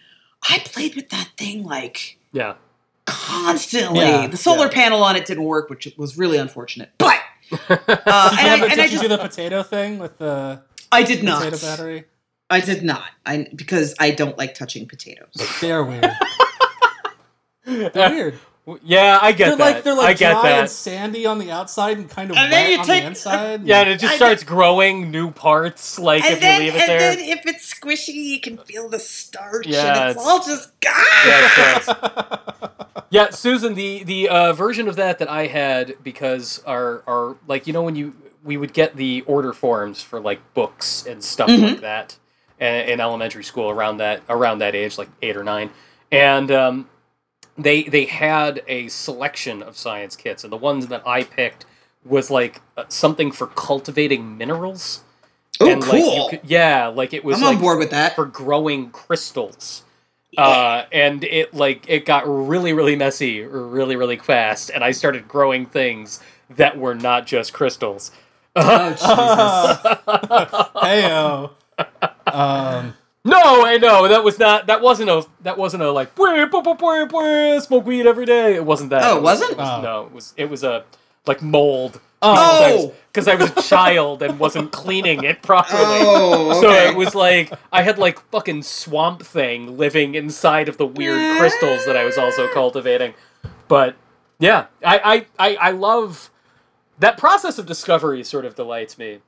I 0.48 0.58
played 0.66 0.94
with 0.96 1.08
that 1.10 1.30
thing 1.38 1.64
like 1.64 2.18
yeah. 2.32 2.54
constantly. 3.06 4.00
Yeah, 4.00 4.26
the 4.26 4.36
solar 4.36 4.66
yeah. 4.66 4.72
panel 4.72 5.02
on 5.02 5.16
it 5.16 5.24
didn't 5.24 5.44
work, 5.44 5.70
which 5.70 5.92
was 5.96 6.18
really 6.18 6.36
unfortunate. 6.36 6.90
But 6.98 7.18
uh, 7.52 7.56
Did 7.56 7.70
you, 7.70 7.78
and 7.78 7.88
I, 8.06 8.30
have, 8.32 8.62
and 8.62 8.70
did 8.70 8.78
I 8.80 8.84
you 8.84 8.90
just 8.90 9.02
do 9.02 9.08
the 9.08 9.18
potato 9.18 9.62
thing 9.62 9.98
with 9.98 10.18
the 10.18 10.60
I 10.92 11.04
did 11.04 11.22
not. 11.22 11.42
potato 11.42 11.58
battery? 11.58 12.04
I 12.50 12.60
did 12.60 12.82
not. 12.82 13.10
I 13.26 13.46
because 13.54 13.94
I 13.98 14.10
don't 14.12 14.36
like 14.38 14.54
touching 14.54 14.86
potatoes. 14.88 15.32
They 15.60 15.70
are 15.72 15.84
weird. 15.84 16.10
They're 17.64 18.10
weird. 18.10 18.38
yeah, 18.82 19.18
I 19.20 19.32
get 19.32 19.48
They're 19.48 19.56
that. 19.56 19.74
like 19.74 19.84
they're 19.84 19.94
like 19.94 20.04
I 20.04 20.08
like 20.08 20.18
get 20.18 20.32
dry 20.32 20.42
that. 20.42 20.60
and 20.60 20.70
sandy 20.70 21.26
on 21.26 21.38
the 21.38 21.50
outside 21.50 21.98
and 21.98 22.08
kind 22.08 22.30
of 22.30 22.36
And 22.36 22.52
then 22.52 22.62
wet 22.64 22.70
you 22.72 22.78
on 22.78 22.86
take- 22.86 23.02
the 23.02 23.08
inside. 23.08 23.64
yeah, 23.64 23.80
and 23.80 23.90
it 23.90 24.00
just 24.00 24.14
I- 24.14 24.16
starts 24.16 24.44
growing 24.44 25.10
new 25.10 25.30
parts. 25.30 25.98
Like 25.98 26.22
if 26.24 26.42
you 26.42 26.48
leave 26.64 26.74
it 26.74 26.80
and 26.80 26.88
there. 26.90 26.98
then 26.98 27.18
if 27.20 27.46
it's 27.46 27.72
squishy, 27.74 28.14
you 28.14 28.40
can 28.40 28.56
feel 28.58 28.88
the 28.88 28.98
starch, 28.98 29.66
Yeah, 29.66 30.00
and 30.02 30.10
it's, 30.10 30.20
it's- 30.20 30.26
all 30.26 30.38
just 30.44 30.70
ah! 30.86 31.26
Yeah, 31.26 31.76
it's. 31.76 32.64
Yeah, 33.10 33.30
Susan, 33.30 33.74
the 33.74 34.04
the 34.04 34.28
uh, 34.28 34.52
version 34.52 34.86
of 34.86 34.96
that 34.96 35.18
that 35.20 35.30
I 35.30 35.46
had 35.46 35.94
because 36.02 36.62
our 36.66 37.02
our 37.06 37.36
like 37.46 37.66
you 37.66 37.72
know 37.72 37.82
when 37.82 37.96
you 37.96 38.14
we 38.44 38.58
would 38.58 38.74
get 38.74 38.96
the 38.96 39.22
order 39.22 39.54
forms 39.54 40.02
for 40.02 40.20
like 40.20 40.40
books 40.52 41.06
and 41.06 41.24
stuff 41.24 41.48
Mhm. 41.48 41.62
like 41.70 41.80
that 41.80 42.18
in 42.60 43.00
elementary 43.00 43.44
school 43.44 43.70
around 43.70 43.98
that 43.98 44.22
around 44.28 44.58
that 44.58 44.74
age 44.74 44.98
like 44.98 45.08
eight 45.22 45.36
or 45.36 45.44
nine, 45.44 45.70
and 46.10 46.50
um, 46.50 46.88
they 47.56 47.84
they 47.84 48.04
had 48.06 48.62
a 48.68 48.88
selection 48.88 49.62
of 49.62 49.76
science 49.76 50.16
kits 50.16 50.44
and 50.44 50.52
the 50.52 50.56
ones 50.56 50.88
that 50.88 51.06
I 51.06 51.24
picked 51.24 51.64
was 52.04 52.30
like 52.30 52.60
uh, 52.76 52.84
something 52.88 53.32
for 53.32 53.46
cultivating 53.48 54.36
minerals. 54.36 55.02
Oh, 55.60 55.70
and 55.70 55.80
like 55.82 55.98
you 55.98 56.04
cool. 56.04 56.28
could, 56.30 56.40
yeah, 56.44 56.86
like 56.88 57.12
it 57.12 57.24
was 57.24 57.38
I'm 57.38 57.44
like 57.44 57.56
on 57.56 57.62
board 57.62 57.78
with 57.78 57.90
that. 57.90 58.14
for 58.14 58.26
growing 58.26 58.90
crystals. 58.90 59.82
Uh, 60.36 60.84
and 60.92 61.24
it 61.24 61.52
like 61.52 61.84
it 61.88 62.04
got 62.06 62.22
really 62.28 62.72
really 62.72 62.94
messy 62.94 63.42
really 63.42 63.96
really 63.96 64.16
fast 64.16 64.70
and 64.70 64.84
i 64.84 64.92
started 64.92 65.26
growing 65.26 65.66
things 65.66 66.20
that 66.48 66.78
were 66.78 66.94
not 66.94 67.26
just 67.26 67.52
crystals 67.52 68.12
Oh 68.56 68.90
Jesus! 68.90 69.06
Heyo. 70.82 71.50
Um, 72.26 72.94
no 73.24 73.64
i 73.64 73.78
know 73.78 74.06
that 74.08 74.22
was 74.22 74.38
not 74.38 74.66
that 74.66 74.80
wasn't 74.80 75.10
a 75.10 75.26
that 75.42 75.56
wasn't 75.58 75.82
a 75.82 75.90
like 75.90 76.14
"Bwah, 76.14 76.48
bwah, 76.48 76.62
bwah, 76.62 76.78
bwah, 76.78 77.08
bwah, 77.08 77.60
smoke 77.62 77.86
weed 77.86 78.06
every 78.06 78.26
day 78.26 78.54
it 78.54 78.64
wasn't 78.64 78.90
that 78.90 79.02
Oh, 79.04 79.16
It 79.18 79.22
was- 79.22 79.40
wasn't? 79.40 79.50
it 79.52 79.58
was- 79.58 79.68
Oh. 79.78 79.82
no 79.82 80.02
it 80.06 80.12
was 80.12 80.34
it 80.36 80.50
was 80.50 80.62
a 80.64 80.84
like 81.26 81.42
mold 81.42 82.00
Oh. 82.20 82.92
because 83.12 83.28
I 83.28 83.36
was 83.36 83.50
a 83.56 83.62
child 83.62 84.22
and 84.22 84.38
wasn't 84.40 84.72
cleaning 84.72 85.22
it 85.24 85.40
properly 85.42 85.82
Oh, 85.84 86.60
So 86.60 86.70
it 86.70 86.96
was 86.96 87.14
like 87.14 87.52
I 87.72 87.82
had 87.82 87.96
like 87.98 88.18
fucking 88.30 88.62
swamp 88.64 89.22
thing 89.22 89.76
living 89.78 90.14
inside 90.16 90.68
of 90.68 90.76
the 90.78 90.86
weird 90.86 91.38
crystals 91.38 91.84
that 91.86 91.96
I 91.96 92.04
was 92.04 92.18
also 92.18 92.48
cultivating. 92.52 93.14
But 93.68 93.94
yeah, 94.40 94.66
I 94.84 95.26
I, 95.38 95.48
I, 95.50 95.56
I 95.56 95.70
love 95.70 96.30
that 96.98 97.16
process 97.18 97.56
of 97.58 97.66
discovery 97.66 98.24
sort 98.24 98.44
of 98.44 98.54
delights 98.56 98.98
me. 98.98 99.20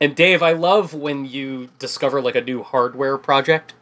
And 0.00 0.14
Dave, 0.14 0.42
I 0.42 0.52
love 0.52 0.92
when 0.94 1.24
you 1.24 1.70
discover 1.78 2.20
like 2.20 2.34
a 2.34 2.40
new 2.40 2.62
hardware 2.62 3.16
project. 3.18 3.74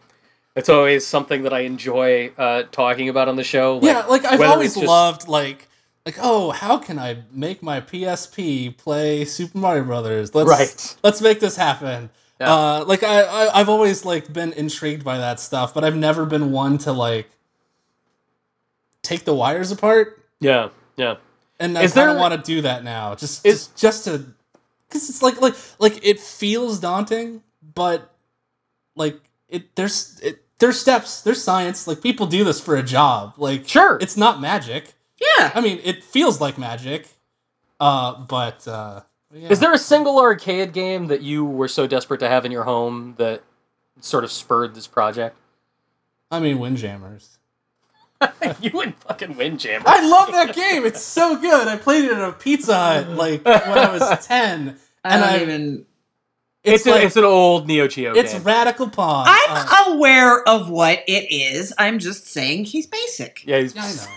It's 0.54 0.68
always 0.68 1.06
something 1.06 1.44
that 1.44 1.52
I 1.54 1.60
enjoy 1.60 2.30
uh, 2.36 2.64
talking 2.70 3.08
about 3.08 3.28
on 3.28 3.36
the 3.36 3.44
show. 3.44 3.76
Like, 3.78 3.84
yeah, 3.84 4.04
like 4.04 4.24
I've 4.24 4.40
always 4.42 4.74
just- 4.74 4.86
loved 4.86 5.28
like 5.28 5.68
like 6.04 6.16
oh 6.20 6.50
how 6.50 6.78
can 6.78 6.98
I 6.98 7.22
make 7.32 7.62
my 7.62 7.80
PSP 7.80 8.76
play 8.76 9.24
Super 9.24 9.56
Mario 9.58 9.84
Brothers? 9.84 10.34
Let's 10.34 10.48
Right. 10.50 10.96
let's 11.02 11.22
make 11.22 11.40
this 11.40 11.56
happen. 11.56 12.10
Yeah. 12.40 12.52
Uh, 12.52 12.84
like 12.86 13.02
I, 13.02 13.22
I 13.22 13.60
I've 13.60 13.68
always 13.68 14.04
like 14.04 14.32
been 14.32 14.52
intrigued 14.52 15.04
by 15.04 15.16
that 15.18 15.40
stuff, 15.40 15.72
but 15.72 15.84
I've 15.84 15.96
never 15.96 16.26
been 16.26 16.50
one 16.52 16.76
to 16.78 16.92
like 16.92 17.30
take 19.02 19.24
the 19.24 19.34
wires 19.34 19.70
apart. 19.70 20.22
Yeah, 20.40 20.68
yeah. 20.96 21.16
and 21.60 21.78
I 21.78 21.86
kind 21.86 22.10
of 22.10 22.16
want 22.18 22.34
to 22.34 22.40
do 22.40 22.62
that 22.62 22.82
now. 22.84 23.14
Just 23.14 23.46
Is- 23.46 23.68
just, 23.68 23.76
just 23.76 24.04
to 24.04 24.26
because 24.92 25.08
it's 25.08 25.22
like 25.22 25.40
like 25.40 25.54
like 25.78 26.04
it 26.06 26.20
feels 26.20 26.78
daunting, 26.78 27.42
but 27.74 28.12
like 28.94 29.18
it 29.48 29.74
there's 29.76 30.20
it 30.20 30.44
there's 30.58 30.78
steps, 30.78 31.22
there's 31.22 31.42
science. 31.42 31.86
Like 31.86 32.02
people 32.02 32.26
do 32.26 32.44
this 32.44 32.60
for 32.60 32.76
a 32.76 32.82
job. 32.82 33.34
Like 33.36 33.66
Sure. 33.66 33.98
it's 34.00 34.16
not 34.16 34.40
magic. 34.40 34.94
yeah. 35.38 35.50
I 35.54 35.60
mean, 35.60 35.80
it 35.82 36.04
feels 36.04 36.40
like 36.40 36.58
magic. 36.58 37.08
Uh, 37.80 38.14
but 38.20 38.68
uh, 38.68 39.00
yeah. 39.34 39.48
Is 39.48 39.60
there 39.60 39.72
a 39.72 39.78
single 39.78 40.20
arcade 40.20 40.72
game 40.72 41.06
that 41.08 41.22
you 41.22 41.44
were 41.44 41.68
so 41.68 41.86
desperate 41.86 42.20
to 42.20 42.28
have 42.28 42.44
in 42.44 42.52
your 42.52 42.64
home 42.64 43.14
that 43.18 43.42
sort 44.00 44.22
of 44.24 44.30
spurred 44.30 44.74
this 44.74 44.86
project? 44.86 45.36
I 46.30 46.38
mean, 46.38 46.58
Windjammers. 46.58 47.38
you 48.60 48.80
and 48.80 48.94
fucking 48.96 49.36
Windjammer. 49.36 49.84
I 49.86 50.06
love 50.06 50.32
that 50.32 50.54
game. 50.54 50.84
It's 50.84 51.02
so 51.02 51.36
good. 51.36 51.68
I 51.68 51.76
played 51.76 52.04
it 52.04 52.12
at 52.12 52.28
a 52.28 52.32
Pizza 52.32 52.74
Hut 52.74 53.08
like 53.10 53.44
when 53.44 53.54
I 53.78 53.92
was 53.96 54.26
ten, 54.26 54.76
I 55.04 55.14
and 55.14 55.22
don't 55.22 55.30
I 55.32 55.42
even. 55.42 55.86
It's, 56.64 56.86
it's, 56.86 56.96
a, 56.96 57.04
it's 57.06 57.16
an 57.16 57.24
old 57.24 57.66
Neo 57.66 57.88
Geo 57.88 58.12
it's 58.14 58.34
game. 58.34 58.44
radical 58.44 58.88
Pawn. 58.88 59.26
I'm 59.28 59.50
Uh, 59.90 59.94
aware 59.96 60.48
of 60.48 60.70
what 60.70 61.02
it 61.08 61.32
is. 61.32 61.72
I'm 61.76 61.98
just 61.98 62.28
saying 62.28 62.66
he's 62.66 62.86
basic. 62.86 63.42
yeah, 63.44 63.58
he's, 63.58 63.74
Yeah, 63.74 63.82
I 63.82 63.92
know. 63.96 64.12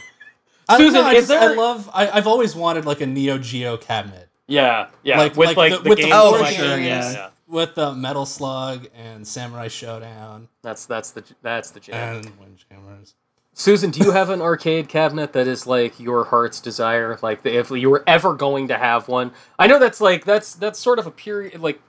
I, 0.70 0.78
Susan, 0.78 1.01
no, 1.01 1.08
I, 1.08 1.14
is 1.14 1.28
just, 1.28 1.41
I 1.43 1.53
love. 1.56 1.89
I, 1.91 2.08
I've 2.10 2.28
always 2.28 2.56
wanted 2.56 2.86
like 2.86 3.01
a 3.01 3.08
Neo 3.08 3.39
Geo 3.39 3.78
cabinet 3.78 4.30
yeah, 4.47 4.89
yeah. 5.01 5.18
Like- 5.18 5.36
with 5.36 5.47
like 5.47 5.58
like 5.58 5.72
the- 5.74 5.80
the, 5.80 5.89
with 5.89 5.97
the 5.97 6.03
game 6.03 6.12
Oh, 6.14 6.34
for 6.34 6.39
like- 6.43 6.56
sure, 6.56 6.78
yeah, 6.78 7.12
yeah. 7.12 7.30
with 7.47 7.74
the 7.74 7.93
Metal 7.95 8.28
Slug 8.28 8.88
and 8.95 9.28
Samurai 9.28 9.68
Shodown 9.68 10.47
That's 10.62 10.86
that's 10.86 11.12
the 11.12 11.24
that's 11.41 11.72
the 11.72 11.80
jam. 11.80 12.18
and 12.18 12.32
Windjammers. 12.39 13.16
Susan, 13.58 13.89
do 13.89 14.01
you 14.03 14.12
have 14.12 14.30
an 14.30 14.41
arcade 14.41 14.89
cabinet 14.89 15.32
that 15.32 15.47
is 15.47 15.66
like 15.66 15.97
your 15.97 16.26
heart's 16.26 16.60
desire? 16.60 17.18
Like 17.22 17.45
if 17.45 17.72
you 17.72 17.90
were 17.90 18.03
ever 18.06 18.34
going 18.34 18.68
to 18.68 18.77
have 18.77 19.07
one, 19.07 19.32
I 19.57 19.68
know 19.68 19.80
that's 19.80 20.02
like 20.02 20.26
that's 20.26 20.53
that's 20.53 20.77
sort 20.77 20.99
of 20.99 21.07
a 21.07 21.11
period. 21.11 21.61
Like 21.61 21.80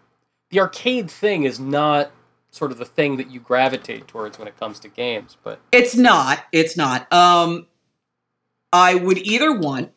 the 0.50 0.60
arcade 0.60 1.10
thing 1.10 1.42
is 1.42 1.58
not 1.58 2.12
sort 2.52 2.70
of 2.70 2.78
the 2.78 2.84
thing 2.84 3.16
that 3.16 3.30
you 3.32 3.40
gravitate 3.40 4.06
towards 4.06 4.38
when 4.38 4.46
it 4.46 4.56
comes 4.58 4.78
to 4.78 4.88
games, 4.88 5.36
but 5.42 5.58
It's 5.72 5.96
not. 5.96 6.44
It's 6.52 6.76
not. 6.76 7.12
Um, 7.12 7.66
I 8.72 8.94
would 8.94 9.18
either 9.18 9.52
want 9.52 9.90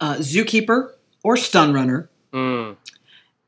uh, 0.00 0.16
Zookeeper 0.16 0.92
or 1.22 1.36
Stun 1.36 1.74
Runner. 1.74 2.08
mm, 2.32 2.76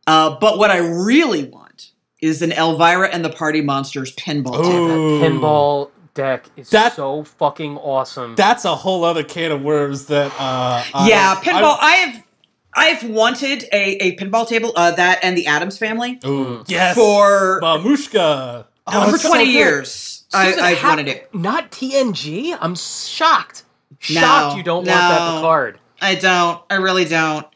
Uh, 0.07 0.37
but 0.39 0.59
what 0.59 0.71
I 0.71 0.77
really 0.77 1.45
want 1.45 1.93
is 2.21 2.43
an 2.43 2.53
Elvira 2.53 3.09
and 3.09 3.25
the 3.25 3.31
Party 3.31 3.63
Monsters 3.63 4.15
pinball 4.15 4.63
table. 4.63 4.91
Ooh. 4.91 5.21
pinball 5.23 5.91
deck 6.15 6.47
is 6.57 6.71
That- 6.71 6.95
so 6.95 7.25
fucking 7.25 7.77
awesome. 7.79 8.35
That's 8.35 8.65
a 8.65 8.75
whole 8.77 9.05
other 9.05 9.23
can 9.25 9.53
of 9.53 9.63
worms. 9.63 10.07
That 10.07 10.33
uh, 10.39 10.85
Yeah, 11.07 11.37
I- 11.39 11.45
pinball. 11.45 11.77
I, 11.81 11.91
have 11.93 12.27
I've 12.75 13.11
wanted 13.11 13.65
a, 13.73 13.97
a 14.03 14.17
pinball 14.17 14.47
table 14.49 14.73
uh, 14.77 14.93
that 14.93 15.21
and 15.23 15.37
the 15.37 15.47
Addams 15.47 15.79
Family 15.79 16.19
I- 16.25 16.29
Ooh, 16.29 16.65
yes, 16.67 16.95
for 16.95 17.61
Mamushka. 17.63 18.67
uh, 18.87 19.07
for 19.09 19.15
it's 19.15 19.23
so 19.23 19.29
twenty 19.31 19.51
years. 19.51 20.25
I, 20.35 20.47
Susan, 20.51 20.65
I've 20.65 20.79
how- 20.79 20.89
wanted 20.91 21.09
it. 21.09 21.35
Not 21.35 21.71
TNG. 21.71 22.57
I'm 22.61 22.75
shocked. 22.75 23.65
Shocked 23.99 24.53
No, 24.55 24.57
you 24.57 24.63
don't 24.63 24.77
want 24.77 24.87
that 24.87 25.31
no. 25.35 25.37
Picard. 25.41 25.79
I 26.01 26.15
don't. 26.17 26.61
I 26.71 26.75
really 26.77 27.05
don't. 27.05 27.47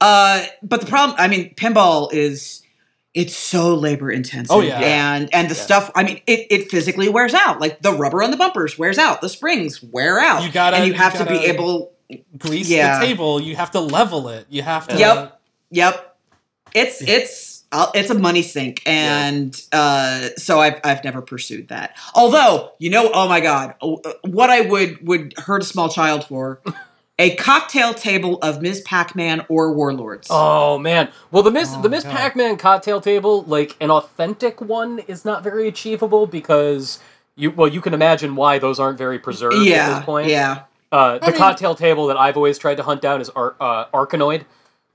Uh, 0.00 0.46
but 0.62 0.80
the 0.80 0.86
problem, 0.86 1.16
I 1.20 1.28
mean, 1.28 1.54
pinball 1.56 2.10
is 2.12 2.62
it's 3.14 3.36
so 3.36 3.74
labor 3.74 4.10
intensive. 4.10 4.50
Oh, 4.50 4.60
yeah. 4.60 4.78
and 4.80 5.28
and 5.34 5.48
the 5.50 5.54
Yeah. 5.54 5.60
stuff. 5.60 5.90
I 5.94 6.04
mean, 6.04 6.20
it, 6.26 6.46
it 6.50 6.70
physically 6.70 7.08
wears 7.08 7.34
out. 7.34 7.60
Like 7.60 7.82
the 7.82 7.92
rubber 7.92 8.22
on 8.22 8.30
the 8.30 8.36
bumpers 8.36 8.78
wears 8.78 8.98
out. 8.98 9.20
The 9.20 9.28
springs 9.28 9.82
wear 9.82 10.20
out. 10.20 10.44
You 10.44 10.52
gotta- 10.52 10.76
and 10.76 10.86
you 10.86 10.92
you 10.92 10.98
have 10.98 11.18
to 11.18 11.26
be 11.26 11.46
able. 11.46 11.92
Grease 12.38 12.68
Yeah. 12.68 12.98
the 12.98 13.06
table. 13.06 13.40
You 13.40 13.54
have 13.56 13.70
to 13.72 13.80
level 13.80 14.28
it. 14.28 14.46
You 14.48 14.62
have 14.62 14.88
to. 14.88 14.96
Yep. 14.98 15.40
Yep. 15.70 16.16
It's 16.74 17.02
it's 17.02 17.64
uh, 17.72 17.86
it's 17.94 18.10
a 18.10 18.14
money 18.18 18.42
sink, 18.42 18.82
and 18.84 19.60
uh, 19.72 20.30
so 20.36 20.60
I've 20.60 20.80
I've 20.82 21.04
never 21.04 21.22
pursued 21.22 21.68
that. 21.68 21.96
Although 22.14 22.72
you 22.80 22.90
know, 22.90 23.10
oh 23.14 23.28
my 23.28 23.40
god, 23.40 23.74
uh, 23.80 23.96
what 24.22 24.50
I 24.50 24.62
would 24.62 25.06
would 25.06 25.34
hurt 25.38 25.62
a 25.62 25.64
small 25.64 25.88
child 25.88 26.24
for. 26.24 26.60
A 27.20 27.34
cocktail 27.36 27.92
table 27.94 28.38
of 28.40 28.62
Ms. 28.62 28.80
Pac-Man 28.80 29.44
or 29.48 29.72
Warlords. 29.72 30.28
Oh 30.30 30.78
man. 30.78 31.10
Well, 31.30 31.42
the 31.42 31.50
Miss 31.50 31.68
Oh, 31.74 31.82
the 31.82 31.88
Miss 31.88 32.02
God. 32.04 32.16
Pac-Man 32.16 32.56
cocktail 32.56 33.00
table, 33.00 33.42
like 33.42 33.76
an 33.80 33.90
authentic 33.90 34.60
one, 34.60 35.00
is 35.00 35.24
not 35.24 35.42
very 35.44 35.68
achievable 35.68 36.26
because 36.26 36.98
you 37.36 37.50
well 37.50 37.68
you 37.68 37.80
can 37.80 37.94
imagine 37.94 38.36
why 38.36 38.58
those 38.58 38.80
aren't 38.80 38.98
very 38.98 39.18
preserved 39.18 39.54
at 39.56 39.64
this 39.96 40.04
point. 40.04 40.28
yeah. 40.28 40.62
Uh, 40.92 41.18
the 41.18 41.26
I 41.26 41.28
mean- 41.30 41.38
cocktail 41.38 41.74
table 41.76 42.06
that 42.08 42.16
I've 42.16 42.36
always 42.36 42.58
tried 42.58 42.76
to 42.78 42.82
hunt 42.82 43.00
down 43.02 43.20
is 43.20 43.28
Ar- 43.30 43.54
uh, 43.60 43.84
Arkanoid, 43.94 44.44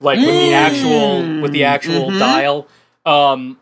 like 0.01 0.17
with 0.19 0.27
the 0.27 0.51
Mm. 0.51 0.53
actual 0.53 1.41
with 1.41 1.51
the 1.53 1.63
actual 1.63 2.09
Mhm. 2.11 2.19
dial. 2.19 2.67
Um, 3.05 3.57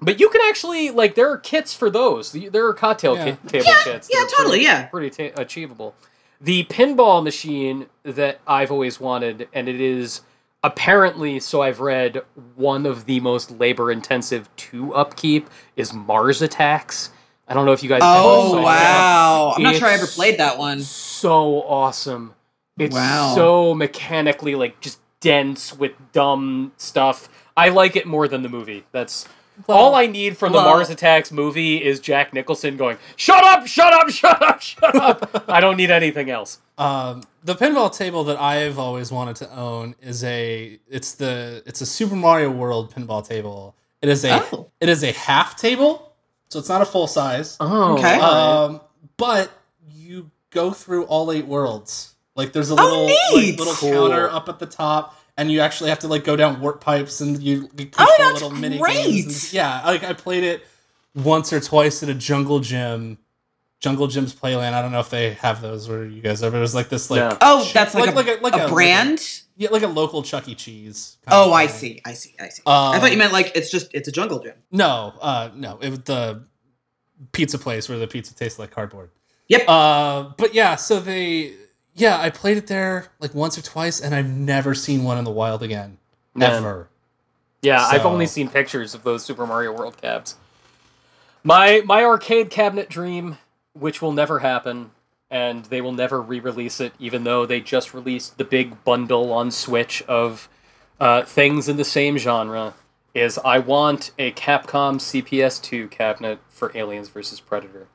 but 0.00 0.18
you 0.20 0.28
can 0.30 0.40
actually 0.48 0.90
like 0.90 1.14
there 1.16 1.30
are 1.30 1.36
kits 1.36 1.74
for 1.74 1.90
those. 1.90 2.32
There 2.32 2.66
are 2.66 2.72
cocktail 2.74 3.16
Yeah. 3.16 3.24
kit, 3.24 3.48
table 3.48 3.66
Yeah, 3.66 3.82
kits. 3.84 4.08
yeah, 4.10 4.20
totally, 4.36 4.48
pretty, 4.58 4.64
yeah. 4.64 4.82
pretty 4.86 5.10
ta- 5.30 5.42
achievable. 5.42 5.94
The 6.40 6.64
pinball 6.64 7.22
machine 7.22 7.86
that 8.04 8.40
I've 8.46 8.70
always 8.70 9.00
wanted, 9.00 9.48
and 9.52 9.68
it 9.68 9.80
is 9.80 10.22
apparently, 10.62 11.40
so 11.40 11.62
I've 11.62 11.80
read, 11.80 12.22
one 12.56 12.86
of 12.86 13.06
the 13.06 13.20
most 13.20 13.50
labor 13.52 13.90
intensive 13.90 14.54
to 14.56 14.94
upkeep 14.94 15.48
is 15.76 15.92
Mars 15.92 16.42
Attacks. 16.42 17.10
I 17.46 17.54
don't 17.54 17.64
know 17.64 17.72
if 17.72 17.82
you 17.82 17.88
guys. 17.88 18.02
Oh 18.04 18.40
ever 18.40 18.48
saw 18.50 18.56
that. 18.56 18.62
wow! 18.64 19.52
I'm 19.56 19.62
not 19.62 19.76
sure 19.76 19.88
I 19.88 19.94
ever 19.94 20.06
played 20.06 20.38
that 20.38 20.58
one. 20.58 20.80
So 20.80 21.62
awesome! 21.62 22.34
It's 22.78 22.94
Wow. 22.94 23.32
so 23.34 23.74
mechanically 23.74 24.54
like 24.54 24.80
just 24.80 25.00
dense 25.20 25.72
with 25.76 25.92
dumb 26.12 26.72
stuff. 26.76 27.28
I 27.56 27.70
like 27.70 27.96
it 27.96 28.06
more 28.06 28.28
than 28.28 28.42
the 28.42 28.48
movie. 28.48 28.84
That's 28.92 29.26
all 29.66 29.94
I 29.94 30.06
need 30.06 30.36
from 30.36 30.52
the 30.52 30.60
Mars 30.60 30.90
Attacks 30.90 31.32
movie 31.32 31.82
is 31.82 32.00
Jack 32.00 32.32
Nicholson 32.32 32.76
going, 32.76 32.98
"Shut 33.16 33.42
up! 33.44 33.66
Shut 33.66 33.92
up! 33.92 34.10
Shut 34.10 34.40
up! 34.42 34.60
Shut 34.60 34.94
up!" 34.96 35.44
I 35.48 35.60
don't 35.60 35.76
need 35.76 35.90
anything 35.90 36.30
else. 36.30 36.58
Um, 36.76 37.22
the 37.42 37.54
pinball 37.54 37.94
table 37.96 38.24
that 38.24 38.40
I've 38.40 38.78
always 38.78 39.10
wanted 39.10 39.36
to 39.36 39.50
own 39.56 39.94
is 40.00 40.22
a 40.24 40.78
it's 40.88 41.14
the 41.14 41.62
it's 41.66 41.80
a 41.80 41.86
Super 41.86 42.14
Mario 42.14 42.50
World 42.50 42.94
pinball 42.94 43.26
table. 43.26 43.74
It 44.02 44.08
is 44.08 44.24
a 44.24 44.40
Oh. 44.52 44.70
it 44.80 44.88
is 44.88 45.02
a 45.02 45.12
half 45.12 45.56
table, 45.56 46.12
so 46.50 46.58
it's 46.60 46.68
not 46.68 46.82
a 46.82 46.86
full 46.86 47.06
size. 47.08 47.56
Oh, 47.58 47.94
Okay. 47.98 48.14
Um, 48.20 48.80
but 49.16 49.50
you 49.90 50.30
go 50.50 50.70
through 50.70 51.04
all 51.06 51.32
eight 51.32 51.46
worlds. 51.46 52.14
Like 52.36 52.52
there's 52.52 52.70
a 52.70 52.74
Oh, 52.74 52.84
little 52.84 53.06
neat! 53.08 53.50
like, 53.50 53.58
little 53.58 53.74
Cool. 53.74 53.90
counter 54.10 54.30
up 54.30 54.48
at 54.48 54.60
the 54.60 54.66
top, 54.66 55.16
and 55.38 55.50
you 55.50 55.60
actually 55.60 55.88
have 55.88 56.00
to 56.00 56.08
like 56.08 56.24
go 56.24 56.36
down 56.36 56.60
warp 56.60 56.82
pipes 56.82 57.22
and 57.22 57.42
you, 57.42 57.70
you 57.78 57.88
Oh, 57.98 58.04
control 58.06 58.06
that's 58.18 58.42
little 58.42 58.50
mini 58.50 58.76
great! 58.78 58.94
games. 59.06 59.44
And, 59.44 59.52
yeah, 59.54 59.82
like 59.86 60.04
I 60.04 60.12
played 60.12 60.44
it 60.44 60.66
once 61.14 61.52
or 61.52 61.60
twice 61.60 62.02
at 62.02 62.10
a 62.10 62.14
jungle 62.14 62.60
gym. 62.60 63.16
Jungle 63.80 64.08
Gym's 64.08 64.34
Playland. 64.34 64.72
I 64.72 64.82
don't 64.82 64.90
know 64.90 64.98
if 64.98 65.08
they 65.08 65.34
have 65.34 65.62
those 65.62 65.88
where 65.88 66.04
you 66.04 66.20
guys 66.20 66.42
ever. 66.42 66.56
It 66.56 66.60
was 66.60 66.74
like 66.74 66.88
this, 66.88 67.12
like 67.12 67.20
No. 67.20 67.38
Oh, 67.40 67.70
that's 67.72 67.94
like, 67.94 68.06
Like- 68.12 68.14
a, 68.14 68.16
like 68.16 68.40
a- 68.40 68.42
like 68.42 68.60
a 68.62 68.66
a- 68.66 68.68
brand. 68.68 69.20
yeah, 69.56 69.68
like 69.70 69.84
a 69.84 69.86
local 69.86 70.24
Chuck 70.24 70.48
E. 70.48 70.56
Cheese. 70.56 71.16
kind 71.24 71.40
of 71.40 71.48
oh, 71.48 71.52
I 71.52 71.68
see. 71.68 72.00
I 72.04 72.14
see. 72.14 72.34
I 72.40 72.48
see. 72.48 72.60
I 72.66 72.94
Um, 72.96 73.00
thought 73.00 73.12
you 73.12 73.18
meant 73.18 73.32
like 73.32 73.52
it's 73.54 73.70
just 73.70 73.94
it's 73.94 74.08
a 74.08 74.10
jungle 74.12 74.40
gym. 74.40 74.54
No, 74.72 75.14
uh, 75.20 75.50
no, 75.54 75.78
it 75.80 75.90
was 75.90 76.00
the 76.00 76.42
pizza 77.30 77.56
place 77.56 77.88
where 77.88 77.98
the 77.98 78.08
pizza 78.08 78.34
tastes 78.34 78.58
like 78.58 78.72
cardboard. 78.72 79.10
Yep. 79.46 79.68
Uh, 79.68 80.22
but 80.36 80.54
yeah, 80.54 80.74
so 80.74 80.98
they, 80.98 81.52
yeah, 81.98 82.18
I 82.20 82.30
played 82.30 82.56
it 82.56 82.68
there 82.68 83.08
like 83.20 83.34
once 83.34 83.58
or 83.58 83.62
twice, 83.62 84.00
and 84.00 84.14
I've 84.14 84.28
never 84.28 84.74
seen 84.74 85.04
one 85.04 85.18
in 85.18 85.24
the 85.24 85.30
wild 85.30 85.62
again, 85.62 85.98
Man. 86.34 86.52
ever. 86.52 86.88
Yeah, 87.60 87.84
I've 87.84 88.06
only 88.06 88.26
seen 88.26 88.48
pictures 88.48 88.94
of 88.94 89.02
those 89.02 89.24
Super 89.24 89.46
Mario 89.46 89.72
World 89.72 90.00
cabs. 90.00 90.36
My 91.42 91.82
my 91.84 92.04
arcade 92.04 92.50
cabinet 92.50 92.88
dream, 92.88 93.38
which 93.72 94.00
will 94.00 94.12
never 94.12 94.38
happen, 94.38 94.92
and 95.30 95.64
they 95.66 95.80
will 95.80 95.92
never 95.92 96.22
re-release 96.22 96.80
it, 96.80 96.92
even 97.00 97.24
though 97.24 97.46
they 97.46 97.60
just 97.60 97.92
released 97.92 98.38
the 98.38 98.44
big 98.44 98.84
bundle 98.84 99.32
on 99.32 99.50
Switch 99.50 100.02
of 100.02 100.48
uh, 101.00 101.22
things 101.22 101.68
in 101.68 101.76
the 101.76 101.84
same 101.84 102.16
genre, 102.16 102.74
is 103.12 103.38
I 103.44 103.58
want 103.58 104.12
a 104.18 104.30
Capcom 104.32 104.98
CPS2 104.98 105.90
cabinet 105.90 106.38
for 106.48 106.70
Aliens 106.76 107.08
vs 107.08 107.40
Predator. 107.40 107.88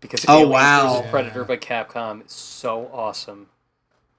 Because 0.00 0.24
Oh, 0.28 0.38
Aliens 0.40 0.52
wow. 0.52 0.98
vs 1.00 1.10
Predator 1.10 1.44
by 1.44 1.56
Capcom 1.56 2.24
is 2.26 2.32
so 2.32 2.90
awesome. 2.92 3.48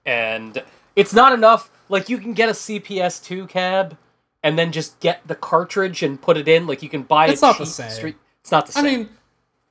And 0.05 0.63
it's 0.95 1.13
not 1.13 1.33
enough. 1.33 1.69
Like 1.89 2.09
you 2.09 2.17
can 2.17 2.33
get 2.33 2.49
a 2.49 2.53
CPS2 2.53 3.47
cab 3.49 3.97
and 4.43 4.57
then 4.57 4.71
just 4.71 4.99
get 4.99 5.27
the 5.27 5.35
cartridge 5.35 6.03
and 6.03 6.21
put 6.21 6.37
it 6.37 6.47
in. 6.47 6.67
Like 6.67 6.81
you 6.83 6.89
can 6.89 7.03
buy 7.03 7.27
It's 7.27 7.41
a 7.41 7.47
not 7.47 7.57
the 7.57 7.65
same. 7.65 7.89
Street. 7.91 8.15
It's 8.41 8.51
not 8.51 8.65
the 8.65 8.71
same. 8.73 8.85
I 8.85 8.89
mean, 8.89 9.09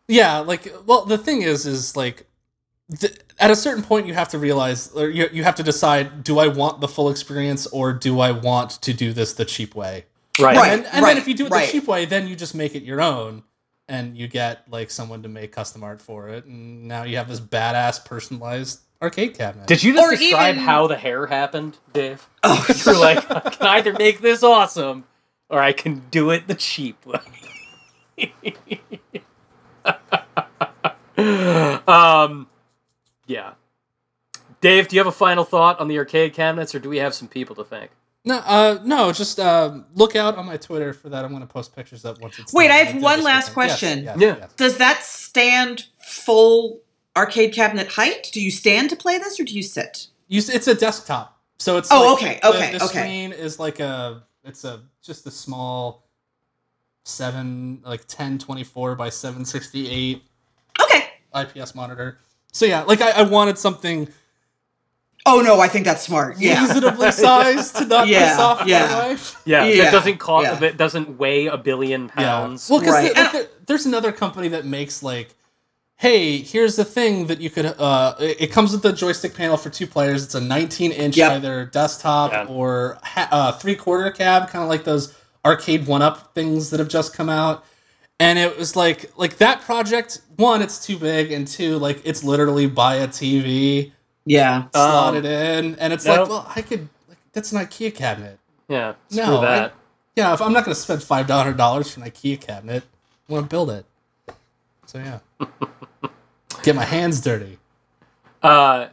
yeah, 0.09 0.39
like, 0.39 0.73
well, 0.87 1.05
the 1.05 1.19
thing 1.19 1.43
is, 1.43 1.67
is 1.67 1.97
like, 1.97 2.27
th- 2.99 3.19
at 3.41 3.51
a 3.51 3.57
certain 3.57 3.83
point, 3.83 4.07
you 4.07 4.15
have 4.15 4.29
to 4.29 4.39
realize, 4.39 4.93
or 4.93 5.09
you, 5.09 5.29
you 5.33 5.43
have 5.43 5.57
to 5.57 5.63
decide: 5.65 6.23
do 6.23 6.39
I 6.39 6.47
want 6.47 6.81
the 6.81 6.87
full 6.89 7.11
experience, 7.11 7.67
or 7.69 7.93
do 7.93 8.21
I 8.21 8.31
want 8.31 8.71
to 8.83 8.93
do 8.95 9.13
this 9.13 9.33
the 9.33 9.45
cheap 9.45 9.75
way? 9.75 10.05
right. 10.39 10.57
Right. 10.57 10.73
and, 10.73 10.87
and 10.93 11.05
then 11.05 11.17
if 11.17 11.27
you 11.27 11.35
do 11.35 11.47
it 11.47 11.51
right. 11.51 11.67
the 11.67 11.73
cheap 11.73 11.89
way, 11.89 12.05
then 12.05 12.29
you 12.29 12.37
just 12.37 12.55
make 12.55 12.75
it 12.77 12.83
your 12.85 13.01
own, 13.01 13.43
and 13.89 14.17
you 14.17 14.29
get 14.29 14.69
like 14.71 14.91
someone 14.91 15.23
to 15.23 15.29
make 15.29 15.53
custom 15.53 15.83
art 15.85 16.01
for 16.03 16.29
it, 16.29 16.45
and 16.45 16.87
now 16.89 17.05
you 17.05 17.17
have 17.17 17.29
this 17.29 17.41
badass 17.41 18.05
personalized 18.05 18.81
arcade 19.03 19.37
cabinet. 19.37 19.67
Did 19.67 19.83
you 19.83 19.93
just 19.95 20.05
Or 20.07 20.17
describe 20.17 20.55
even- 20.57 20.65
how 20.65 20.87
the 20.87 20.97
hair 20.97 21.27
happened, 21.27 21.79
Dave? 21.93 22.27
Oh, 22.43 22.67
You're 22.87 22.99
like, 22.99 23.29
I 23.31 23.51
can 23.51 23.67
either 23.67 23.93
make 23.95 24.21
this 24.21 24.43
awesome 24.43 25.05
or 25.49 25.61
I 25.61 25.73
can 25.73 26.03
do 26.11 26.31
it 26.31 26.47
the 26.49 26.55
cheap 26.55 27.05
way. 27.07 27.21
um, 31.87 32.49
yeah. 33.27 33.55
Dave, 34.61 34.89
do 34.89 34.97
you 34.97 35.01
have 35.01 35.07
a 35.07 35.13
final 35.13 35.45
thought 35.45 35.79
on 35.81 35.89
the 35.89 35.99
arcade 35.99 36.33
cabinets, 36.35 36.75
or 36.75 36.79
do 36.79 36.89
we 36.89 36.99
have 36.99 37.15
some 37.15 37.29
people 37.29 37.55
to 37.57 37.65
thank? 37.65 37.91
No, 38.27 38.37
uh, 38.39 38.79
no, 38.85 39.13
just 39.13 39.39
um, 39.41 39.87
look 39.95 40.17
out 40.17 40.37
on 40.37 40.45
my 40.47 40.57
Twitter 40.57 40.93
for 40.93 41.09
that. 41.09 41.25
I'm 41.25 41.31
going 41.31 41.41
to 41.43 41.47
post 41.47 41.75
pictures 41.75 42.05
up 42.05 42.21
once 42.21 42.39
it's. 42.39 42.53
Wait, 42.53 42.69
done. 42.69 42.77
I 42.77 42.79
have 42.81 42.95
did 42.95 43.03
one 43.03 43.23
last 43.23 43.51
weekend. 43.51 43.55
Question. 43.55 44.05
yes, 44.05 44.17
Yeah. 44.19 44.37
yes. 44.41 44.53
Does 44.57 44.77
that 44.79 45.03
stand 45.05 45.87
full 46.05 46.81
arcade 47.17 47.55
cabinet 47.55 47.89
height? 47.93 48.29
Do 48.33 48.43
you 48.43 48.51
stand 48.51 48.91
to 48.91 48.97
play 48.97 49.17
this 49.19 49.41
or 49.41 49.45
do 49.45 49.55
you 49.55 49.63
sit? 49.63 50.09
You, 50.29 50.43
it's 50.45 50.67
a 50.67 50.75
desktop, 50.75 51.41
so 51.59 51.77
it's. 51.79 51.89
Oh, 51.91 52.15
like- 52.15 52.23
okay, 52.23 52.39
the- 52.43 52.49
okay, 52.49 52.79
The, 52.79 52.85
okay. 52.85 52.99
screen 52.99 53.33
is 53.33 53.59
like 53.59 53.81
a. 53.81 54.25
It's 54.45 54.65
a 54.65 54.83
just 55.03 55.27
a 55.27 55.31
small. 55.31 56.03
Seven 57.05 57.81
like 57.85 58.01
1024 58.01 58.97
by 58.97 59.11
768 59.11 60.25
Okay. 60.83 61.05
IPS 61.37 61.77
monitor. 61.77 62.19
So 62.51 62.67
yeah, 62.67 62.83
like 62.83 63.01
I, 63.01 63.13
I 63.13 63.23
wanted 63.23 63.59
something 63.59 64.09
Oh 65.29 65.41
no, 65.41 65.61
I 65.61 65.69
think 65.69 65.85
that's 65.85 66.03
smart. 66.03 66.39
Yeah. 66.39 66.63
reasonably 66.67 67.11
sized 67.13 67.77
to 67.77 67.85
not 67.85 68.07
Yeah, 68.09 68.31
piss 68.31 68.39
off 68.39 68.63
yeah. 68.67 68.87
my 68.87 69.09
wife. 69.09 69.43
Yeah, 69.45 69.65
Yeah, 69.67 69.85
that 69.85 69.91
doesn't 69.93 70.19
cost. 70.19 70.45
yeah. 70.45 70.55
That 70.55 70.77
doesn't 70.77 71.19
weigh 71.19 71.47
a 71.47 71.57
billion 71.59 72.09
pounds. 72.09 72.71
Well, 72.71 72.81
because 72.81 72.95
Right. 72.95 73.49
there's 73.67 73.87
another 73.87 74.13
company 74.13 74.49
that 74.49 74.65
makes 74.65 75.03
like, 75.03 75.35
hey, 75.97 76.39
here's 76.39 76.77
the 76.77 76.85
thing 76.85 77.27
that 77.27 77.41
you 77.41 77.51
could. 77.51 77.67
Uh, 77.67 78.15
it, 78.21 78.37
it 78.43 78.47
comes 78.53 78.71
with 78.73 78.83
the 78.83 78.93
joystick 78.93 79.35
panel 79.35 79.57
for 79.57 79.69
two 79.71 79.87
players. 79.87 80.23
It's 80.25 80.35
a 80.35 80.41
19 80.41 80.93
inch 80.93 81.17
Yep. 81.17 81.33
either 81.33 81.65
desktop 81.67 82.33
Yeah. 82.33 82.45
or 82.49 82.99
ha- 83.03 83.29
uh, 83.33 83.53
three 83.53 83.75
quarter 83.75 84.11
cab, 84.11 84.49
kind 84.49 84.63
of 84.63 84.69
like 84.69 84.85
those 84.85 85.13
arcade 85.45 85.87
one 85.87 86.03
up 86.03 86.35
things 86.35 86.71
that 86.71 86.81
have 86.81 86.89
just 86.89 87.15
come 87.15 87.29
out. 87.29 87.65
And 88.21 88.39
it 88.39 88.57
was 88.59 88.77
like 88.77 89.11
like 89.17 89.39
that 89.39 89.61
project. 89.63 90.21
One, 90.37 90.63
it's 90.63 90.85
too 90.85 90.97
big, 90.99 91.33
and 91.33 91.47
two, 91.47 91.79
like 91.79 92.01
it's 92.05 92.23
literally 92.25 92.67
buy 92.67 92.97
a 92.97 93.09
TV, 93.09 93.93
yeah. 94.27 94.69
slot 94.73 95.15
Um, 95.17 95.17
it 95.17 95.25
in, 95.25 95.77
and 95.77 95.93
it's 95.95 96.05
nope. 96.05 96.19
like, 96.19 96.29
well, 96.29 96.53
I 96.55 96.61
could. 96.63 96.89
Like, 97.09 97.19
that's 97.33 97.53
an 97.53 97.59
IKEA 97.65 97.95
cabinet. 97.95 98.39
yeah, 98.69 98.95
screw 99.09 99.25
No, 99.25 99.39
I- 99.39 99.45
that. 99.59 99.75
Yeah, 100.17 100.33
if 100.35 100.41
I'm 100.41 100.53
not 100.55 100.65
going 100.65 100.75
to 100.75 100.81
spend 100.81 101.03
five 101.03 101.29
hundred 101.29 101.57
dollars 101.57 101.91
for 101.93 102.01
an 102.03 102.11
IKEA 102.11 102.41
cabinet, 102.41 102.85
I 103.29 103.33
want 103.33 103.45
to 103.47 103.49
build 103.51 103.71
it. 103.71 103.85
So 104.87 104.99
yeah, 104.99 105.19
get 106.63 106.75
my 106.75 106.85
hands 106.85 107.21
dirty. 107.21 107.59
Uh, 108.43 108.89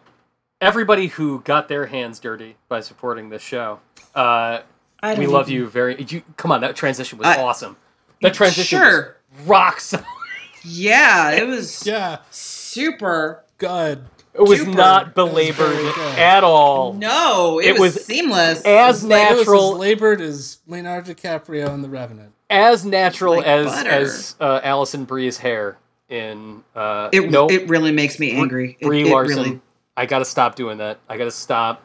everybody 0.59 1.07
who 1.07 1.39
got 1.41 1.67
their 1.69 1.85
hands 1.85 2.19
dirty 2.19 2.57
by 2.67 2.81
supporting 2.81 3.29
this 3.29 3.41
show, 3.41 3.79
uh, 4.15 4.61
I 5.01 5.13
we 5.15 5.23
don't 5.25 5.33
love 5.33 5.49
you 5.49 5.67
very. 5.67 6.01
You, 6.03 6.23
come 6.35 6.51
on, 6.51 6.59
that 6.61 6.75
transition 6.75 7.17
was 7.19 7.27
I- 7.27 7.41
awesome. 7.41 7.77
That 8.21 8.33
transition 8.33 8.79
Sure. 8.79 9.17
was 9.37 9.47
rocks. 9.47 9.93
Yeah, 10.65 11.31
it 11.31 11.45
was 11.47 11.85
Yeah, 11.85 12.19
super. 12.31 13.43
good. 13.57 14.05
It 14.35 14.41
was 14.41 14.59
Super. 14.59 14.71
not 14.71 15.13
That 15.15 15.23
was 15.25 15.31
belabored 15.31 15.93
at 16.17 16.43
all. 16.43 16.93
No, 16.93 17.59
it, 17.59 17.67
It 17.67 17.71
was, 17.79 17.95
was 17.95 18.05
seamless. 18.05 18.61
as 18.65 19.03
Like, 19.03 19.31
it 19.31 19.35
was 19.35 19.37
natural 19.47 19.73
as 19.73 19.79
labored 19.79 20.21
as 20.21 20.57
Leonardo 20.67 21.13
DiCaprio 21.13 21.73
in 21.73 21.81
The 21.83 21.89
Revenant. 21.89 22.31
as 22.49 22.83
natural 22.85 23.37
Like 23.37 23.45
as 23.45 23.65
butter. 23.67 23.89
as 23.89 24.35
uh, 24.39 24.59
Alison 24.63 25.05
Brie's 25.05 25.37
hair 25.37 25.77
in 26.09 26.63
uh 26.75 27.09
it, 27.13 27.31
no 27.31 27.47
it 27.49 27.67
really 27.69 27.91
makes 27.91 28.19
me 28.19 28.31
angry. 28.31 28.77
Brie 28.81 29.07
it 29.07 29.11
Larson. 29.11 29.37
really- 29.43 29.61
I 29.95 30.05
gotta 30.07 30.25
stop 30.25 30.55
doing 30.55 30.79
that. 30.79 30.97
I 31.07 31.17
gotta 31.17 31.31
stop 31.31 31.81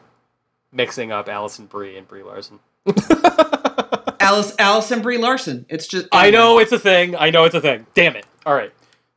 mixing 0.71 1.11
up 1.11 1.29
Alison 1.29 1.67
Brie 1.67 1.97
and 1.97 2.07
Brie 2.07 2.23
Larson. 2.23 2.59
Alice, 4.19 4.53
Alison 4.59 5.01
Brie 5.01 5.17
Larson. 5.17 5.65
It's 5.69 5.87
just. 5.87 6.07
I 6.11 6.29
know 6.29 6.59
it's 6.59 6.71
a 6.71 6.79
thing. 6.79 7.15
I 7.15 7.29
know 7.29 7.45
it's 7.45 7.55
a 7.55 7.61
thing. 7.61 7.85
Damn 7.93 8.15
it. 8.15 8.25
All 8.45 8.53
right. 8.53 8.71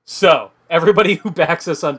So 0.04 0.50
everybody 0.70 1.16
who 1.16 1.30
backs 1.30 1.66
us 1.68 1.82
on 1.84 1.98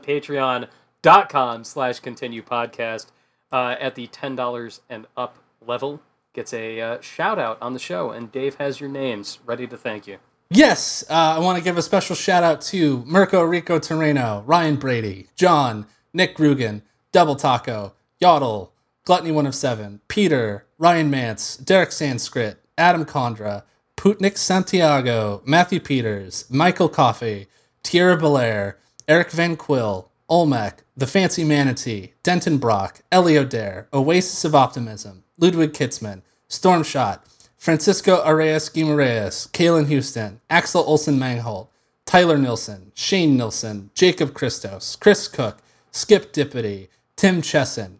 patreon.com 1.04 1.64
slash 1.64 2.00
continue 2.00 2.42
podcast 2.42 3.06
uh, 3.52 3.76
at 3.80 3.94
the 3.94 4.06
$10 4.08 4.80
and 4.88 5.06
up 5.16 5.36
level 5.66 6.00
gets 6.32 6.52
a 6.52 6.80
uh, 6.80 7.00
shout 7.00 7.38
out 7.38 7.58
on 7.60 7.72
the 7.72 7.78
show. 7.78 8.10
And 8.10 8.32
Dave 8.32 8.56
has 8.56 8.80
your 8.80 8.90
names 8.90 9.38
ready 9.46 9.66
to 9.66 9.76
thank 9.76 10.06
you. 10.06 10.18
Yes, 10.50 11.04
uh, 11.08 11.12
I 11.12 11.38
want 11.38 11.58
to 11.58 11.64
give 11.64 11.78
a 11.78 11.82
special 11.82 12.16
shout 12.16 12.42
out 12.42 12.60
to 12.62 13.02
Mirko 13.06 13.42
Rico 13.42 13.78
Terreno, 13.78 14.42
Ryan 14.46 14.76
Brady, 14.76 15.28
John, 15.36 15.86
Nick 16.12 16.36
Rugen, 16.36 16.82
Double 17.12 17.36
Taco, 17.36 17.94
Yodel, 18.20 18.72
Gluttony 19.04 19.32
One 19.32 19.46
of 19.46 19.54
Seven, 19.54 20.00
Peter, 20.08 20.66
Ryan 20.78 21.10
Mance, 21.10 21.56
Derek 21.56 21.92
Sanskrit, 21.92 22.58
Adam 22.76 23.04
Condra, 23.04 23.62
Putnik 23.96 24.36
Santiago, 24.36 25.42
Matthew 25.46 25.80
Peters, 25.80 26.44
Michael 26.50 26.88
Coffey, 26.88 27.46
Tierra 27.82 28.16
Belair, 28.16 28.78
Eric 29.08 29.30
Van 29.30 29.56
Quill, 29.56 30.10
Olmec, 30.28 30.82
The 30.96 31.06
Fancy 31.06 31.44
Manatee, 31.44 32.14
Denton 32.22 32.58
Brock, 32.58 33.02
Elio 33.12 33.44
Dare, 33.44 33.88
Oasis 33.92 34.44
of 34.44 34.54
Optimism, 34.54 35.22
Ludwig 35.38 35.72
Kitzman, 35.72 36.22
Stormshot, 36.48 37.20
Francisco 37.58 38.22
Arias 38.22 38.68
Guimaraes, 38.68 39.50
Kalen 39.52 39.86
Houston, 39.88 40.40
Axel 40.50 40.82
Olsen 40.84 41.18
Manghold, 41.18 41.68
Tyler 42.06 42.38
Nilsson, 42.38 42.92
Shane 42.94 43.36
Nilsson, 43.36 43.90
Jacob 43.94 44.34
Christos, 44.34 44.96
Chris 44.96 45.28
Cook, 45.28 45.58
Skip 45.90 46.32
Dippity, 46.32 46.88
Tim 47.16 47.40
Chesson, 47.42 47.98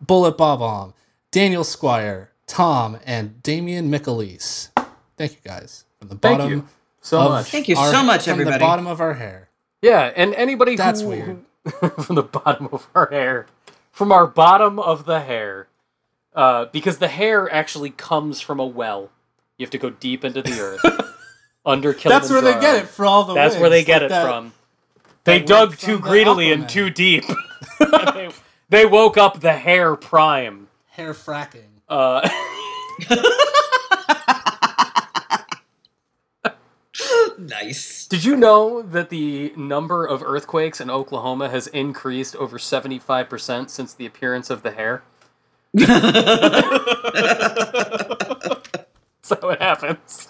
Bullet 0.00 0.36
Bob 0.36 0.94
Daniel 1.30 1.64
Squire, 1.64 2.30
Tom, 2.46 2.98
and 3.06 3.42
Damian 3.42 3.90
Michelise. 3.90 4.68
Thank 5.16 5.32
you 5.32 5.38
guys 5.44 5.84
from 5.98 6.08
the 6.08 6.14
bottom 6.14 6.38
Thank 6.38 6.38
bottom. 6.38 6.58
you 6.58 6.68
so 7.00 7.20
of 7.20 7.30
much. 7.30 7.46
Thank 7.50 7.68
you 7.68 7.76
our- 7.76 7.90
so 7.90 8.02
much, 8.02 8.28
everybody. 8.28 8.54
from 8.54 8.60
the 8.60 8.64
bottom 8.66 8.86
of 8.86 9.00
our 9.00 9.14
hair. 9.14 9.48
Yeah, 9.80 10.12
and 10.14 10.34
anybody 10.34 10.76
That's 10.76 11.00
who, 11.00 11.08
weird. 11.08 11.44
from 12.02 12.16
the 12.16 12.22
bottom 12.22 12.68
of 12.72 12.88
our 12.94 13.08
hair, 13.10 13.46
from 13.90 14.10
our 14.12 14.26
bottom 14.26 14.78
of 14.78 15.04
the 15.04 15.20
hair, 15.20 15.68
uh, 16.34 16.66
because 16.66 16.98
the 16.98 17.08
hair 17.08 17.52
actually 17.52 17.90
comes 17.90 18.40
from 18.40 18.58
a 18.60 18.66
well. 18.66 19.10
You 19.58 19.64
have 19.64 19.70
to 19.70 19.78
go 19.78 19.90
deep 19.90 20.24
into 20.24 20.42
the 20.42 20.58
earth 20.60 20.84
under 21.66 21.92
Kilimanjaro. 21.94 22.20
That's 22.20 22.30
where 22.30 22.40
they 22.40 22.60
get 22.60 22.84
it 22.84 22.88
for 22.88 23.06
all 23.06 23.24
the. 23.24 23.34
That's 23.34 23.56
where 23.56 23.70
they 23.70 23.84
get 23.84 24.02
like 24.02 24.06
it 24.06 24.08
that- 24.10 24.24
from. 24.24 24.52
They 25.24 25.38
dug 25.40 25.76
too 25.76 26.00
greedily 26.00 26.50
and 26.50 26.68
too 26.68 26.90
deep. 26.90 27.22
And 27.78 28.08
they, 28.16 28.30
they 28.70 28.86
woke 28.86 29.16
up 29.16 29.38
the 29.38 29.52
hair 29.52 29.94
prime. 29.94 30.66
Hair 30.88 31.14
fracking. 31.14 31.68
Uh, 31.88 32.28
nice. 37.38 38.06
did 38.06 38.24
you 38.24 38.36
know 38.36 38.82
that 38.82 39.10
the 39.10 39.52
number 39.56 40.04
of 40.06 40.22
earthquakes 40.22 40.80
in 40.80 40.90
Oklahoma 40.90 41.48
has 41.48 41.66
increased 41.68 42.36
over 42.36 42.58
75% 42.58 43.70
since 43.70 43.94
the 43.94 44.06
appearance 44.06 44.50
of 44.50 44.62
the 44.62 44.72
hair? 44.72 45.02
So 49.22 49.48
it 49.50 49.62
happens. 49.62 50.28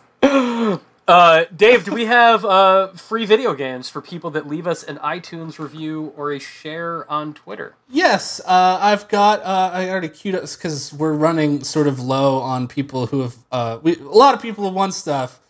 Uh, 1.09 1.45
Dave, 1.55 1.85
do 1.85 1.93
we 1.93 2.05
have 2.05 2.45
uh, 2.45 2.89
free 2.93 3.27
video 3.27 3.55
games 3.55 3.89
for 3.89 4.01
people 4.01 4.31
that 4.31 4.47
leave 4.47 4.69
us 4.69 4.85
an 4.85 4.99
iTunes 4.99 5.59
review 5.59 6.13
or 6.17 6.33
a 6.33 6.39
share 6.39 7.11
on 7.11 7.35
Twitter? 7.35 7.75
Yes, 7.91 8.41
uh, 8.47 8.79
I've 8.81 9.09
got. 9.09 9.43
Uh, 9.43 9.71
I 9.75 9.91
already 9.91 10.09
queued 10.09 10.37
us 10.37 10.57
because 10.57 10.93
we're 10.93 11.13
running 11.15 11.65
sort 11.65 11.89
of 11.89 11.99
low 11.99 12.39
on 12.39 12.69
people 12.69 13.07
who 13.07 13.23
have. 13.23 13.37
Uh, 13.51 13.79
we, 13.83 13.97
a 13.97 14.03
lot 14.03 14.35
of 14.35 14.41
people 14.41 14.65
have 14.65 14.75
won 14.75 14.93
stuff, 14.93 15.42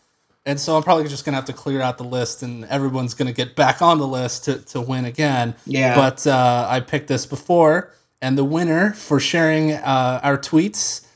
and 0.44 0.58
so 0.58 0.76
I'm 0.76 0.82
probably 0.82 1.08
just 1.08 1.24
gonna 1.24 1.36
have 1.36 1.46
to 1.46 1.52
clear 1.52 1.80
out 1.80 1.98
the 1.98 2.04
list, 2.04 2.42
and 2.42 2.64
everyone's 2.66 3.14
gonna 3.14 3.32
get 3.32 3.54
back 3.56 3.82
on 3.82 3.98
the 3.98 4.06
list 4.06 4.44
to, 4.46 4.58
to 4.66 4.80
win 4.80 5.04
again. 5.04 5.54
Yeah. 5.66 5.94
But 5.94 6.26
uh, 6.26 6.66
I 6.68 6.80
picked 6.80 7.08
this 7.08 7.26
before, 7.26 7.92
and 8.20 8.36
the 8.36 8.44
winner 8.44 8.92
for 8.92 9.20
sharing 9.20 9.72
uh, 9.72 10.20
our 10.22 10.38
tweets 10.38 11.06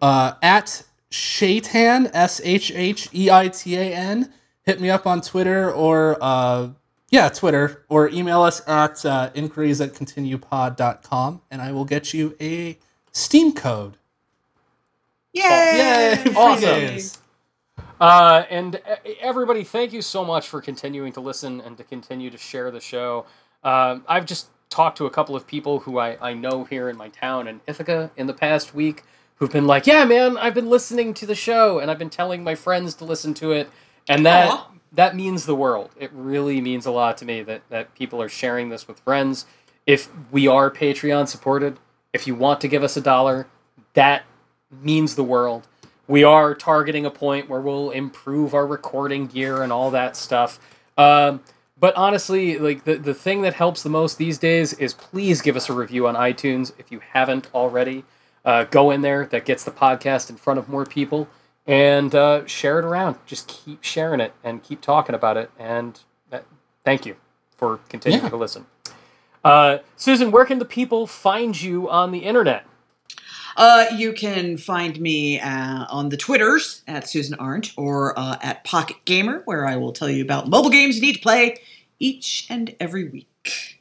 uh, 0.00 0.34
at 0.42 0.82
Shaitan 1.10 2.10
S 2.14 2.40
H 2.44 2.72
H 2.74 3.08
E 3.14 3.30
I 3.30 3.48
T 3.48 3.76
A 3.76 3.94
N. 3.94 4.32
Hit 4.64 4.80
me 4.80 4.90
up 4.90 5.06
on 5.06 5.20
Twitter 5.20 5.72
or 5.72 6.16
uh, 6.20 6.68
yeah, 7.10 7.28
Twitter 7.28 7.84
or 7.88 8.08
email 8.08 8.42
us 8.42 8.66
at 8.66 9.04
uh, 9.04 9.30
inquiries 9.34 9.80
at 9.80 9.92
continuepod.com 9.92 11.42
and 11.50 11.60
I 11.60 11.72
will 11.72 11.84
get 11.84 12.14
you 12.14 12.36
a 12.40 12.78
Steam 13.12 13.52
code. 13.52 13.98
Yay! 15.34 15.42
Yay! 15.42 16.16
Free 16.22 16.34
Awesome. 16.34 17.21
Uh, 18.02 18.44
and 18.50 18.82
e- 19.06 19.14
everybody, 19.20 19.62
thank 19.62 19.92
you 19.92 20.02
so 20.02 20.24
much 20.24 20.48
for 20.48 20.60
continuing 20.60 21.12
to 21.12 21.20
listen 21.20 21.60
and 21.60 21.76
to 21.76 21.84
continue 21.84 22.30
to 22.30 22.36
share 22.36 22.72
the 22.72 22.80
show. 22.80 23.24
Um, 23.62 24.04
I've 24.08 24.26
just 24.26 24.48
talked 24.70 24.98
to 24.98 25.06
a 25.06 25.10
couple 25.10 25.36
of 25.36 25.46
people 25.46 25.78
who 25.78 25.98
I, 25.98 26.18
I 26.30 26.34
know 26.34 26.64
here 26.64 26.88
in 26.88 26.96
my 26.96 27.10
town 27.10 27.46
in 27.46 27.60
Ithaca 27.68 28.10
in 28.16 28.26
the 28.26 28.34
past 28.34 28.74
week 28.74 29.04
who've 29.36 29.52
been 29.52 29.68
like, 29.68 29.86
"Yeah, 29.86 30.04
man, 30.04 30.36
I've 30.36 30.52
been 30.52 30.68
listening 30.68 31.14
to 31.14 31.26
the 31.26 31.36
show 31.36 31.78
and 31.78 31.92
I've 31.92 31.98
been 31.98 32.10
telling 32.10 32.42
my 32.42 32.56
friends 32.56 32.94
to 32.96 33.04
listen 33.04 33.34
to 33.34 33.52
it," 33.52 33.70
and 34.08 34.26
that 34.26 34.50
Aw. 34.50 34.70
that 34.94 35.14
means 35.14 35.46
the 35.46 35.54
world. 35.54 35.90
It 35.96 36.10
really 36.12 36.60
means 36.60 36.86
a 36.86 36.90
lot 36.90 37.16
to 37.18 37.24
me 37.24 37.42
that 37.42 37.62
that 37.68 37.94
people 37.94 38.20
are 38.20 38.28
sharing 38.28 38.70
this 38.70 38.88
with 38.88 38.98
friends. 38.98 39.46
If 39.86 40.08
we 40.32 40.48
are 40.48 40.72
Patreon 40.72 41.28
supported, 41.28 41.78
if 42.12 42.26
you 42.26 42.34
want 42.34 42.60
to 42.62 42.68
give 42.68 42.82
us 42.82 42.96
a 42.96 43.00
dollar, 43.00 43.46
that 43.94 44.24
means 44.72 45.14
the 45.14 45.24
world. 45.24 45.68
We 46.12 46.24
are 46.24 46.54
targeting 46.54 47.06
a 47.06 47.10
point 47.10 47.48
where 47.48 47.62
we'll 47.62 47.88
improve 47.88 48.52
our 48.52 48.66
recording 48.66 49.28
gear 49.28 49.62
and 49.62 49.72
all 49.72 49.90
that 49.92 50.14
stuff. 50.14 50.60
Um, 50.98 51.40
but 51.80 51.96
honestly, 51.96 52.58
like 52.58 52.84
the, 52.84 52.96
the 52.96 53.14
thing 53.14 53.40
that 53.40 53.54
helps 53.54 53.82
the 53.82 53.88
most 53.88 54.18
these 54.18 54.36
days 54.36 54.74
is 54.74 54.92
please 54.92 55.40
give 55.40 55.56
us 55.56 55.70
a 55.70 55.72
review 55.72 56.06
on 56.06 56.14
iTunes 56.14 56.72
if 56.78 56.92
you 56.92 57.00
haven't 57.14 57.48
already. 57.54 58.04
Uh, 58.44 58.64
go 58.64 58.90
in 58.90 59.00
there, 59.00 59.24
that 59.24 59.46
gets 59.46 59.64
the 59.64 59.70
podcast 59.70 60.28
in 60.28 60.36
front 60.36 60.58
of 60.58 60.68
more 60.68 60.84
people, 60.84 61.28
and 61.66 62.14
uh, 62.14 62.46
share 62.46 62.78
it 62.78 62.84
around. 62.84 63.16
Just 63.24 63.48
keep 63.48 63.82
sharing 63.82 64.20
it 64.20 64.34
and 64.44 64.62
keep 64.62 64.82
talking 64.82 65.14
about 65.14 65.38
it. 65.38 65.50
And 65.58 65.98
that, 66.28 66.44
thank 66.84 67.06
you 67.06 67.16
for 67.56 67.80
continuing 67.88 68.24
Yeah. 68.24 68.28
to 68.28 68.36
listen. 68.36 68.66
Uh, 69.42 69.78
Susan, 69.96 70.30
where 70.30 70.44
can 70.44 70.58
the 70.58 70.66
people 70.66 71.06
find 71.06 71.58
you 71.58 71.88
on 71.88 72.12
the 72.12 72.18
internet? 72.18 72.66
Uh, 73.56 73.86
you 73.96 74.12
can 74.12 74.56
find 74.56 75.00
me 75.00 75.40
uh, 75.40 75.86
on 75.90 76.08
the 76.08 76.16
Twitters 76.16 76.82
at 76.86 77.08
Susan 77.08 77.36
Arendt 77.40 77.72
or 77.76 78.18
uh, 78.18 78.36
at 78.42 78.64
Pocket 78.64 78.96
Gamer, 79.04 79.42
where 79.44 79.66
I 79.66 79.76
will 79.76 79.92
tell 79.92 80.08
you 80.08 80.22
about 80.22 80.48
mobile 80.48 80.70
games 80.70 80.96
you 80.96 81.02
need 81.02 81.14
to 81.14 81.20
play 81.20 81.56
each 81.98 82.46
and 82.48 82.74
every 82.80 83.08
week. 83.08 83.80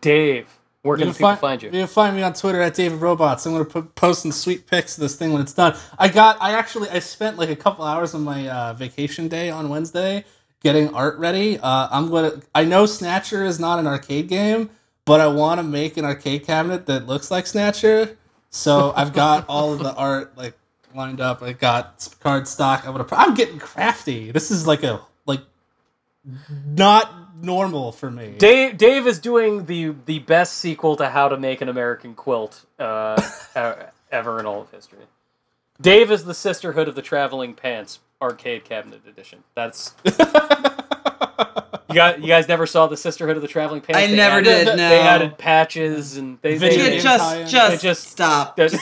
Dave, 0.00 0.48
where 0.82 0.96
can 0.96 1.08
You 1.08 1.12
the 1.12 1.18
can 1.18 1.18
people 1.18 1.28
find, 1.28 1.40
find 1.40 1.62
you? 1.62 1.68
you 1.68 1.78
can 1.80 1.88
find 1.88 2.16
me 2.16 2.22
on 2.22 2.32
Twitter 2.32 2.60
at 2.60 2.74
David 2.74 3.00
Robots. 3.00 3.44
I'm 3.46 3.52
gonna 3.52 3.64
put 3.64 3.94
post 3.94 4.22
some 4.22 4.32
sweet 4.32 4.66
pics 4.66 4.96
of 4.96 5.02
this 5.02 5.16
thing 5.16 5.32
when 5.32 5.42
it's 5.42 5.52
done. 5.52 5.76
I 5.98 6.08
got. 6.08 6.38
I 6.40 6.52
actually. 6.52 6.88
I 6.90 7.00
spent 7.00 7.36
like 7.38 7.50
a 7.50 7.56
couple 7.56 7.84
hours 7.84 8.14
on 8.14 8.22
my 8.22 8.48
uh, 8.48 8.72
vacation 8.74 9.28
day 9.28 9.50
on 9.50 9.68
Wednesday 9.68 10.24
getting 10.62 10.94
art 10.94 11.18
ready. 11.18 11.58
Uh, 11.58 11.88
I'm 11.90 12.10
gonna. 12.10 12.40
I 12.54 12.64
know 12.64 12.86
Snatcher 12.86 13.44
is 13.44 13.58
not 13.60 13.78
an 13.78 13.86
arcade 13.86 14.28
game, 14.28 14.70
but 15.04 15.20
I 15.20 15.26
want 15.26 15.58
to 15.58 15.64
make 15.64 15.96
an 15.96 16.04
arcade 16.04 16.46
cabinet 16.46 16.86
that 16.86 17.06
looks 17.06 17.30
like 17.30 17.46
Snatcher. 17.46 18.16
So 18.50 18.92
I've 18.94 19.12
got 19.12 19.46
all 19.48 19.72
of 19.72 19.78
the 19.78 19.94
art 19.94 20.36
like 20.36 20.58
lined 20.94 21.20
up. 21.20 21.42
I 21.42 21.52
got 21.52 22.08
card 22.20 22.48
stock. 22.48 22.86
I'm 22.86 22.92
gonna. 22.92 23.06
I'm 23.12 23.34
getting 23.34 23.58
crafty. 23.58 24.32
This 24.32 24.50
is 24.50 24.66
like 24.66 24.82
a 24.82 25.00
like 25.24 25.42
not 26.66 27.42
normal 27.42 27.92
for 27.92 28.10
me. 28.10 28.34
Dave, 28.38 28.76
Dave 28.76 29.06
is 29.06 29.18
doing 29.18 29.66
the 29.66 29.94
the 30.06 30.18
best 30.20 30.54
sequel 30.54 30.96
to 30.96 31.08
How 31.08 31.28
to 31.28 31.36
Make 31.36 31.60
an 31.60 31.68
American 31.68 32.14
Quilt 32.14 32.66
uh, 32.78 33.20
ever 34.10 34.40
in 34.40 34.46
all 34.46 34.62
of 34.62 34.70
history. 34.70 35.06
Dave 35.80 36.10
is 36.10 36.24
the 36.24 36.34
Sisterhood 36.34 36.88
of 36.88 36.94
the 36.94 37.02
Traveling 37.02 37.54
Pants 37.54 38.00
arcade 38.20 38.64
cabinet 38.64 39.06
edition. 39.06 39.44
That's 39.54 39.94
you 41.90 41.94
got. 41.94 42.20
You 42.20 42.26
guys 42.28 42.48
never 42.48 42.64
saw 42.66 42.86
the 42.86 42.96
Sisterhood 42.96 43.36
of 43.36 43.42
the 43.42 43.48
Traveling 43.48 43.80
Pants? 43.82 43.98
I 43.98 44.06
They 44.06 44.16
never 44.16 44.36
added- 44.38 44.64
did, 44.64 44.78
They 44.78 45.00
added 45.00 45.36
patches 45.38 46.16
and 46.16 46.38
they, 46.42 46.56
they, 46.56 46.76
they 46.76 46.98
just, 47.00 47.50
just, 47.50 47.82
just- 47.82 48.08
stop. 48.08 48.56
just, 48.60 48.78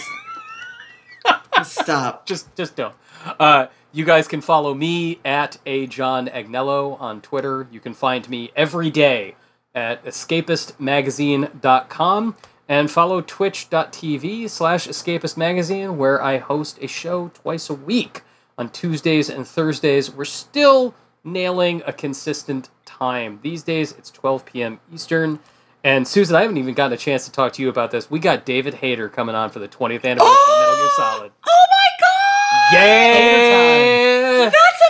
Stop. 1.64 2.24
just 2.26 2.54
just 2.56 2.76
don't. 2.76 2.94
Uh, 3.40 3.66
you 3.92 4.04
guys 4.04 4.28
can 4.28 4.40
follow 4.40 4.74
me 4.74 5.18
at 5.24 5.58
a 5.66 5.86
John 5.88 6.28
Agnello 6.28 7.00
on 7.00 7.20
Twitter. 7.20 7.66
You 7.72 7.80
can 7.80 7.94
find 7.94 8.28
me 8.28 8.52
every 8.54 8.90
day 8.90 9.34
at 9.74 10.04
escapistmagazine.com 10.04 12.36
and 12.68 12.90
follow 12.90 13.20
twitch.tv 13.20 14.48
slash 14.50 14.86
escapistmagazine 14.88 15.96
where 15.96 16.22
I 16.22 16.38
host 16.38 16.78
a 16.82 16.86
show 16.86 17.30
twice 17.34 17.68
a 17.70 17.74
week 17.74 18.22
on 18.56 18.68
Tuesdays 18.70 19.28
and 19.30 19.44
Thursdays. 19.46 20.10
We're 20.12 20.24
still 20.26 20.94
nailing 21.24 21.82
a 21.86 21.92
consistent 21.92 22.68
time. 23.02 23.38
These 23.42 23.62
days 23.62 23.92
it's 23.92 24.10
12 24.10 24.44
p.m. 24.44 24.80
Eastern. 24.92 25.38
And 25.84 26.06
Susan, 26.08 26.34
I 26.36 26.42
haven't 26.42 26.56
even 26.56 26.74
gotten 26.74 26.92
a 26.92 26.96
chance 26.96 27.24
to 27.26 27.32
talk 27.32 27.52
to 27.54 27.62
you 27.62 27.68
about 27.68 27.90
this. 27.92 28.10
We 28.10 28.18
got 28.18 28.44
David 28.44 28.74
Hayter 28.74 29.08
coming 29.08 29.34
on 29.34 29.50
for 29.50 29.60
the 29.60 29.68
20th 29.68 30.04
anniversary 30.04 30.28
of 30.28 30.58
Metal 30.60 30.76
Gear 30.76 30.88
Solid. 30.96 31.32
Oh 31.46 31.66
my 31.70 31.88
god! 32.00 32.82
Yeah! 34.42 34.50
That's 34.50 34.82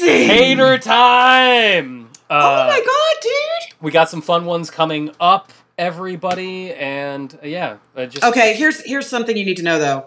amazing! 0.00 0.28
Hayter 0.28 0.78
time! 0.78 2.08
Uh, 2.30 2.64
Oh 2.64 2.66
my 2.68 2.80
god, 2.84 3.16
dude! 3.22 3.74
We 3.82 3.90
got 3.90 4.08
some 4.08 4.22
fun 4.22 4.44
ones 4.46 4.70
coming 4.70 5.10
up, 5.20 5.52
everybody, 5.76 6.72
and 6.72 7.34
uh, 7.42 7.46
yeah, 7.46 7.76
uh, 7.96 8.06
just 8.06 8.24
Okay, 8.24 8.54
here's 8.54 8.80
here's 8.84 9.06
something 9.08 9.36
you 9.36 9.44
need 9.44 9.56
to 9.58 9.62
know 9.64 9.78
though. 9.78 10.06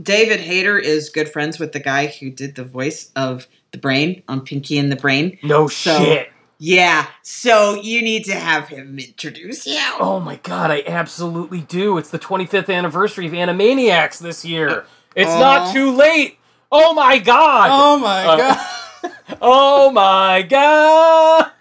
David 0.00 0.38
Hayter 0.40 0.78
is 0.78 1.10
good 1.10 1.28
friends 1.28 1.58
with 1.58 1.72
the 1.72 1.80
guy 1.80 2.06
who 2.06 2.30
did 2.30 2.54
the 2.54 2.62
voice 2.64 3.10
of 3.16 3.48
the 3.72 3.78
brain 3.78 4.22
on 4.28 4.42
Pinky 4.42 4.78
and 4.78 4.90
the 4.92 4.96
Brain. 4.96 5.38
no 5.42 5.66
So- 5.66 5.98
shit. 6.04 6.30
Yeah, 6.62 7.06
so 7.22 7.80
you 7.80 8.02
need 8.02 8.26
to 8.26 8.34
have 8.34 8.68
him 8.68 8.98
introduce 8.98 9.66
you. 9.66 9.80
Oh 9.98 10.20
my 10.20 10.36
god, 10.36 10.70
I 10.70 10.82
absolutely 10.86 11.62
do. 11.62 11.96
It's 11.96 12.10
the 12.10 12.18
25th 12.18 12.68
anniversary 12.72 13.26
of 13.26 13.32
Animaniacs 13.32 14.18
this 14.18 14.44
year. 14.44 14.84
It's 15.16 15.30
not 15.30 15.72
too 15.72 15.90
late. 15.90 16.38
Oh 16.70 16.92
my 16.92 17.18
god. 17.18 17.70
Oh 17.72 17.98
my 17.98 18.24
Uh, 18.26 18.36
god. 18.36 18.66
Oh 19.40 19.90
my 19.90 20.42
god. 20.42 21.52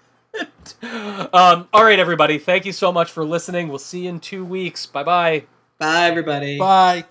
Um, 1.32 1.68
all 1.72 1.84
right, 1.86 1.98
everybody. 2.00 2.38
Thank 2.38 2.66
you 2.66 2.74
so 2.74 2.92
much 2.92 3.10
for 3.10 3.24
listening. 3.24 3.70
We'll 3.70 3.80
see 3.80 4.02
you 4.04 4.10
in 4.10 4.20
two 4.20 4.44
weeks. 4.44 4.86
Bye 4.86 5.04
bye. 5.04 5.44
Bye, 5.78 6.08
everybody. 6.08 6.58
Bye. 6.60 7.06